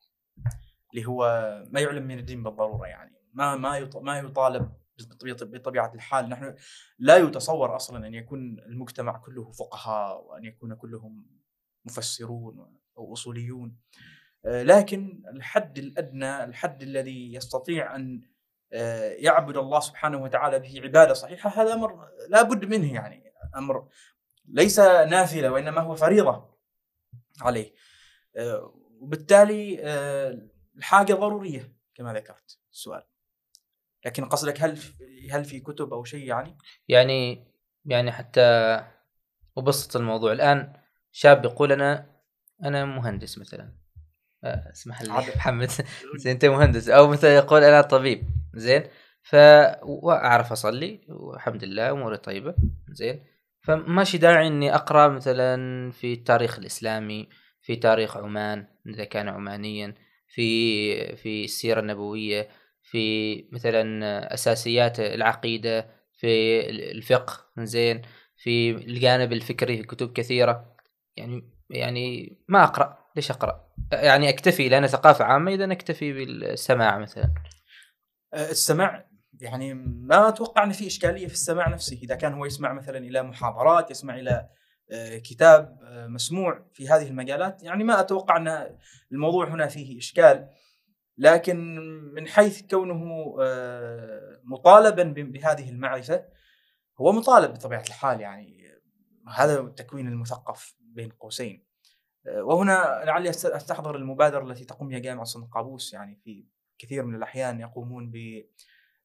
اللي 0.94 1.06
هو 1.06 1.24
ما 1.70 1.80
يعلم 1.80 2.06
من 2.06 2.18
الدين 2.18 2.42
بالضرورة 2.42 2.86
يعني 2.86 3.16
ما 3.32 3.56
ما 3.56 3.90
ما 3.94 4.18
يطالب 4.18 4.72
بطبيعة 5.42 5.94
الحال. 5.94 6.28
نحن 6.28 6.54
لا 6.98 7.16
يتصور 7.16 7.76
أصلا 7.76 8.06
أن 8.06 8.14
يكون 8.14 8.58
المجتمع 8.66 9.18
كله 9.18 9.52
فقهاء 9.52 10.24
وأن 10.24 10.44
يكون 10.44 10.74
كلهم 10.74 11.26
مفسرون 11.84 12.78
أو 12.98 13.12
أصوليون. 13.12 13.78
آه، 14.46 14.62
لكن 14.62 15.22
الحد 15.34 15.78
الأدنى 15.78 16.44
الحد 16.44 16.82
الذي 16.82 17.34
يستطيع 17.34 17.96
أن 17.96 18.22
آه، 18.72 19.10
يعبد 19.10 19.56
الله 19.56 19.80
سبحانه 19.80 20.22
وتعالى 20.22 20.58
به 20.58 20.80
عبادة 20.82 21.14
صحيحة 21.14 21.50
هذا 21.50 21.74
أمر 21.74 22.08
لا 22.28 22.42
بد 22.42 22.64
منه 22.64 22.94
يعني. 22.94 23.31
أمر 23.56 23.88
ليس 24.48 24.78
نافلة 24.80 25.50
وإنما 25.52 25.80
هو 25.80 25.94
فريضة 25.94 26.58
عليه. 27.40 27.74
آه، 28.36 28.74
وبالتالي 29.00 29.78
آه، 29.82 30.38
الحاجة 30.76 31.14
ضرورية 31.14 31.72
كما 31.94 32.12
ذكرت. 32.14 32.58
السؤال 32.72 33.02
لكن 34.06 34.24
قصدك 34.24 34.62
هل 34.62 34.78
هل 35.30 35.44
في 35.44 35.60
كتب 35.60 35.92
أو 35.92 36.04
شيء 36.04 36.26
يعني؟ 36.26 36.58
يعني 36.88 37.46
يعني 37.84 38.12
حتى 38.12 38.40
أبسط 39.58 39.96
الموضوع. 39.96 40.32
الآن 40.32 40.72
شاب 41.12 41.44
يقول 41.44 41.72
أنا 41.72 42.06
أنا 42.64 42.84
مهندس 42.84 43.38
مثلا. 43.38 43.72
آه، 44.44 44.70
اسمح 44.72 45.02
لي. 45.02 45.08
محمد. 45.08 45.70
زين 46.22 46.32
أنت 46.32 46.44
مهندس. 46.44 46.88
أو 46.88 47.08
مثلا 47.08 47.36
يقول 47.36 47.64
أنا 47.64 47.80
طبيب. 47.80 48.30
زين. 48.54 48.82
ف 49.22 49.36
وأعرف 49.82 50.52
أصلي. 50.52 51.00
والحمد 51.08 51.64
لله 51.64 51.90
أموري 51.90 52.16
طيبة. 52.16 52.54
زين. 52.88 53.24
فماشي 53.62 54.18
داعي 54.18 54.46
إني 54.46 54.74
أقرأ 54.74 55.08
مثلا 55.08 55.90
في 55.90 56.12
التاريخ 56.12 56.58
الإسلامي 56.58 57.28
في 57.60 57.76
تاريخ 57.76 58.16
عمان 58.16 58.66
إذا 58.86 59.04
كان 59.04 59.28
عمانيا 59.28 59.94
في 60.28 61.16
في 61.16 61.44
السيرة 61.44 61.80
النبوية 61.80 62.48
في 62.82 63.48
مثلا 63.52 64.34
أساسيات 64.34 65.00
العقيدة 65.00 65.90
في 66.12 66.60
الفقه 66.70 67.46
زين 67.58 68.02
في 68.36 68.70
الجانب 68.70 69.32
الفكري 69.32 69.76
في 69.76 69.82
كتب 69.82 70.12
كثيرة. 70.12 70.76
يعني 71.16 71.52
يعني 71.70 72.36
ما 72.48 72.64
أقرأ. 72.64 72.98
ليش 73.16 73.30
أقرأ؟ 73.30 73.68
يعني 73.92 74.28
أكتفي 74.28 74.68
لأن 74.68 74.86
ثقافة 74.86 75.24
عامة 75.24 75.54
إذا 75.54 75.72
أكتفي 75.72 76.12
بالسماع 76.12 76.98
مثلا. 76.98 77.34
آه، 78.34 78.50
السماع 78.50 79.11
يعني 79.42 79.74
ما 79.74 80.28
أتوقع 80.28 80.64
أن 80.64 80.72
في 80.72 80.86
إشكالية 80.86 81.26
في 81.26 81.32
السماع 81.32 81.68
نفسه. 81.68 81.98
إذا 82.02 82.14
كان 82.14 82.32
هو 82.34 82.44
يسمع 82.44 82.72
مثلا 82.72 82.98
إلى 82.98 83.22
محاضرات 83.22 83.90
يسمع 83.90 84.14
إلى 84.14 84.48
آه، 84.90 85.18
كتاب 85.18 85.78
آه، 85.82 86.06
مسموع 86.06 86.66
في 86.72 86.88
هذه 86.88 87.08
المجالات 87.08 87.62
يعني 87.62 87.84
ما 87.84 88.00
أتوقع 88.00 88.36
أن 88.36 88.76
الموضوع 89.12 89.48
هنا 89.48 89.66
فيه 89.66 89.98
إشكال. 89.98 90.48
لكن 91.18 91.76
من 92.14 92.28
حيث 92.28 92.62
كونه 92.70 93.36
آه، 93.40 94.40
مطالبا 94.44 95.02
بهذه 95.02 95.70
المعرفة 95.70 96.24
هو 97.00 97.12
مطالب 97.12 97.52
بطبيعة 97.52 97.84
الحال 97.88 98.20
يعني. 98.20 98.62
هذا 99.34 99.60
التكوين 99.60 100.08
المثقف 100.08 100.74
بين 100.80 101.10
قوسين. 101.10 101.66
وهنا 102.26 103.02
لعلي 103.04 103.30
أستحضر 103.30 103.96
المبادرة 103.96 104.50
التي 104.50 104.64
تقوم 104.64 104.88
بها 104.88 104.98
جامعة 104.98 105.24
صن 105.24 105.44
قابوس. 105.44 105.92
يعني 105.92 106.20
في 106.24 106.46
كثير 106.78 107.04
من 107.04 107.14
الأحيان 107.14 107.60
يقومون 107.60 108.10
ب 108.10 108.44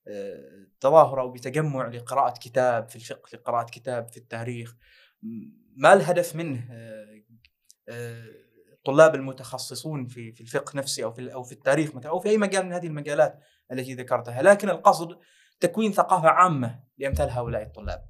آه، 0.08 0.68
تظاهر 0.80 1.22
أو 1.22 1.32
بتجمع 1.32 1.88
لقراءة 1.88 2.34
كتاب 2.40 2.90
في 2.90 2.96
الفقه 2.96 3.30
لقراءة 3.34 3.66
كتاب 3.66 4.08
في 4.08 4.18
التاريخ. 4.18 4.76
ما 5.76 5.94
الهدف 5.94 6.36
منه؟ 6.36 6.68
آه، 6.72 7.24
آه، 7.90 8.26
الطلاب 8.74 9.16
المتخصصون 9.16 10.08
في 10.08 10.32
في 10.32 10.42
الفقه 10.42 10.78
نفسه 10.78 11.04
أو 11.04 11.12
في 11.12 11.34
أو 11.34 11.44
في 11.44 11.52
التاريخ 11.52 11.96
مثلا 11.96 12.12
أو 12.12 12.20
في 12.20 12.30
أي 12.30 12.38
مجال 12.38 12.66
من 12.66 12.74
هذه 12.74 12.88
المجالات 12.88 13.40
التي 13.72 13.94
ذكرتها. 13.94 14.42
لكن 14.42 14.70
القصد 14.70 15.18
تكوين 15.60 15.92
ثقافة 15.92 16.30
عامة 16.30 16.80
لأمثال 16.98 17.30
هؤلاء 17.30 17.62
الطلاب. 17.64 18.06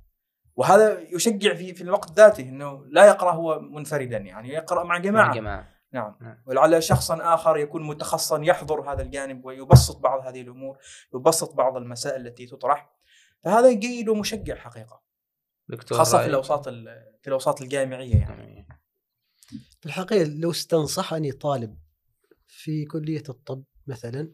وهذا 0.56 1.00
يشجع 1.00 1.54
في 1.54 1.74
في 1.74 1.82
الوقت 1.82 2.12
ذاته 2.12 2.50
إنه 2.50 2.86
لا 2.86 3.06
يقرأ 3.06 3.32
هو 3.32 3.60
منفردا 3.60 4.18
يعني 4.18 4.50
يقرأ 4.50 4.84
مع 4.84 4.98
جماعة. 4.98 5.28
مع 5.28 5.34
جماعة. 5.34 5.77
نعم 5.98 6.16
نعم. 6.22 6.38
ولعل 6.46 6.84
شخصا 6.84 7.34
آخر 7.34 7.58
يكون 7.58 7.84
متخصصا 7.88 8.42
يحضر 8.44 8.92
هذا 8.94 9.02
الجانب 9.02 9.46
ويبسط 9.46 9.98
بعض 10.00 10.28
هذه 10.28 10.42
الأمور 10.42 10.78
يبسط 11.16 11.54
بعض 11.56 11.78
المسائل 11.78 12.28
التي 12.28 12.46
تطرح 12.46 12.90
فهذا 13.44 13.72
جيد 13.74 14.10
ومشجع 14.10 14.56
حقيقة 14.56 15.02
دكتور 15.70 15.98
خاصة 15.98 16.12
في 16.18 16.18
رأي؟ 16.24 16.30
الأوساط 16.30 16.68
ال- 16.68 17.14
في 17.22 17.28
الأوساط 17.28 17.62
الجامعية 17.62 18.16
يعني 18.16 18.44
يعني 18.44 18.68
في 19.80 19.86
الحقيقة 19.86 20.24
لو 20.24 20.52
استنصحني 20.52 21.32
طالب 21.32 21.78
في 22.48 22.86
كلية 22.86 23.24
الطب 23.30 23.64
مثلا 23.88 24.32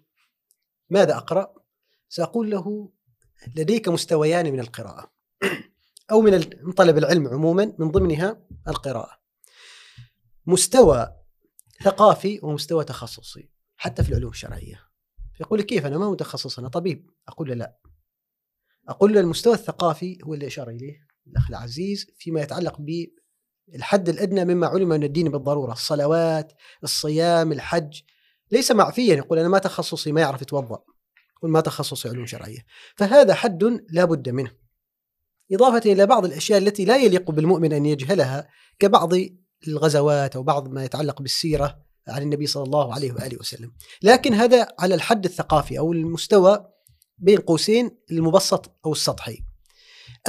ماذا 0.89 1.17
أقرأ؟ 1.17 1.53
سأقول 2.09 2.51
له 2.51 2.91
لديك 3.55 3.87
مستويان 3.89 4.51
من 4.53 4.59
القراءة 4.59 5.11
أو 6.11 6.21
من 6.21 6.41
طلب 6.77 6.97
العلم 6.97 7.27
عموما 7.27 7.73
من 7.79 7.91
ضمنها 7.91 8.41
القراءة 8.67 9.19
مستوى 10.45 11.15
ثقافي 11.83 12.39
ومستوى 12.43 12.83
تخصصي 12.83 13.49
حتى 13.77 14.03
في 14.03 14.09
العلوم 14.09 14.31
الشرعية. 14.31 14.81
يقول 15.39 15.59
لي 15.59 15.65
كيف 15.65 15.85
أنا 15.85 15.97
ما 15.97 16.11
متخصص 16.11 16.59
أنا 16.59 16.67
طبيب؟ 16.67 17.09
أقول 17.27 17.49
له 17.49 17.53
لا. 17.53 17.77
أقول 18.89 19.13
له 19.13 19.19
المستوى 19.19 19.53
الثقافي 19.53 20.17
هو 20.23 20.33
اللي 20.33 20.47
أشار 20.47 20.69
إليه 20.69 21.07
الأخ 21.27 21.49
العزيز 21.49 22.07
فيما 22.17 22.41
يتعلق 22.41 22.81
بالحد 22.81 24.09
الأدنى 24.09 24.45
مما 24.45 24.67
علم 24.67 24.89
من 24.89 25.03
الدين 25.03 25.29
بالضرورة 25.29 25.71
الصلوات 25.71 26.53
الصيام 26.83 27.51
الحج. 27.51 28.01
ليس 28.51 28.71
معفيا 28.71 29.15
يقول 29.15 29.39
أنا 29.39 29.47
ما 29.47 29.59
تخصصي 29.59 30.11
ما 30.11 30.21
يعرف 30.21 30.41
يتوضأ. 30.41 30.83
يقول 31.37 31.51
ما 31.51 31.61
تخصصي 31.61 32.09
علوم 32.09 32.25
شرعية. 32.25 32.65
فهذا 32.95 33.33
حد 33.33 33.63
لا 33.89 34.05
بد 34.05 34.29
منه. 34.29 34.51
إضافة 35.51 35.91
إلى 35.91 36.05
بعض 36.05 36.25
الأشياء 36.25 36.59
التي 36.59 36.85
لا 36.85 36.97
يليق 36.97 37.31
بالمؤمن 37.31 37.73
أن 37.73 37.85
يجهلها 37.85 38.49
كبعض 38.79 39.13
الغزوات 39.67 40.35
أو 40.35 40.43
بعض 40.43 40.67
ما 40.67 40.85
يتعلق 40.85 41.21
بالسيرة 41.21 41.79
عن 42.07 42.21
النبي 42.21 42.47
صلى 42.47 42.63
الله 42.63 42.93
عليه 42.93 43.11
وآله 43.11 43.37
وسلم. 43.39 43.71
لكن 44.01 44.33
هذا 44.33 44.67
على 44.79 44.95
الحد 44.95 45.25
الثقافي 45.25 45.79
أو 45.79 45.93
المستوى 45.93 46.65
بين 47.17 47.37
قوسين 47.37 47.97
المبسط 48.11 48.71
أو 48.85 48.91
السطحي. 48.91 49.43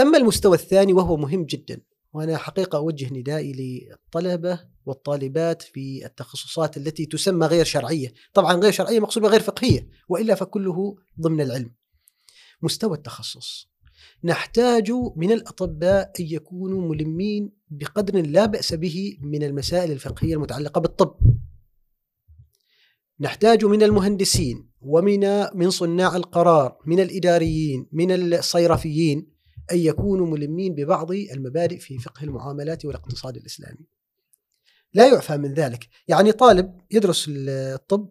أما 0.00 0.18
المستوى 0.18 0.56
الثاني 0.56 0.92
وهو 0.92 1.16
مهم 1.16 1.44
جدا 1.44 1.80
وأنا 2.12 2.36
حقيقة 2.36 2.78
أوجه 2.78 3.14
ندائي 3.14 3.52
للطلبة 3.52 4.60
والطالبات 4.86 5.62
في 5.62 6.06
التخصصات 6.06 6.76
التي 6.76 7.06
تسمى 7.06 7.46
غير 7.46 7.64
شرعية. 7.64 8.12
طبعا 8.34 8.54
غير 8.54 8.72
شرعية 8.72 9.00
مقصود 9.00 9.24
غير 9.24 9.40
فقهية 9.40 9.88
وإلا 10.08 10.34
فكله 10.34 10.96
ضمن 11.20 11.40
العلم. 11.40 11.74
مستوى 12.62 12.96
التخصص. 12.96 13.73
نحتاج 14.24 14.92
من 15.16 15.32
الأطباء 15.32 16.12
أن 16.20 16.26
يكونوا 16.26 16.88
ملمين 16.88 17.52
بقدر 17.70 18.26
لا 18.26 18.46
بأس 18.46 18.74
به 18.74 19.18
من 19.20 19.42
المسائل 19.42 19.92
الفقهية 19.92 20.34
المتعلقة 20.34 20.80
بالطب. 20.80 21.16
نحتاج 23.20 23.64
من 23.64 23.82
المهندسين 23.82 24.70
ومن 24.80 25.20
من 25.54 25.70
صناع 25.70 26.16
القرار 26.16 26.78
من 26.86 27.00
الإداريين 27.00 27.86
من 27.92 28.10
الصيرفيين 28.34 29.34
أن 29.72 29.78
يكونوا 29.78 30.26
ملمين 30.26 30.74
ببعض 30.74 31.12
المبادئ 31.12 31.78
في 31.78 31.98
فقه 31.98 32.24
المعاملات 32.24 32.84
والاقتصاد 32.84 33.36
الإسلامي. 33.36 33.86
لا 34.94 35.08
يعفى 35.08 35.36
من 35.36 35.54
ذلك. 35.54 35.88
يعني 36.08 36.32
طالب 36.32 36.80
يدرس 36.90 37.30
الطب 37.30 38.10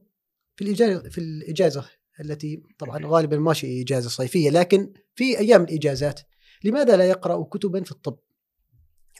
في 0.56 0.64
الإجازة, 0.64 1.10
في 1.10 1.18
الإجازة 1.18 1.86
التي 2.20 2.64
طبعا 2.80 3.02
غالبا 3.06 3.38
ماشي 3.38 3.82
إجازة 3.82 4.10
صيفية 4.10 4.50
لكن 4.50 4.94
في 5.16 5.40
أيام 5.40 5.64
الإجازات 5.64 6.22
لماذا 6.64 6.98
لا 6.98 7.06
يقرأ 7.06 7.44
كتبا 7.44 7.84
في 7.84 7.92
الطب؟ 7.92 8.18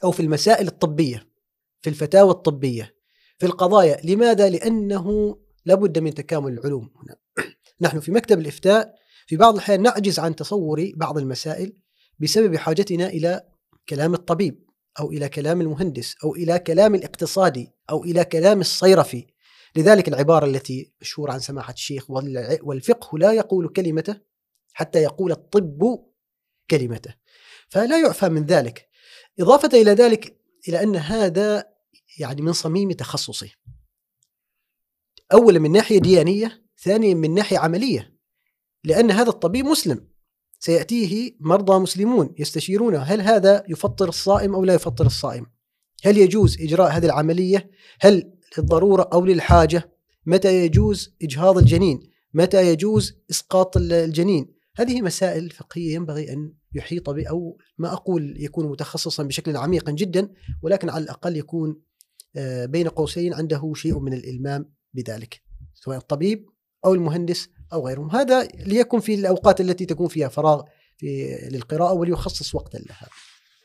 أو 0.04 0.10
في 0.10 0.20
المسائل 0.20 0.66
الطبية 0.66 1.28
في 1.82 1.90
الفتاوى 1.90 2.30
الطبية 2.30 2.94
في 3.38 3.46
القضايا 3.46 4.00
لماذا؟ 4.04 4.48
لأنه 4.48 5.36
لابد 5.64 5.98
من 5.98 6.14
تكامل 6.14 6.52
العلوم 6.52 6.90
هنا. 6.96 7.16
نحن 7.80 8.00
في 8.00 8.12
مكتب 8.12 8.38
الإفتاء 8.38 8.94
في 9.26 9.36
بعض 9.36 9.54
الأحيان 9.54 9.82
نعجز 9.82 10.18
عن 10.18 10.36
تصور 10.36 10.92
بعض 10.96 11.18
المسائل 11.18 11.72
بسبب 12.18 12.56
حاجتنا 12.56 13.06
إلى 13.06 13.42
كلام 13.88 14.14
الطبيب 14.14 14.64
أو 15.00 15.10
إلى 15.10 15.28
كلام 15.28 15.60
المهندس 15.60 16.14
أو 16.24 16.34
إلى 16.34 16.58
كلام 16.58 16.94
الاقتصادي 16.94 17.72
أو 17.90 18.04
إلى 18.04 18.24
كلام 18.24 18.60
الصيرفي. 18.60 19.26
لذلك 19.76 20.08
العبارة 20.08 20.46
التي 20.46 20.92
مشهورة 21.00 21.32
عن 21.32 21.40
سماحة 21.40 21.72
الشيخ 21.72 22.10
"وال- 22.10 22.58
والفقه 22.62 23.18
لا 23.18 23.32
يقول 23.32 23.68
كلمته 23.68 24.20
حتى 24.72 24.98
يقول 25.02 25.32
الطب 25.32 26.04
كلمته. 26.70 27.14
فلا 27.68 28.00
يعفى 28.00 28.28
من 28.28 28.44
ذلك. 28.46 28.88
إضافة 29.40 29.68
إلى 29.80 29.90
ذلك 29.90 30.40
إلى 30.68 30.82
أن 30.82 30.96
هذا 30.96 31.64
يعني 32.18 32.42
من 32.42 32.52
صميم 32.52 32.92
تخصصه. 32.92 33.50
أولا 35.32 35.58
من 35.58 35.72
ناحية 35.72 35.98
ديانية 35.98 36.64
ثانيا 36.82 37.14
من 37.14 37.34
ناحية 37.34 37.58
عملية. 37.58 38.14
لأن 38.84 39.10
هذا 39.10 39.28
الطبيب 39.28 39.64
مسلم. 39.64 40.08
سيأتيه 40.58 41.36
مرضى 41.40 41.78
مسلمون 41.78 42.34
يستشيرونه. 42.38 42.98
هل 42.98 43.20
هذا 43.20 43.64
يفطر 43.68 44.08
الصائم 44.08 44.54
أو 44.54 44.64
لا 44.64 44.74
يفطر 44.74 45.06
الصائم؟ 45.06 45.46
هل 46.04 46.18
يجوز 46.18 46.60
إجراء 46.60 46.90
هذه 46.90 47.04
العملية؟ 47.06 47.70
هل 48.00 48.33
للضرورة 48.58 49.08
أو 49.12 49.24
للحاجة 49.24 49.90
متى 50.26 50.64
يجوز 50.64 51.16
إجهاض 51.22 51.58
الجنين؟ 51.58 52.00
متى 52.34 52.68
يجوز 52.72 53.14
إسقاط 53.30 53.76
الجنين؟ 53.76 54.54
هذه 54.76 55.02
مسائل 55.02 55.50
فقهية 55.50 55.94
ينبغي 55.94 56.32
أن 56.32 56.52
يحيط 56.74 57.10
ب 57.10 57.18
أو 57.18 57.58
ما 57.78 57.92
أقول 57.92 58.34
يكون 58.38 58.66
متخصصا 58.66 59.22
بشكل 59.22 59.56
عميق 59.56 59.90
جدا 59.90 60.28
ولكن 60.62 60.90
على 60.90 61.04
الأقل 61.04 61.36
يكون 61.36 61.80
آه، 62.36 62.66
بين 62.66 62.88
قوسين 62.88 63.34
عنده 63.34 63.72
شيء 63.74 63.98
من 63.98 64.12
الإلمام 64.12 64.72
بذلك 64.94 65.42
سواء 65.74 65.96
الطبيب 65.96 66.46
أو 66.84 66.94
المهندس 66.94 67.48
أو 67.72 67.86
غيرهم. 67.86 68.10
هذا 68.10 68.42
ليكن 68.42 69.00
في 69.00 69.14
الأوقات 69.14 69.60
التي 69.60 69.86
تكون 69.86 70.08
فيها 70.08 70.28
فراغ 70.28 70.62
في 70.96 71.38
للقراءة 71.52 71.92
وليخصص 71.92 72.54
وقتا 72.54 72.78
لها. 72.78 73.08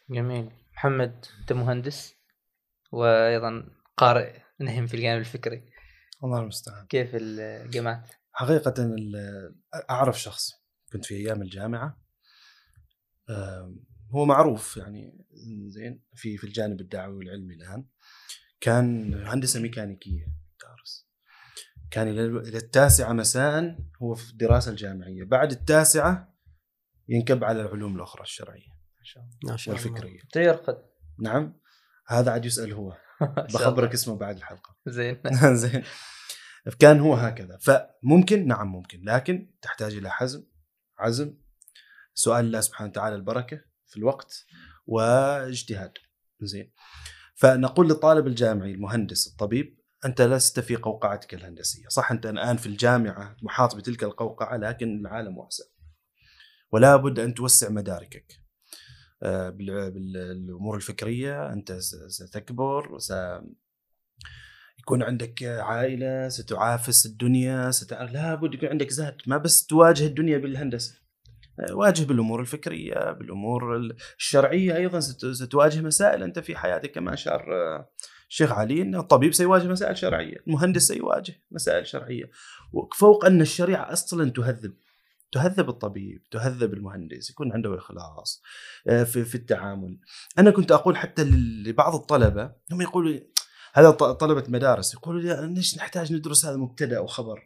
جميل. 0.10 0.52
محمد 0.74 1.26
أنت 1.42 1.54
مهندس 1.54 2.16
وأيضا 2.92 3.66
قارئ. 3.98 4.49
نهم 4.60 4.88
في 4.88 4.94
الجانب 4.94 5.20
الفكري. 5.20 5.66
الله 6.24 6.40
المستعان. 6.40 6.88
كيف 6.88 7.10
الجامعات؟ 7.14 8.12
حقيقة 8.32 8.96
أعرف 9.90 10.22
شخص 10.22 10.52
كنت 10.94 11.06
في 11.06 11.16
أيام 11.16 11.42
الجامعة. 11.42 12.02
هو 14.10 14.26
معروف 14.26 14.78
يعني 14.78 15.26
زين 15.68 16.04
في 16.16 16.38
في 16.38 16.44
الجانب 16.44 16.82
الدعوي 16.82 17.16
والعلمي 17.16 17.54
الآن. 17.54 17.86
كان 18.62 19.14
هندسة 19.28 19.60
ميكانيكية 19.60 20.26
دارس. 20.62 21.10
كان 21.92 22.08
إلى 22.08 22.26
إلى 22.26 22.58
التاسعة 22.58 23.14
مساء 23.14 23.78
هو 24.02 24.16
في 24.16 24.32
الدراسة 24.32 24.72
الجامعية. 24.72 25.24
بعد 25.24 25.52
التاسعة 25.52 26.36
ينكب 27.08 27.44
على 27.44 27.62
العلوم 27.62 27.96
الأخرى 27.96 28.22
الشرعية 28.22 28.70
ما 29.00 29.04
شاء 29.04 29.24
الله. 29.24 29.58
والفكرية. 29.68 30.20
تيرقد 30.32 30.78
نعم 31.20 31.60
هذا 32.08 32.32
عاد 32.32 32.46
يسأل 32.46 32.74
هو. 32.74 32.98
بخبرك 33.54 33.94
اسمه 33.94 34.16
بعد 34.16 34.38
الحلقة. 34.38 34.76
زين. 34.88 35.22
زين. 35.64 35.84
كان 36.80 37.00
هو 37.00 37.14
هكذا. 37.14 37.58
فممكن 37.58 38.48
نعم 38.48 38.68
ممكن 38.68 39.02
لكن 39.04 39.52
تحتاج 39.62 39.96
إلى 39.96 40.10
حزم 40.10 40.44
عزم. 41.00 41.38
سؤال 42.14 42.46
الله 42.46 42.62
سبحانه 42.62 42.90
وتعالى 42.90 43.16
البركة 43.16 43.62
في 43.88 43.98
الوقت 43.98 44.46
واجتهاد. 44.86 45.94
زين. 46.42 46.72
فنقول 47.36 47.88
للطالب 47.88 48.28
الجامعي 48.28 48.72
المهندس 48.72 49.28
الطبيب 49.28 49.80
أنت 50.06 50.22
لست 50.22 50.60
في 50.60 50.76
قوقعتك 50.76 51.34
الهندسية. 51.34 51.88
صح 51.88 52.12
أنت 52.12 52.26
الآن 52.26 52.58
في 52.58 52.66
الجامعة 52.66 53.36
محاط 53.42 53.76
بتلك 53.76 54.04
القوقعة 54.04 54.58
لكن 54.58 55.00
العالم 55.00 55.38
واسع. 55.38 55.64
ولا 56.72 56.96
بد 56.96 57.20
أن 57.20 57.34
توسع 57.34 57.70
مداركك. 57.70 58.39
بالأمور 59.22 60.76
الفكرية 60.76 61.54
أنت 61.54 61.72
ستكبر 62.08 62.98
س 62.98 63.14
يكون 64.80 65.04
عندك 65.04 65.44
عائلة 65.44 66.30
ستعافس 66.30 67.06
الدنيا 67.06 67.72
ستعرف 67.72 68.12
لابد 68.12 68.54
يكون 68.54 68.70
عندك 68.70 68.90
زاد 68.90 69.18
ما 69.28 69.38
بس 69.38 69.66
تواجه 69.66 70.06
الدنيا 70.06 70.38
بالهندسة. 70.38 71.00
واجه 71.72 72.04
بالأمور 72.06 72.42
الفكرية 72.42 73.12
بالأمور 73.12 73.76
الشرعية 74.18 74.76
أيضا 74.76 75.00
ست- 75.00 75.26
ستواجه 75.26 75.82
مسائل 75.82 76.24
أنت 76.24 76.40
في 76.40 76.56
حياتك 76.56 76.92
كما 76.92 77.14
أشار 77.14 77.54
آه، 77.54 77.90
الشيخ 78.30 78.52
علي 78.52 78.82
إن 78.82 78.96
الطبيب 78.96 79.34
سيواجه 79.34 79.68
مسائل 79.68 79.98
شرعية، 79.98 80.38
المهندس 80.48 80.88
سيواجه 80.88 81.34
مسائل 81.52 81.88
شرعية، 81.88 82.30
وفوق 82.74 83.26
أن 83.26 83.42
الشريعة 83.42 83.94
أصلا 83.94 84.32
تهذب. 84.32 84.74
تهذب 85.32 85.70
الطبيب، 85.70 86.24
تهذب 86.32 86.74
المهندس، 86.74 87.30
يكون 87.30 87.54
عنده 87.54 87.78
إخلاص 87.78 88.42
آه، 88.88 89.04
في 89.04 89.26
في 89.26 89.36
التعامل. 89.36 90.00
أنا 90.40 90.52
كنت 90.52 90.72
أقول 90.72 90.98
حتى 90.98 91.24
لبعض 91.24 91.96
الطلبة 91.96 92.52
هم 92.72 92.82
يقولوا 92.82 93.20
هذا 93.74 93.92
طلبة 93.92 94.44
مدارس 94.48 94.94
يقولوا 94.94 95.22
لي 95.22 95.54
ليش 95.54 95.78
نحتاج 95.78 96.14
ندرس 96.14 96.46
هذا 96.46 96.58
مبتدأ 96.58 96.98
أو 96.98 97.08
خبر؟ 97.08 97.40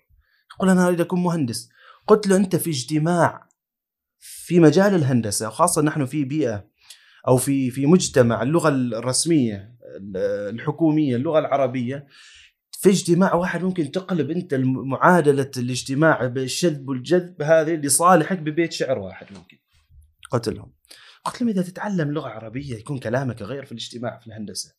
يقول 0.55 0.69
أنا 0.69 0.87
أريد 0.87 1.01
أكون 1.01 1.23
مهندس. 1.23 1.69
قلت 2.07 2.27
له 2.27 2.35
أنت 2.35 2.55
في 2.55 2.69
اجتماع 2.69 3.49
في 4.19 4.59
مجال 4.59 4.95
الهندسة 4.95 5.47
وخاصه 5.47 5.81
نحن 5.81 6.05
في 6.05 6.23
بيئة 6.23 6.67
أو 7.27 7.37
في 7.37 7.71
في 7.71 7.85
مجتمع 7.85 8.41
اللغة 8.41 8.69
الرسمية 8.69 9.75
الحكومية 10.49 11.15
اللغة 11.15 11.39
العربية 11.39 12.07
في 12.83 12.89
اجتماع 12.89 13.33
واحد 13.33 13.63
ممكن 13.63 13.91
تقلب 13.91 14.31
انت 14.31 14.53
معادلة 14.63 15.51
الاجتماع 15.57 16.27
بالشذب 16.27 16.89
والجذب 16.89 17.41
هذه 17.41 17.75
لصالحك 17.75 18.39
ببيت 18.39 18.71
شعر 18.71 18.99
واحد 18.99 19.25
ممكن. 19.35 19.57
قلت 20.31 20.49
لهم 20.49 20.73
قلت 21.23 21.41
لهم 21.41 21.49
إذا 21.49 21.61
تتعلم 21.61 22.11
لغة 22.11 22.29
عربية 22.29 22.75
يكون 22.75 22.97
كلامك 22.97 23.41
غير 23.41 23.65
في 23.65 23.71
الاجتماع 23.71 24.19
في 24.19 24.27
الهندسة. 24.27 24.75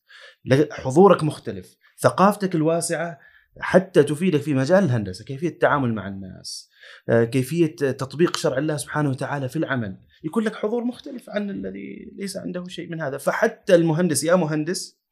حضورك 0.71 1.25
مختلف 1.25 1.77
ثقافتك 1.99 2.55
الواسعة 2.55 3.19
حتى 3.61 4.03
تفيدك 4.03 4.41
في 4.41 4.55
مجال 4.55 4.85
الهندسة 4.85 5.25
كيفية 5.25 5.49
التعامل 5.49 5.95
مع 5.95 6.09
الناس 6.09 6.71
آه، 7.09 7.25
كيفية 7.25 7.77
تطبيق 7.77 8.37
شرع 8.37 8.59
الله 8.59 8.77
سبحانه 8.77 9.11
وتعالى 9.11 9.49
في 9.49 9.57
العمل. 9.57 9.99
يكون 10.25 10.45
لك 10.45 10.55
حضور 10.55 10.85
مختلف 10.85 11.31
عن 11.31 11.51
الذي 11.51 12.13
ليس 12.17 12.37
عنده 12.37 12.65
شيء 12.69 12.91
من 12.91 13.01
هذا. 13.01 13.19
فحتى 13.19 13.75
المهندس 13.75 14.25
يا 14.25 14.35
مهندس 14.35 15.04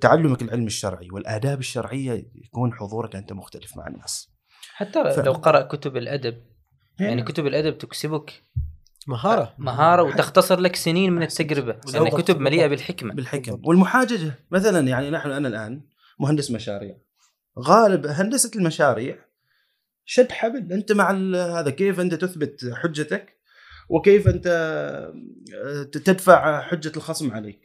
تعلمك 0.00 0.42
العلم 0.42 0.66
الشرعي 0.66 1.08
والآداب 1.12 1.58
الشرعية 1.58 2.30
يكون 2.34 2.72
حضورك 2.74 3.16
أنت 3.16 3.32
مختلف 3.32 3.76
مع 3.76 3.86
الناس. 3.86 4.28
حتى 4.74 5.04
ف- 5.14 5.18
لو 5.18 5.32
قرأ 5.32 5.62
كتب 5.62 5.96
الأدب 5.96 6.34
يعني 6.98 7.10
يعني 7.10 7.22
كتب 7.22 7.46
الأدب 7.46 7.78
تكسبك. 7.78 8.42
مهارة. 9.08 9.54
مهارة 9.58 10.02
وتختصر 10.02 10.60
لك 10.60 10.76
سنين 10.76 11.12
من 11.12 11.22
التجربة. 11.22 11.72
لأن 11.72 12.02
بالضبط. 12.04 12.20
كتب 12.20 12.40
مليئة 12.40 12.66
بالحكمة. 12.66 13.14
بالحكم 13.14 13.42
بالضبط. 13.42 13.66
والمحاججة. 13.66 14.34
مثلا 14.50 14.88
يعني 14.88 15.10
نحن 15.10 15.30
أنا 15.30 15.48
الآن 15.48 15.80
مهندس 16.20 16.50
مشاريع. 16.50 16.96
غالب 17.58 18.06
هندسة 18.06 18.50
المشاريع 18.56 19.18
شد 20.04 20.32
حبل. 20.32 20.72
أنت 20.72 20.92
مع 20.92 21.10
ال- 21.10 21.36
هذا 21.36 21.70
كيف 21.70 22.00
أنت 22.00 22.14
تثبت 22.14 22.60
حجتك؟ 22.74 23.36
وكيف 23.88 24.28
أنت 24.28 24.46
آه، 24.46 25.82
تدفع 25.82 26.60
حجة 26.60 26.92
الخصم 26.96 27.32
عليك؟ 27.32 27.60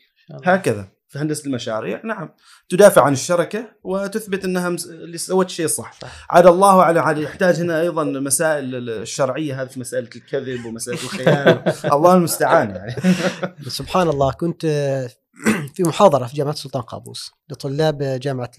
هكذا. 0.46 0.88
في 1.12 1.20
هندسة 1.20 1.46
المشاريع 1.46 2.02
نعم 2.06 2.30
تدافع 2.70 3.04
عن 3.04 3.14
الشركة 3.14 3.66
وتثبت 3.84 4.46
إنها 4.46 4.70
مس- 4.70 4.86
اللي 4.86 5.18
سوت 5.18 5.50
شيء 5.50 5.68
صح. 5.68 5.94
عاد 6.30 6.48
الله 6.48 6.84
على 6.84 7.00
عاد 7.00 7.18
يحتاج 7.18 7.60
هنا 7.60 7.82
أيضا 7.82 8.04
مسائل 8.04 8.90
الشرعية 8.90 9.62
هذه 9.62 9.68
في 9.68 9.80
مساله 9.80 10.10
الكذب 10.16 10.66
ومساله 10.66 11.04
الخيانة 11.04 11.64
الله 11.96 12.14
المستعان 12.16 12.70
يعني 12.76 12.96
سبحان 13.70 14.10
الله 14.10 14.32
كنت 14.32 14.66
في 15.76 15.84
محاضرة 15.84 16.26
في 16.26 16.36
جامعة 16.36 16.52
السلطان 16.54 16.82
قابوس 16.82 17.32
لطلاب 17.50 17.98
جامعة 18.04 18.52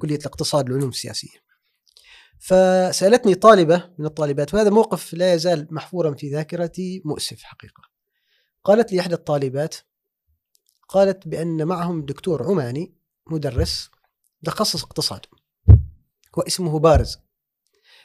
كلية 0.00 0.16
الاقتصاد 0.18 0.70
والعلوم 0.70 0.88
السياسية. 0.90 1.50
فسألتني 2.40 3.34
طالبة 3.34 3.84
من 3.98 4.06
الطالبات 4.06 4.54
وهذا 4.54 4.70
موقف 4.70 5.14
لا 5.14 5.34
يزال 5.34 5.68
محفورا 5.70 6.14
في 6.14 6.30
ذاكرتي 6.30 7.02
مؤسف 7.04 7.42
حقيقة. 7.42 7.82
قالت 8.64 8.92
لي 8.92 9.00
إحدى 9.00 9.14
الطالبات 9.14 9.76
قالت 10.90 11.28
بأن 11.28 11.64
معهم 11.66 12.02
دكتور 12.04 12.42
عماني 12.42 12.94
مدرس 13.30 13.90
تخصص 14.44 14.82
اقتصاد 14.84 15.20
واسمه 16.36 16.78
بارز. 16.78 17.18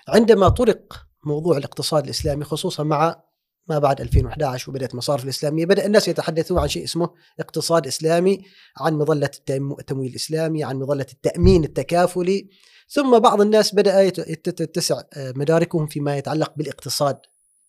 عندما 0.08 0.50
طرق 0.50 1.06
موضوع 1.26 1.58
الاقتصاد 1.58 2.04
الإسلامي 2.04 2.44
خصوصا 2.44 2.84
مع 2.84 3.24
ما 3.68 3.80
بعد 3.80 4.02
2011 4.02 4.70
وبدأت 4.72 4.92
المصارف 4.92 5.24
الإسلامية 5.24 5.66
بدأ 5.66 5.86
الناس 5.86 6.08
يتحدثون 6.08 6.60
عن 6.60 6.68
شيء 6.68 6.84
اسمه 6.84 7.10
اقتصاد 7.40 7.88
إسلامي 7.88 8.42
عن 8.78 8.94
التم- 9.26 9.80
التمويل 9.80 10.10
الإسلامي 10.10 10.64
عن 10.64 10.76
مظلة 10.76 11.06
التأمين 11.14 11.64
التكافلي 11.64 12.50
ثم 12.90 13.20
بعض 13.20 13.42
الناس 13.42 13.74
يت- 14.20 14.50
تتسع 14.50 15.02
آه، 15.14 15.34
مداركهم 15.36 15.88
فيما 15.88 16.18
يتعلق 16.18 16.54
بالاقتصاد 16.58 17.18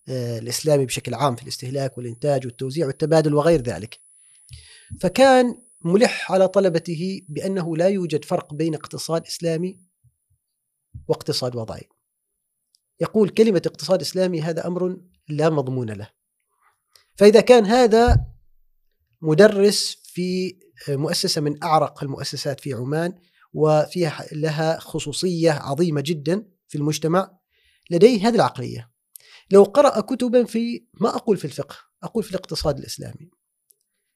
آه، 0.09 0.39
الإسلامي 0.39 0.87
بشكل 0.87 1.15
عام 1.15 1.37
في 1.37 1.43
الاستهلاك 1.43 1.99
والإنتاج 1.99 2.47
والتوزيع 2.47 2.87
والتبادل 2.87 3.35
وغير 3.35 3.63
ذلك. 3.63 4.06
فكان 5.01 5.63
ملح 5.85 6.33
على 6.33 6.49
طلبته 6.49 7.23
بأنه 7.29 7.77
لا 7.77 7.89
يوجد 7.89 8.25
فرق 8.25 8.55
بين 8.55 8.75
اقتصاد 8.75 9.27
إسلامي 9.27 9.81
واقتصاد 11.09 11.57
وضعي. 11.57 11.89
يقول 13.01 13.29
كلمة 13.29 13.63
اقتصاد 13.67 14.01
إسلامي 14.01 14.43
هذا 14.43 14.67
أمر 14.67 15.01
لا 15.29 15.51
مضمون 15.51 15.91
له. 15.91 16.11
فإذا 17.17 17.41
كان 17.41 17.67
هذا 17.67 18.27
مدرس 19.23 19.97
في 20.05 20.59
مؤسسة 20.89 21.41
من 21.41 21.65
أعرق 21.65 22.03
المؤسسات 22.03 22.61
في 22.61 22.73
عمان 22.73 23.15
وفيها 23.53 24.27
لها 24.33 24.79
خصوصية 24.79 25.51
عظيمة 25.51 26.01
جدا 26.01 26.49
في 26.69 26.79
المجتمع 26.79 27.39
لديه 27.91 28.29
هذه 28.29 28.35
العقلية. 28.35 28.91
لو 29.51 29.63
قرأ 29.63 30.01
كتبا 30.01 30.45
في 30.45 30.87
ما 31.01 31.17
أقول 31.17 31.37
في 31.37 31.45
الفقه، 31.45 31.77
أقول 32.03 32.25
في 32.25 32.31
الاقتصاد 32.31 32.79
الإسلامي. 32.79 33.31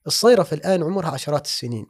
الصيرفه 0.07 0.57
الآن 0.57 0.83
عمرها 0.83 1.11
عشرات 1.11 1.45
السنين. 1.47 1.87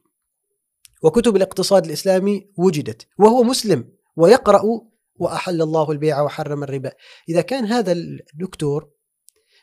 وكتب 1.02 1.36
الاقتصاد 1.36 1.84
الإسلامي 1.86 2.50
وجدت 2.58 3.06
وهو 3.18 3.42
مسلم 3.42 3.92
ويقرأ 4.16 4.62
وأحل 5.14 5.62
الله 5.62 5.90
البيع 5.90 6.22
وحرم 6.22 6.62
الربا. 6.62 6.92
إذا 7.28 7.40
كان 7.40 7.64
هذا 7.64 7.92
الدكتور 7.92 8.90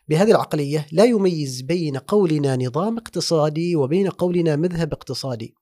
بهذه 0.08 0.32
العقلية 0.32 0.88
لا 0.92 1.04
يميز 1.04 1.62
بين 1.62 1.98
قولنا 1.98 2.56
نظام 2.56 2.98
اقتصادي 2.98 3.76
وبين 3.76 4.10
قولنا 4.10 4.56
مذهب 4.56 4.94
اقتصادي. 4.94 5.56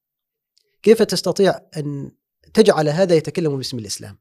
كيف 0.83 1.01
تستطيع 1.01 1.59
أن 1.77 2.11
تجعل 2.53 2.89
هذا 2.89 3.15
يتكلم 3.15 3.57
باسم 3.57 3.79
الإسلام؟ 3.79 4.17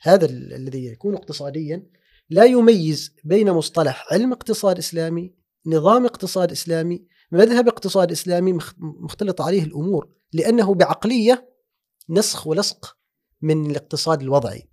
هذا 0.00 0.26
ال- 0.26 0.52
الذي 0.52 0.86
يكون 0.86 1.14
اقتصاديا 1.14 1.86
لا 2.30 2.44
يميز 2.44 3.14
بين 3.24 3.50
مصطلح 3.50 4.12
علم 4.12 4.32
اقتصاد 4.32 4.78
إسلامي، 4.78 5.34
نظام 5.66 6.04
اقتصاد 6.04 6.50
إسلامي، 6.50 7.06
مذهب 7.34 7.68
اقتصاد 7.68 8.10
إسلامي 8.10 8.52
مخ- 8.52 8.74
مختلط 8.78 9.40
عليه 9.40 9.62
الأمور 9.62 10.08
لأنه 10.32 10.74
بعقلية 10.74 11.54
نسخ 12.10 12.46
ولصق 12.46 12.96
من 13.42 13.70
الاقتصاد 13.70 14.22
الوضعي. 14.22 14.68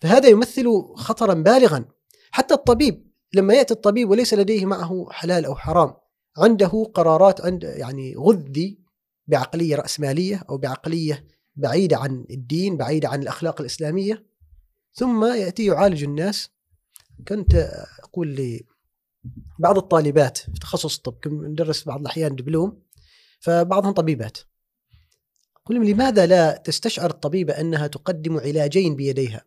فهذا 0.00 0.28
يمثل 0.28 0.66
خطرا 0.96 1.34
بالغا. 1.34 1.84
حتى 2.30 2.54
الطبيب 2.54 3.12
لما 3.34 3.54
يأتي 3.54 3.74
الطبيب 3.74 4.10
وليس 4.10 4.34
لديه 4.34 4.66
معه 4.66 5.06
حلال 5.10 5.44
أو 5.44 5.54
حرام 5.54 5.94
عنده 6.38 6.90
قرارات 6.94 7.40
عند 7.40 7.62
يعني 7.64 8.14
غذي 8.16 8.78
بعقلية 9.26 9.76
رأسمالية 9.76 10.42
أو 10.50 10.58
بعقلية 10.58 11.26
بعيدة 11.56 11.96
عن 11.96 12.24
الدين 12.30 12.76
بعيدة 12.76 13.08
عن 13.08 13.22
الأخلاق 13.22 13.60
الإسلامية. 13.60 14.26
ثم 14.94 15.24
يأتي 15.24 15.64
يعالج 15.66 16.04
الناس. 16.04 16.50
كنت 17.28 17.54
أقول 18.02 18.60
لبعض 19.58 19.78
الطالبات 19.78 20.38
في 20.38 20.58
تخصص 20.60 20.96
الطب 20.96 21.14
كنت 21.24 21.32
ندرس 21.32 21.84
بعض 21.84 22.00
الأحيان 22.00 22.36
دبلوم 22.36 22.82
فبعضهم 23.40 23.92
طبيبات. 23.92 24.38
لهم 25.70 25.84
لماذا 25.84 26.26
لا 26.26 26.56
تستشعر 26.56 27.10
الطبيبة 27.10 27.60
أنها 27.60 27.86
تقدم 27.86 28.38
علاجين 28.38 28.96
بيديها؟ 28.96 29.44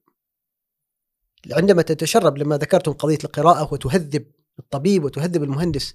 عندما 1.51 1.81
تتشرب 1.81 2.37
لما 2.37 2.57
ذكرتم 2.57 2.91
قضية 2.91 3.17
القراءة 3.23 3.73
وتهذب 3.73 4.25
الطبيب 4.59 5.03
وتهذب 5.03 5.43
المهندس 5.43 5.93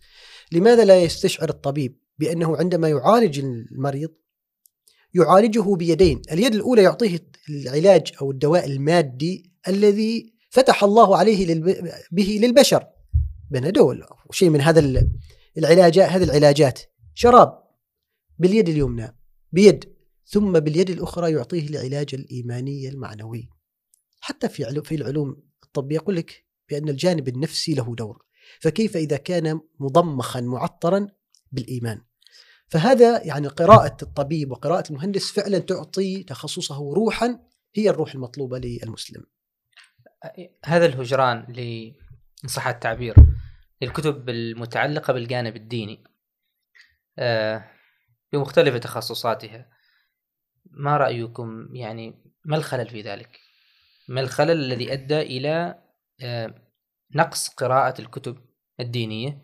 لماذا 0.52 0.84
لا 0.84 1.02
يستشعر 1.02 1.48
الطبيب 1.48 1.98
بأنه 2.18 2.56
عندما 2.56 2.88
يعالج 2.88 3.38
المريض 3.38 4.10
يعالجه 5.14 5.74
بيدين؟ 5.74 6.22
اليد 6.32 6.54
الأولى 6.54 6.82
يعطيه 6.82 7.26
العلاج 7.48 8.12
أو 8.22 8.30
الدواء 8.30 8.66
المادي 8.66 9.52
الذي 9.68 10.34
فتح 10.50 10.84
الله 10.84 11.16
عليه 11.16 11.46
للب... 11.46 11.90
به 12.12 12.38
للبشر. 12.42 12.86
بنادول 13.50 14.02
أو 14.02 14.16
شيء 14.32 14.50
من 14.50 14.60
هذا 14.60 14.80
ال- 14.80 15.10
العلاجات 15.58 16.10
هذه 16.10 16.24
العلاجات. 16.24 16.80
شراب 17.14 17.62
باليد 18.38 18.68
اليمنى 18.68 19.16
بيد 19.52 19.92
ثم 20.26 20.52
باليد 20.52 20.90
الأخرى 20.90 21.32
يعطيه 21.32 21.68
العلاج 21.68 22.14
الإيماني 22.14 22.88
المعنوي. 22.88 23.48
حتى 24.20 24.48
في 24.48 24.82
في 24.82 24.94
العلوم 24.94 25.42
الطبية 25.64 25.96
يقول 25.96 26.16
لك 26.16 26.44
بأن 26.68 26.88
الجانب 26.88 27.28
النفسي 27.28 27.74
له 27.74 27.94
دور. 27.94 28.24
فكيف 28.60 28.96
إذا 28.96 29.16
كان 29.16 29.60
مضمخا 29.80 30.40
معطرا 30.40 31.06
بالإيمان؟ 31.52 32.00
فهذا 32.68 33.22
يعني 33.24 33.48
قراءة 33.48 33.96
الطبيب 34.02 34.50
وقراءة 34.50 34.90
المهندس 34.90 35.30
فعلا 35.30 35.58
تعطي 35.58 36.22
تخصصه 36.22 36.92
روحا 36.94 37.38
هي 37.74 37.90
الروح 37.90 38.14
المطلوبة 38.14 38.58
للمسلم. 38.58 39.22
هذا 40.64 40.86
الهجران 40.86 41.52
ل 41.52 41.58
إن 42.44 42.48
صح 42.48 42.66
التعبير. 42.66 43.14
للكتب 43.82 44.28
المتعلقة 44.28 45.12
بالجانب 45.12 45.56
الديني 45.56 46.04
آه، 47.18 47.64
بمختلف 48.32 48.76
تخصصاتها. 48.76 49.70
ما 50.70 50.96
رأيكم 50.96 51.74
يعني 51.74 52.14
ما 52.44 52.56
الخلل 52.56 52.88
في 52.88 53.00
ذلك؟ 53.02 53.40
ما 54.08 54.20
الخلل 54.20 54.50
الذي 54.50 54.92
أدى 54.92 55.20
إلى 55.20 55.82
آه، 56.22 56.54
نقص 57.14 57.48
قراءة 57.48 58.00
الكتب 58.00 58.36
الدينية 58.80 59.42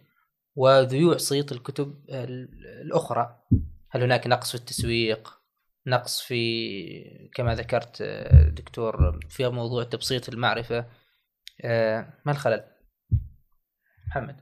وذيوع 0.55 1.17
صيت 1.17 1.53
الكتب 1.53 2.05
ال- 2.11 2.67
الأخرى؟ 2.83 3.43
هل 3.91 4.03
هناك 4.03 4.27
نقص 4.27 4.49
في 4.51 4.55
التسويق؟ 4.59 5.41
نقص 5.87 6.21
في 6.23 7.31
كما 7.35 7.55
ذكرت 7.55 7.99
آه، 8.01 8.49
دكتور 8.49 9.21
في 9.29 9.49
موضوع 9.49 9.85
تبسيط 9.85 10.29
المعرفة؟ 10.29 10.87
ما 12.25 12.33
الخلل؟ 12.33 12.76
محمد. 14.07 14.41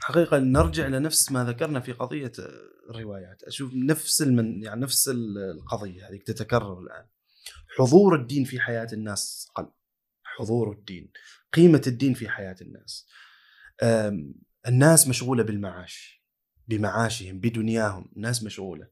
حقيقة 0.00 0.38
نرجع 0.38 0.86
لنفس 0.86 1.32
ما 1.32 1.44
ذكرنا 1.44 1.80
في 1.80 1.92
قضية 1.92 2.32
الروايات. 2.90 3.42
أشوف 3.42 3.74
نفس 3.74 4.22
المن 4.22 4.62
يعني 4.62 4.80
نفس 4.80 5.08
القضية 5.54 6.08
هذه 6.08 6.16
تتكرر 6.16 6.80
الآن. 6.80 7.06
حضور 7.78 8.14
الدين 8.14 8.44
في 8.44 8.60
حياة 8.60 8.88
الناس 8.92 9.48
قل. 9.54 9.70
حضور 10.22 10.72
الدين. 10.72 11.12
قيمة 11.52 11.82
الدين 11.86 12.14
في 12.14 12.28
حياة 12.28 12.56
الناس. 12.60 13.08
الناس 14.68 15.08
مشغولة 15.08 15.42
بالمعاش. 15.42 16.24
بمعاشهم 16.68 17.40
بدنياهم. 17.40 18.12
الناس 18.16 18.42
مشغولة. 18.42 18.88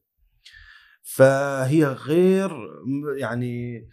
فهي 1.03 1.85
غير 1.85 2.51
يعني 3.17 3.87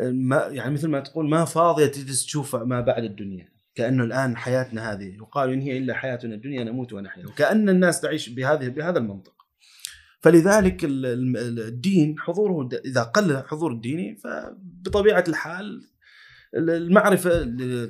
ما 0.00 0.46
يعني 0.46 0.74
مثل 0.74 0.88
ما 0.88 1.00
تقول 1.00 1.28
ما 1.28 1.44
فاضية 1.44 1.86
تجلس 1.86 2.24
تشوف 2.24 2.56
ما 2.56 2.80
بعد 2.80 3.04
الدنيا. 3.04 3.55
كأنه 3.76 4.04
الآن 4.04 4.36
حياتنا 4.36 4.92
هذه. 4.92 5.14
يقال 5.14 5.50
إن 5.50 5.60
هي 5.60 5.78
إلا 5.78 5.94
حياتنا 5.94 6.34
الدنيا 6.34 6.64
نموت 6.64 6.92
ونحيا. 6.92 7.26
وكأن 7.26 7.68
الناس 7.68 8.00
تعيش 8.00 8.28
بهذه 8.28 8.68
بهذا 8.68 8.98
المنطق. 8.98 9.34
فلذلك 10.20 10.84
ال- 10.84 11.06
ال- 11.06 11.60
الدين 11.60 12.18
حضوره 12.18 12.68
إذا 12.84 13.02
قل 13.02 13.42
حضور 13.46 13.72
الديني 13.72 14.16
فبطبيعة 14.16 15.24
الحال 15.28 15.88
المعرفة 16.54 17.30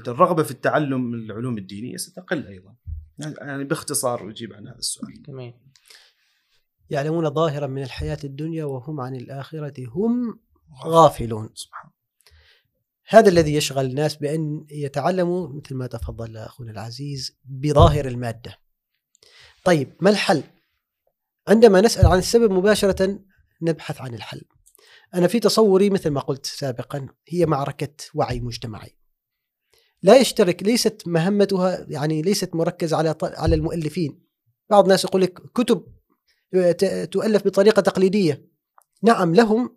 الرغبة 0.08 0.42
في 0.42 0.50
التعلم 0.50 1.14
العلوم 1.14 1.58
الدينية 1.58 1.96
ستقل 1.96 2.46
أيضا. 2.46 2.74
يعني 3.40 3.64
باختصار 3.64 4.30
أجيب 4.30 4.52
عن 4.52 4.68
هذا 4.68 4.78
السؤال. 4.78 5.22
جميل 5.22 5.54
يعلمون 6.90 7.30
ظاهرا 7.30 7.66
من 7.66 7.82
الحياة 7.82 8.18
الدنيا 8.24 8.64
وهم 8.64 9.00
عن 9.00 9.16
الآخرة 9.16 9.74
هم 9.88 10.40
غافلون. 10.84 11.50
سبحان 11.54 11.90
هذا 13.08 13.28
الذي 13.28 13.54
يشغل 13.54 13.84
الناس 13.84 14.16
بأن 14.16 14.66
يتعلموا 14.70 15.48
مثل 15.48 15.74
ما 15.74 15.86
تفضل 15.86 16.36
أخونا 16.36 16.70
العزيز 16.70 17.38
بظاهر 17.44 18.06
المادة. 18.06 18.58
طيب 19.64 19.92
ما 20.00 20.10
الحل؟ 20.10 20.42
عندما 21.48 21.80
نسأل 21.80 22.06
عن 22.06 22.18
السبب 22.18 22.50
مباشرة 22.52 23.18
نبحث 23.62 24.00
عن 24.00 24.14
الحل. 24.14 24.42
أنا 25.14 25.26
في 25.26 25.40
تصوري 25.40 25.90
مثل 25.90 26.10
ما 26.10 26.20
قلت 26.20 26.46
سابقا 26.46 27.08
هي 27.28 27.46
معركة 27.46 27.96
وعي 28.14 28.40
مجتمعي. 28.40 28.96
لا 30.02 30.16
يشترك 30.16 30.62
ليست 30.62 31.02
مهمتها 31.06 31.86
يعني 31.88 32.22
ليست 32.22 32.54
مركزة 32.54 32.96
على 32.96 33.14
على 33.22 33.54
المؤلفين. 33.54 34.26
بعض 34.70 34.84
الناس 34.84 35.04
يقول 35.04 35.22
لك 35.22 35.38
كتب 35.54 35.84
ت- 36.52 37.08
تؤلف 37.12 37.44
بطريقة 37.44 37.82
تقليدية. 37.82 38.48
نعم 39.02 39.34
لهم 39.34 39.76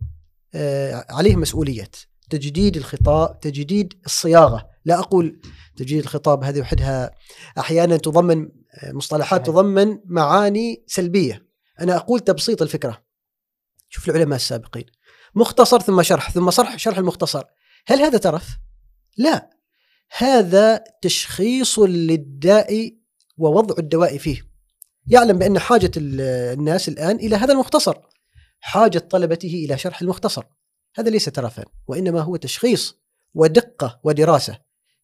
آه، 0.53 1.05
عليهم 1.09 1.39
مسؤولية 1.41 1.89
تجديد 2.29 2.77
الخطاب 2.77 3.39
تجديد 3.39 3.93
الصياغة. 4.05 4.69
لا 4.85 4.99
أقول 4.99 5.41
تجديد 5.77 5.99
الخطاب 5.99 6.43
هذه 6.43 6.59
وحدها. 6.59 7.11
أحيانا 7.57 7.97
تضمن 7.97 8.49
مصطلحات. 8.93 9.45
تضمن 9.45 9.99
معاني 10.05 10.83
سلبية. 10.87 11.49
أنا 11.81 11.95
أقول 11.95 12.19
تبسيط 12.19 12.61
الفكرة. 12.61 13.03
شوف 13.89 14.09
العلماء 14.09 14.35
السابقين. 14.35 14.85
مختصر 15.35 15.79
ثم 15.79 16.01
شرح 16.01 16.31
ثم 16.31 16.51
شرح 16.51 16.77
شرح 16.77 16.97
المختصر. 16.97 17.43
هل 17.87 17.99
هذا 17.99 18.17
ترف؟ 18.17 18.47
لا. 19.17 19.49
هذا 20.17 20.83
تشخيص 21.01 21.79
للداء 21.79 22.91
ووضع 23.37 23.75
الدواء 23.79 24.17
فيه. 24.17 24.49
يعلم 25.07 25.37
بأن 25.37 25.59
حاجة 25.59 25.91
ال- 25.97 26.21
الناس 26.59 26.89
الآن 26.89 27.15
إلى 27.15 27.35
هذا 27.35 27.53
المختصر. 27.53 27.97
حاجة 28.59 28.99
طلبته 28.99 29.65
إلى 29.65 29.77
شرح 29.77 30.01
المختصر. 30.01 30.43
هذا 30.95 31.09
ليس 31.09 31.25
ترفا 31.25 31.63
وإنما 31.87 32.21
هو 32.21 32.35
تشخيص 32.35 32.99
ودقة 33.33 33.99
ودراسة. 34.03 34.59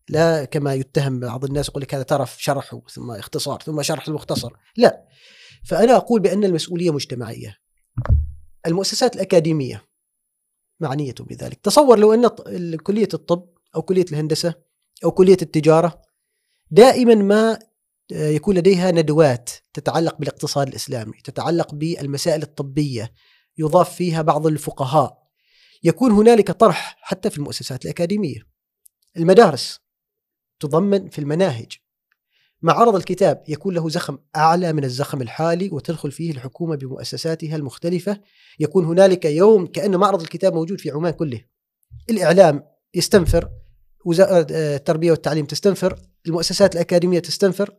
لا 0.09 0.45
كما 0.45 0.73
يتهم 0.73 1.19
بعض 1.19 1.45
الناس 1.45 1.69
يقول 1.69 1.83
لك 1.83 1.95
هذا 1.95 2.03
ترف 2.03 2.41
شرح 2.43 2.75
ثم 2.89 3.11
اختصار 3.11 3.61
ثم 3.61 3.81
شرح 3.81 4.07
المختصر. 4.07 4.53
لا 4.77 5.05
فأنا 5.65 5.95
أقول 5.95 6.21
بأن 6.21 6.43
المسؤولية 6.43 6.91
مجتمعية. 6.91 7.57
المؤسسات 8.65 9.15
الأكاديمية 9.15 9.85
معنية 10.79 11.15
بذلك. 11.19 11.59
تصور 11.63 11.99
لو 11.99 12.13
ال- 12.13 12.83
كلية 12.83 13.09
الطب 13.13 13.49
أو 13.75 13.81
كلية 13.81 14.05
الهندسة 14.11 14.53
أو 15.03 15.11
كلية 15.11 15.37
التجارة 15.41 16.01
دائما 16.71 17.15
ما 17.15 17.59
آه، 18.13 18.27
يكون 18.29 18.55
لديها 18.55 18.91
ندوات 18.91 19.49
تتعلق 19.73 20.17
بالاقتصاد 20.17 20.67
الإسلامي 20.67 21.13
تتعلق 21.23 21.75
بالمسائل 21.75 22.41
الطبية. 22.41 23.13
يضاف 23.57 23.95
فيها 23.95 24.21
بعض 24.21 24.47
الفقهاء. 24.47 25.24
يكون 25.85 26.11
هنالك 26.11 26.51
طرح 26.51 26.97
حتى 27.01 27.29
في 27.29 27.37
المؤسسات 27.37 27.85
الأكاديمية. 27.85 28.47
المدارس 29.17 29.79
تضمن 30.59 31.09
في 31.09 31.19
المناهج. 31.19 31.77
معرض 32.61 32.95
الكتاب 32.95 33.43
يكون 33.47 33.73
له 33.73 33.89
زخم 33.89 34.17
أعلى 34.35 34.73
من 34.73 34.83
الزخم 34.83 35.21
الحالي 35.21 35.69
وتدخل 35.71 36.11
فيه 36.11 36.31
الحكومة 36.31 36.75
بمؤسساتها 36.75 37.55
المختلفة. 37.55 38.21
يكون 38.59 38.85
هنالك 38.85 39.25
يوم 39.25 39.65
كأن 39.67 39.95
معرض 39.95 40.21
الكتاب 40.21 40.53
موجود 40.53 40.81
في 40.81 40.91
عمان 40.91 41.13
كله. 41.13 41.41
الإعلام 42.09 42.63
يستنفر 42.93 43.49
وزارة 44.05 44.47
آه، 44.51 44.75
التربية 44.75 45.11
والتعليم 45.11 45.45
تستنفر 45.45 45.99
المؤسسات 46.27 46.75
الأكاديمية 46.75 47.19
تستنفر. 47.19 47.75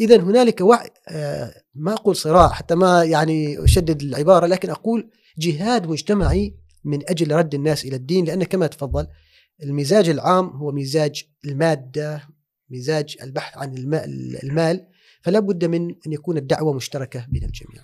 إذا 0.00 0.16
هنالك 0.16 0.60
وعي 0.60 0.90
آه، 1.08 1.62
ما 1.74 1.92
أقول 1.92 2.16
صراع 2.16 2.48
حتى 2.48 2.74
ما 2.74 3.04
يعني 3.04 3.64
أشدد 3.64 4.02
العبارة 4.02 4.46
لكن 4.46 4.70
أقول 4.70 5.10
جهاد 5.38 5.86
مجتمعي 5.86 6.63
من 6.84 7.10
أجل 7.10 7.32
رد 7.34 7.54
الناس 7.54 7.84
إلى 7.84 7.96
الدين 7.96 8.24
لأن 8.24 8.44
كما 8.44 8.66
تفضل 8.66 9.06
المزاج 9.62 10.08
العام 10.08 10.46
هو 10.48 10.72
مزاج 10.72 11.24
المادة 11.44 12.28
مزاج 12.70 13.16
البحث 13.22 13.58
عن 13.58 13.76
الما- 13.78 14.04
المال 14.42 14.86
فلا 15.22 15.38
بد 15.40 15.64
من 15.64 15.90
أن 16.06 16.12
يكون 16.12 16.36
الدعوة 16.36 16.72
مشتركة 16.72 17.26
بين 17.28 17.44
الجميع. 17.44 17.82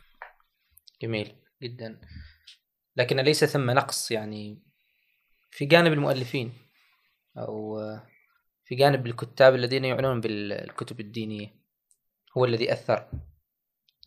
جميل 1.03 1.33
جدا. 1.63 2.01
لكن 2.97 3.17
ليس 3.21 3.45
ثم 3.45 3.71
نقص 3.71 4.11
يعني 4.11 4.63
في 5.51 5.65
جانب 5.65 5.93
المؤلفين 5.93 6.53
أو 7.37 7.79
في 8.65 8.75
جانب 8.75 9.07
الكتاب 9.07 9.55
الذين 9.55 9.85
يعنون 9.85 10.21
بالكتب 10.21 11.01
الدينية 11.01 11.55
هو 12.37 12.45
الذي 12.45 12.73
أثر 12.73 13.11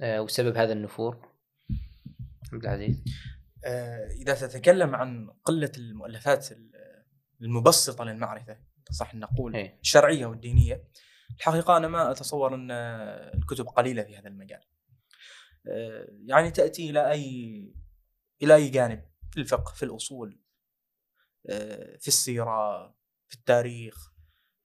آه، 0.01 0.21
وسبب 0.21 0.57
هذا 0.57 0.73
النفور. 0.73 1.27
عبد 2.53 2.63
العزيز. 2.65 3.03
آه، 3.65 4.07
إذا 4.07 4.33
تتكلم 4.33 4.95
عن 4.95 5.29
قلة 5.43 5.71
المؤلفات 5.77 6.51
ال- 6.51 6.71
المبسطة 7.41 8.03
للمعرفة 8.03 8.57
صح 8.91 9.15
نقول 9.15 9.55
إيه. 9.55 9.79
الشرعية 9.81 10.25
والدينية 10.25 10.83
الحقيقة 11.37 11.77
أنا 11.77 11.87
ما 11.87 12.11
أتصور 12.11 12.55
أن 12.55 12.71
آه، 12.71 13.33
الكتب 13.33 13.65
قليلة 13.67 14.03
في 14.03 14.17
هذا 14.17 14.27
المجال. 14.27 14.61
آه، 15.67 16.07
يعني 16.25 16.51
تأتي 16.51 16.89
إلى 16.89 17.11
أي 17.11 17.73
إلى 18.41 18.55
أي 18.55 18.69
جانب 18.69 19.03
في 19.31 19.39
الفقه 19.39 19.73
في 19.73 19.83
الأصول 19.83 20.39
آه، 21.49 21.97
في 21.97 22.07
السيرة 22.07 22.87
في 23.27 23.35
التاريخ 23.35 24.13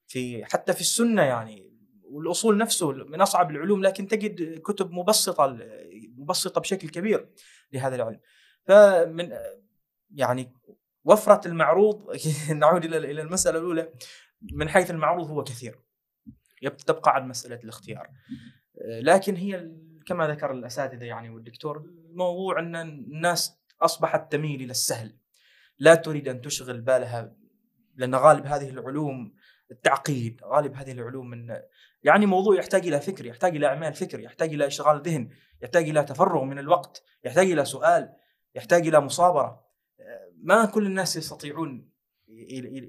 في 0.07 0.45
حتى 0.45 0.73
في 0.73 0.81
السنة 0.81 1.21
يعني. 1.21 1.69
والأصول 2.11 2.57
نفسه 2.57 2.91
من 2.91 3.21
أصعب 3.21 3.51
العلوم 3.51 3.83
لكن 3.83 4.07
تجد 4.07 4.59
كتب 4.59 4.91
مبسطة 4.91 5.57
مبسطة 6.17 6.61
بشكل 6.61 6.89
كبير 6.89 7.29
لهذا 7.73 7.95
العلم. 7.95 8.19
فمن 8.69 9.31
يعني 10.11 10.53
وفرة 11.03 11.47
المعروض 11.47 12.17
نعود 12.55 12.85
إلى 12.85 12.97
إلى 12.97 13.21
المسألة 13.21 13.59
الأولى 13.59 13.93
من 14.41 14.69
حيث 14.69 14.91
المعروض 14.91 15.27
هو 15.27 15.43
كثير. 15.43 15.79
تبقى 16.85 17.15
عن 17.15 17.27
مسألة 17.27 17.59
الاختيار. 17.63 18.09
آه، 18.81 18.99
لكن 18.99 19.35
هي 19.35 19.71
كما 20.05 20.27
ذكر 20.27 20.51
الأساتذة 20.51 21.03
يعني 21.03 21.29
والدكتور 21.29 21.77
الموضوع 21.77 22.59
أن 22.59 22.75
الناس 22.75 23.59
أصبحت 23.81 24.31
تميل 24.31 24.61
إلى 24.61 24.71
السهل. 24.71 25.15
لا 25.79 25.95
تريد 25.95 26.27
أن 26.27 26.41
تشغل 26.41 26.81
بالها 26.81 27.35
لأن 27.95 28.15
غالب 28.15 28.45
هذه 28.45 28.69
العلوم 28.69 29.35
التعقيد 29.71 30.41
غالب 30.43 30.75
هذه 30.75 30.91
العلوم 30.91 31.29
من 31.29 31.59
يعني 32.03 32.25
موضوع 32.25 32.55
يحتاج 32.55 32.87
إلى 32.87 32.99
فكر 32.99 33.25
يحتاج 33.25 33.55
إلى 33.55 33.67
أعمال 33.67 33.93
فكر 33.93 34.19
يحتاج 34.19 34.53
إلى 34.53 34.67
إشغال 34.67 35.01
ذهن 35.01 35.29
يحتاج 35.61 35.89
إلى 35.89 36.03
تفرغ 36.03 36.43
من 36.43 36.59
الوقت 36.59 37.03
يحتاج 37.23 37.51
إلى 37.51 37.65
سؤال. 37.65 38.19
يحتاج 38.59 38.87
إلى 38.87 38.99
مصابرة. 38.99 39.65
آه، 39.99 40.31
ما 40.43 40.65
كل 40.65 40.85
الناس 40.85 41.15
يستطيعون 41.15 41.91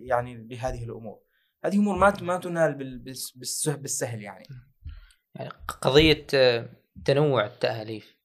يعني 0.02 0.36
بهذه 0.36 0.84
الأمور. 0.84 1.22
هذه 1.64 1.76
أمور 1.76 1.98
ما 1.98 2.16
ما 2.22 2.38
تنال 2.38 2.74
بال- 2.74 2.98
بالس- 2.98 3.38
بالسه- 3.38 3.76
بالسهل 3.76 4.22
يعني. 4.22 4.44
يعني 5.34 5.48
قضية 5.68 6.26
تنوع 7.05 7.47
التاليف 7.47 8.16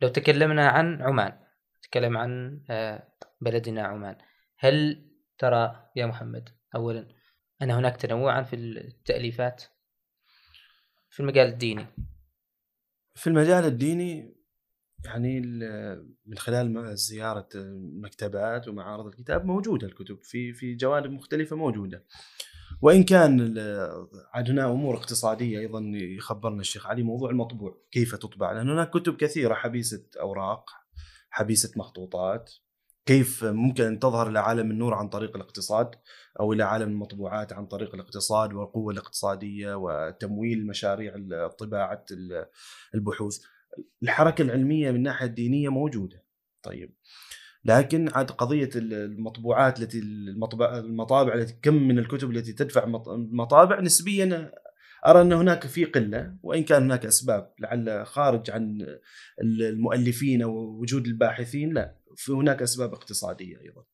لو 0.00 0.08
تكلمنا 0.08 0.68
عن 0.68 1.02
عمان 1.02 1.38
تكلم 1.82 2.16
عن 2.16 2.60
بلدنا 3.40 3.82
عمان. 3.82 4.18
هل 4.58 5.08
ترى 5.38 5.90
يا 5.96 6.06
محمد 6.06 6.48
اولا 6.74 7.08
أن 7.62 7.70
هناك 7.70 7.96
تنوعا 7.96 8.42
في 8.42 8.56
التأليفات 8.56 9.62
في 11.10 11.20
المجال 11.20 11.46
الديني؟ 11.48 11.86
في 13.14 13.26
المجال 13.26 13.64
الديني 13.64 14.41
يعني 15.04 15.40
من 16.26 16.38
خلال 16.38 16.96
زيارة 16.96 17.48
المكتبات 17.54 18.68
ومعارض 18.68 19.06
الكتاب 19.06 19.44
موجودة 19.44 19.86
الكتب 19.86 20.18
في 20.22 20.52
في 20.52 20.74
جوانب 20.74 21.10
مختلفة 21.10 21.56
موجودة. 21.56 22.04
وإن 22.82 23.02
كان 23.02 23.58
عاد 24.34 24.50
هنا 24.50 24.70
أمور 24.70 24.96
اقتصادية 24.96 25.58
أيضا 25.58 25.80
يخبرنا 25.94 26.60
الشيخ 26.60 26.86
علي 26.86 27.02
موضوع 27.02 27.30
المطبوع 27.30 27.82
كيف 27.90 28.14
تطبع؟ 28.14 28.52
لأن 28.52 28.70
هناك 28.70 28.90
كتب 28.90 29.16
كثيرة 29.16 29.54
حبيسة 29.54 30.04
أوراق 30.20 30.70
حبيسة 31.30 31.72
مخطوطات. 31.76 32.50
كيف 33.06 33.44
ممكن 33.44 33.84
أن 33.84 33.98
تظهر 33.98 34.28
إلى 34.28 34.38
عالم 34.38 34.70
النور 34.70 34.94
عن 34.94 35.08
طريق 35.08 35.36
الاقتصاد 35.36 35.90
أو 36.40 36.52
إلى 36.52 36.62
عالم 36.62 36.88
المطبوعات 36.88 37.52
عن 37.52 37.66
طريق 37.66 37.94
الاقتصاد 37.94 38.52
والقوة 38.52 38.92
الاقتصادية 38.92 39.74
وتمويل 39.74 40.66
مشاريع 40.66 41.14
طباعة 41.58 42.04
البحوث. 42.94 43.38
الحركة 44.02 44.42
العلمية 44.42 44.90
من 44.90 44.96
الناحيه 44.96 45.26
الدينيه 45.26 45.68
موجودة. 45.68 46.22
طيب 46.62 46.94
لكن 47.64 48.08
عاد 48.08 48.30
قضية 48.30 48.70
المطبوعات 48.74 49.80
التي 49.80 49.98
المطابع 49.98 51.34
التي 51.34 51.54
كم 51.62 51.74
من 51.74 51.98
الكتب 51.98 52.30
التي 52.30 52.52
تدفع 52.52 52.84
المطابع 53.08 53.80
نسبيا 53.80 54.52
أرى 55.06 55.20
أن 55.22 55.32
هناك 55.32 55.66
في 55.66 55.84
قلة 55.84 56.36
وإن 56.42 56.64
كان 56.64 56.82
هناك 56.82 57.06
أسباب 57.06 57.54
لعل 57.58 58.06
خارج 58.06 58.50
عن 58.50 58.86
المؤلفين 59.42 60.42
أو 60.42 60.52
وجود 60.52 61.06
الباحثين 61.06 61.74
لا 61.74 61.96
في 62.16 62.32
هناك 62.32 62.62
أسباب 62.62 62.92
اقتصادية 62.94 63.60
أيضا. 63.60 63.84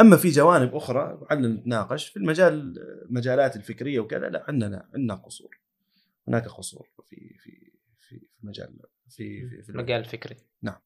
أما 0.00 0.16
في 0.16 0.28
جوانب 0.28 0.74
أخرى 0.74 1.20
لعلنا 1.22 1.48
نتناقش 1.48 2.08
في 2.08 2.16
المجال 2.16 2.74
المجالات 3.08 3.56
الفكرية 3.56 4.00
وكذا 4.00 4.28
لا 4.28 4.44
عندنا 4.48 4.88
عندنا 4.94 5.14
قصور. 5.14 5.60
هناك 6.28 6.48
قصور 6.48 6.88
في 7.08 7.16
في 7.38 7.68
في 7.98 8.20
في 8.20 8.26
مجال 8.42 8.78
في 9.08 9.48
في, 9.48 9.62
في 9.62 9.68
المجال 9.68 10.00
الفكري. 10.00 10.36
نعم. 10.62 10.78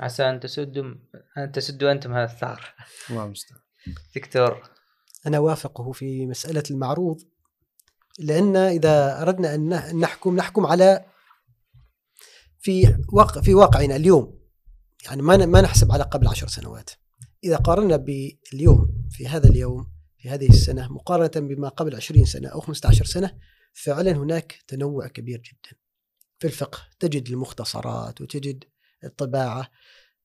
عسى 0.00 0.30
أن 0.30 0.40
تسدوا 0.40 0.94
أن 1.38 1.52
تسدوا 1.52 1.92
أنتم 1.92 2.12
هذا 2.12 2.32
الثغر. 2.32 2.74
الله 3.10 3.24
المستعان. 3.24 3.60
دكتور 4.16 4.62
أنا 5.26 5.36
اوافقه 5.36 5.92
في 5.92 6.26
مسألة 6.26 6.62
المعروض 6.70 7.22
لأن 8.18 8.56
إذا 8.56 9.22
أردنا 9.22 9.54
أن 9.54 9.68
نحكم 10.00 10.36
نحكم 10.36 10.66
على 10.66 11.04
في 12.58 12.96
واقع 13.12 13.40
في 13.40 13.54
واقعنا 13.54 13.96
اليوم 13.96 14.38
يعني 15.06 15.22
ما 15.22 15.46
ما 15.46 15.60
نحسب 15.60 15.92
على 15.92 16.04
قبل 16.04 16.28
عشر 16.28 16.48
سنوات 16.48 16.90
إذا 17.44 17.56
قارنا 17.56 17.96
باليوم 17.96 19.08
في 19.10 19.28
هذا 19.28 19.48
اليوم 19.48 19.90
في 20.18 20.28
هذه 20.28 20.48
السنة 20.48 20.92
مقارنة 20.92 21.48
بما 21.48 21.68
قبل 21.68 21.96
20 21.96 22.24
سنة 22.24 22.48
أو 22.48 22.60
15 22.60 23.04
سنة 23.04 23.38
فعلا 23.72 24.12
هناك 24.12 24.58
تنوع 24.68 25.06
كبير 25.06 25.38
جدا 25.38 25.78
في 26.38 26.46
الفقه 26.46 26.78
تجد 27.00 27.28
المختصرات 27.28 28.20
وتجد 28.20 28.64
الطباعة. 29.04 29.70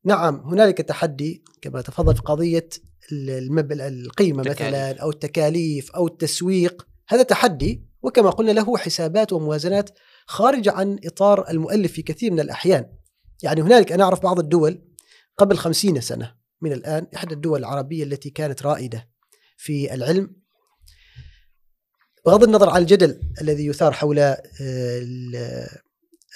نعم 0.05 0.35
هنالك 0.35 0.77
تحدي 0.77 1.43
كما 1.61 1.81
تفضل 1.81 2.15
في 2.15 2.21
قضية 2.21 2.69
المبل 3.11 3.81
القيمة 3.81 4.43
التكاليف. 4.43 4.73
مثلا 4.73 5.01
أو 5.01 5.09
التكاليف 5.09 5.91
أو 5.91 6.07
التسويق. 6.07 6.87
هذا 7.07 7.23
تحدي 7.23 7.85
وكما 8.01 8.29
قلنا 8.29 8.51
له 8.51 8.77
حسابات 8.77 9.33
وموازنات 9.33 9.89
خارجه 10.25 10.71
عن 10.71 10.99
إطار 11.05 11.49
المؤلف 11.49 11.91
في 11.91 12.01
كثير 12.01 12.31
من 12.31 12.39
الأحيان. 12.39 12.85
يعني 13.43 13.61
هنالك 13.61 13.91
أنا 13.91 14.03
أعرف 14.03 14.23
بعض 14.23 14.39
الدول 14.39 14.81
قبل 15.37 15.57
خمسين 15.57 16.01
سنة 16.01 16.35
من 16.61 16.73
الآن 16.73 17.07
إحدى 17.15 17.33
الدول 17.33 17.59
العربية 17.59 18.03
التي 18.03 18.29
كانت 18.29 18.63
رائدة 18.63 19.09
في 19.57 19.93
العلم. 19.93 20.35
بغض 22.25 22.43
النظر 22.43 22.69
عن 22.69 22.81
الجدل 22.81 23.19
الذي 23.41 23.65
يثار 23.65 23.91
حول 23.91 24.19
آه، 24.19 24.39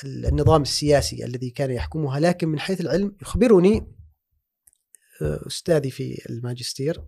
النظام 0.04 0.62
السياسي 0.62 1.26
الذي 1.26 1.50
كان 1.50 1.72
يحكمها 1.72 2.20
لكن 2.20 2.48
من 2.48 2.60
حيث 2.60 2.82
العلم 2.82 3.16
يخبرني 3.22 3.78
آه، 5.22 5.48
أستاذي 5.48 5.92
في 5.92 6.26
الماجستير 6.30 7.04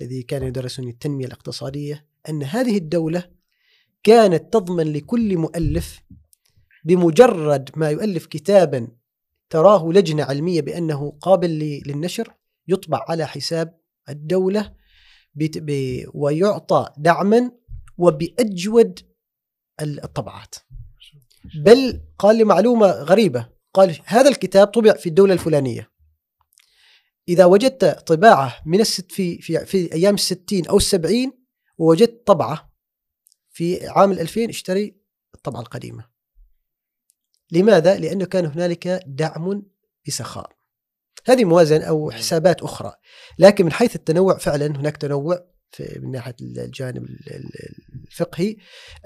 الذي 0.00 0.22
كان 0.22 0.42
يدرسني 0.42 0.90
التنمية 0.90 1.26
الاقتصادية 1.26 2.06
أن 2.28 2.42
هذه 2.42 2.76
الدولة 2.76 3.30
كانت 4.02 4.52
تضمن 4.52 4.92
لكل 4.92 5.36
مؤلف 5.36 6.02
بمجرد 6.84 7.70
ما 7.76 7.90
يؤلف 7.90 8.26
كتابا 8.26 8.88
تراه 9.50 9.88
لجنة 9.92 10.22
علمية 10.24 10.60
بأنه 10.60 11.18
قابل 11.20 11.82
للنشر 11.86 12.34
يطبع 12.68 13.04
على 13.08 13.26
حساب 13.26 13.78
الدولة 14.08 14.74
ويعطى 16.14 16.88
دعما 16.98 17.50
وبأجود 17.98 19.00
الطبعات. 19.80 20.54
بل 21.64 22.00
قال 22.18 22.36
لي 22.36 22.44
معلومة 22.44 22.86
غريبة. 22.86 23.48
قال 23.74 23.98
هذا 24.04 24.28
الكتاب 24.28 24.66
طبع 24.66 24.92
في 24.92 25.08
الدولة 25.08 25.32
الفلانية. 25.32 25.90
إذا 27.28 27.44
وجدت 27.44 27.84
طباعة 27.84 28.62
من 28.66 28.80
الست 28.80 29.12
في 29.12 29.38
في 29.38 29.66
في 29.66 29.92
أيام 29.92 30.14
الستين 30.14 30.66
أو 30.66 30.76
السبعين 30.76 31.32
ووجدت 31.78 32.26
طبعة 32.26 32.72
في 33.50 33.86
عام 33.86 34.12
2000 34.12 34.48
اشتري 34.48 34.96
الطبعة 35.34 35.60
القديمة. 35.60 36.08
لماذا؟ 37.52 37.98
لأنه 37.98 38.24
كان 38.24 38.46
هنالك 38.46 38.88
دعم 39.06 39.62
بسخاء. 40.06 40.58
هذه 41.26 41.44
موازنة 41.44 41.84
أو 41.84 42.10
حسابات 42.10 42.62
أخرى. 42.62 42.94
لكن 43.38 43.64
من 43.64 43.72
حيث 43.72 43.96
التنوع 43.96 44.38
فعلا 44.38 44.66
هناك 44.66 44.96
تنوع 44.96 45.46
في 45.70 45.98
من 46.02 46.10
ناحية 46.10 46.36
الجانب 46.40 47.06
الفقهي. 48.06 48.56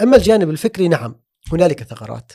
أما 0.01 0.17
الجانب 0.17 0.49
الفكري 0.49 0.87
نعم. 0.87 1.22
هنالك 1.51 1.83
ثغرات 1.83 2.33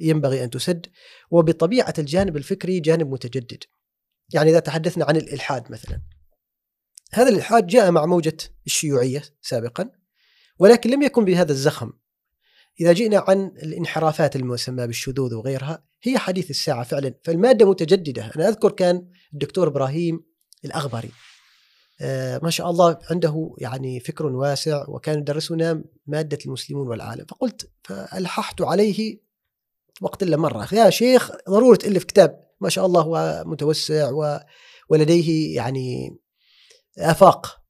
ينبغي 0.00 0.44
أن 0.44 0.50
تسد 0.50 0.86
وبطبيعة 1.30 1.94
الجانب 1.98 2.36
الفكري 2.36 2.80
جانب 2.80 3.10
متجدد. 3.10 3.64
يعني 4.34 4.50
إذا 4.50 4.60
تحدثنا 4.60 5.04
عن 5.04 5.16
الإلحاد 5.16 5.72
مثلا. 5.72 6.02
هذا 7.12 7.28
الإلحاد 7.28 7.66
جاء 7.66 7.90
مع 7.90 8.06
موجة 8.06 8.36
الشيوعية 8.66 9.22
سابقا 9.42 9.90
ولكن 10.58 10.90
لم 10.90 11.02
يكن 11.02 11.24
بهذا 11.24 11.52
الزخم. 11.52 11.92
إذا 12.80 12.92
جئنا 12.92 13.24
عن 13.28 13.46
الانحرافات 13.46 14.36
المسمى 14.36 14.86
بالشذوذ 14.86 15.34
وغيرها 15.34 15.84
هي 16.02 16.18
حديث 16.18 16.50
الساعة 16.50 16.84
فعلا 16.84 17.14
فالمادة 17.24 17.70
متجددة. 17.70 18.32
أنا 18.36 18.48
أذكر 18.48 18.72
كان 18.72 19.10
الدكتور 19.32 19.68
إبراهيم 19.68 20.24
الأغبري 20.64 21.10
ما 22.42 22.50
شاء 22.50 22.70
الله 22.70 22.98
عنده 23.10 23.54
يعني 23.58 24.00
فكر 24.00 24.26
واسع 24.26 24.84
وكان 24.88 25.18
يدرسنا 25.18 25.84
مادة 26.06 26.38
المسلمون 26.46 26.88
والعالم. 26.88 27.24
فقلت 27.24 27.70
فألححت 27.84 28.62
عليه 28.62 29.20
وقت 30.02 30.22
إلا 30.22 30.36
مرة. 30.36 30.68
يا 30.72 30.90
شيخ 30.90 31.30
ضروري 31.48 31.76
تألف 31.76 32.04
كتاب. 32.04 32.48
ما 32.60 32.68
شاء 32.68 32.86
الله 32.86 33.00
هو 33.00 33.44
متوسع 33.46 34.10
و 34.10 34.38
ولديه 34.88 35.56
يعني 35.56 36.16
آفاق. 36.98 37.60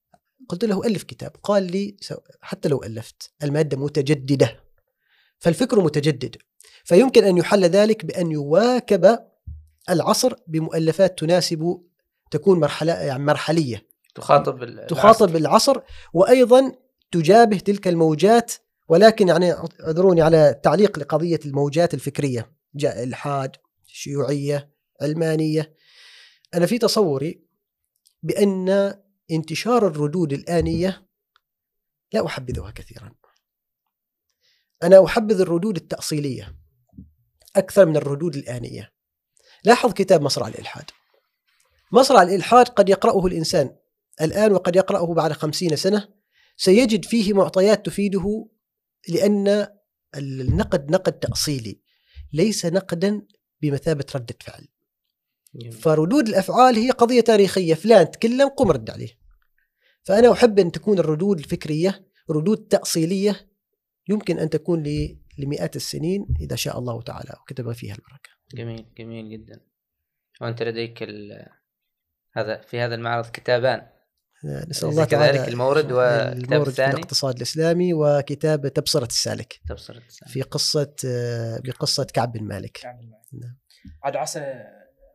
قلت 0.49 0.65
له 0.65 0.87
ألف 0.87 1.03
كتاب. 1.03 1.33
قال 1.43 1.63
لي 1.63 1.97
حتى 2.41 2.69
لو 2.69 2.83
ألفت 2.83 3.31
المادة 3.43 3.77
متجددة. 3.77 4.61
فالفكر 5.39 5.81
متجدد. 5.81 6.37
فيمكن 6.85 7.25
أن 7.25 7.37
يحل 7.37 7.65
ذلك 7.65 8.05
بأن 8.05 8.33
يواكب 8.33 9.19
العصر 9.91 10.35
بمؤلفات 10.47 11.19
تناسب 11.19 11.83
تكون 12.31 12.61
مرحله 12.61 12.93
يعني 12.93 13.25
مرحلية. 13.25 13.88
تخاطب 14.19 14.87
تخاطب 14.87 15.37
العصر 15.37 15.81
وأيضا 16.13 16.73
تجابه 17.11 17.59
تلك 17.59 17.89
الموجات 17.89 18.53
ولكن 18.89 19.29
يعني 19.29 19.53
اعذروني 19.53 20.23
على 20.23 20.61
تعليق 20.63 20.99
لقضية 20.99 21.41
الموجات 21.47 21.95
الفكرية 21.95 22.53
جاء 22.75 23.05
الحاد 23.05 23.57
شيوعيه 23.87 24.71
علمانيه 25.03 25.75
أنا 26.55 26.67
في 26.67 26.79
تصوري 26.79 27.45
بأن 28.23 28.95
انتشار 29.31 29.87
الردود 29.87 30.33
الآنية 30.33 31.09
لا 32.13 32.27
أحبذها 32.27 32.71
كثيرا. 32.71 33.15
أنا 34.83 35.05
أحبذ 35.05 35.41
الردود 35.41 35.77
التأصيلية 35.77 36.57
أكثر 37.57 37.87
من 37.87 37.97
الردود 37.97 38.37
الآنية. 38.37 38.93
لاحظ 39.65 39.93
كتاب 39.93 40.23
مصرع 40.23 40.49
الإلحاد. 40.49 40.91
مصرع 41.93 42.23
الإلحاد 42.23 42.69
قد 42.69 42.89
يقرأه 42.89 43.27
الإنسان. 43.27 43.77
الآن 44.21 44.53
وقد 44.53 44.77
يقرأه 44.77 45.15
بعد 45.15 45.33
خمسين 45.33 45.77
سنة 45.77 46.09
سيجد 46.57 47.05
فيه 47.05 47.33
معطيات 47.33 47.87
تفيده 47.87 48.49
لأن 49.09 49.67
النقد 50.17 50.91
نقد 50.91 51.13
تأصيلي 51.13 51.81
ليس 52.33 52.67
نقدا 52.67 53.23
بمثابة 53.63 54.05
رده 54.15 54.37
فعل 54.41 54.69
فردود 55.73 56.29
الأفعال 56.29 56.77
هي 56.77 56.91
قضية 56.91 57.21
تاريخية 57.21 57.75
فلان 57.75 58.11
تكلم 58.11 58.49
قم 58.49 58.71
رد 58.71 58.91
عليه 58.91 59.19
فأنا 60.03 60.33
أحب 60.33 60.59
أن 60.59 60.73
تكون 60.73 60.99
الردود 60.99 61.39
الفكرية 61.39 62.09
ردود 62.31 62.59
تأصيلية 62.59 63.49
يمكن 64.09 64.39
أن 64.39 64.51
تكون 64.51 64.85
لمئات 65.39 65.77
السنين 65.77 66.27
إذا 66.41 66.57
شاء 66.57 66.79
الله 66.79 67.03
تعالى 67.03 67.35
وكتب 67.41 67.73
فيها 67.73 67.95
البركة. 67.95 68.31
جميل 68.55 68.87
جميل 68.99 69.31
جدا. 69.31 69.61
وأنت 70.41 70.63
لديك 70.63 71.03
هذا 72.33 72.61
في 72.61 72.81
هذا 72.81 72.95
المعرض 72.95 73.27
كتابان 73.27 73.87
نسأل 74.45 74.89
الله 74.89 75.05
تعالى 75.05 75.39
كذلك 75.39 75.49
المورد 75.49 75.93
والكتاب 75.93 76.53
المورد 76.53 76.69
الثاني 76.69 76.95
الاقتصاد 76.95 77.37
الإسلامي 77.37 77.95
وكتاب 77.95 78.69
تبصرة 78.69 79.07
السالك 79.07 79.61
تبصرة 79.69 79.99
السالك 79.99 80.31
في 80.31 80.43
قصة 80.43 80.95
بقصة 81.65 82.05
كعب 82.05 82.33
بن 82.33 82.45
مالك. 82.45 82.79
كعب 82.83 82.99
بن 82.99 83.07
مالك. 83.07 83.45
نعم. 83.45 83.57
عاد 84.03 84.17
عسى 84.17 84.65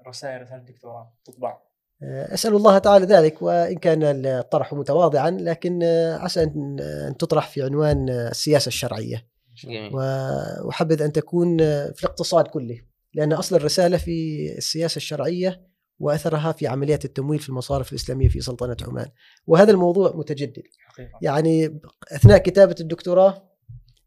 رسائل 0.07 0.41
رسائل 0.41 0.59
الدكتوراه 0.59 1.13
تطبع 1.25 1.57
أسأل 2.03 2.55
الله 2.55 2.77
تعالى 2.77 3.05
ذلك 3.05 3.41
وإن 3.41 3.77
كان 3.77 4.25
الطرح 4.25 4.73
متواضعا 4.73 5.31
لكن 5.31 5.83
عسى 6.19 6.43
أن 6.43 7.15
تطرح 7.19 7.47
في 7.47 7.61
عنوان 7.61 8.09
السياسة 8.09 8.67
الشرعية 8.67 9.27
جميل. 9.63 9.95
وأحبذ 9.95 11.01
أن 11.01 11.11
تكون 11.11 11.57
في 11.93 12.03
الاقتصاد 12.03 12.47
كله 12.47 12.81
لأن 13.13 13.33
أصل 13.33 13.55
الرسالة 13.55 13.97
في 13.97 14.47
السياسة 14.57 14.97
الشرعية 14.97 15.72
وأثرها 15.99 16.51
في 16.51 16.67
عمليات 16.67 17.05
التمويل 17.05 17.39
في 17.39 17.49
المصارف 17.49 17.89
الإسلامية 17.91 18.27
في 18.29 18.41
سلطنة 18.41 18.77
عمان. 18.87 19.07
وهذا 19.47 19.71
الموضوع 19.71 20.13
متجدد. 20.15 20.63
حقيقة. 20.87 21.19
يعني 21.21 21.79
أثناء 22.11 22.37
كتابة 22.37 22.75
الدكتوراه 22.79 23.49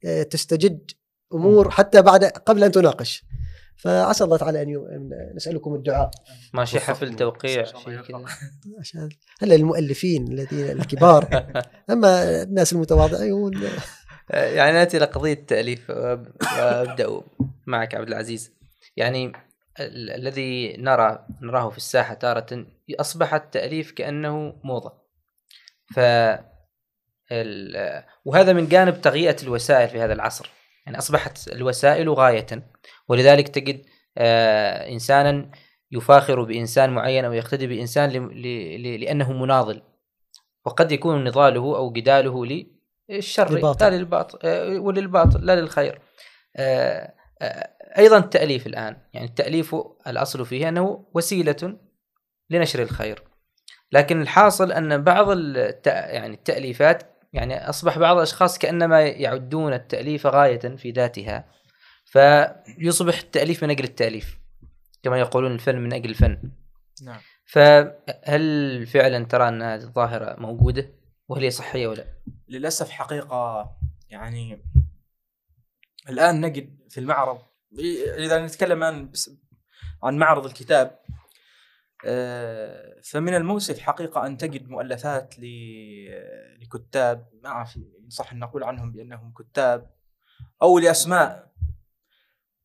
آه، 0.05 0.23
تستجد 0.23 0.91
أمور 1.35 1.71
حتى 1.71 2.03
بعد 2.03 2.25
قبل 2.25 2.65
أن 2.65 2.71
تناقش. 2.73 3.25
فعسى 3.77 4.25
الله 4.25 4.37
تعالى 4.37 4.63
أن 4.63 4.69
يو- 4.69 4.89
نسألكم 5.37 5.75
الدعاء. 5.75 6.11
ماشي. 6.55 6.81
حفل 6.81 7.17
توقيع. 7.17 7.65
عشان 8.81 9.09
هلا 9.41 9.55
المؤلفين 9.55 10.33
الذين 10.33 10.71
الكبار. 10.71 11.47
أما 11.91 12.43
الناس 12.43 12.73
المتواضعون 12.73 13.53
يعني 14.31 14.73
ناتي 14.73 14.97
إلى 14.97 15.07
قضيه 15.07 15.33
التاليف 15.33 15.91
وأبدأ 15.91 17.21
معك 17.67 17.95
عبد 17.95 18.09
العزيز. 18.09 18.53
يعني 18.97 19.33
ال- 19.81 20.11
الذي 20.11 20.77
نرى 20.79 21.27
نراه 21.43 21.71
في 21.71 21.77
الساحة 21.77 22.15
تارة 22.15 22.67
اصبح 22.91 23.35
التاليف 23.35 23.91
كأنه 23.93 24.61
موضة. 24.65 24.93
ف 25.95 25.99
ال- 27.33 28.05
وهذا 28.25 28.53
من 28.53 28.69
جانب 28.69 29.01
تغيئة 29.01 29.37
الوسائل 29.43 29.89
في 29.89 30.01
هذا 30.01 30.13
العصر. 30.13 30.51
يعني 30.87 30.99
أصبحت 30.99 31.49
الوسائل 31.49 32.11
غاية. 32.11 32.47
ولذلك 33.09 33.49
تجد 33.49 33.83
آه، 34.19 34.89
إنسانا 34.93 35.51
يفاخر 35.93 36.43
بإنسان 36.43 36.91
معين 36.91 37.25
أو 37.25 37.33
يقتدي 37.33 37.67
بإنسان 37.67 38.11
ل- 38.11 38.43
ل- 38.43 38.83
ل- 38.83 39.01
لأنه 39.01 39.33
مناضل. 39.33 39.83
وقد 40.65 40.93
يكون 40.93 41.25
نضاله 41.25 41.77
أو 41.77 41.93
جداله 41.93 42.47
للشر. 43.11 43.53
للباطل. 43.55 43.87
لا 43.87 43.97
للباطل 43.97 44.39
آه، 44.45 44.79
وللباطل 44.79 45.47
لا 45.47 45.61
للخير. 45.61 46.01
آه، 46.57 47.15
آه، 47.43 47.76
أيضا 47.99 48.19
التأليف 48.19 48.67
الآن. 48.67 48.97
يعني 49.13 49.27
التأليف 49.27 49.77
الأصل 50.07 50.47
فيه 50.47 50.69
أنه 50.69 51.07
وسيلة 51.15 51.79
لنشر 52.51 52.83
الخير. 52.83 53.23
لكن 53.93 54.23
الحاصل 54.23 54.73
أن 54.73 55.03
بعض 55.03 55.27
الت... 55.31 55.87
يعني 55.87 56.35
التأليفات 56.35 57.03
يعني 57.33 57.69
أصبح 57.69 57.99
بعض 57.99 58.17
الأشخاص 58.17 58.59
كأنما 58.59 59.03
يعدون 59.03 59.73
التأليف 59.73 60.27
غاية 60.27 60.77
في 60.77 60.91
ذاتها. 60.91 61.45
فيصبح 62.05 63.19
التأليف 63.19 63.63
من 63.63 63.71
أجل 63.71 63.85
التأليف 63.85 64.39
كما 65.03 65.19
يقولون 65.19 65.53
الفن 65.53 65.79
من 65.79 65.93
أجل 65.93 66.11
الفن. 66.11 66.51
نعم. 67.03 67.21
فهل 67.45 68.87
فعلا 68.87 69.25
ترى 69.25 69.49
أن 69.49 69.63
هذه 69.63 69.83
الظاهرة 69.83 70.41
موجودة 70.41 70.93
وهل 71.29 71.43
هي 71.43 71.51
صحية 71.51 71.87
ولا؟ 71.87 72.05
للأسف 72.49 72.91
حقيقة 72.91 73.71
يعني 74.11 74.63
الآن 76.09 76.41
نجد 76.41 76.79
في 76.89 77.01
المعرض 77.01 77.39
إذا 78.19 78.45
نتكلم 78.47 78.85
عن 78.85 79.13
عن 80.03 80.17
معرض 80.19 80.47
الكتاب 80.47 80.99
آه، 82.07 83.01
فمن 83.05 83.35
المؤسف 83.35 83.79
حقيقة 83.79 84.27
أن 84.27 84.37
تجد 84.37 84.69
مؤلفات 84.69 85.39
ل- 85.39 86.59
لكتاب 86.63 87.29
ما 87.43 87.49
أعرف 87.49 87.77
إن 87.77 88.09
صح 88.09 88.33
أن 88.33 88.39
نقول 88.39 88.65
عنهم 88.65 88.93
بأنهم 88.93 89.33
كتاب 89.33 89.91
أو 90.63 90.79
لأسماء 90.79 91.53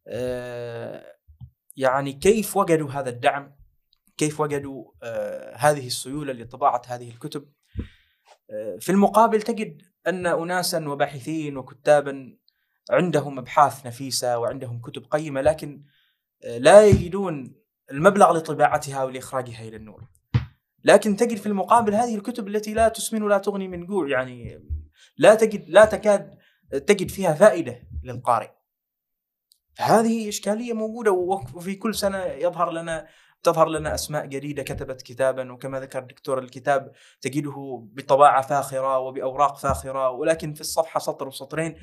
آه، 0.07 1.15
يعني 1.77 2.13
كيف 2.13 2.57
وجدوا 2.57 2.91
هذا 2.91 3.09
الدعم؟ 3.09 3.55
كيف 4.17 4.39
وجدوا 4.39 4.91
آه، 5.03 5.55
هذه 5.55 5.87
السيولة 5.87 6.33
لطباعه 6.33 6.81
هذه 6.87 7.09
الكتب؟ 7.09 7.51
آه، 8.51 8.77
في 8.79 8.91
المقابل 8.91 9.41
تجد 9.41 9.81
أن 10.07 10.25
اناسا 10.25 10.87
وباحثين 10.89 11.57
وكتابا 11.57 12.37
عندهم 12.89 13.39
أبحاث 13.39 13.85
نفيسة 13.85 14.37
وعندهم 14.37 14.81
كتب 14.81 15.05
قيمة 15.11 15.41
لكن 15.41 15.83
آه، 16.43 16.57
لا 16.57 16.85
يجدون 16.85 17.55
المبلغ 17.91 18.37
لطباعتها 18.37 19.03
ولاخراجها 19.03 19.67
إلى 19.67 19.75
النور. 19.75 20.07
لكن 20.83 21.15
تجد 21.15 21.37
في 21.37 21.45
المقابل 21.45 21.95
هذه 21.95 22.15
الكتب 22.15 22.47
التي 22.47 22.73
لا 22.73 22.87
تسمن 22.87 23.23
ولا 23.23 23.37
تغني 23.37 23.67
من 23.67 23.85
جوع 23.85 24.09
يعني 24.09 24.63
لا 25.17 25.35
تجد 25.35 25.69
لا 25.69 25.85
تكاد 25.85 26.37
تجد 26.71 27.09
فيها 27.09 27.33
فائدة 27.33 27.87
للقارئ. 28.03 28.49
هذه 29.77 30.29
إشكالية 30.29 30.73
موجودة 30.73 31.11
وفي 31.11 31.75
كل 31.75 31.95
سنة 31.95 32.23
يظهر 32.23 32.71
لنا 32.71 33.07
تظهر 33.43 33.69
لنا 33.69 33.93
أسماء 33.93 34.25
جديدة 34.25 34.63
كتبت 34.63 35.01
كتابا 35.01 35.51
وكما 35.51 35.79
ذكر 35.79 35.99
الدكتور 35.99 36.39
الكتاب 36.39 36.91
تجده 37.21 37.83
بطباعة 37.93 38.41
فاخرة 38.41 38.99
وبأوراق 38.99 39.57
فاخرة 39.57 40.09
ولكن 40.09 40.53
في 40.53 40.61
الصفحة 40.61 40.99
سطر 40.99 41.27
وسطرين 41.27 41.75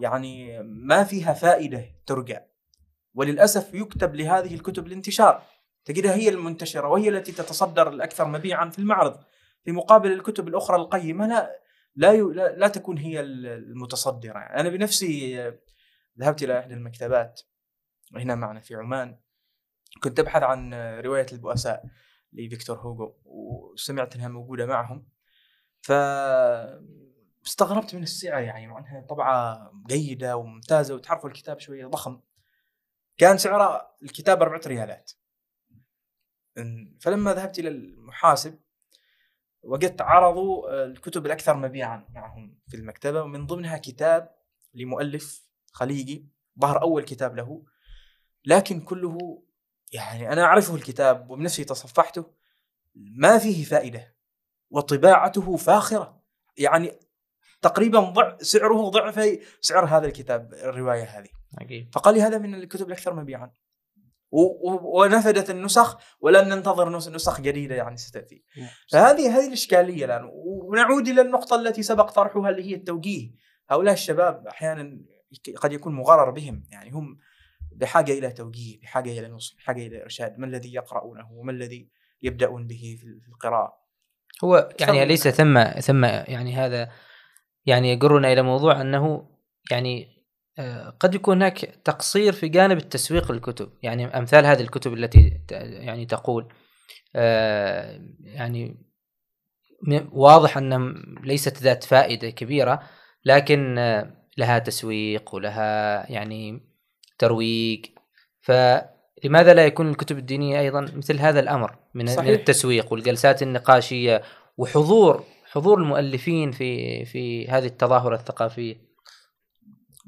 يعني 0.00 0.62
ما 0.62 1.04
فيها 1.04 1.32
فائدة 1.32 1.84
ترجع. 2.06 2.40
وللأسف 3.14 3.74
يكتب 3.74 4.14
لهذه 4.14 4.54
الكتب 4.54 4.86
الانتشار. 4.86 5.42
تجدها 5.84 6.14
هي 6.14 6.28
المنتشرة 6.28 6.88
وهي 6.88 7.08
التي 7.08 7.32
تتصدر 7.32 7.88
الأكثر 7.88 8.24
مبيعا 8.24 8.70
في 8.70 8.78
المعرض. 8.78 9.24
في 9.64 9.72
مقابل 9.72 10.12
الكتب 10.12 10.48
الأخرى 10.48 10.76
القيمة 10.76 11.26
لا 11.26 11.60
لا 11.96 12.16
لا, 12.16 12.56
لا 12.56 12.68
تكون 12.68 12.98
هي 12.98 13.20
المتصدرة. 13.20 14.38
يعني 14.38 14.60
أنا 14.60 14.68
بنفسي 14.68 15.38
ذهبت 16.18 16.42
إلى 16.42 16.58
إحدى 16.58 16.74
المكتبات. 16.74 17.40
هنا 18.16 18.34
معنا 18.34 18.60
في 18.60 18.74
عمان. 18.74 19.18
كنت 20.02 20.20
أبحث 20.20 20.42
عن 20.42 20.74
رواية 21.00 21.26
البؤساء 21.32 21.84
لفيكتور 22.32 22.78
هوغو 22.78 23.20
وسمعت 23.24 24.16
إنها 24.16 24.28
موجودة 24.28 24.66
معهم. 24.66 25.08
ف 25.82 25.92
استغربت 27.46 27.94
من 27.94 28.02
السعر 28.02 28.42
يعني 28.42 28.66
مع 28.66 28.78
إنها 28.78 29.00
طبعه 29.00 29.72
جيدة 29.86 30.36
وممتازة 30.36 30.94
وتعرفوا 30.94 31.28
الكتاب 31.28 31.60
شوية 31.60 31.86
ضخم. 31.86 32.20
كان 33.18 33.38
سعر 33.38 33.86
الكتاب 34.02 34.42
4 34.42 34.60
ريالات. 34.66 35.12
فلما 37.00 37.34
ذهبت 37.34 37.58
إلى 37.58 37.68
المحاسب 37.68 38.60
وجدت 39.62 40.00
عرضوا 40.00 40.84
الكتب 40.84 41.26
الأكثر 41.26 41.56
مبيعا 41.56 42.06
معهم 42.10 42.58
في 42.68 42.76
المكتبة 42.76 43.22
ومن 43.22 43.46
ضمنها 43.46 43.78
كتاب 43.78 44.34
لمؤلف 44.74 45.48
خليجي 45.72 46.28
ظهر 46.60 46.82
أول 46.82 47.04
كتاب 47.04 47.36
له. 47.36 47.64
لكن 48.44 48.80
كله 48.80 49.42
يعني 49.92 50.32
أنا 50.32 50.42
أعرفه 50.42 50.74
الكتاب 50.74 51.30
وبنفسي 51.30 51.64
تصفحته 51.64 52.34
ما 52.94 53.38
فيه 53.38 53.64
فائدة 53.64 54.16
وطباعته 54.70 55.56
فاخرة. 55.56 56.22
يعني 56.56 56.92
تقريبا 57.64 58.00
ضع 58.00 58.36
سعره 58.38 58.88
ضعف 58.90 59.38
سعر 59.60 59.84
هذا 59.84 60.06
الكتاب 60.06 60.54
الرواية 60.54 61.04
هذه. 61.04 61.28
عجيب 61.60 61.88
فقال 61.92 62.14
لي 62.14 62.22
هذا 62.22 62.38
من 62.38 62.54
الكتب 62.54 62.86
الأكثر 62.86 63.14
مبيعا. 63.14 63.50
ونفدت 64.82 65.50
النسخ 65.50 65.98
ولن 66.20 66.48
ننتظر 66.48 66.98
نس- 66.98 67.08
نسخ 67.08 67.40
جديدة 67.40 67.74
يعني 67.74 67.96
ستأتي. 67.96 68.44
فهذه 68.92 69.38
هذه 69.38 69.46
الإشكالية 69.46 70.04
الآن. 70.04 70.30
ونعود 70.32 71.08
إلى 71.08 71.20
النقطة 71.20 71.56
التي 71.56 71.82
سبق 71.82 72.10
طرحها 72.10 72.50
اللي 72.50 72.70
هي 72.70 72.74
التوجيه. 72.74 73.30
هؤلاء 73.70 73.94
الشباب 73.94 74.46
أحيانا 74.46 75.00
قد 75.56 75.72
يكون 75.72 75.94
مغرر 75.94 76.30
بهم. 76.30 76.64
يعني 76.70 76.90
هم 76.90 77.18
بحاجة 77.72 78.12
إلى 78.12 78.30
توجيه 78.30 78.80
بحاجة 78.80 79.18
إلى 79.18 79.28
نصح 79.28 79.56
بحاجة 79.56 79.86
إلى 79.86 80.02
إرشاد. 80.02 80.38
ما 80.38 80.46
الذي 80.46 80.74
يقرؤونه؟ 80.74 81.32
وما 81.32 81.52
الذي 81.52 81.90
يبدأون 82.22 82.66
به 82.66 82.98
في 83.00 83.28
القراءة؟ 83.28 83.72
هو 84.44 84.68
يعني. 84.80 85.04
ليس 85.04 85.28
ثم 85.28 85.64
ثم 85.64 86.04
يعني 86.04 86.54
هذا 86.54 86.90
يعني 87.66 87.92
يجرنا 87.92 88.32
إلى 88.32 88.42
موضوع 88.42 88.80
أنه 88.80 89.28
يعني 89.70 90.14
آه، 90.58 90.96
قد 91.00 91.14
يكون 91.14 91.36
هناك 91.36 91.58
تقصير 91.84 92.32
في 92.32 92.48
جانب 92.48 92.78
التسويق 92.78 93.32
للكتب 93.32 93.68
يعني 93.82 94.06
أمثال 94.06 94.46
هذه 94.46 94.60
الكتب 94.60 94.94
التي 94.94 95.40
يعني 95.50 96.06
تقول 96.06 96.52
آه، 97.16 98.00
يعني 98.20 98.76
واضح 100.12 100.56
أن 100.56 100.94
ليست 101.24 101.62
ذات 101.62 101.84
فائدة 101.84 102.30
كبيرة 102.30 102.82
لكن 103.24 103.78
آه، 103.78 104.10
لها 104.38 104.58
تسويق 104.58 105.34
ولها 105.34 106.10
يعني 106.10 106.60
ترويج 107.18 107.86
فلماذا 108.40 109.54
لا 109.54 109.66
يكون 109.66 109.90
الكتب 109.90 110.18
الدينية 110.18 110.60
أيضا 110.60 110.80
مثل 110.80 111.18
هذا 111.18 111.40
الأمر 111.40 111.76
من 111.94 112.06
صحيح. 112.06 112.28
من 112.28 112.34
التسويق 112.34 112.92
والجلسات 112.92 113.42
النقاشية 113.42 114.22
وحضور 114.56 115.24
حضور 115.54 115.78
المؤلفين 115.78 116.52
في 116.52 117.04
في 117.04 117.48
هذه 117.48 117.66
التظاهرة 117.66 118.16
الثقافية؟ 118.16 118.94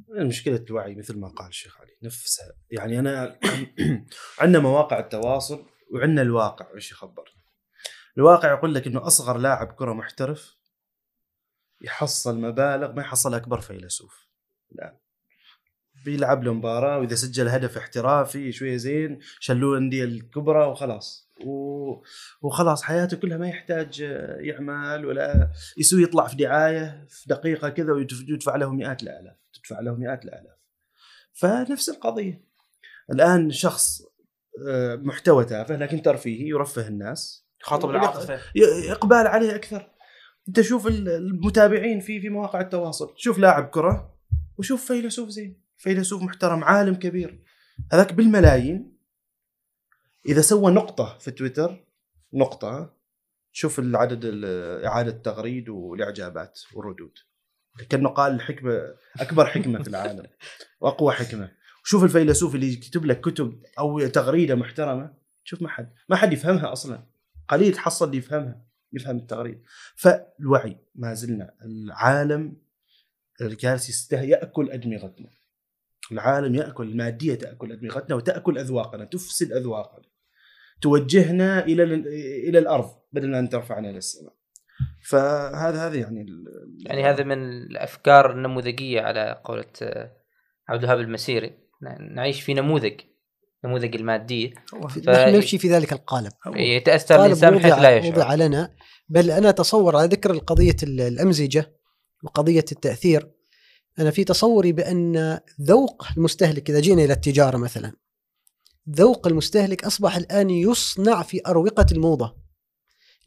مشكلة 0.08 0.64
الوعي 0.70 0.94
مثل 0.94 1.18
ما 1.18 1.28
قال 1.28 1.48
الشيخ 1.48 1.80
علي 1.80 1.96
نفسها 2.02 2.52
يعني 2.70 2.98
أنا 2.98 3.38
عندنا 4.40 4.58
مواقع 4.58 4.98
التواصل 4.98 5.66
وعندنا 5.90 6.22
الواقع 6.22 6.66
وش 6.74 6.92
يخبر 6.92 7.34
الواقع 8.18 8.52
يقول 8.52 8.74
لك 8.74 8.86
أنه 8.86 9.06
أصغر 9.06 9.38
لاعب 9.38 9.72
كرة 9.72 9.92
محترف 9.92 10.56
يحصل 11.80 12.40
مبالغ 12.40 12.92
ما 12.92 13.02
يحصلها 13.02 13.38
أكبر 13.38 13.60
فيلسوف. 13.60 14.28
الآن 14.72 14.96
بيلعب 16.04 16.44
له 16.44 16.54
مباراة 16.54 16.98
وإذا 16.98 17.14
سجل 17.14 17.48
هدف 17.48 17.76
احترافي 17.76 18.52
شوية 18.52 18.76
زين 18.76 19.18
شلوه 19.40 19.78
الأندية 19.78 20.04
الكبرى 20.04 20.66
وخلاص. 20.66 21.25
و... 21.44 21.92
وخلاص 22.42 22.82
حياته 22.82 23.16
كلها 23.16 23.38
ما 23.38 23.48
يحتاج 23.48 24.00
يعمل 24.40 25.06
ولا 25.06 25.50
يسوي 25.78 26.02
يطلع 26.02 26.26
في 26.26 26.36
دعاية 26.36 27.06
في 27.08 27.28
دقيقة 27.28 27.68
كذا 27.68 27.92
ويدفع 27.92 28.56
له 28.56 28.72
مئات 28.72 29.02
الآلاف 29.02 29.36
تدفع 29.52 29.80
له 29.80 29.94
مئات 29.94 30.24
الآلاف. 30.24 30.56
فنفس 31.32 31.88
القضية. 31.88 32.44
الآن 33.12 33.50
شخص 33.50 34.02
آه، 34.68 34.96
محتوى 34.96 35.44
تافه 35.44 35.76
لكن 35.76 36.02
ترفيهي 36.02 36.48
يرفه 36.48 36.88
الناس. 36.88 37.46
يخاطب 37.62 37.90
العاطفة. 37.90 38.40
إقبال 38.90 39.26
عليه 39.26 39.54
أكثر. 39.54 39.90
أنت 40.48 40.60
شوف 40.60 40.86
ال- 40.86 41.08
المتابعين 41.08 42.00
في 42.00 42.20
في 42.20 42.28
مواقع 42.28 42.60
التواصل. 42.60 43.14
شوف 43.16 43.38
لاعب 43.38 43.68
كرة 43.68 44.18
وشوف 44.58 44.86
فيلسوف 44.86 45.28
زين. 45.28 45.62
فيلسوف 45.76 46.22
محترم 46.22 46.64
عالم 46.64 46.94
كبير. 46.94 47.42
هذاك 47.92 48.12
بالملايين 48.12 48.95
إذا 50.28 50.40
سوى 50.40 50.72
نقطة 50.72 51.18
في 51.18 51.30
تويتر 51.30 51.84
نقطة 52.34 52.96
شوف 53.52 53.78
العدد 53.78 54.20
ال- 54.24 54.84
إعادة 54.84 55.10
التغريد 55.10 55.68
والإعجابات 55.68 56.60
والردود. 56.74 57.18
كانه 57.88 58.08
قال 58.08 58.32
الحكمة 58.34 58.94
أكبر 59.20 59.46
حكمة 59.46 59.82
في 59.82 59.88
العالم 59.88 60.26
وأقوى 60.80 61.12
حكمة. 61.12 61.50
شوف 61.84 62.04
الفيلسوف 62.04 62.54
اللي 62.54 62.72
يكتب 62.72 63.04
لك 63.04 63.20
كتب 63.20 63.62
أو 63.78 64.06
تغريدة 64.06 64.54
محترمة 64.54 65.14
شوف 65.44 65.62
ما 65.62 65.68
حد 65.68 65.92
ما 66.08 66.16
حد 66.16 66.32
يفهمها 66.32 66.72
أصلا. 66.72 67.06
قليل 67.48 67.74
تحصل 67.74 68.06
اللي 68.06 68.16
يفهمها 68.18 68.62
يفهم 68.92 69.16
التغريد. 69.16 69.62
فالوعي 69.96 70.76
ما 70.94 71.14
زلنا 71.14 71.54
العالم 71.64 72.56
الجالس 73.40 73.88
يسته 73.88 74.20
يأكل 74.20 74.70
أدمغتنا. 74.70 75.28
العالم 76.12 76.54
يأكل 76.54 76.88
المادية 76.88 77.34
تأكل 77.34 77.72
أدمغتنا 77.72 78.16
وتأكل 78.16 78.58
أذواقنا 78.58 79.04
تفسد 79.04 79.52
أذواقنا. 79.52 80.04
توجهنا 80.80 81.64
إلى 81.64 81.82
ال- 81.82 82.06
إلى 82.48 82.58
الأرض 82.58 82.90
بدل 83.12 83.34
أن 83.34 83.48
ترفعنا 83.48 83.90
إلى 83.90 83.98
السماء. 83.98 84.32
فهذا 85.08 85.86
هذا 85.86 85.94
يعني 85.94 86.20
ال- 86.22 86.44
يعني 86.86 87.04
هذا 87.04 87.24
من 87.24 87.38
الأفكار 87.52 88.32
النموذجية 88.32 89.00
على 89.00 89.40
قولة 89.44 89.64
آه، 89.82 90.12
عبد 90.68 90.82
الوهاب 90.82 91.00
المسيري. 91.00 91.52
نعيش 92.14 92.40
في 92.42 92.54
نموذج 92.54 93.00
نموذج 93.64 93.94
الماديه 93.96 94.50
ف- 94.88 95.08
نحن 95.08 95.34
نمشي 95.34 95.58
في 95.58 95.68
ذلك 95.68 95.92
القالب. 95.92 96.32
يتأثر 96.56 97.14
قالب 97.14 97.24
الإنسان 97.26 97.54
بحيث 97.54 97.72
لا 97.74 97.96
يشعر. 97.96 98.12
وضع 98.12 98.34
لنا. 98.34 98.74
بل 99.08 99.30
أنا 99.30 99.48
أتصور 99.48 99.96
على 99.96 100.08
ذكر 100.08 100.30
القضية 100.30 100.76
ال- 100.82 101.00
الأمزجة 101.00 101.72
وقضية 102.24 102.64
التأثير. 102.72 103.30
أنا 103.98 104.10
في 104.10 104.24
تصوري 104.24 104.72
بأن 104.72 105.38
ذوق 105.62 106.06
المستهلك 106.16 106.70
إذا 106.70 106.80
جينا 106.80 107.04
إلى 107.04 107.12
التجارة 107.12 107.56
مثلا 107.56 107.92
ذوق 108.90 109.26
المستهلك 109.26 109.84
أصبح 109.84 110.16
الآن 110.16 110.50
يصنع 110.50 111.22
في 111.22 111.40
أروقة 111.46 111.86
الموضة. 111.92 112.36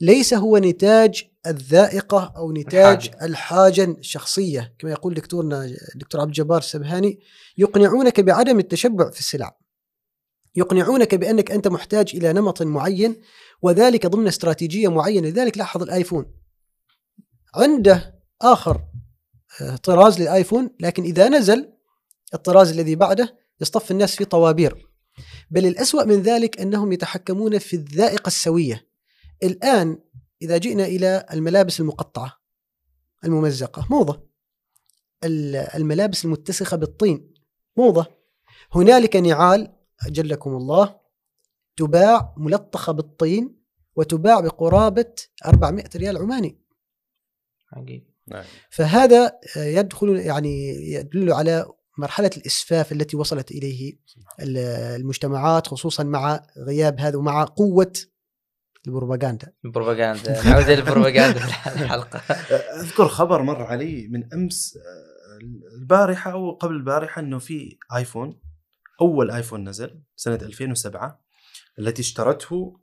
ليس 0.02 0.34
هو 0.34 0.58
نتاج 0.58 1.24
الذائقة 1.48 2.34
أو 2.38 2.52
نتاج 2.52 3.06
الحاجة. 3.08 3.26
الحاجة 3.26 3.84
الشخصية 3.84 4.76
كما 4.80 4.92
يقول 4.92 5.14
دكتورنا 5.14 5.66
الدكتور 5.96 6.22
عبد 6.22 6.30
الجبار 6.30 6.58
السبهاني 6.58 7.20
يقنعونك 7.58 8.20
بعدم 8.20 8.60
التشبع 8.60 9.10
في 9.10 9.20
السلع. 9.20 9.58
يقنعونك 10.56 11.16
بأنك 11.16 11.52
أنت 11.52 11.68
محتاج 11.68 12.12
إلى 12.14 12.34
نمط 12.34 12.62
معين 12.62 13.22
وذلك 13.62 14.08
ضمن 14.08 14.28
استراتيجية 14.28 14.88
معينة. 14.88 15.28
لذلك 15.28 15.58
لاحظ 15.58 15.84
الآيفون. 15.84 16.26
عنده 17.56 18.20
آخر 18.42 18.82
آه، 19.62 19.76
طراز 19.76 20.22
للآيفون 20.22 20.70
لكن 20.80 21.04
إذا 21.04 21.30
نزل 21.30 21.74
الطراز 22.34 22.72
الذي 22.72 22.96
بعده 22.96 23.38
يصطف 23.62 23.92
الناس 23.92 24.16
في 24.16 24.26
طوابير. 24.26 24.89
بل 25.52 25.66
الأسوأ 25.66 26.04
من 26.04 26.22
ذلك 26.22 26.62
أنهم 26.62 26.92
يتحكمون 26.92 27.58
في 27.60 27.76
الذائقة 27.76 28.28
السوية. 28.28 28.88
الآن 29.44 29.98
إذا 30.42 30.58
جئنا 30.58 30.86
إلى 30.86 31.26
الملابس 31.34 31.80
المقطعة 31.80 32.40
الممزقة 33.26 33.88
موضة. 33.90 34.30
ال- 35.24 35.56
الملابس 35.56 36.26
المتسخة 36.26 36.78
بالطين 36.78 37.34
موضة. 37.78 38.06
هنالك 38.72 39.16
نعال 39.16 39.74
أجلكم 40.08 40.56
الله 40.56 41.00
تباع 41.78 42.34
ملطخة 42.38 42.92
بالطين 42.92 43.60
وتباع 43.96 44.40
بقرابة 44.40 45.14
400 45.46 45.84
ريال 45.96 46.18
عماني. 46.18 46.62
عجيب. 47.74 48.10
نعم. 48.28 48.44
فهذا 48.70 49.40
يدخل 49.58 50.10
يعني 50.20 50.70
يدل 50.94 51.34
على 51.34 51.74
مرحلة 52.00 52.30
الإسفاف 52.38 52.92
التي 52.92 53.18
وصلت 53.18 53.52
إليه 53.52 53.94
ال- 54.40 54.58
المجتمعات 55.02 55.68
خصوصا 55.68 56.04
مع 56.04 56.44
غياب 56.58 57.00
هذا 57.00 57.18
ومع 57.18 57.44
قوة 57.44 57.94
البروباغندا. 58.88 59.54
البروباغندا. 59.66 60.42
نعود 60.50 60.70
للبروباغندا 60.70 61.40
في 61.40 61.82
الحلقة. 61.82 62.20
أذكر 62.84 63.08
خبر 63.08 63.42
مر 63.42 63.64
علي 63.64 64.08
من 64.08 64.34
أمس 64.34 64.78
آه، 64.78 65.40
البارحة 65.76 66.32
أو 66.32 66.52
قبل 66.52 66.76
البارحة 66.76 67.20
إنه 67.22 67.40
في 67.40 67.78
آيفون 67.96 68.40
أول 69.02 69.32
آيفون 69.32 69.70
نزل 69.70 70.04
سنة 70.16 70.36
2007 70.36 71.22
التي 71.80 72.02
اشترته 72.02 72.80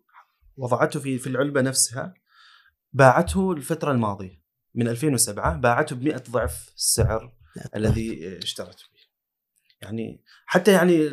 وضعته 0.56 1.00
في 1.00 1.18
في 1.18 1.26
العلبة 1.26 1.60
نفسها 1.60 2.14
باعته 2.92 3.52
الفترة 3.52 3.92
الماضية. 3.92 4.42
من 4.74 4.88
2007 4.88 5.56
باعته 5.56 5.96
ب 5.96 6.02
100 6.02 6.22
ضعف 6.30 6.72
السعر 6.76 7.32
الذي 7.76 8.38
اشترته. 8.38 8.84
به 8.94 8.95
يعني 9.82 10.22
حتى 10.46 10.72
يعني 10.72 11.08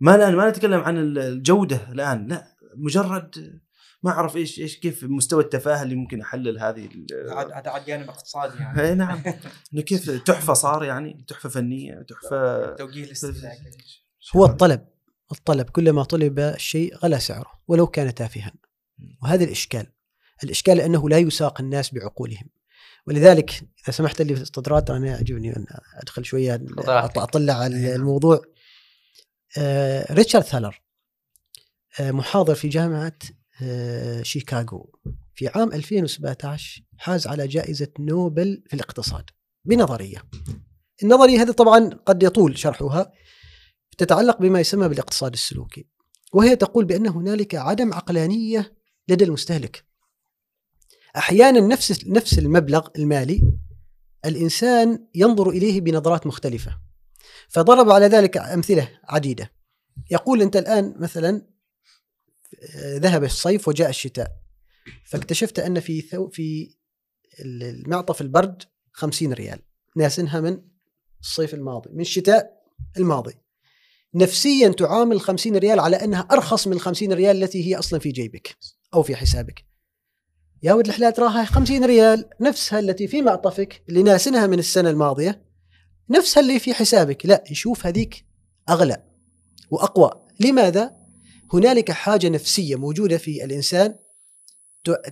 ما 0.00 0.14
الآن 0.14 0.36
ما 0.36 0.50
نتكلم 0.50 0.80
عن 0.80 0.98
الجودة 1.18 1.92
الآن 1.92 2.26
لا 2.26 2.56
مجرد 2.76 3.60
ما 4.02 4.10
أعرف 4.10 4.36
إيش 4.36 4.60
إيش 4.60 4.76
كيف 4.80 5.04
مستوى 5.04 5.42
التفاهة 5.42 5.82
اللي 5.82 5.94
ممكن 5.94 6.20
أحلل 6.20 6.58
هذه 6.58 6.86
ال- 6.86 7.06
عاد 7.30 7.84
جانب 7.86 8.08
اقتصادي 8.08 8.58
يعني. 8.58 8.80
اي 8.82 8.94
نعم. 8.94 9.22
إنه 9.74 9.82
كيف 9.82 10.10
تحفة 10.10 10.52
صار 10.52 10.84
يعني 10.84 11.24
تحفة 11.28 11.48
فنية 11.48 12.06
تحفة 12.08 12.70
توجيه 12.74 13.04
الاستهلاك 13.04 13.58
هو 14.36 14.44
الطلب 14.44 14.86
الطلب 15.32 15.70
كلما 15.70 16.04
طلب 16.04 16.38
الشيء 16.38 16.96
غلا 16.96 17.18
سعره 17.18 17.52
ولو 17.68 17.86
كان 17.86 18.14
تافها. 18.14 18.52
وهذا 19.22 19.44
الإشكال 19.44 19.86
الإشكال 20.44 20.80
أنه 20.80 21.08
لا 21.08 21.18
يساق 21.18 21.60
الناس 21.60 21.94
بعقولهم. 21.94 22.48
ولذلك 23.06 23.50
إذا 23.84 23.92
سمحت 23.92 24.22
لي 24.22 24.34
في 24.34 24.40
الاستطراد 24.40 24.90
أنا 24.90 25.06
يعجبني 25.06 25.56
أن 25.56 25.66
أدخل 25.94 26.24
شوية 26.24 26.64
راحتك. 26.78 27.18
أطلع 27.18 27.54
على 27.54 27.94
الموضوع. 27.94 28.42
آه، 29.58 30.12
ريتشارد 30.12 30.44
ثالر 30.44 30.82
آه، 32.00 32.10
محاضر 32.10 32.54
في 32.54 32.68
جامعة 32.68 33.18
آه، 33.62 34.22
شيكاغو. 34.22 34.92
في 35.34 35.48
عام 35.48 35.72
2017 35.72 36.82
حاز 36.98 37.26
على 37.26 37.48
جائزة 37.48 37.88
نوبل 37.98 38.62
في 38.66 38.74
الاقتصاد 38.74 39.24
بنظرية. 39.64 40.22
النظرية 41.02 41.42
هذه 41.42 41.50
طبعا 41.50 41.90
قد 42.06 42.22
يطول 42.22 42.58
شرحها 42.58 43.12
تتعلق 43.98 44.40
بما 44.40 44.60
يسمى 44.60 44.88
بالاقتصاد 44.88 45.32
السلوكي 45.32 45.86
وهي 46.32 46.56
تقول 46.56 46.84
بأن 46.84 47.06
هنالك 47.06 47.54
عدم 47.54 47.94
عقلانية 47.94 48.76
لدى 49.08 49.24
المستهلك. 49.24 49.84
أحيانا 51.16 51.60
نفس 51.60 52.06
نفس 52.06 52.38
المبلغ 52.38 52.88
المالي 52.98 53.42
الإنسان 54.24 55.06
ينظر 55.14 55.50
إليه 55.50 55.80
بنظرات 55.80 56.26
مختلفة. 56.26 56.78
فضرب 57.48 57.90
على 57.90 58.06
ذلك 58.06 58.36
أمثلة 58.36 58.88
عديدة. 59.04 59.52
يقول 60.10 60.42
أنت 60.42 60.56
الآن 60.56 60.94
مثلا 60.98 61.46
آه، 62.76 62.96
ذهب 62.96 63.24
الصيف 63.24 63.68
وجاء 63.68 63.88
الشتاء. 63.88 64.28
فاكتشفت 65.04 65.58
أن 65.58 65.80
في 65.80 66.00
ثو 66.00 66.28
في 66.28 66.76
المعطف 67.40 68.20
البرد 68.20 68.62
خمسين 68.92 69.32
ريال. 69.32 69.58
ناسنها 69.96 70.40
من 70.40 70.62
الصيف 71.20 71.54
الماضي 71.54 71.90
من 71.92 72.00
الشتاء 72.00 72.50
الماضي. 72.96 73.34
نفسيا 74.14 74.68
تعامل 74.68 75.20
50 75.20 75.56
ريال 75.56 75.80
على 75.80 75.96
أنها 75.96 76.20
أرخص 76.20 76.66
من 76.66 76.72
ال 76.72 76.80
50 76.80 77.12
ريال 77.12 77.42
التي 77.42 77.66
هي 77.66 77.78
أصلا 77.78 77.98
في 77.98 78.10
جيبك 78.10 78.56
أو 78.94 79.02
في 79.02 79.16
حسابك. 79.16 79.73
يا 80.64 80.72
ولد 80.72 80.86
الحلال 80.86 81.12
تراها 81.12 81.44
50 81.44 81.84
ريال 81.84 82.24
نفسها 82.40 82.78
التي 82.78 83.08
في 83.08 83.22
معطفك 83.22 83.82
اللي 83.88 84.02
ناسنها 84.02 84.46
من 84.46 84.58
السنة 84.58 84.90
الماضية 84.90 85.42
نفسها 86.10 86.40
اللي 86.40 86.58
في 86.58 86.74
حسابك، 86.74 87.26
لا 87.26 87.44
يشوف 87.50 87.86
هذيك 87.86 88.24
أغلى 88.68 89.02
وأقوى، 89.70 90.10
لماذا؟ 90.40 90.96
هنالك 91.52 91.90
حاجة 91.90 92.28
نفسية 92.28 92.76
موجودة 92.76 93.18
في 93.18 93.44
الإنسان 93.44 93.94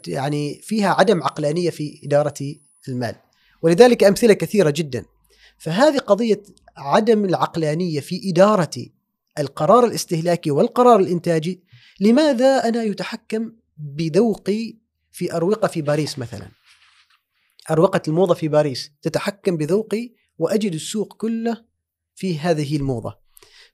يعني 0.07 0.61
فيها 0.62 0.89
عدم 0.89 1.23
عقلانية 1.23 1.70
في 1.70 2.01
إدارة 2.05 2.35
المال. 2.89 3.15
ولذلك 3.62 4.05
أمثلة 4.05 4.35
كثيرة 4.35 4.70
جدا. 4.70 5.05
فهذه 5.59 5.99
قضية 5.99 6.43
عدم 6.77 7.24
العقلانية 7.24 8.01
في 8.01 8.31
إدارة 8.31 8.87
القرار 9.39 9.85
الاستهلاكي 9.85 10.51
والقرار 10.51 11.01
الإنتاجي 11.01 11.62
لماذا 12.01 12.69
أنا 12.69 12.83
يتحكم 12.83 13.53
بذوقي 13.79 14.82
في 15.13 15.37
أروقة 15.37 15.69
في 15.69 15.83
باريس 15.83 16.19
مثلا. 16.19 16.49
أروقة 17.71 18.03
الموضة 18.09 18.35
في 18.35 18.49
باريس 18.49 18.91
تتحكم 19.03 19.57
بذوقي 19.57 20.15
وأجد 20.39 20.75
السوق 20.75 21.17
كله 21.17 21.65
في 22.15 22.39
هذه 22.39 22.77
الموضة. 22.77 23.19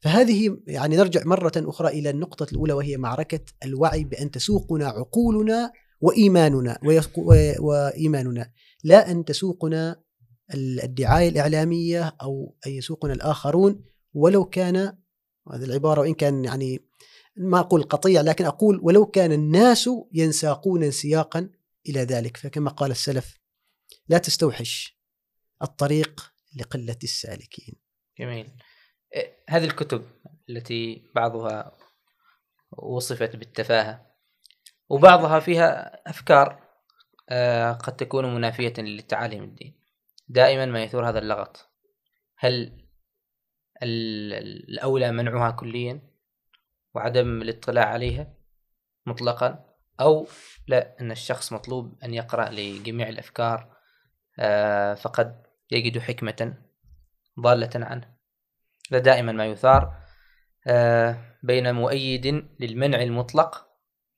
فهذه 0.00 0.58
يعني 0.66 0.96
نرجع 0.96 1.22
مرة 1.24 1.52
أخرى 1.56 1.88
إلى 1.88 2.10
النقطة 2.10 2.46
الأولى 2.52 2.72
وهي 2.72 2.96
معركة 2.96 3.40
الوعي 3.64 4.04
بأن 4.04 4.30
تسوقنا 4.30 4.86
عقولنا 4.86 5.72
وإيماننا 6.00 6.78
وإيماننا 7.60 8.52
لا 8.84 9.10
أن 9.10 9.24
تسوقنا 9.24 10.02
الدعاية 10.54 11.28
الإعلامية 11.28 12.16
أو 12.22 12.56
أن 12.66 12.72
يسوقنا 12.72 13.12
الآخرون. 13.12 13.84
ولو 14.14 14.44
كان 14.44 14.76
هذه 15.52 15.64
العبارة 15.64 16.00
وإن 16.00 16.14
كان 16.14 16.44
يعني 16.44 16.87
ما 17.38 17.60
أقول 17.60 17.82
قطيع 17.82 18.20
لكن 18.20 18.44
أقول 18.44 18.80
ولو 18.82 19.06
كان 19.06 19.32
الناس 19.32 19.90
ينساقون 20.12 20.82
انسياقا 20.82 21.50
إلى 21.88 22.00
ذلك. 22.00 22.36
فكما 22.36 22.70
قال 22.70 22.90
السلف 22.90 23.38
لا 24.08 24.18
تستوحش 24.18 24.98
الطريق 25.62 26.32
لقلة 26.56 26.96
السالكين. 27.02 27.74
جميل. 28.18 28.52
إيه، 29.14 29.44
هذه 29.48 29.64
الكتب 29.64 30.08
التي 30.50 31.10
بعضها 31.14 31.76
وصفت 32.78 33.36
بالتفاهة 33.36 34.06
وبعضها 34.88 35.40
فيها 35.40 36.00
أفكار 36.10 36.68
آه، 37.30 37.72
قد 37.72 37.96
تكون 37.96 38.34
منافية 38.34 38.72
للتعاليم 38.78 39.44
الدين. 39.44 39.80
دائما 40.28 40.66
ما 40.66 40.82
يثور 40.82 41.08
هذا 41.08 41.18
اللغط. 41.18 41.70
هل 42.38 42.52
ال- 43.82 44.32
الأولى 44.68 45.12
منعها 45.12 45.50
كليا؟ 45.50 46.00
وعدم 46.98 47.42
الاطلاع 47.42 47.84
عليها 47.84 48.34
مطلقا 49.06 49.64
أو 50.00 50.26
لا 50.68 51.00
أن 51.00 51.10
الشخص 51.10 51.52
مطلوب 51.52 51.98
أن 52.04 52.14
يقرأ 52.14 52.50
لجميع 52.50 53.08
الأفكار 53.08 53.76
آه، 54.38 54.94
فقد 54.94 55.42
يجد 55.70 55.98
حكمة 55.98 56.54
ضالة 57.40 57.70
عنه. 57.74 58.14
هذا 58.92 58.98
دائما 58.98 59.32
ما 59.32 59.46
يثار 59.46 59.94
آه، 60.66 61.18
بين 61.42 61.74
مؤيد 61.74 62.48
للمنع 62.60 63.02
المطلق 63.02 63.66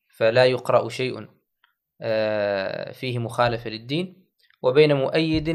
فلا 0.08 0.44
يقرأ 0.44 0.88
شيء 0.88 1.28
آه، 2.00 2.92
فيه 2.92 3.18
مخالفة 3.18 3.70
للدين 3.70 4.26
وبين 4.62 4.96
مؤيد 4.96 5.48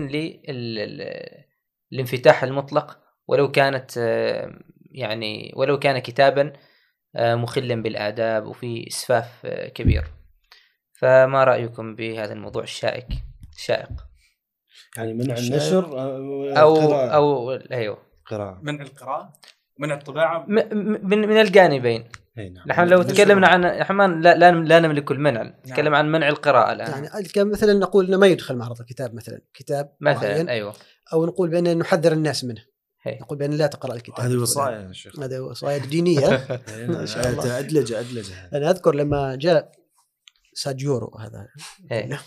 للانفتاح 1.91 2.43
المطلق 2.43 2.99
ولو 3.27 3.51
كانت 3.51 3.97
يعني 4.91 5.53
ولو 5.55 5.79
كان 5.79 5.99
كتابا 5.99 6.53
مخلا 7.17 7.75
بالآداب 7.81 8.45
وفي 8.45 8.87
إسفاف 8.87 9.29
آه، 9.45 9.67
كبير. 9.69 10.03
فما 10.99 11.43
رأيكم 11.43 11.95
بهذا 11.95 12.33
الموضوع 12.33 12.63
الشائك؟ 12.63 13.07
الشائق 13.55 13.89
يعني 14.97 15.13
منع. 15.13 15.35
النشر 15.37 15.97
آه، 15.99 16.53
أو. 16.53 16.93
أو 16.93 17.51
أيوه. 17.51 17.97
قراءة 18.25 18.59
منع 18.63 18.83
القراءة؟ 18.83 19.33
منع 19.79 19.93
الطباعة؟ 19.93 20.45
م- 20.47 21.07
من 21.09 21.19
من 21.19 21.37
الجانبين. 21.41 22.03
نعم. 22.37 22.63
نحن 22.67 22.87
لو. 22.87 23.01
تكلمنا 23.03 23.47
عن 23.47 23.61
نحن 23.61 24.21
لا 24.21 24.35
لا, 24.37 24.51
لا 24.51 24.79
نملك 24.79 25.11
المنع. 25.11 25.43
نتكلم 25.43 25.95
عن 25.95 26.11
منع 26.11 26.27
القراءة 26.29 26.71
الآن. 26.71 27.03
يعني 27.35 27.49
مثلا 27.49 27.73
نقول 27.73 28.05
إنه 28.07 28.17
ما 28.17 28.27
يدخل 28.27 28.55
معرض 28.55 28.79
الكتاب 28.79 29.15
مثلا. 29.15 29.41
كتاب 29.53 29.95
معين. 29.99 30.17
مثلا 30.17 30.51
أيوه. 30.51 30.73
أو 31.13 31.25
نقول 31.25 31.49
بأن 31.49 31.77
نحذر 31.77 32.11
الناس 32.11 32.43
منه. 32.43 32.61
نقول 33.07 33.37
بأن 33.37 33.51
لا 33.51 33.67
تقرأ 33.67 33.93
الكتاب. 33.93 34.19
هذه 34.19 34.35
وصايا 34.35 34.87
يا 34.87 34.93
شيخ. 34.93 35.19
هذا 35.19 35.39
وصايا 35.39 35.77
دينيه. 35.77 36.27
أدلجة 37.59 37.99
أدلجة 37.99 38.49
أنا 38.53 38.69
أذكر 38.69 38.95
لما 38.95 39.35
جاء 39.35 39.71
ساجيورو 40.53 41.17
هذا. 41.19 41.47
إيه. 41.91 42.19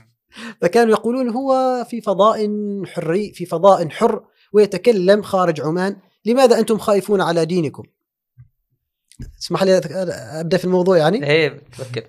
فكانوا 0.62 0.92
يقولون 0.92 1.28
هو 1.28 1.84
في 1.90 2.00
فضاء 2.00 2.50
حري 2.86 3.32
في 3.32 3.46
فضاء 3.46 3.88
حر 3.88 4.24
ويتكلم 4.52 5.22
خارج 5.22 5.60
عمان. 5.60 5.96
لماذا 6.24 6.58
أنتم 6.58 6.78
خائفون 6.78 7.20
على 7.20 7.44
دينكم؟ 7.44 7.82
اسمح 9.40 9.62
لي 9.62 9.80
أبدأ 10.40 10.56
في 10.56 10.64
الموضوع 10.64 10.96
يعني. 10.96 11.26
هي 11.26 11.50
تفكر. 11.50 12.06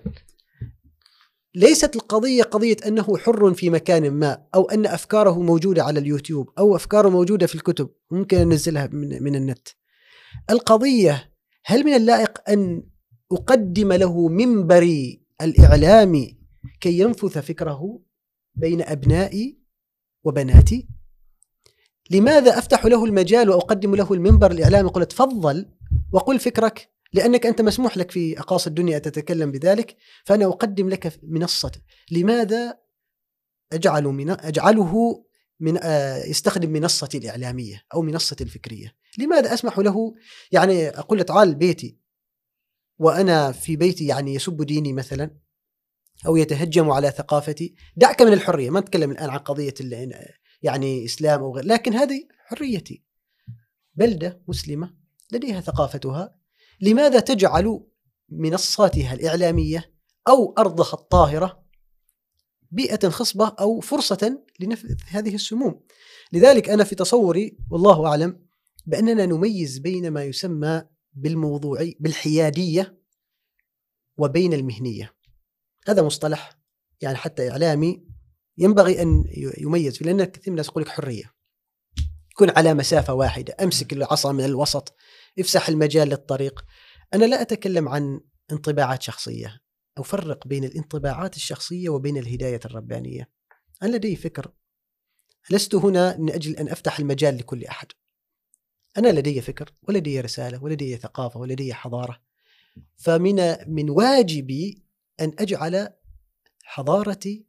ليست 1.58 1.96
القضية 1.96 2.44
قضية 2.44 2.76
أنه 2.88 3.18
حر 3.18 3.54
في 3.54 3.70
مكان 3.70 4.12
ما 4.12 4.48
أو 4.56 4.70
أن 4.70 4.86
أفكاره 4.86 5.42
موجودة 5.42 5.84
على 5.84 6.00
اليوتيوب 6.00 6.50
أو 6.60 6.76
أفكاره 6.76 7.10
موجودة 7.10 7.48
في 7.48 7.56
الكتب 7.56 7.90
ممكن 8.12 8.38
أنزلها 8.38 8.88
من, 8.88 9.24
من 9.24 9.36
النت. 9.36 9.68
القضية 10.50 11.34
هل 11.66 11.86
من 11.86 11.94
اللائق 11.94 12.50
أن 12.50 12.84
أقدم 13.32 13.94
له 13.94 14.28
منبري 14.28 15.22
الاعلامي 15.42 16.38
كي 16.80 17.00
ينفث 17.00 17.38
فكره 17.38 18.00
بين 18.56 18.82
أبنائي 18.82 19.60
وبناتي؟ 20.24 20.88
لماذا 22.12 22.58
أفتح 22.58 22.86
له 22.86 23.06
المجال 23.06 23.50
وأقدم 23.50 23.96
له 23.96 24.14
المنبر 24.14 24.52
الاعلامي 24.52 24.90
أقول 24.90 25.02
له 25.02 25.08
تفضل 25.08 25.66
وقل 26.12 26.40
فكرك 26.40 26.92
لأنك 27.14 27.46
أنت 27.46 27.62
مسموح 27.62 27.98
لك 27.98 28.12
في 28.12 28.40
اقاصي 28.40 28.70
الدنيا 28.70 29.00
تتكلم 29.00 29.52
بذلك 29.52 29.96
فأنا 30.26 30.46
أقدم 30.46 30.90
لك 30.90 31.20
منصة. 31.24 31.72
لماذا 32.12 32.78
أجعل 33.74 34.04
من 34.04 34.30
أجعله 34.30 35.24
من 35.60 35.78
آه، 35.84 36.18
يستخدم 36.26 36.70
منصتي 36.70 37.18
الإعلامية 37.18 37.84
أو 37.94 38.02
منصتي 38.02 38.44
الفكرية؟ 38.44 38.96
لماذا 39.18 39.54
أسمح 39.54 39.80
له؟ 39.80 40.14
يعني 40.52 40.90
أقول 40.90 41.18
له 41.18 41.24
تعال 41.24 41.56
بيتي. 41.56 41.98
وأنا 43.00 43.52
في 43.52 43.76
بيتي 43.76 44.06
يعني 44.08 44.34
يسب 44.34 44.62
ديني 44.62 44.94
مثلا 44.94 45.38
أو 46.28 46.36
يتهجم 46.36 46.90
على 46.90 47.12
ثقافتي. 47.12 47.76
دعك 47.96 48.22
من 48.22 48.34
الحرية 48.34 48.70
ما 48.70 48.80
نتكلم 48.80 49.12
الآن 49.12 49.30
عن 49.30 49.38
قضية 49.38 49.74
ال- 49.82 50.26
يعني 50.62 51.06
إسلام 51.06 51.40
أو 51.40 51.56
غير 51.56 51.66
لكن 51.66 51.94
هذه 51.94 52.28
حريتي. 52.46 53.04
بلدة 53.96 54.42
مسلمة 54.48 54.94
لديها 55.32 55.62
ثقافتها 55.62 56.37
لماذا 56.82 57.20
تجعل 57.20 57.84
منصاتها 58.30 59.14
الإعلامية 59.14 59.94
أو 60.28 60.54
أرضها 60.58 60.94
الطاهرة 60.94 61.64
بيئة 62.72 63.10
خصبة 63.10 63.48
أو 63.48 63.80
فرصة 63.80 64.44
لنفذ 64.60 64.95
هذه 65.08 65.36
السموم؟ 65.36 65.82
لذلك 66.34 66.70
أنا 66.70 66.84
في 66.84 66.95
تصوري 66.95 67.58
والله 67.70 68.08
أعلم 68.08 68.48
بأننا 68.86 69.26
نميز 69.26 69.78
بين 69.78 70.12
ما 70.12 70.24
يسمى 70.24 70.84
بالموضوعي 71.14 71.98
بالحيادية 71.99 72.98
وبين 74.18 74.54
المهنية. 74.54 75.14
هذا 75.88 76.02
مصطلح 76.02 76.60
يعني 77.02 77.18
حتى 77.18 77.52
إعلامي 77.52 78.08
ينبغي 78.58 79.02
أن 79.02 79.24
يميز 79.58 80.04
لأن 80.04 80.24
كثير 80.24 80.44
من 80.48 80.54
الناس 80.54 80.68
يقول 80.68 80.84
لك 80.84 80.90
حرية. 80.90 81.34
يكون 82.32 82.49
على 82.49 82.74
مسافة 82.74 83.14
واحدة 83.14 83.56
أمسك 83.64 83.94
العصا 83.94 84.32
من 84.32 84.45
الوسط. 84.45 84.95
افسح 85.40 85.70
المجال 85.70 86.10
للطريق. 86.10 86.66
أنا 87.14 87.26
لا 87.26 87.42
أتكلم 87.42 87.90
عن 87.90 88.22
انطباعات 88.52 89.02
شخصية. 89.02 89.62
أفرق 89.98 90.48
بين 90.48 90.64
الانطباعات 90.64 91.36
الشخصية 91.36 91.90
وبين 91.90 92.18
الهداية 92.18 92.60
الربانية. 92.66 93.30
أنا 93.84 93.96
لدي 93.96 94.16
فكر. 94.16 94.52
لست 95.50 95.76
هنا 95.76 96.18
من 96.18 96.30
أجل 96.34 96.56
أن 96.56 96.70
أفتح 96.70 97.00
المجال 97.00 97.38
لكل 97.38 97.66
أحد. 97.66 97.88
أنا 98.98 99.08
لدي 99.08 99.42
فكر 99.42 99.74
ولدي 99.82 100.22
رسالة 100.22 100.64
ولدي 100.64 100.98
ثقافة 100.98 101.40
ولدي 101.40 101.74
حضارة. 101.74 102.22
فمن 102.96 103.56
من 103.68 103.90
واجبي 103.90 104.84
أن 105.20 105.34
أجعل 105.40 105.90
حضارتي 106.64 107.46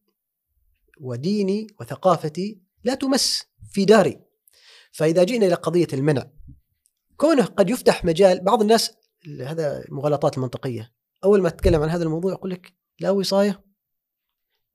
وديني 1.01 1.66
وثقافتي 1.81 2.60
لا 2.85 2.94
تمس 2.94 3.44
في 3.73 3.85
داري. 3.85 4.20
فإذا 4.93 5.24
جئنا 5.24 5.47
إلى 5.47 5.55
قضية 5.55 5.89
المنع 5.93 6.31
كونه 7.18 7.44
قد 7.44 7.70
يفتح 7.70 8.04
مجال 8.04 8.44
بعض 8.44 8.60
الناس 8.60 8.96
هذا 9.40 9.84
مغالطات 9.88 10.36
المنطقية. 10.36 10.92
أول 11.24 11.42
ما 11.42 11.48
تتكلم 11.48 11.82
عن 11.82 11.88
هذا 11.88 12.04
الموضوع 12.04 12.32
يقول 12.32 12.50
لك 12.50 12.74
لا 13.00 13.10
وصاية 13.10 13.64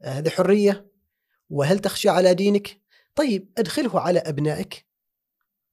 آه، 0.02 0.10
هذه 0.10 0.30
حرية 0.30 0.92
وهل 1.50 1.80
تخشى 1.80 2.10
على 2.10 2.34
دينك؟ 2.34 2.82
طيب 3.16 3.54
أدخله 3.58 4.00
على 4.00 4.20
أبنائك. 4.20 4.88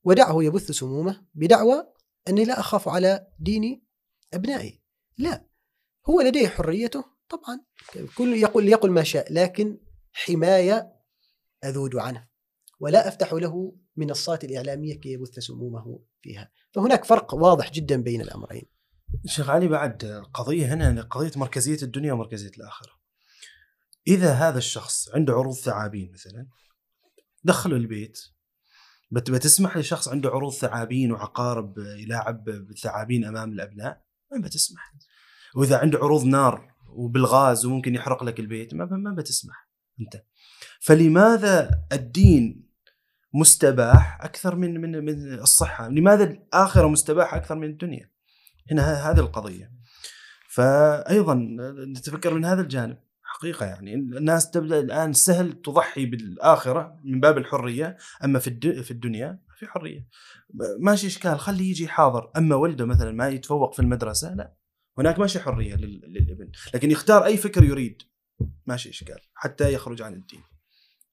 ودعه 0.04 0.42
يبث 0.42 0.70
سمومه 0.70 1.26
بدعوى 1.34 1.92
أني 2.28 2.44
لا 2.44 2.60
أخاف 2.60 2.88
على 2.88 3.26
دين 3.38 3.82
أبنائي. 4.34 4.82
لا 5.18 5.46
هو 6.06 6.20
لديه 6.20 6.48
حريته 6.48 7.04
طبعا. 7.28 7.60
كل 8.18 8.34
يقول 8.34 8.68
يقول 8.68 8.90
ما 8.90 9.02
شاء 9.02 9.32
لكن 9.32 9.78
حماية 10.12 10.92
أذود 11.64 11.96
عنه. 11.96 12.29
ولا 12.80 13.08
أفتح 13.08 13.32
له 13.32 13.76
منصات 13.96 14.44
الإعلامية 14.44 15.00
كي 15.00 15.12
يبث 15.12 15.38
سمومه 15.38 16.00
فيها 16.22 16.50
فهناك 16.72 17.04
فرق 17.04 17.34
واضح 17.34 17.70
جدا 17.72 18.02
بين 18.02 18.20
الأمرين 18.20 18.62
شيخ 19.26 19.50
علي 19.50 19.68
بعد 19.68 20.24
قضيه 20.34 20.74
هنا 20.74 21.02
قضية 21.02 21.32
مركزية 21.36 21.78
الدنيا 21.82 22.12
ومركزية 22.12 22.50
الآخرة. 22.56 22.92
إذا 24.08 24.32
هذا 24.32 24.58
الشخص 24.58 25.08
عنده 25.14 25.32
عروض 25.32 25.54
ثعابين 25.54 26.12
مثلا 26.12 26.46
دخله 27.44 27.76
البيت 27.76 28.20
بت- 29.10 29.30
بتسمح 29.30 29.76
لشخص 29.76 30.08
عنده 30.08 30.30
عروض 30.30 30.52
ثعابين 30.52 31.12
وعقارب 31.12 31.78
يلاعب 31.78 32.44
بالثعابين 32.44 33.24
أمام 33.24 33.52
الأبناء 33.52 34.04
ما 34.32 34.40
بتسمح. 34.46 34.94
وإذا 35.56 35.78
عنده 35.78 35.98
عروض 35.98 36.24
نار 36.24 36.74
وبالغاز 36.88 37.66
وممكن 37.66 37.94
يحرق 37.94 38.24
لك 38.24 38.40
البيت 38.40 38.74
ما 38.74 38.84
ما 38.84 39.14
بتسمح 39.14 39.70
أنت. 40.00 40.24
فلماذا 40.80 41.84
الدين 41.92 42.69
مستباح 43.34 44.24
أكثر 44.24 44.56
من 44.56 44.80
من 44.80 45.04
من 45.04 45.34
الصحة؟ 45.34 45.88
لماذا 45.88 46.24
الآخرة 46.24 46.88
مستباحة 46.88 47.36
أكثر 47.36 47.54
من 47.54 47.64
الدنيا؟ 47.70 48.10
هنا 48.70 49.10
هذه 49.10 49.20
القضية. 49.20 49.72
فايضا 50.48 51.34
نتفكر 51.96 52.34
من 52.34 52.44
هذا 52.44 52.62
الجانب. 52.62 52.96
حقيقة 53.22 53.66
يعني 53.66 53.94
الناس 53.94 54.50
تبدأ 54.50 54.80
الآن 54.80 55.12
سهل 55.12 55.52
تضحي 55.52 56.06
بالآخرة 56.06 57.00
من 57.04 57.20
باب 57.20 57.38
الحرية. 57.38 57.96
أما 58.24 58.38
في 58.38 58.82
في 58.82 58.90
الدنيا 58.90 59.38
في 59.58 59.66
حرية. 59.66 60.06
ماشي 60.78 61.06
إشكال. 61.06 61.38
خليه 61.40 61.70
يجي 61.70 61.88
حاضر 61.88 62.30
أما 62.36 62.56
ولده 62.56 62.86
مثلا 62.86 63.12
ما 63.12 63.28
يتفوق 63.28 63.72
في 63.74 63.80
المدرسة 63.82 64.34
لا. 64.34 64.56
هناك 64.98 65.18
ماشي 65.18 65.40
حرية 65.40 65.74
لل- 65.74 66.00
للابن. 66.12 66.50
لكن 66.74 66.90
يختار 66.90 67.24
أي 67.24 67.36
فكر 67.36 67.64
يريد. 67.64 68.02
ماشي 68.66 68.90
إشكال. 68.90 69.18
حتى 69.34 69.72
يخرج 69.72 70.02
عن 70.02 70.14
الدين. 70.14 70.40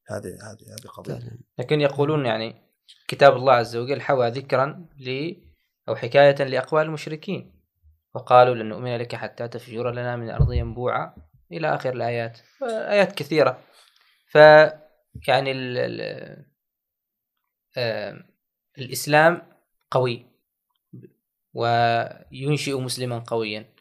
هذه 0.09 0.27
هذه 0.27 0.73
هذه 0.73 0.87
قضية. 0.87 1.19
لكن 1.59 1.81
يقولون 1.81 2.25
يعني 2.25 2.55
كتاب 3.07 3.35
الله 3.35 3.53
عز 3.53 3.75
وجل 3.75 4.01
حوى 4.01 4.29
ذكرا 4.29 4.87
ل 4.99 5.35
أو 5.89 5.95
حكاية 5.95 6.43
لأقوال 6.43 6.85
المشركين. 6.85 7.53
وقالوا 8.13 8.55
لن 8.55 8.65
نؤمن 8.69 8.97
لك 8.97 9.15
حتى 9.15 9.47
تفجر 9.47 9.91
لنا 9.91 10.15
من 10.15 10.29
الأرض 10.29 10.53
ينبوعا 10.53 11.15
إلى 11.51 11.75
آخر 11.75 11.93
الآيات. 11.93 12.39
ايات 12.63 13.11
كثيرة. 13.11 13.63
ف 14.27 14.35
يعني 15.27 15.51
ال 15.51 15.77
ال 15.77 16.45
آه، 17.77 18.23
الإسلام 18.77 19.41
قوي. 19.91 20.25
وينشئ 21.53 22.79
مسلما 22.79 23.19
قويا. 23.19 23.73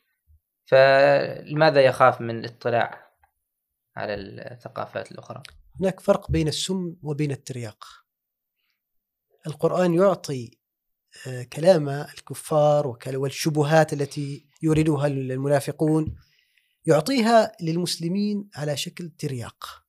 فلماذا 0.67 1.81
يخاف 1.81 2.21
من 2.21 2.39
الاطلاع 2.39 3.11
على 3.97 4.15
الثقافات 4.15 5.13
الأخرى؟ 5.13 5.43
هناك 5.81 6.01
فرق 6.01 6.31
بين 6.31 6.49
السم 6.49 6.97
وبين 7.03 7.31
الترياق. 7.31 7.85
القرآن 9.47 9.95
يعطي 9.95 10.51
آه، 11.27 11.43
كلام 11.43 11.89
الكفار 11.89 12.99
والشبهات 13.07 13.93
التي 13.93 14.47
يريدها 14.63 15.07
المنافقون 15.07 16.15
يعطيها 16.87 17.53
للمسلمين 17.61 18.49
على 18.55 18.77
شكل 18.77 19.11
ترياق. 19.11 19.85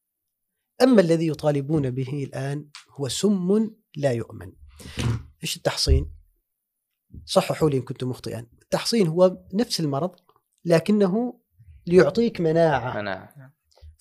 أما 0.81 1.01
الذي 1.01 1.27
يطالبون 1.27 1.91
به 1.91 2.23
الآن 2.23 2.69
هو 2.89 3.07
سم 3.07 3.69
لا 3.95 4.11
يؤمن. 4.11 4.53
إيش 5.43 5.57
التحصين؟ 5.57 6.11
صححوا 7.25 7.69
لي 7.69 7.77
إن 7.77 7.81
كنت 7.81 8.03
مخطئا 8.03 8.47
التحصين 8.61 9.07
هو 9.07 9.37
نفس 9.53 9.79
المرض 9.79 10.15
لكنه 10.65 11.39
ليعطيك 11.87 12.41
مناعة. 12.41 13.01
مناعة. 13.01 13.56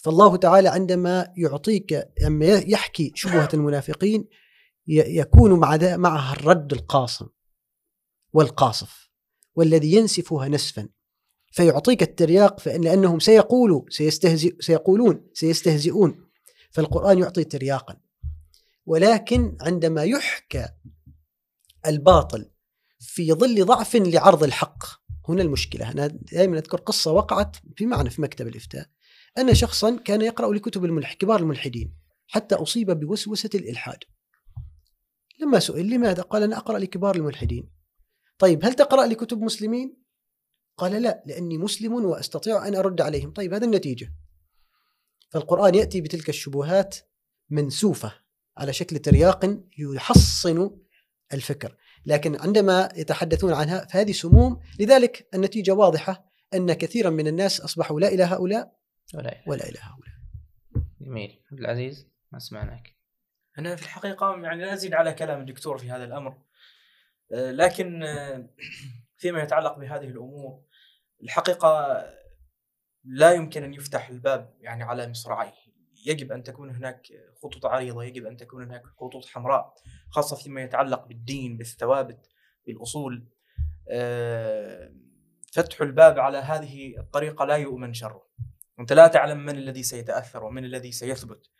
فالله 0.07 0.37
تعالى 0.37 0.69
عندما 0.69 1.33
يعطيك 1.37 2.09
لما 2.23 2.47
يحكي 2.47 3.13
شبهة 3.15 3.49
المنافقين 3.55 4.29
يكون 4.87 5.53
مع 5.53 5.97
معها 5.97 6.33
الرد 6.33 6.73
القاصم 6.73 7.27
والقاصف 8.33 9.11
والذي 9.55 9.93
ينسفها 9.93 10.49
نسفا. 10.49 10.89
فيعطيك 11.53 12.03
الترياق 12.03 12.61
فإن 12.61 12.81
لأنهم 12.81 13.19
سيقولوا 13.19 13.83
سيستهزئ 13.89 14.57
سيقولون 14.61 15.31
سيستهزئون. 15.33 16.29
فالقرآن 16.71 17.19
يعطي 17.19 17.45
ترياقا. 17.45 17.97
ولكن 18.87 19.57
عندما 19.61 20.05
يحكى 20.05 20.69
الباطل 21.87 22.51
في 22.99 23.33
ظل 23.33 23.65
ضعف 23.65 23.97
لعرض 23.97 24.45
الحق 24.45 24.85
هنا 25.29 25.43
المشكلة. 25.43 25.91
أنا 25.91 26.07
دائما 26.07 26.59
أذكر 26.59 26.81
قصة 26.81 27.13
وقعت 27.13 27.57
في 27.77 27.87
معنى 27.87 28.11
في 28.11 28.23
مكتب 28.23 28.49
الإفتاء. 28.49 28.96
أن 29.39 29.55
شخصا 29.55 29.97
كان 29.97 30.23
يقرأ 30.23 30.55
لكتب 30.55 30.85
الملح 30.85 31.13
كبار 31.13 31.41
الملحدين 31.41 31.95
حتى 32.27 32.55
أصيب 32.55 32.91
بوسوسة 32.91 33.51
الإلحاد. 33.55 33.99
لما 35.41 35.59
سئل 35.59 35.91
لماذا؟ 35.91 36.23
قال 36.23 36.43
أنا 36.43 36.57
أقرأ 36.57 36.79
لكبار 36.79 37.15
الملحدين. 37.17 37.71
طيب 38.39 38.65
هل 38.65 38.75
تقرأ 38.75 39.07
لكتب 39.07 39.41
مسلمين؟ 39.41 40.03
قال 40.77 41.03
لا 41.03 41.23
لأني 41.27 41.59
مسلم 41.59 41.93
وأستطيع 41.93 42.69
أن 42.69 42.75
أرد 42.75 43.01
عليهم. 43.01 43.33
طيب 43.33 43.55
هذا 43.55 43.65
النتيجة. 43.65 44.13
فالقرآن 45.31 45.75
يأتي 45.75 46.01
بتلك 46.01 46.29
الشبهات 46.29 46.97
منسوفة 47.51 48.13
على 48.57 48.73
شكل 48.73 48.99
ترياق 48.99 49.61
يحصن 49.79 50.71
الفكر. 51.33 51.77
لكن 52.07 52.37
عندما 52.37 52.89
يتحدثون 52.97 53.53
عنها 53.53 53.87
فهذه 53.87 54.13
سموم. 54.13 54.61
لذلك 54.81 55.29
النتيجة 55.35 55.73
واضحة 55.73 56.27
أن 56.55 56.73
كثيرا 56.73 57.11
من 57.11 57.27
الناس 57.27 57.61
أصبحوا 57.61 58.01
لا 58.01 58.15
إله 58.15 58.35
هؤلاء 58.35 58.76
ولا 59.15 59.43
ولا 59.47 59.69
إله 59.69 59.81
هؤلاء 59.81 60.17
جميل. 61.01 61.41
عبد 61.53 61.61
العزيز 61.61 62.09
ما 62.33 62.39
سمعناك؟ 62.39 62.97
أنا 63.59 63.77
في 63.77 63.83
الحقيقة 63.83 64.37
يعني 64.43 64.65
لا 64.65 64.73
أزيد 64.73 64.95
على 64.95 65.13
كلام 65.13 65.41
الدكتور 65.41 65.79
في 65.79 65.91
هذا 65.91 66.05
الأمر. 66.05 66.43
آه، 67.33 67.51
لكن 67.51 68.03
آه، 68.03 68.49
فيما 69.17 69.43
يتعلق 69.43 69.79
بهذه 69.79 70.05
الأمور 70.05 70.65
الحقيقة 71.23 72.05
لا 73.05 73.33
يمكن 73.33 73.65
أن 73.65 73.75
يفتح 73.75 74.09
الباب 74.09 74.57
يعني 74.61 74.83
على 74.83 75.09
مصراعيه. 75.09 75.55
يجب 76.07 76.33
أن 76.33 76.43
تكون 76.43 76.71
هناك 76.71 77.07
خطوط 77.43 77.67
عريضة 77.67 78.05
يجب 78.05 78.27
أن 78.27 78.37
تكون 78.37 78.65
هناك 78.65 78.87
خطوط 78.87 79.27
حمراء 79.27 79.75
خاصة 80.11 80.37
فيما 80.37 80.63
يتعلق 80.63 81.07
بالدين 81.07 81.57
بالثوابت 81.57 82.29
بالأصول. 82.67 83.29
آه، 83.89 84.95
فتح 85.53 85.81
الباب 85.81 86.19
على 86.19 86.39
هذه 86.39 86.99
الطريقة 86.99 87.45
لا 87.45 87.57
يؤمن 87.57 87.95
شره. 87.95 88.27
أنت 88.81 88.93
لا 88.93 89.07
تعلم 89.07 89.39
من 89.39 89.57
الذي 89.57 89.83
سيتأثر 89.83 90.45
ومن 90.45 90.65
الذي 90.65 90.93
سيثبت. 90.93 91.51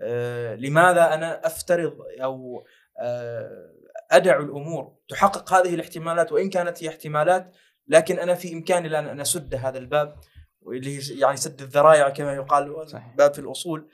آه، 0.00 0.54
لماذا 0.54 1.14
أنا 1.14 1.46
أفترض 1.46 1.98
أو 2.22 2.66
آه، 2.98 3.72
أدع 4.10 4.38
الأمور؟ 4.38 4.96
تحقق 5.08 5.52
هذه 5.52 5.74
الاحتمالات 5.74 6.32
وإن 6.32 6.50
كانت 6.50 6.84
هي 6.84 6.88
احتمالات 6.88 7.56
لكن 7.88 8.18
أنا 8.18 8.34
في 8.34 8.52
إمكاني 8.52 8.88
الآن 8.88 9.08
أن 9.08 9.20
أسد 9.20 9.54
هذا 9.54 9.78
الباب 9.78 10.16
واللي 10.60 11.00
يعني 11.20 11.36
سد 11.36 11.60
الذرائع 11.60 12.08
كما 12.08 12.34
يقال 12.34 12.90
صحيح. 12.90 13.14
باب 13.16 13.34
في 13.34 13.38
الأصول. 13.38 13.88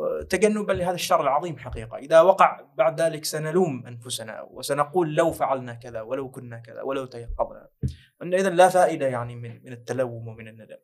آه، 0.00 0.22
تجنبا 0.22 0.72
لهذا 0.72 0.94
الشر 0.94 1.20
العظيم 1.20 1.58
حقيقة. 1.58 1.96
إذا 1.96 2.20
وقع 2.20 2.60
بعد 2.74 3.00
ذلك 3.00 3.24
سنلوم 3.24 3.86
أنفسنا 3.86 4.42
وسنقول 4.50 5.14
لو 5.14 5.32
فعلنا 5.32 5.74
كذا 5.74 6.00
ولو 6.00 6.30
كنا 6.30 6.58
كذا 6.58 6.82
ولو 6.82 7.04
تيقظنا. 7.04 7.68
اذا 8.22 8.50
لا 8.50 8.68
فائدة 8.68 9.06
يعني 9.06 9.36
من 9.36 9.64
من 9.64 9.72
التلوم 9.72 10.28
ومن 10.28 10.48
الندم. 10.48 10.76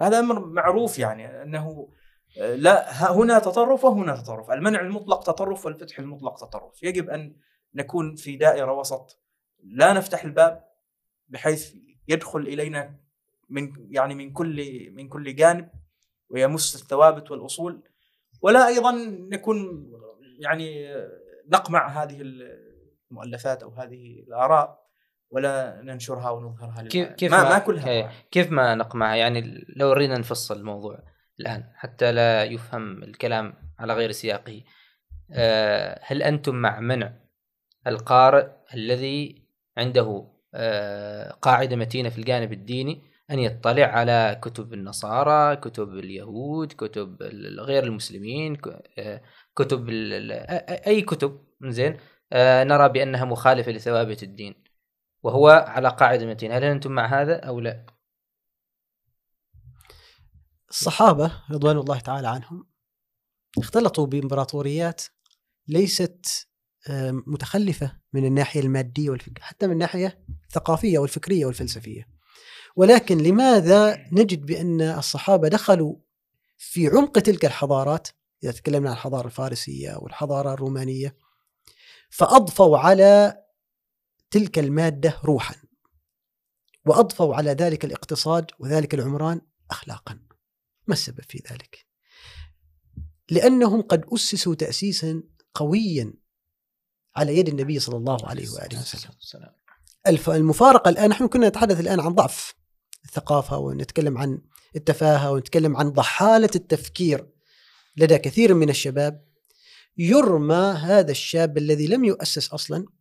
هذا 0.00 0.18
أمر 0.18 0.46
معروف 0.46 0.98
يعني 0.98 1.42
أنه 1.42 1.88
لا 2.36 2.92
ها- 3.02 3.12
هنا 3.12 3.38
تطرف 3.38 3.84
وهنا 3.84 4.16
تطرف. 4.16 4.50
المنع 4.50 4.80
المطلق 4.80 5.22
تطرف 5.22 5.66
والفتح 5.66 5.98
المطلق 5.98 6.36
تطرف. 6.36 6.82
يجب 6.82 7.10
أن 7.10 7.36
نكون 7.74 8.14
في 8.14 8.36
دائرة 8.36 8.72
وسط. 8.72 9.22
لا 9.62 9.92
نفتح 9.92 10.24
الباب 10.24 10.64
بحيث 11.28 11.74
يدخل 12.08 12.40
إلينا 12.40 13.00
من 13.48 13.72
يعني 13.90 14.14
من 14.14 14.32
كل 14.32 14.90
من 14.90 15.08
كل 15.08 15.36
جانب 15.36 15.68
ويمس 16.30 16.82
الثوابت 16.82 17.30
والأصول. 17.30 17.82
ولا 18.42 18.66
أيضا 18.66 18.92
نكون 19.30 19.86
يعني 20.38 20.94
نقمع 21.48 21.88
هذه 22.02 22.22
المؤلفات 23.10 23.62
أو 23.62 23.70
هذه 23.70 24.24
الآراء. 24.28 24.85
ولا 25.30 25.80
ننشرها 25.84 26.30
ونظهرها 26.30 26.82
كيف 26.82 26.94
للعالم. 26.94 27.16
كيف 27.16 27.32
ما, 27.32 27.48
ما 27.48 27.58
كلها 27.58 27.88
إيه،. 27.88 28.10
كيف 28.30 28.50
ما 28.50 28.74
نقمعها 28.74 29.16
يعني 29.16 29.64
لو 29.76 29.92
ارينا 29.92 30.18
نفصل 30.18 30.56
الموضوع 30.56 30.98
الآن 31.40 31.64
حتى 31.74 32.12
لا 32.12 32.44
يفهم 32.44 33.02
الكلام 33.02 33.54
على 33.78 33.94
غير 33.94 34.12
سياقه. 34.12 34.62
آه، 35.32 36.00
هل 36.02 36.22
أنتم 36.22 36.54
مع 36.54 36.80
منع 36.80 37.12
القارئ 37.86 38.46
الذي 38.74 39.46
عنده 39.78 40.28
آه، 40.54 41.30
قاعدة 41.30 41.76
متينة 41.76 42.08
في 42.08 42.18
الجانب 42.18 42.52
الديني 42.52 43.02
أن 43.30 43.38
يطلع 43.38 43.84
على 43.84 44.40
كتب 44.42 44.74
النصارى، 44.74 45.56
كتب 45.56 45.88
اليهود، 45.88 46.72
كتب 46.72 47.22
غير 47.58 47.84
المسلمين، 47.84 48.56
آه، 48.98 49.22
كتب 49.56 49.88
ال- 49.88 50.12
ال- 50.32 50.46
أ- 50.46 50.86
أي 50.86 51.02
كتب؟ 51.02 51.40
زين. 51.64 51.96
آه، 52.32 52.64
نرى 52.64 52.88
بأنها 52.88 53.24
مخالفة 53.24 53.72
لثوابت 53.72 54.22
الدين. 54.22 54.54
وهو 55.26 55.48
على 55.48 55.88
قاعدة 55.88 56.26
متينه، 56.26 56.56
هل 56.56 56.64
أنتم 56.64 56.92
مع 56.92 57.22
هذا 57.22 57.36
أو 57.36 57.60
لا؟ 57.60 57.86
الصحابة 60.70 61.42
رضوان 61.50 61.76
الله 61.78 62.00
تعالى 62.00 62.28
عنهم 62.28 62.66
اختلطوا 63.58 64.06
بإمبراطوريات 64.06 65.02
ليست 65.68 66.48
آم، 66.90 67.24
متخلفة 67.26 67.96
من 68.12 68.24
الناحية 68.24 68.60
المادية 68.60 69.10
والفكرة 69.10 69.42
حتى 69.42 69.66
من 69.66 69.72
الناحية 69.72 70.24
الثقافية 70.48 70.98
والفكرية 70.98 71.46
والفلسفية. 71.46 72.08
ولكن 72.76 73.18
لماذا 73.18 74.06
نجد 74.12 74.46
بأن 74.46 74.80
الصحابة 74.80 75.48
دخلوا 75.48 75.96
في 76.56 76.88
عمق 76.88 77.12
تلك 77.12 77.44
الحضارات؟ 77.44 78.08
إذا 78.42 78.52
تكلمنا 78.52 78.90
عن 78.90 78.96
الحضارة 78.96 79.26
الفارسية 79.26 79.96
والحضارة 79.96 80.54
الرومانية 80.54 81.16
فأضفوا 82.10 82.78
على 82.78 83.42
تلك 84.36 84.58
المادة 84.58 85.20
روحا 85.24 85.54
وأضفوا 86.86 87.34
على 87.34 87.50
ذلك 87.50 87.84
الاقتصاد 87.84 88.50
وذلك 88.58 88.94
العمران 88.94 89.40
أخلاقا. 89.70 90.18
ما 90.86 90.94
السبب 90.94 91.20
في 91.28 91.42
ذلك؟ 91.50 91.86
لأنهم 93.30 93.82
قد 93.82 94.04
أسسوا 94.14 94.54
تأسيسا 94.54 95.22
قويا 95.54 96.14
على 97.16 97.38
يد 97.38 97.48
النبي 97.48 97.78
صلى 97.78 97.96
الله 97.96 98.28
عليه 98.28 98.50
وآله 98.50 98.80
وسلم. 98.80 99.50
المفارقة 100.28 100.88
الآن 100.88 101.10
نحن 101.10 101.28
كنا 101.28 101.48
نتحدث 101.48 101.80
الآن 101.80 102.00
عن 102.00 102.14
ضعف 102.14 102.54
الثقافة 103.04 103.58
ونتكلم 103.58 104.18
عن 104.18 104.42
التفاهة 104.76 105.30
ونتكلم 105.30 105.76
عن 105.76 105.90
ضحالة 105.90 106.50
التفكير 106.54 107.28
لدى 107.96 108.18
كثير 108.18 108.54
من 108.54 108.70
الشباب. 108.70 109.26
يرمى 109.96 110.74
هذا 110.78 111.10
الشاب 111.10 111.58
الذي 111.58 111.86
لم 111.86 112.04
يؤسس 112.04 112.48
أصلا 112.48 112.95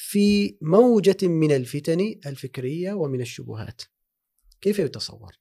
في 0.00 0.58
موجة 0.62 1.16
من 1.22 1.52
الفتن 1.52 2.00
الفكرية 2.26 2.92
ومن 2.92 3.20
الشبهات. 3.20 3.82
كيف 4.60 4.78
يتصور؟ 4.78 5.38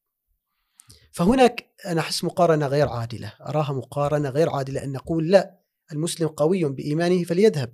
فهناك 1.12 1.74
أنا 1.86 2.02
أحس 2.02 2.24
مقارنة 2.24 2.68
غير 2.68 2.88
عادلة 2.88 3.34
أراها 3.42 3.74
مقارنة 3.74 4.30
غير 4.30 4.50
عادلة 4.50 4.84
أن 4.84 4.92
نقول 4.92 5.32
لا 5.32 5.60
المسلم 5.92 6.28
قوي 6.28 6.64
بإيمانه 6.64 7.24
فليذهب. 7.24 7.74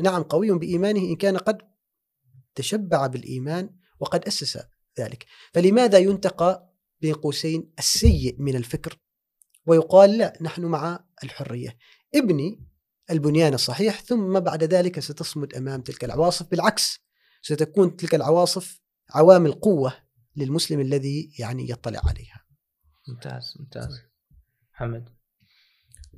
نعم 0.00 0.22
قوي 0.22 0.58
بإيمانه 0.58 1.00
إن 1.00 1.16
كان 1.16 1.36
قد 1.36 1.58
تشبع 2.54 3.06
بالإيمان 3.06 3.70
وقد 4.00 4.24
أسس 4.24 4.58
ذلك. 4.98 5.26
فلماذا 5.54 5.98
ينتقى 5.98 6.74
بين 7.00 7.14
قوسين 7.14 7.72
السيء 7.78 8.36
من 8.38 8.56
الفكر 8.56 8.98
ويقال 9.66 10.18
لا 10.18 10.38
نحن 10.40 10.64
مع 10.64 11.04
الحرية؟ 11.24 11.78
ابني 12.14 12.71
البنيان 13.10 13.54
الصحيح 13.54 14.00
ثم 14.00 14.40
بعد 14.40 14.64
ذلك 14.64 15.00
ستصمد 15.00 15.54
أمام 15.54 15.80
تلك 15.80 16.04
العواصف. 16.04 16.50
بالعكس 16.50 17.00
ستكون 17.42 17.96
تلك 17.96 18.14
العواصف 18.14 18.80
عوامل 19.10 19.52
قوة 19.52 19.94
للمسلم 20.36 20.80
الذي 20.80 21.32
يعني 21.38 21.70
يطلع 21.70 22.00
عليها. 22.04 22.44
ممتاز 23.08 23.54
ممتاز. 23.60 24.00
محمد. 24.74 25.08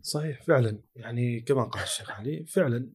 صحيح 0.02 0.43
فعلا. 0.43 0.82
يعني 0.97 1.40
كما 1.40 1.65
قال 1.65 1.82
الشيخ 1.82 2.11
علي 2.11 2.47
فعلا 2.47 2.90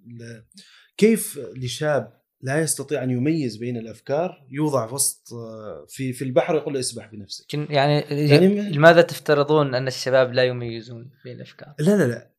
كيف 0.98 1.40
لشاب 1.56 2.20
لا 2.42 2.62
يستطيع 2.62 3.04
أن 3.04 3.10
يميز 3.10 3.58
بين 3.58 3.78
الأفكار 3.78 4.48
يوضع 4.50 4.92
وسط 4.92 5.34
آه، 5.34 5.86
في 5.90 6.14
في 6.14 6.24
البحر 6.24 6.56
يقول 6.56 6.74
له 6.74 6.80
اسبح 6.80 7.12
بنفسك؟ 7.12 7.54
يعني, 7.54 8.00
يعني 8.30 8.70
لماذا 8.70 9.02
تفترضون 9.02 9.76
أن 9.76 9.88
الشباب 9.88 10.34
لا 10.34 10.44
يميزون 10.44 11.12
بين 11.24 11.36
الأفكار؟ 11.36 11.76
لا 11.80 11.98
لا 11.98 12.08
لا. 12.08 12.32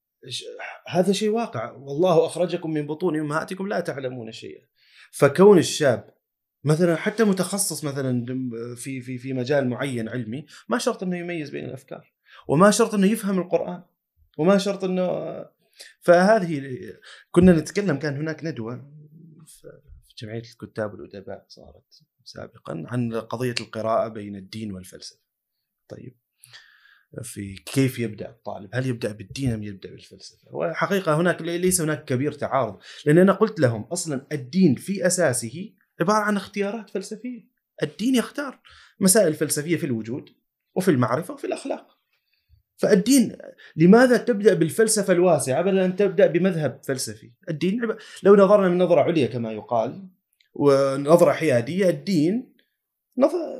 هذا 0.86 1.12
شيء 1.12 1.28
واقع. 1.28 1.70
والله 1.70 2.26
أخرجكم 2.26 2.70
من 2.70 2.86
بطون 2.86 3.20
أمهاتكم 3.20 3.68
لا 3.68 3.80
تعلمون 3.80 4.32
شيئا. 4.32 4.66
فكون 5.10 5.58
الشاب 5.58 6.14
مثلا 6.64 6.96
حتى 6.96 7.24
متخصص 7.24 7.84
مثلا 7.84 8.26
في 8.76 9.00
في 9.00 9.18
في 9.18 9.32
مجال 9.32 9.68
معين 9.68 10.08
علمي 10.08 10.46
ما 10.68 10.78
شرط 10.78 11.02
إنه 11.02 11.18
يميز 11.18 11.50
بين 11.50 11.64
الأفكار 11.64 12.12
وما 12.48 12.70
شرط 12.70 12.94
إنه 12.94 13.06
يفهم 13.06 13.38
القرآن 13.38 13.82
وما 14.38 14.58
شرط 14.58 14.84
إنه 14.84 15.08
فهذه 16.00 16.78
كنا 17.30 17.52
نتكلم 17.52 17.96
كان 17.96 18.16
هناك 18.16 18.44
ندوة 18.44 18.92
في 19.46 19.80
جمعية 20.18 20.42
الكتاب 20.42 20.92
والأدباء 20.94 21.44
صارت 21.48 22.02
سابقا 22.24 22.84
عن 22.86 23.14
قضية 23.14 23.54
القراءة 23.60 24.08
بين 24.08 24.36
الدين 24.36 24.72
والفلسفة. 24.72 25.20
طيب. 25.88 26.16
في 27.22 27.54
كيف 27.54 27.98
يبدأ 27.98 28.28
الطالب؟ 28.28 28.70
هل 28.72 28.86
يبدأ 28.86 29.12
بالدين 29.12 29.52
أم 29.52 29.62
يبدأ 29.62 29.90
بالفلسفة؟ 29.90 30.48
وحقيقة 30.50 31.20
هناك 31.20 31.42
ليس 31.42 31.80
هناك 31.80 32.04
كبير 32.04 32.32
تعارض، 32.32 32.78
لأن 33.06 33.18
أنا 33.18 33.32
قلت 33.32 33.60
لهم 33.60 33.82
أصلا 33.82 34.26
الدين 34.32 34.74
في 34.74 35.06
أساسه 35.06 35.72
عبارة 36.00 36.18
عن 36.18 36.36
اختيارات 36.36 36.90
فلسفية. 36.90 37.48
الدين 37.82 38.14
يختار 38.14 38.60
مسائل 39.00 39.34
فلسفية 39.34 39.76
في 39.76 39.86
الوجود 39.86 40.30
وفي 40.74 40.90
المعرفة 40.90 41.34
وفي 41.34 41.46
الأخلاق. 41.46 41.98
فالدين 42.76 43.36
لماذا 43.76 44.16
تبدأ 44.16 44.54
بالفلسفة 44.54 45.12
الواسعة 45.12 45.62
بدل 45.62 45.78
أن 45.78 45.96
تبدأ 45.96 46.26
بمذهب 46.26 46.80
فلسفي؟ 46.84 47.32
الدين 47.48 47.80
لو 48.22 48.36
نظرنا 48.36 48.68
من 48.68 48.78
نظرة 48.78 49.00
عليا 49.00 49.26
كما 49.26 49.52
يقال 49.52 50.08
ونظرة 50.54 51.32
حيادية 51.32 51.88
الدين 51.90 52.52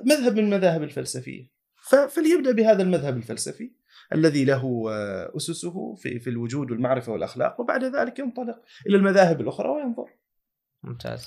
مذهب 0.05 0.37
من 0.37 0.45
المذاهب 0.45 0.83
الفلسفية. 0.83 1.60
فليبدأ 2.09 2.53
بهذا 2.53 2.83
المذهب 2.83 3.17
الفلسفي 3.17 3.71
الذي 4.15 4.45
له 4.45 4.85
آه، 4.91 5.33
أسسه 5.37 5.95
في 5.95 6.21
في 6.21 6.31
الوجود 6.31 6.71
والمعرفة 6.71 7.13
والأخلاق 7.13 7.61
وبعد 7.61 7.85
ذلك 7.85 8.19
ينطلق 8.19 8.63
إلى 8.87 8.97
المذاهب 8.97 9.41
الأخرى 9.41 9.69
وينظر. 9.69 10.07
ممتاز 10.83 11.25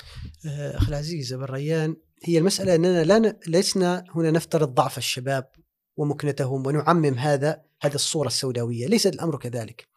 آه، 0.47 0.77
اخ 0.77 0.89
العزيز 0.89 1.33
ابو 1.33 1.43
الريان 1.43 1.95
هي 2.23 2.37
المسألة 2.37 2.75
أننا 2.75 3.03
لا 3.03 3.19
ن... 3.19 3.33
لسنا 3.47 4.03
هنا 4.15 4.31
نفترض 4.31 4.73
ضعف 4.73 4.97
الشباب 4.97 5.49
ومكنتهم 5.97 6.67
ونعمم 6.67 7.13
هذا 7.13 7.61
هذه 7.81 7.95
الصورة 7.95 8.27
السوداوية، 8.27 8.87
ليس 8.87 9.07
الأمر 9.07 9.37
كذلك. 9.37 9.87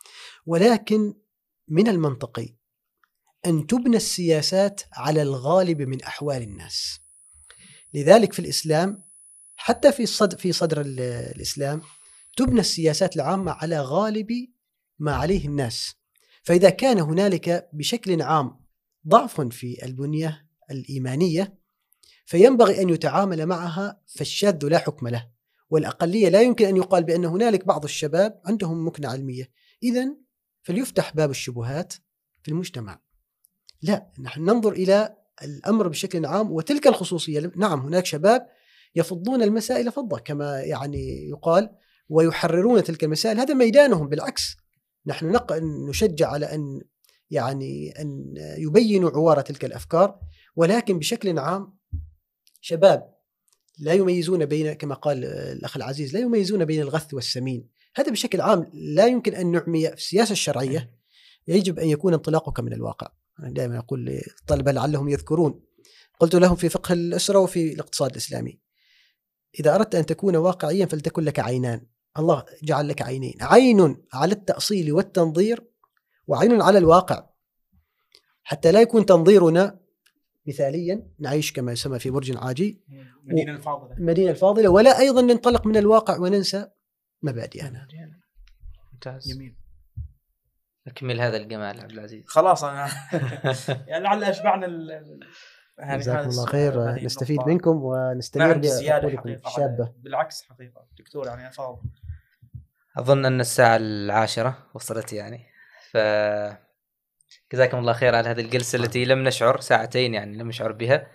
ولكن 0.47 1.14
من 1.68 1.88
المنطقي 1.88 2.48
أن 3.47 3.66
تبنى 3.66 3.97
السياسات 3.97 4.80
على 4.93 5.22
الغالب 5.22 5.82
من 5.82 6.02
أحوال 6.02 6.43
الناس. 6.43 7.01
لذلك 7.94 8.32
في 8.32 8.38
الإسلام 8.38 9.02
حتى 9.57 9.93
في 9.93 10.07
صدر 10.07 10.37
في 10.39 10.53
صدر 10.53 10.81
ال- 10.81 11.01
الإسلام 11.37 11.83
تبنى 12.37 12.61
السياسات 12.61 13.16
العامة 13.16 13.53
على 13.53 13.81
غالب 13.81 14.28
ما 14.99 15.15
عليه 15.15 15.47
الناس. 15.47 15.95
فإذا 16.43 16.70
كان 16.70 16.99
هنالك 16.99 17.69
بشكل 17.73 18.23
عام 18.23 18.61
ضعف 19.09 19.41
في 19.41 19.85
البنية 19.85 20.47
الإيمانية 20.70 21.59
فينبغي 22.27 22.83
أن 22.83 22.89
يتعامل 22.91 23.47
معها 23.47 24.01
فالشاذ 24.07 24.66
لا 24.66 24.78
حكم 24.78 25.09
له. 25.09 25.28
والأقلية 25.70 26.28
لا 26.28 26.43
يمكن 26.43 26.66
أن 26.66 26.77
يقال 26.77 27.05
بأن 27.05 27.24
هنالك 27.24 27.65
بعض 27.65 27.85
الشباب 27.85 28.41
عندهم 28.45 28.87
مكنه 28.87 29.09
علمية. 29.09 29.51
اذا 29.83 30.16
فليفتح 30.62 31.15
باب 31.15 31.31
الشبهات 31.31 31.95
في 32.43 32.51
المجتمع. 32.51 33.01
لا 33.83 34.12
نحن 34.20 34.41
ننظر 34.45 34.73
إلى 34.73 35.16
الأمر 35.43 35.89
بشكل 35.89 36.27
عام 36.27 36.53
وتلك 36.53 36.87
الخصوصية. 36.87 37.53
نعم 37.57 37.81
هناك 37.81 38.07
شباب 38.07 38.47
يفضون 38.95 39.43
المسائل 39.43 39.93
فضة 39.93 40.19
كما 40.19 40.61
يعني 40.61 41.29
يقال 41.29 41.71
ويحررون 42.09 42.85
تلك 42.85 43.05
المسائل. 43.05 43.41
هذا 43.41 43.55
ميدانهم. 43.55 44.09
بالعكس 44.09 44.57
نحن 45.07 45.33
نق... 45.33 45.53
نشجع 45.89 46.29
على 46.31 46.47
أن 46.47 46.81
يعني 47.31 48.01
أن 48.01 48.35
يبينوا 48.59 49.11
عوار 49.11 49.41
تلك 49.41 49.65
الأفكار. 49.65 50.21
ولكن 50.57 50.99
بشكل 50.99 51.39
عام 51.39 51.77
شباب 52.61 53.17
لا 53.79 53.93
يميزون 53.93 54.45
بين 54.45 54.73
كما 54.73 54.95
قال 54.95 55.25
الأخ 55.25 55.77
العزيز 55.77 56.15
لا 56.15 56.21
يميزون 56.21 56.65
بين 56.65 56.81
الغث 56.81 57.15
والسمين. 57.15 57.69
هذا 57.97 58.11
بشكل 58.11 58.41
عام 58.41 58.71
لا 58.73 59.07
يمكن 59.07 59.35
أن 59.35 59.53
نعمي 59.53 59.89
في 59.89 59.95
السياسة 59.95 60.33
الشرعية. 60.33 60.91
يجب 61.49 61.79
أن 61.79 61.89
يكون 61.89 62.15
انطلاقك 62.15 62.61
من 62.61 62.73
الواقع. 62.73 63.09
أنا 63.41 63.51
دائما 63.51 63.79
أقول 63.79 64.05
للطلبه 64.05 64.73
لعلهم 64.73 65.09
يذكرون. 65.09 65.61
قلت 66.21 66.35
لهم 66.35 66.57
في 66.57 66.69
فقه 66.69 66.93
الأسرة 66.93 67.39
وفي 67.39 67.73
الاقتصاد 67.73 68.11
الإسلامي. 68.11 68.61
إذا 69.61 69.74
أردت 69.74 69.95
أن 69.95 70.07
تكون 70.07 70.37
واقعيا 70.37 70.87
فلتكن 70.87 71.23
لك 71.23 71.41
عينان. 71.41 71.87
الله 72.19 72.45
جعل 72.62 72.89
لك 72.89 73.03
عينين. 73.03 73.35
عين 73.41 73.97
على 74.12 74.33
التأصيل 74.33 74.93
والتنظير 74.93 75.65
وعين 76.27 76.62
على 76.62 76.78
الواقع. 76.78 77.27
حتى 78.43 78.73
لا 78.73 78.81
يكون 78.81 79.07
تنظيرنا 79.07 79.78
مثاليا 80.47 81.09
نعيش 81.19 81.53
كما 81.53 81.73
يسمى 81.73 81.99
في 81.99 82.11
برج 82.11 82.37
عاجي 82.37 82.81
المدينة 83.24 83.53
الفاضلة. 83.53 83.97
المدينة 83.97 84.31
الفاضلة 84.31 84.69
ولا 84.69 84.99
أيضا 84.99 85.23
ننطلق 85.23 85.66
من 85.66 85.77
الواقع 85.77 86.19
وننسى 86.19 86.66
مبادئنا. 87.23 87.87
ممتاز. 88.93 89.33
جميل. 89.35 89.57
نكمل 90.87 91.20
هذا 91.20 91.37
الجمال 91.37 91.81
عبد 91.81 91.91
العزيز. 91.93 92.24
خلاص 92.27 92.65
أنا 92.65 92.89
يعني 93.89 94.05
لعل 94.05 94.65
ال- 94.65 94.91
يعني 94.91 95.20
جزاكم 95.81 96.28
الله 96.28 96.47
خير. 96.47 97.05
نستفيد 97.05 97.31
النقطة. 97.31 97.48
منكم 97.53 97.81
ونستمر 97.82 98.55
حقيقة 98.55 98.78
الشابه 99.47 99.85
على- 99.85 99.89
بالعكس 100.03 100.43
حقيقة. 100.43 100.86
دكتور 100.98 101.27
يعني 101.27 101.48
أفاضل. 101.48 101.82
أظن 102.98 103.24
أن 103.24 103.40
الساعة 103.40 103.77
العاشرة 103.77 104.59
وصلت 104.74 105.12
يعني. 105.12 105.47
ف 105.90 105.97
جزاكم 107.53 107.78
الله 107.78 107.93
خير 107.93 108.15
على 108.15 108.28
هذه 108.28 108.40
الجلسة 108.40 108.77
التي 108.78 109.05
لم 109.05 109.24
نشعر 109.24 109.61
ساعتين 109.61 110.15
يعني 110.15 110.36
لم 110.39 110.48
نشعر 110.48 110.73
بها. 110.73 111.07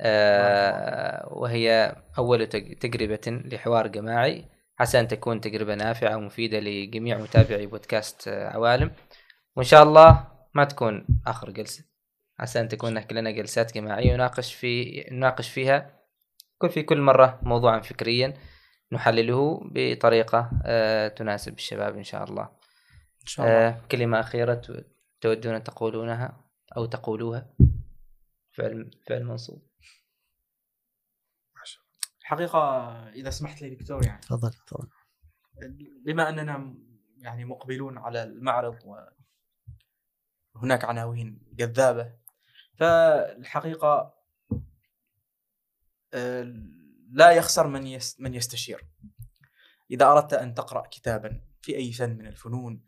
آه 0.00 1.28
وهي 1.32 1.96
أول 2.18 2.46
تج- 2.46 2.78
تجربة 2.78 3.20
لحوار 3.44 3.86
جماعي. 3.86 4.44
عسى 4.80 5.00
أن 5.00 5.08
تكون 5.08 5.40
تجربة 5.40 5.74
نافعة 5.74 6.16
ومفيدة 6.16 6.60
لجميع 6.60 7.18
متابعي 7.18 7.66
بودكاست 7.66 8.28
آه، 8.28 8.48
عوالم. 8.48 8.90
وإن 9.56 9.64
شاء 9.66 9.82
الله 9.82 10.24
ما 10.54 10.64
تكون 10.64 11.06
آخر 11.26 11.50
جلسة. 11.50 11.84
عسى 12.38 12.60
أن 12.60 12.68
تكون 12.68 12.90
هناك 12.90 13.12
لنا 13.12 13.30
جلسات 13.30 13.74
جماعية 13.74 14.14
نناقش 14.14 14.54
في 14.54 15.04
نناقش 15.10 15.50
فيها 15.50 16.00
كل 16.58 16.70
في 16.70 16.82
كل 16.82 17.00
مرة 17.00 17.40
موضوعا 17.42 17.80
فكريا 17.80 18.34
نحلله 18.92 19.60
بطريقة 19.72 20.50
آه، 20.64 21.08
تناسب 21.08 21.54
الشباب 21.54 21.96
إن 21.96 22.04
شاء 22.04 22.24
الله. 22.24 22.42
إن 23.22 23.26
شاء 23.26 23.46
الله. 23.46 23.68
آه، 23.68 23.80
كلمة 23.90 24.20
أخيرة 24.20 24.62
تودون 25.20 25.54
أن 25.54 25.64
تقولونها 25.64 26.44
أو 26.76 26.86
تقولوها. 26.86 27.54
فعل 28.52 28.90
فعل 29.08 29.24
منصوب. 29.24 29.66
الحقيقة 32.20 32.58
إذا 33.08 33.30
سمحت 33.30 33.62
لي 33.62 33.70
دكتور 33.74 34.04
يعني. 34.06 34.20
تفضل 34.20 34.50
تفضل. 34.52 34.88
بما 36.04 36.28
أننا 36.28 36.56
م- 36.58 36.86
يعني 37.18 37.44
مقبلون 37.44 37.98
على 37.98 38.22
المعرض 38.22 38.76
وهناك 40.54 40.84
عناوين 40.84 41.42
جذابة 41.52 42.12
فالحقيقة 42.78 44.14
آه، 46.14 46.52
لا 47.10 47.30
يخسر 47.30 47.66
من 47.66 47.98
من 48.18 48.34
يستشير. 48.34 48.86
إذا 49.90 50.06
أردت 50.06 50.32
أن 50.34 50.54
تقرأ 50.54 50.86
كتابا 50.86 51.40
في 51.62 51.76
أي 51.76 51.92
فن 51.92 52.10
من 52.10 52.26
الفنون 52.26 52.86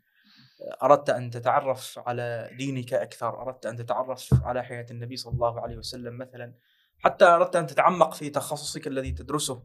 أردت 0.83 1.09
أن 1.09 1.29
تتعرف 1.29 1.99
على 1.99 2.49
دينك 2.57 2.93
أكثر 2.93 3.41
أردت 3.41 3.65
أن 3.65 3.75
تتعرف 3.75 4.33
على 4.43 4.63
حياة 4.63 4.85
النبي 4.91 5.17
صلى 5.17 5.33
الله 5.33 5.61
عليه 5.61 5.77
وسلم 5.77 6.17
مثلا 6.17 6.53
حتى 6.97 7.25
أردت 7.25 7.55
أن 7.55 7.67
تتعمق 7.67 8.13
في 8.13 8.29
تخصصك 8.29 8.87
الذي 8.87 9.11
تدرسه. 9.11 9.63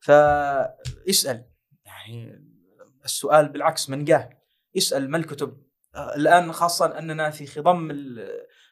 فاسأل. 0.00 1.50
يعني 1.84 2.44
السؤال 3.04 3.48
بالعكس 3.48 3.90
منقاه 3.90 4.30
اسأل 4.76 5.10
ما 5.10 5.16
الكتب. 5.16 5.62
آه، 5.94 6.16
الآن 6.16 6.52
خاصة 6.52 6.98
أننا 6.98 7.30
في 7.30 7.46
خضم 7.46 7.90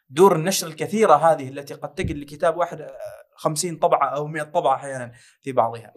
دور 0.08 0.36
النشر 0.36 0.66
الكثيرة 0.66 1.14
هذه 1.14 1.48
التي 1.48 1.74
قد 1.74 1.94
تجد 1.94 2.16
لكتاب 2.16 2.56
واحد 2.56 2.80
آه، 2.80 2.96
50 3.36 3.76
طبعة 3.76 4.08
أو 4.08 4.26
100 4.26 4.42
طبعة 4.42 4.74
أحيانا 4.74 5.12
في 5.40 5.52
بعضها 5.52 5.92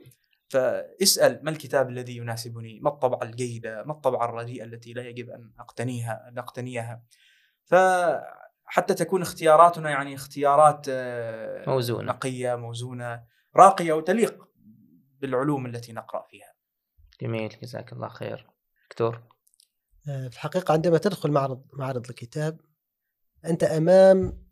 فاسأل 0.50 1.40
ما 1.44 1.50
الكتاب 1.50 1.90
الذي 1.90 2.18
يناسبني؟ 2.18 2.80
ما 2.80 2.90
الطبعة 2.90 3.24
الجيدة؟ 3.24 3.84
ما 3.84 3.94
الطبعة 3.94 4.26
الرديئة 4.26 4.64
التي 4.64 4.94
لا 4.94 5.02
يجب 5.02 5.30
أن 5.30 5.54
أقتنيها 5.60 6.28
أن 6.28 6.38
أقتنيها؟ 6.38 7.04
فحتى 7.66 8.94
تكون 8.94 9.22
اختياراتنا 9.22 9.90
يعني 9.90 10.16
اختيارات 10.16 10.86
آه، 10.90 11.70
موزونة. 11.70 12.04
نقية 12.14 12.56
موزونة 12.56 13.24
راقية 13.56 13.94
وتليق 13.94 14.48
بالعلوم 15.20 15.66
التي 15.66 15.94
نقرأ 15.94 16.26
فيها. 16.30 16.54
جميل 17.22 17.58
جزاك 17.62 17.94
الله 17.94 18.08
خير 18.08 18.50
دكتور 18.90 19.22
آه، 20.10 20.28
في 20.28 20.36
الحقيقة 20.36 20.72
عندما 20.72 20.98
تدخل 20.98 21.32
معرض 21.32 21.66
معرض 21.74 22.10
الكتاب 22.10 22.60
أنت 23.45 23.64
أمام 23.64 24.47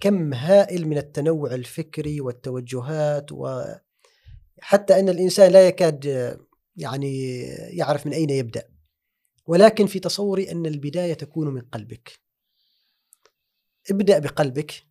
كم 0.00 0.34
هائل 0.34 0.88
من 0.88 0.98
التنوع 0.98 1.54
الفكري 1.54 2.20
والتوجهات 2.20 3.32
وحتى 3.32 5.00
أن 5.00 5.08
الإنسان 5.08 5.52
لا 5.52 5.68
يكاد 5.68 6.04
يعني 6.76 7.40
يعرف 7.50 8.06
من 8.06 8.12
أين 8.12 8.30
يبدأ. 8.30 8.68
ولكن 9.46 9.86
في 9.86 10.00
تصوري 10.00 10.50
أن 10.50 10.66
البداية 10.66 11.14
تكون 11.14 11.48
من 11.48 11.60
قلبك. 11.60 12.20
ابدأ 13.90 14.18
بقلبك 14.18 14.82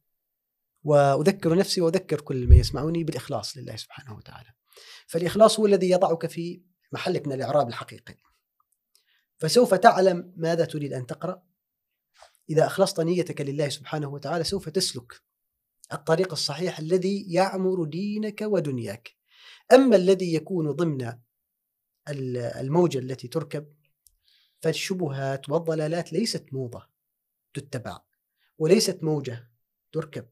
وأذكر 0.84 1.56
نفسي 1.56 1.82
وأذكر 1.82 2.22
كل 2.22 2.48
من 2.48 2.58
يسمعوني 2.58 3.04
بالإخلاص 3.04 3.58
لله 3.58 3.76
سبحانه 3.76 4.16
وتعالى. 4.16 4.50
فالإخلاص 5.08 5.60
هو 5.60 5.66
الذي 5.66 5.90
يضعك 5.90 6.26
في 6.26 6.62
محلك 6.92 7.28
من 7.28 7.34
الإعراب 7.34 7.68
الحقيقي. 7.68 8.16
فسوف 9.38 9.74
تعلم 9.74 10.34
ماذا 10.36 10.66
تريد 10.66 10.94
أن 10.94 11.06
تقرأ؟ 11.06 11.47
إذا 12.50 12.66
أخلصت 12.66 13.00
نيتك 13.00 13.42
لله 13.42 13.70
سبحانه 13.70 14.08
وتعالى 14.08 14.44
سوف 14.44 14.70
تسلك 14.70 15.22
الطريق 15.94 16.32
الصحيح 16.32 16.80
الذي 16.80 17.34
يعمر 17.34 17.84
دينك 17.84 18.42
ودنياك. 18.42 19.16
أما 19.74 19.96
الذي 19.96 20.34
يكون 20.34 20.72
ضمن 20.72 21.02
ال- 22.10 22.38
الموجة 22.38 23.00
التي 23.00 23.28
تركب 23.28 23.74
فالشبهات 24.62 25.50
والضلالات 25.50 26.14
ليست 26.14 26.46
موضة 26.52 26.88
تتبع 27.54 28.02
وليست 28.58 29.04
موجة 29.04 29.52
تركب. 29.92 30.28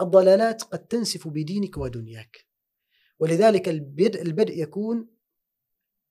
الضلالات 0.00 0.62
قد 0.62 0.86
تنسف 0.86 1.28
بدينك 1.28 1.76
ودنياك. 1.76 2.46
ولذلك 3.18 3.68
البدء 3.68 4.22
البدء 4.22 4.62
يكون 4.62 5.08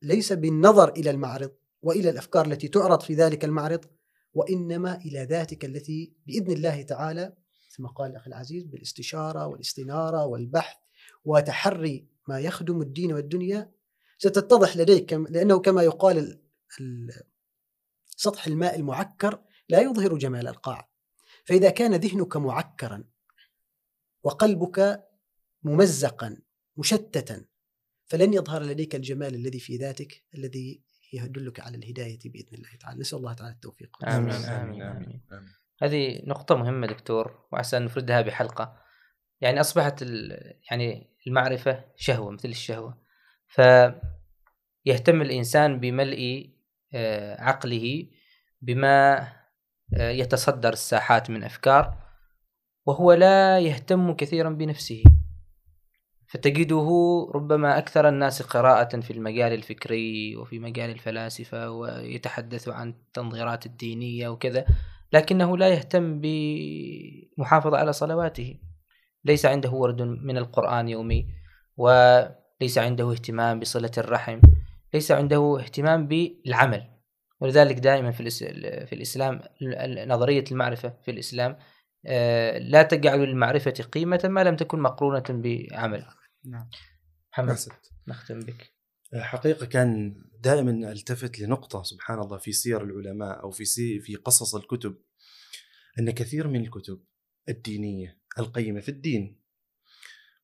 ليس 0.01 0.33
بالنظر 0.33 0.89
إلى 0.89 1.09
المعرض 1.09 1.55
وإلى 1.81 2.09
الأفكار 2.09 2.45
التي 2.45 2.67
تعرض 2.67 3.01
في 3.01 3.13
ذلك 3.13 3.45
المعرض 3.45 3.85
وإنما 4.33 4.95
إلى 4.95 5.23
ذاتك 5.23 5.65
التي 5.65 6.13
بإذن 6.27 6.51
الله 6.51 6.81
تعالى 6.81 7.33
كما 7.77 7.89
قال 7.89 8.11
الأخ 8.11 8.27
العزيز 8.27 8.63
بالاستشارة 8.63 9.47
والاستنارة 9.47 10.25
والبحث 10.25 10.77
وتحري 11.25 12.07
ما 12.27 12.39
يخدم 12.39 12.81
الدين 12.81 13.13
والدنيا 13.13 13.71
ستتضح 14.17 14.77
لديك 14.77 15.13
لأنه 15.13 15.59
كما 15.59 15.83
يقال 15.83 16.17
ال- 16.17 16.41
ال- 16.81 17.21
سطح 18.15 18.47
الماء 18.47 18.75
المعكر 18.75 19.41
لا 19.69 19.81
يظهر 19.81 20.17
جمال 20.17 20.47
القاع. 20.47 20.89
فإذا 21.45 21.69
كان 21.69 21.95
ذهنك 21.95 22.37
معكرا 22.37 23.03
وقلبك 24.23 25.03
ممزقا 25.63 26.37
مشتتا 26.77 27.45
فلن 28.05 28.33
يظهر 28.33 28.63
لديك 28.63 28.95
الجمال 28.95 29.35
الذي 29.35 29.59
في 29.59 29.77
ذاتك 29.77 30.23
الذي 30.35 30.82
يدلك 31.13 31.59
على 31.59 31.77
الهداية 31.77 32.19
بإذن 32.25 32.53
الله 32.53 32.69
تعالى، 32.79 32.99
نسأل 32.99 33.17
الله 33.17 33.33
تعالى 33.33 33.53
التوفيق. 33.53 33.89
آمين 34.07 34.31
آمين، 34.31 34.49
آمين 34.49 34.81
آمين، 34.81 35.21
آمين. 35.31 35.53
هذه 35.81 36.21
نقطة 36.25 36.55
مهمة 36.55 36.87
دكتور 36.87 37.47
وعسى 37.51 37.77
أن 37.77 37.85
نفردها 37.85 38.21
بحلقة. 38.21 38.77
يعني 39.41 39.61
أصبحت 39.61 40.01
ال- 40.01 40.53
يعني 40.71 41.09
المعرفة 41.27 41.83
شهوة 41.95 42.31
مثل 42.31 42.49
الشهوة. 42.49 43.03
فيهتم 43.47 45.21
الإنسان 45.21 45.79
بملء 45.79 46.49
آه، 46.93 47.41
عقله 47.41 48.07
بما 48.61 49.27
آه، 49.93 50.09
يتصدر 50.09 50.73
الساحات 50.73 51.29
من 51.29 51.43
أفكار 51.43 52.03
وهو 52.85 53.13
لا 53.13 53.59
يهتم 53.59 54.13
كثيرا 54.15 54.49
بنفسه. 54.49 55.03
فتجده 56.33 56.87
ربما 57.35 57.77
أكثر 57.77 58.09
الناس 58.09 58.41
قراءة 58.41 58.99
في 58.99 59.11
المجال 59.11 59.53
الفكري 59.53 60.35
وفي 60.35 60.59
مجال 60.59 60.89
الفلاسفة 60.89 61.71
ويتحدث 61.71 62.69
عن 62.69 62.89
التنظيرات 62.89 63.65
الدينية 63.65 64.27
وكذا 64.29 64.65
لكنه 65.13 65.57
لا 65.57 65.69
يهتم 65.69 66.21
بمحافظة 66.21 67.77
على 67.77 67.93
صلواته 67.93 68.59
ليس 69.25 69.45
عنده 69.45 69.71
ورد 69.71 70.01
من 70.01 70.37
القرآن 70.37 70.89
يومي 70.89 71.27
وليس 71.77 72.77
عنده 72.77 73.11
اهتمام 73.11 73.59
بصلة 73.59 73.91
الرحم 73.97 74.39
ليس 74.93 75.11
عنده 75.11 75.57
اهتمام 75.59 76.07
بالعمل 76.07 76.83
ولذلك 77.41 77.75
دائما 77.79 78.11
في. 78.11 78.29
في 78.85 78.93
الإسلام 78.95 79.41
ال- 79.61 79.75
ال- 79.99 80.07
نظرية 80.09 80.43
المعرفة 80.51 80.93
في 81.05 81.11
الإسلام 81.11 81.57
آه، 82.05 82.57
لا 82.57 82.83
تجعل 82.83 83.19
للمعرفة 83.19 83.71
قيمة 83.71 84.19
ما 84.23 84.43
لم 84.43 84.55
تكن 84.55 84.79
مقرونة 84.79 85.23
بعمل 85.29 86.05
نعم. 86.45 86.69
محمد. 87.31 87.57
نختم 88.07 88.39
بك. 88.39 88.73
حقيقة 89.15 89.65
كان 89.65 90.21
دائما 90.39 90.91
ألتفت 90.91 91.39
لنقطة 91.39 91.83
سبحان 91.83 92.19
الله 92.19 92.37
في 92.37 92.51
سير 92.51 92.83
العلماء 92.83 93.43
أو 93.43 93.51
في 93.51 93.65
سي 93.65 93.99
في 93.99 94.15
قصص 94.15 94.55
الكتب 94.55 94.97
أن 95.99 96.11
كثير 96.11 96.47
من 96.47 96.61
الكتب 96.61 97.03
الدينية 97.49 98.19
القيمة 98.39 98.79
في 98.79 98.89
الدين 98.89 99.39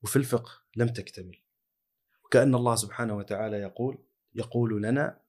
وفي 0.02 0.16
الفقه 0.16 0.50
لم 0.76 0.88
تكتمل. 0.88 1.36
وكأن 2.24 2.54
الله 2.54 2.74
سبحانه 2.76 3.16
وتعالى 3.16 3.56
يقول 3.56 4.04
يقول 4.34 4.82
لنا 4.82 5.20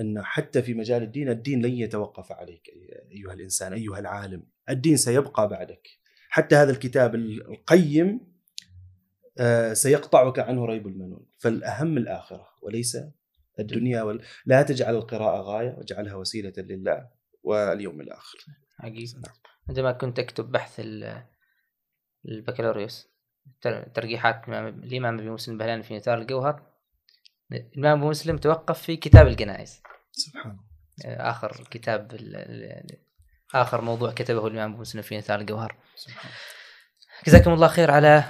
أن 0.00 0.22
حتى 0.22 0.62
في 0.62 0.74
مجال 0.74 1.02
الدين 1.02 1.28
الدين 1.28 1.66
لن 1.66 1.72
يتوقف 1.72 2.32
عليك 2.32 2.68
أيها 3.10 3.32
الإنسان 3.32 3.72
أيها 3.72 3.98
العالم. 3.98 4.46
الدين 4.68 4.96
سيبقى 4.96 5.48
بعدك. 5.48 5.88
حتى 6.28 6.54
هذا 6.54 6.70
الكتاب 6.70 7.14
القيم 7.14 8.06
آه، 8.06 8.35
سيقطعك 9.72 10.38
عنه 10.38 10.64
ريب 10.64 10.86
المنون. 10.86 11.26
فالأهم 11.38 11.96
الآخرة 11.98 12.48
وليس 12.62 12.98
الدنيا 13.58 14.02
وال... 14.02 14.22
لا 14.46 14.62
تجعل 14.62 14.94
القراءة 14.94 15.40
غاية 15.40 15.74
واجعلها 15.78 16.14
وسيلة 16.14 16.52
لله 16.58 17.08
واليوم 17.42 18.00
الآخر. 18.00 18.38
حقيقة 18.78 19.12
نعم. 19.14 19.34
عندما 19.68 19.92
كنت 19.92 20.18
أكتب 20.18 20.52
بحث 20.52 20.80
ال- 20.80 21.24
البكالوريوس 22.28 23.08
تر- 23.60 23.88
ترجيحات 23.88 24.42
الإمام- 24.44 24.84
أبي 25.20 25.30
مسلم 25.30 25.54
البهلاني 25.54 25.82
في 25.82 25.96
نثار 25.96 26.18
الجوهر. 26.18 26.62
الإمام 27.52 27.98
أبو 27.98 28.10
مسلم 28.10 28.38
توقف 28.38 28.82
في 28.82 28.96
كتاب 28.96 29.26
الجنائز. 29.26 29.82
سبحان 30.12 30.50
الله. 30.52 30.62
آه، 31.06 31.30
آخر 31.30 31.64
كتاب 31.70 32.14
ال- 32.14 32.98
آخر 33.54 33.80
موضوع 33.80 34.12
كتبه 34.12 34.46
الإمام 34.46 34.72
أبو 34.72 34.80
مسلم 34.80 35.02
في 35.02 35.18
نثار 35.18 35.40
الجوهر. 35.40 35.76
سبحان 35.94 36.30
الله. 36.30 36.55
جزاكم 37.26 37.52
الله 37.52 37.68
خير 37.68 37.90
على 37.90 38.24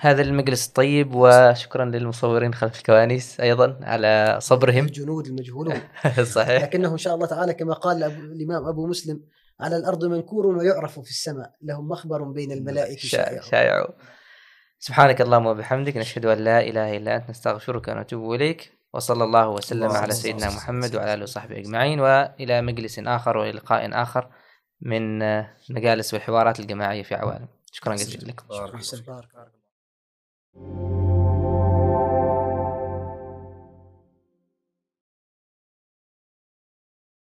هذا 0.00 0.22
المجلس 0.22 0.68
الطيب 0.68 1.14
وشكرا 1.14 1.84
للمصورين 1.84 2.54
خلف 2.54 2.78
الكواليس 2.78 3.40
أيضا 3.40 3.78
على 3.82 4.38
صبرهم. 4.40 4.84
الجنود 4.84 5.26
المجهولون 5.26 5.80
صحيح. 6.36 6.62
لكنه 6.62 6.92
إن 6.92 6.98
شاء 6.98 7.14
الله 7.14 7.26
تعالى 7.26 7.54
كما 7.54 7.74
قال 7.74 8.02
الإمام 8.02 8.68
أبو 8.68 8.86
مسلم 8.86 9.20
على 9.60 9.76
الأرض 9.76 10.04
منكور 10.04 10.46
ويعرف 10.46 11.00
في 11.00 11.10
السماء 11.10 11.50
لهم 11.62 11.88
مخبر 11.88 12.22
بين 12.22 12.52
الملائكة 12.52 13.08
شائع 13.08 13.40
شائع. 13.40 13.88
سبحانك 14.78 15.20
اللهم 15.20 15.46
وبحمدك 15.46 15.96
نشهد 15.96 16.26
أن 16.26 16.38
لا 16.38 16.60
إله 16.60 16.96
إلا 16.96 17.16
أنت 17.16 17.30
نستغفرك 17.30 17.88
ونتوب 17.88 18.32
إليك 18.32 18.72
وصلى 18.92 19.24
الله 19.24 19.48
وسلم 19.48 19.90
على 19.90 20.12
سيدنا. 20.12 20.46
محمد 20.46 20.96
وعلى 20.96 21.14
آله 21.14 21.22
وصحبه 21.22 21.58
أجمعين 21.58 22.00
وإلى 22.00 22.62
مجلس 22.62 22.98
آخر 22.98 23.36
ولقاء 23.36 24.02
آخر 24.02 24.28
من 24.80 25.18
مجالس 25.70 26.14
والحوارات 26.14 26.60
الجماعية 26.60 27.02
في 27.02 27.14
عوالم. 27.14 27.48
شكرا 27.70 27.94
جزيلا 27.94 28.24
لكم. 28.24 28.46
بارك 28.48 28.64
الله 28.68 28.76
أحسن 28.76 28.96
فيك. 28.96 29.06
بارك 29.06 30.99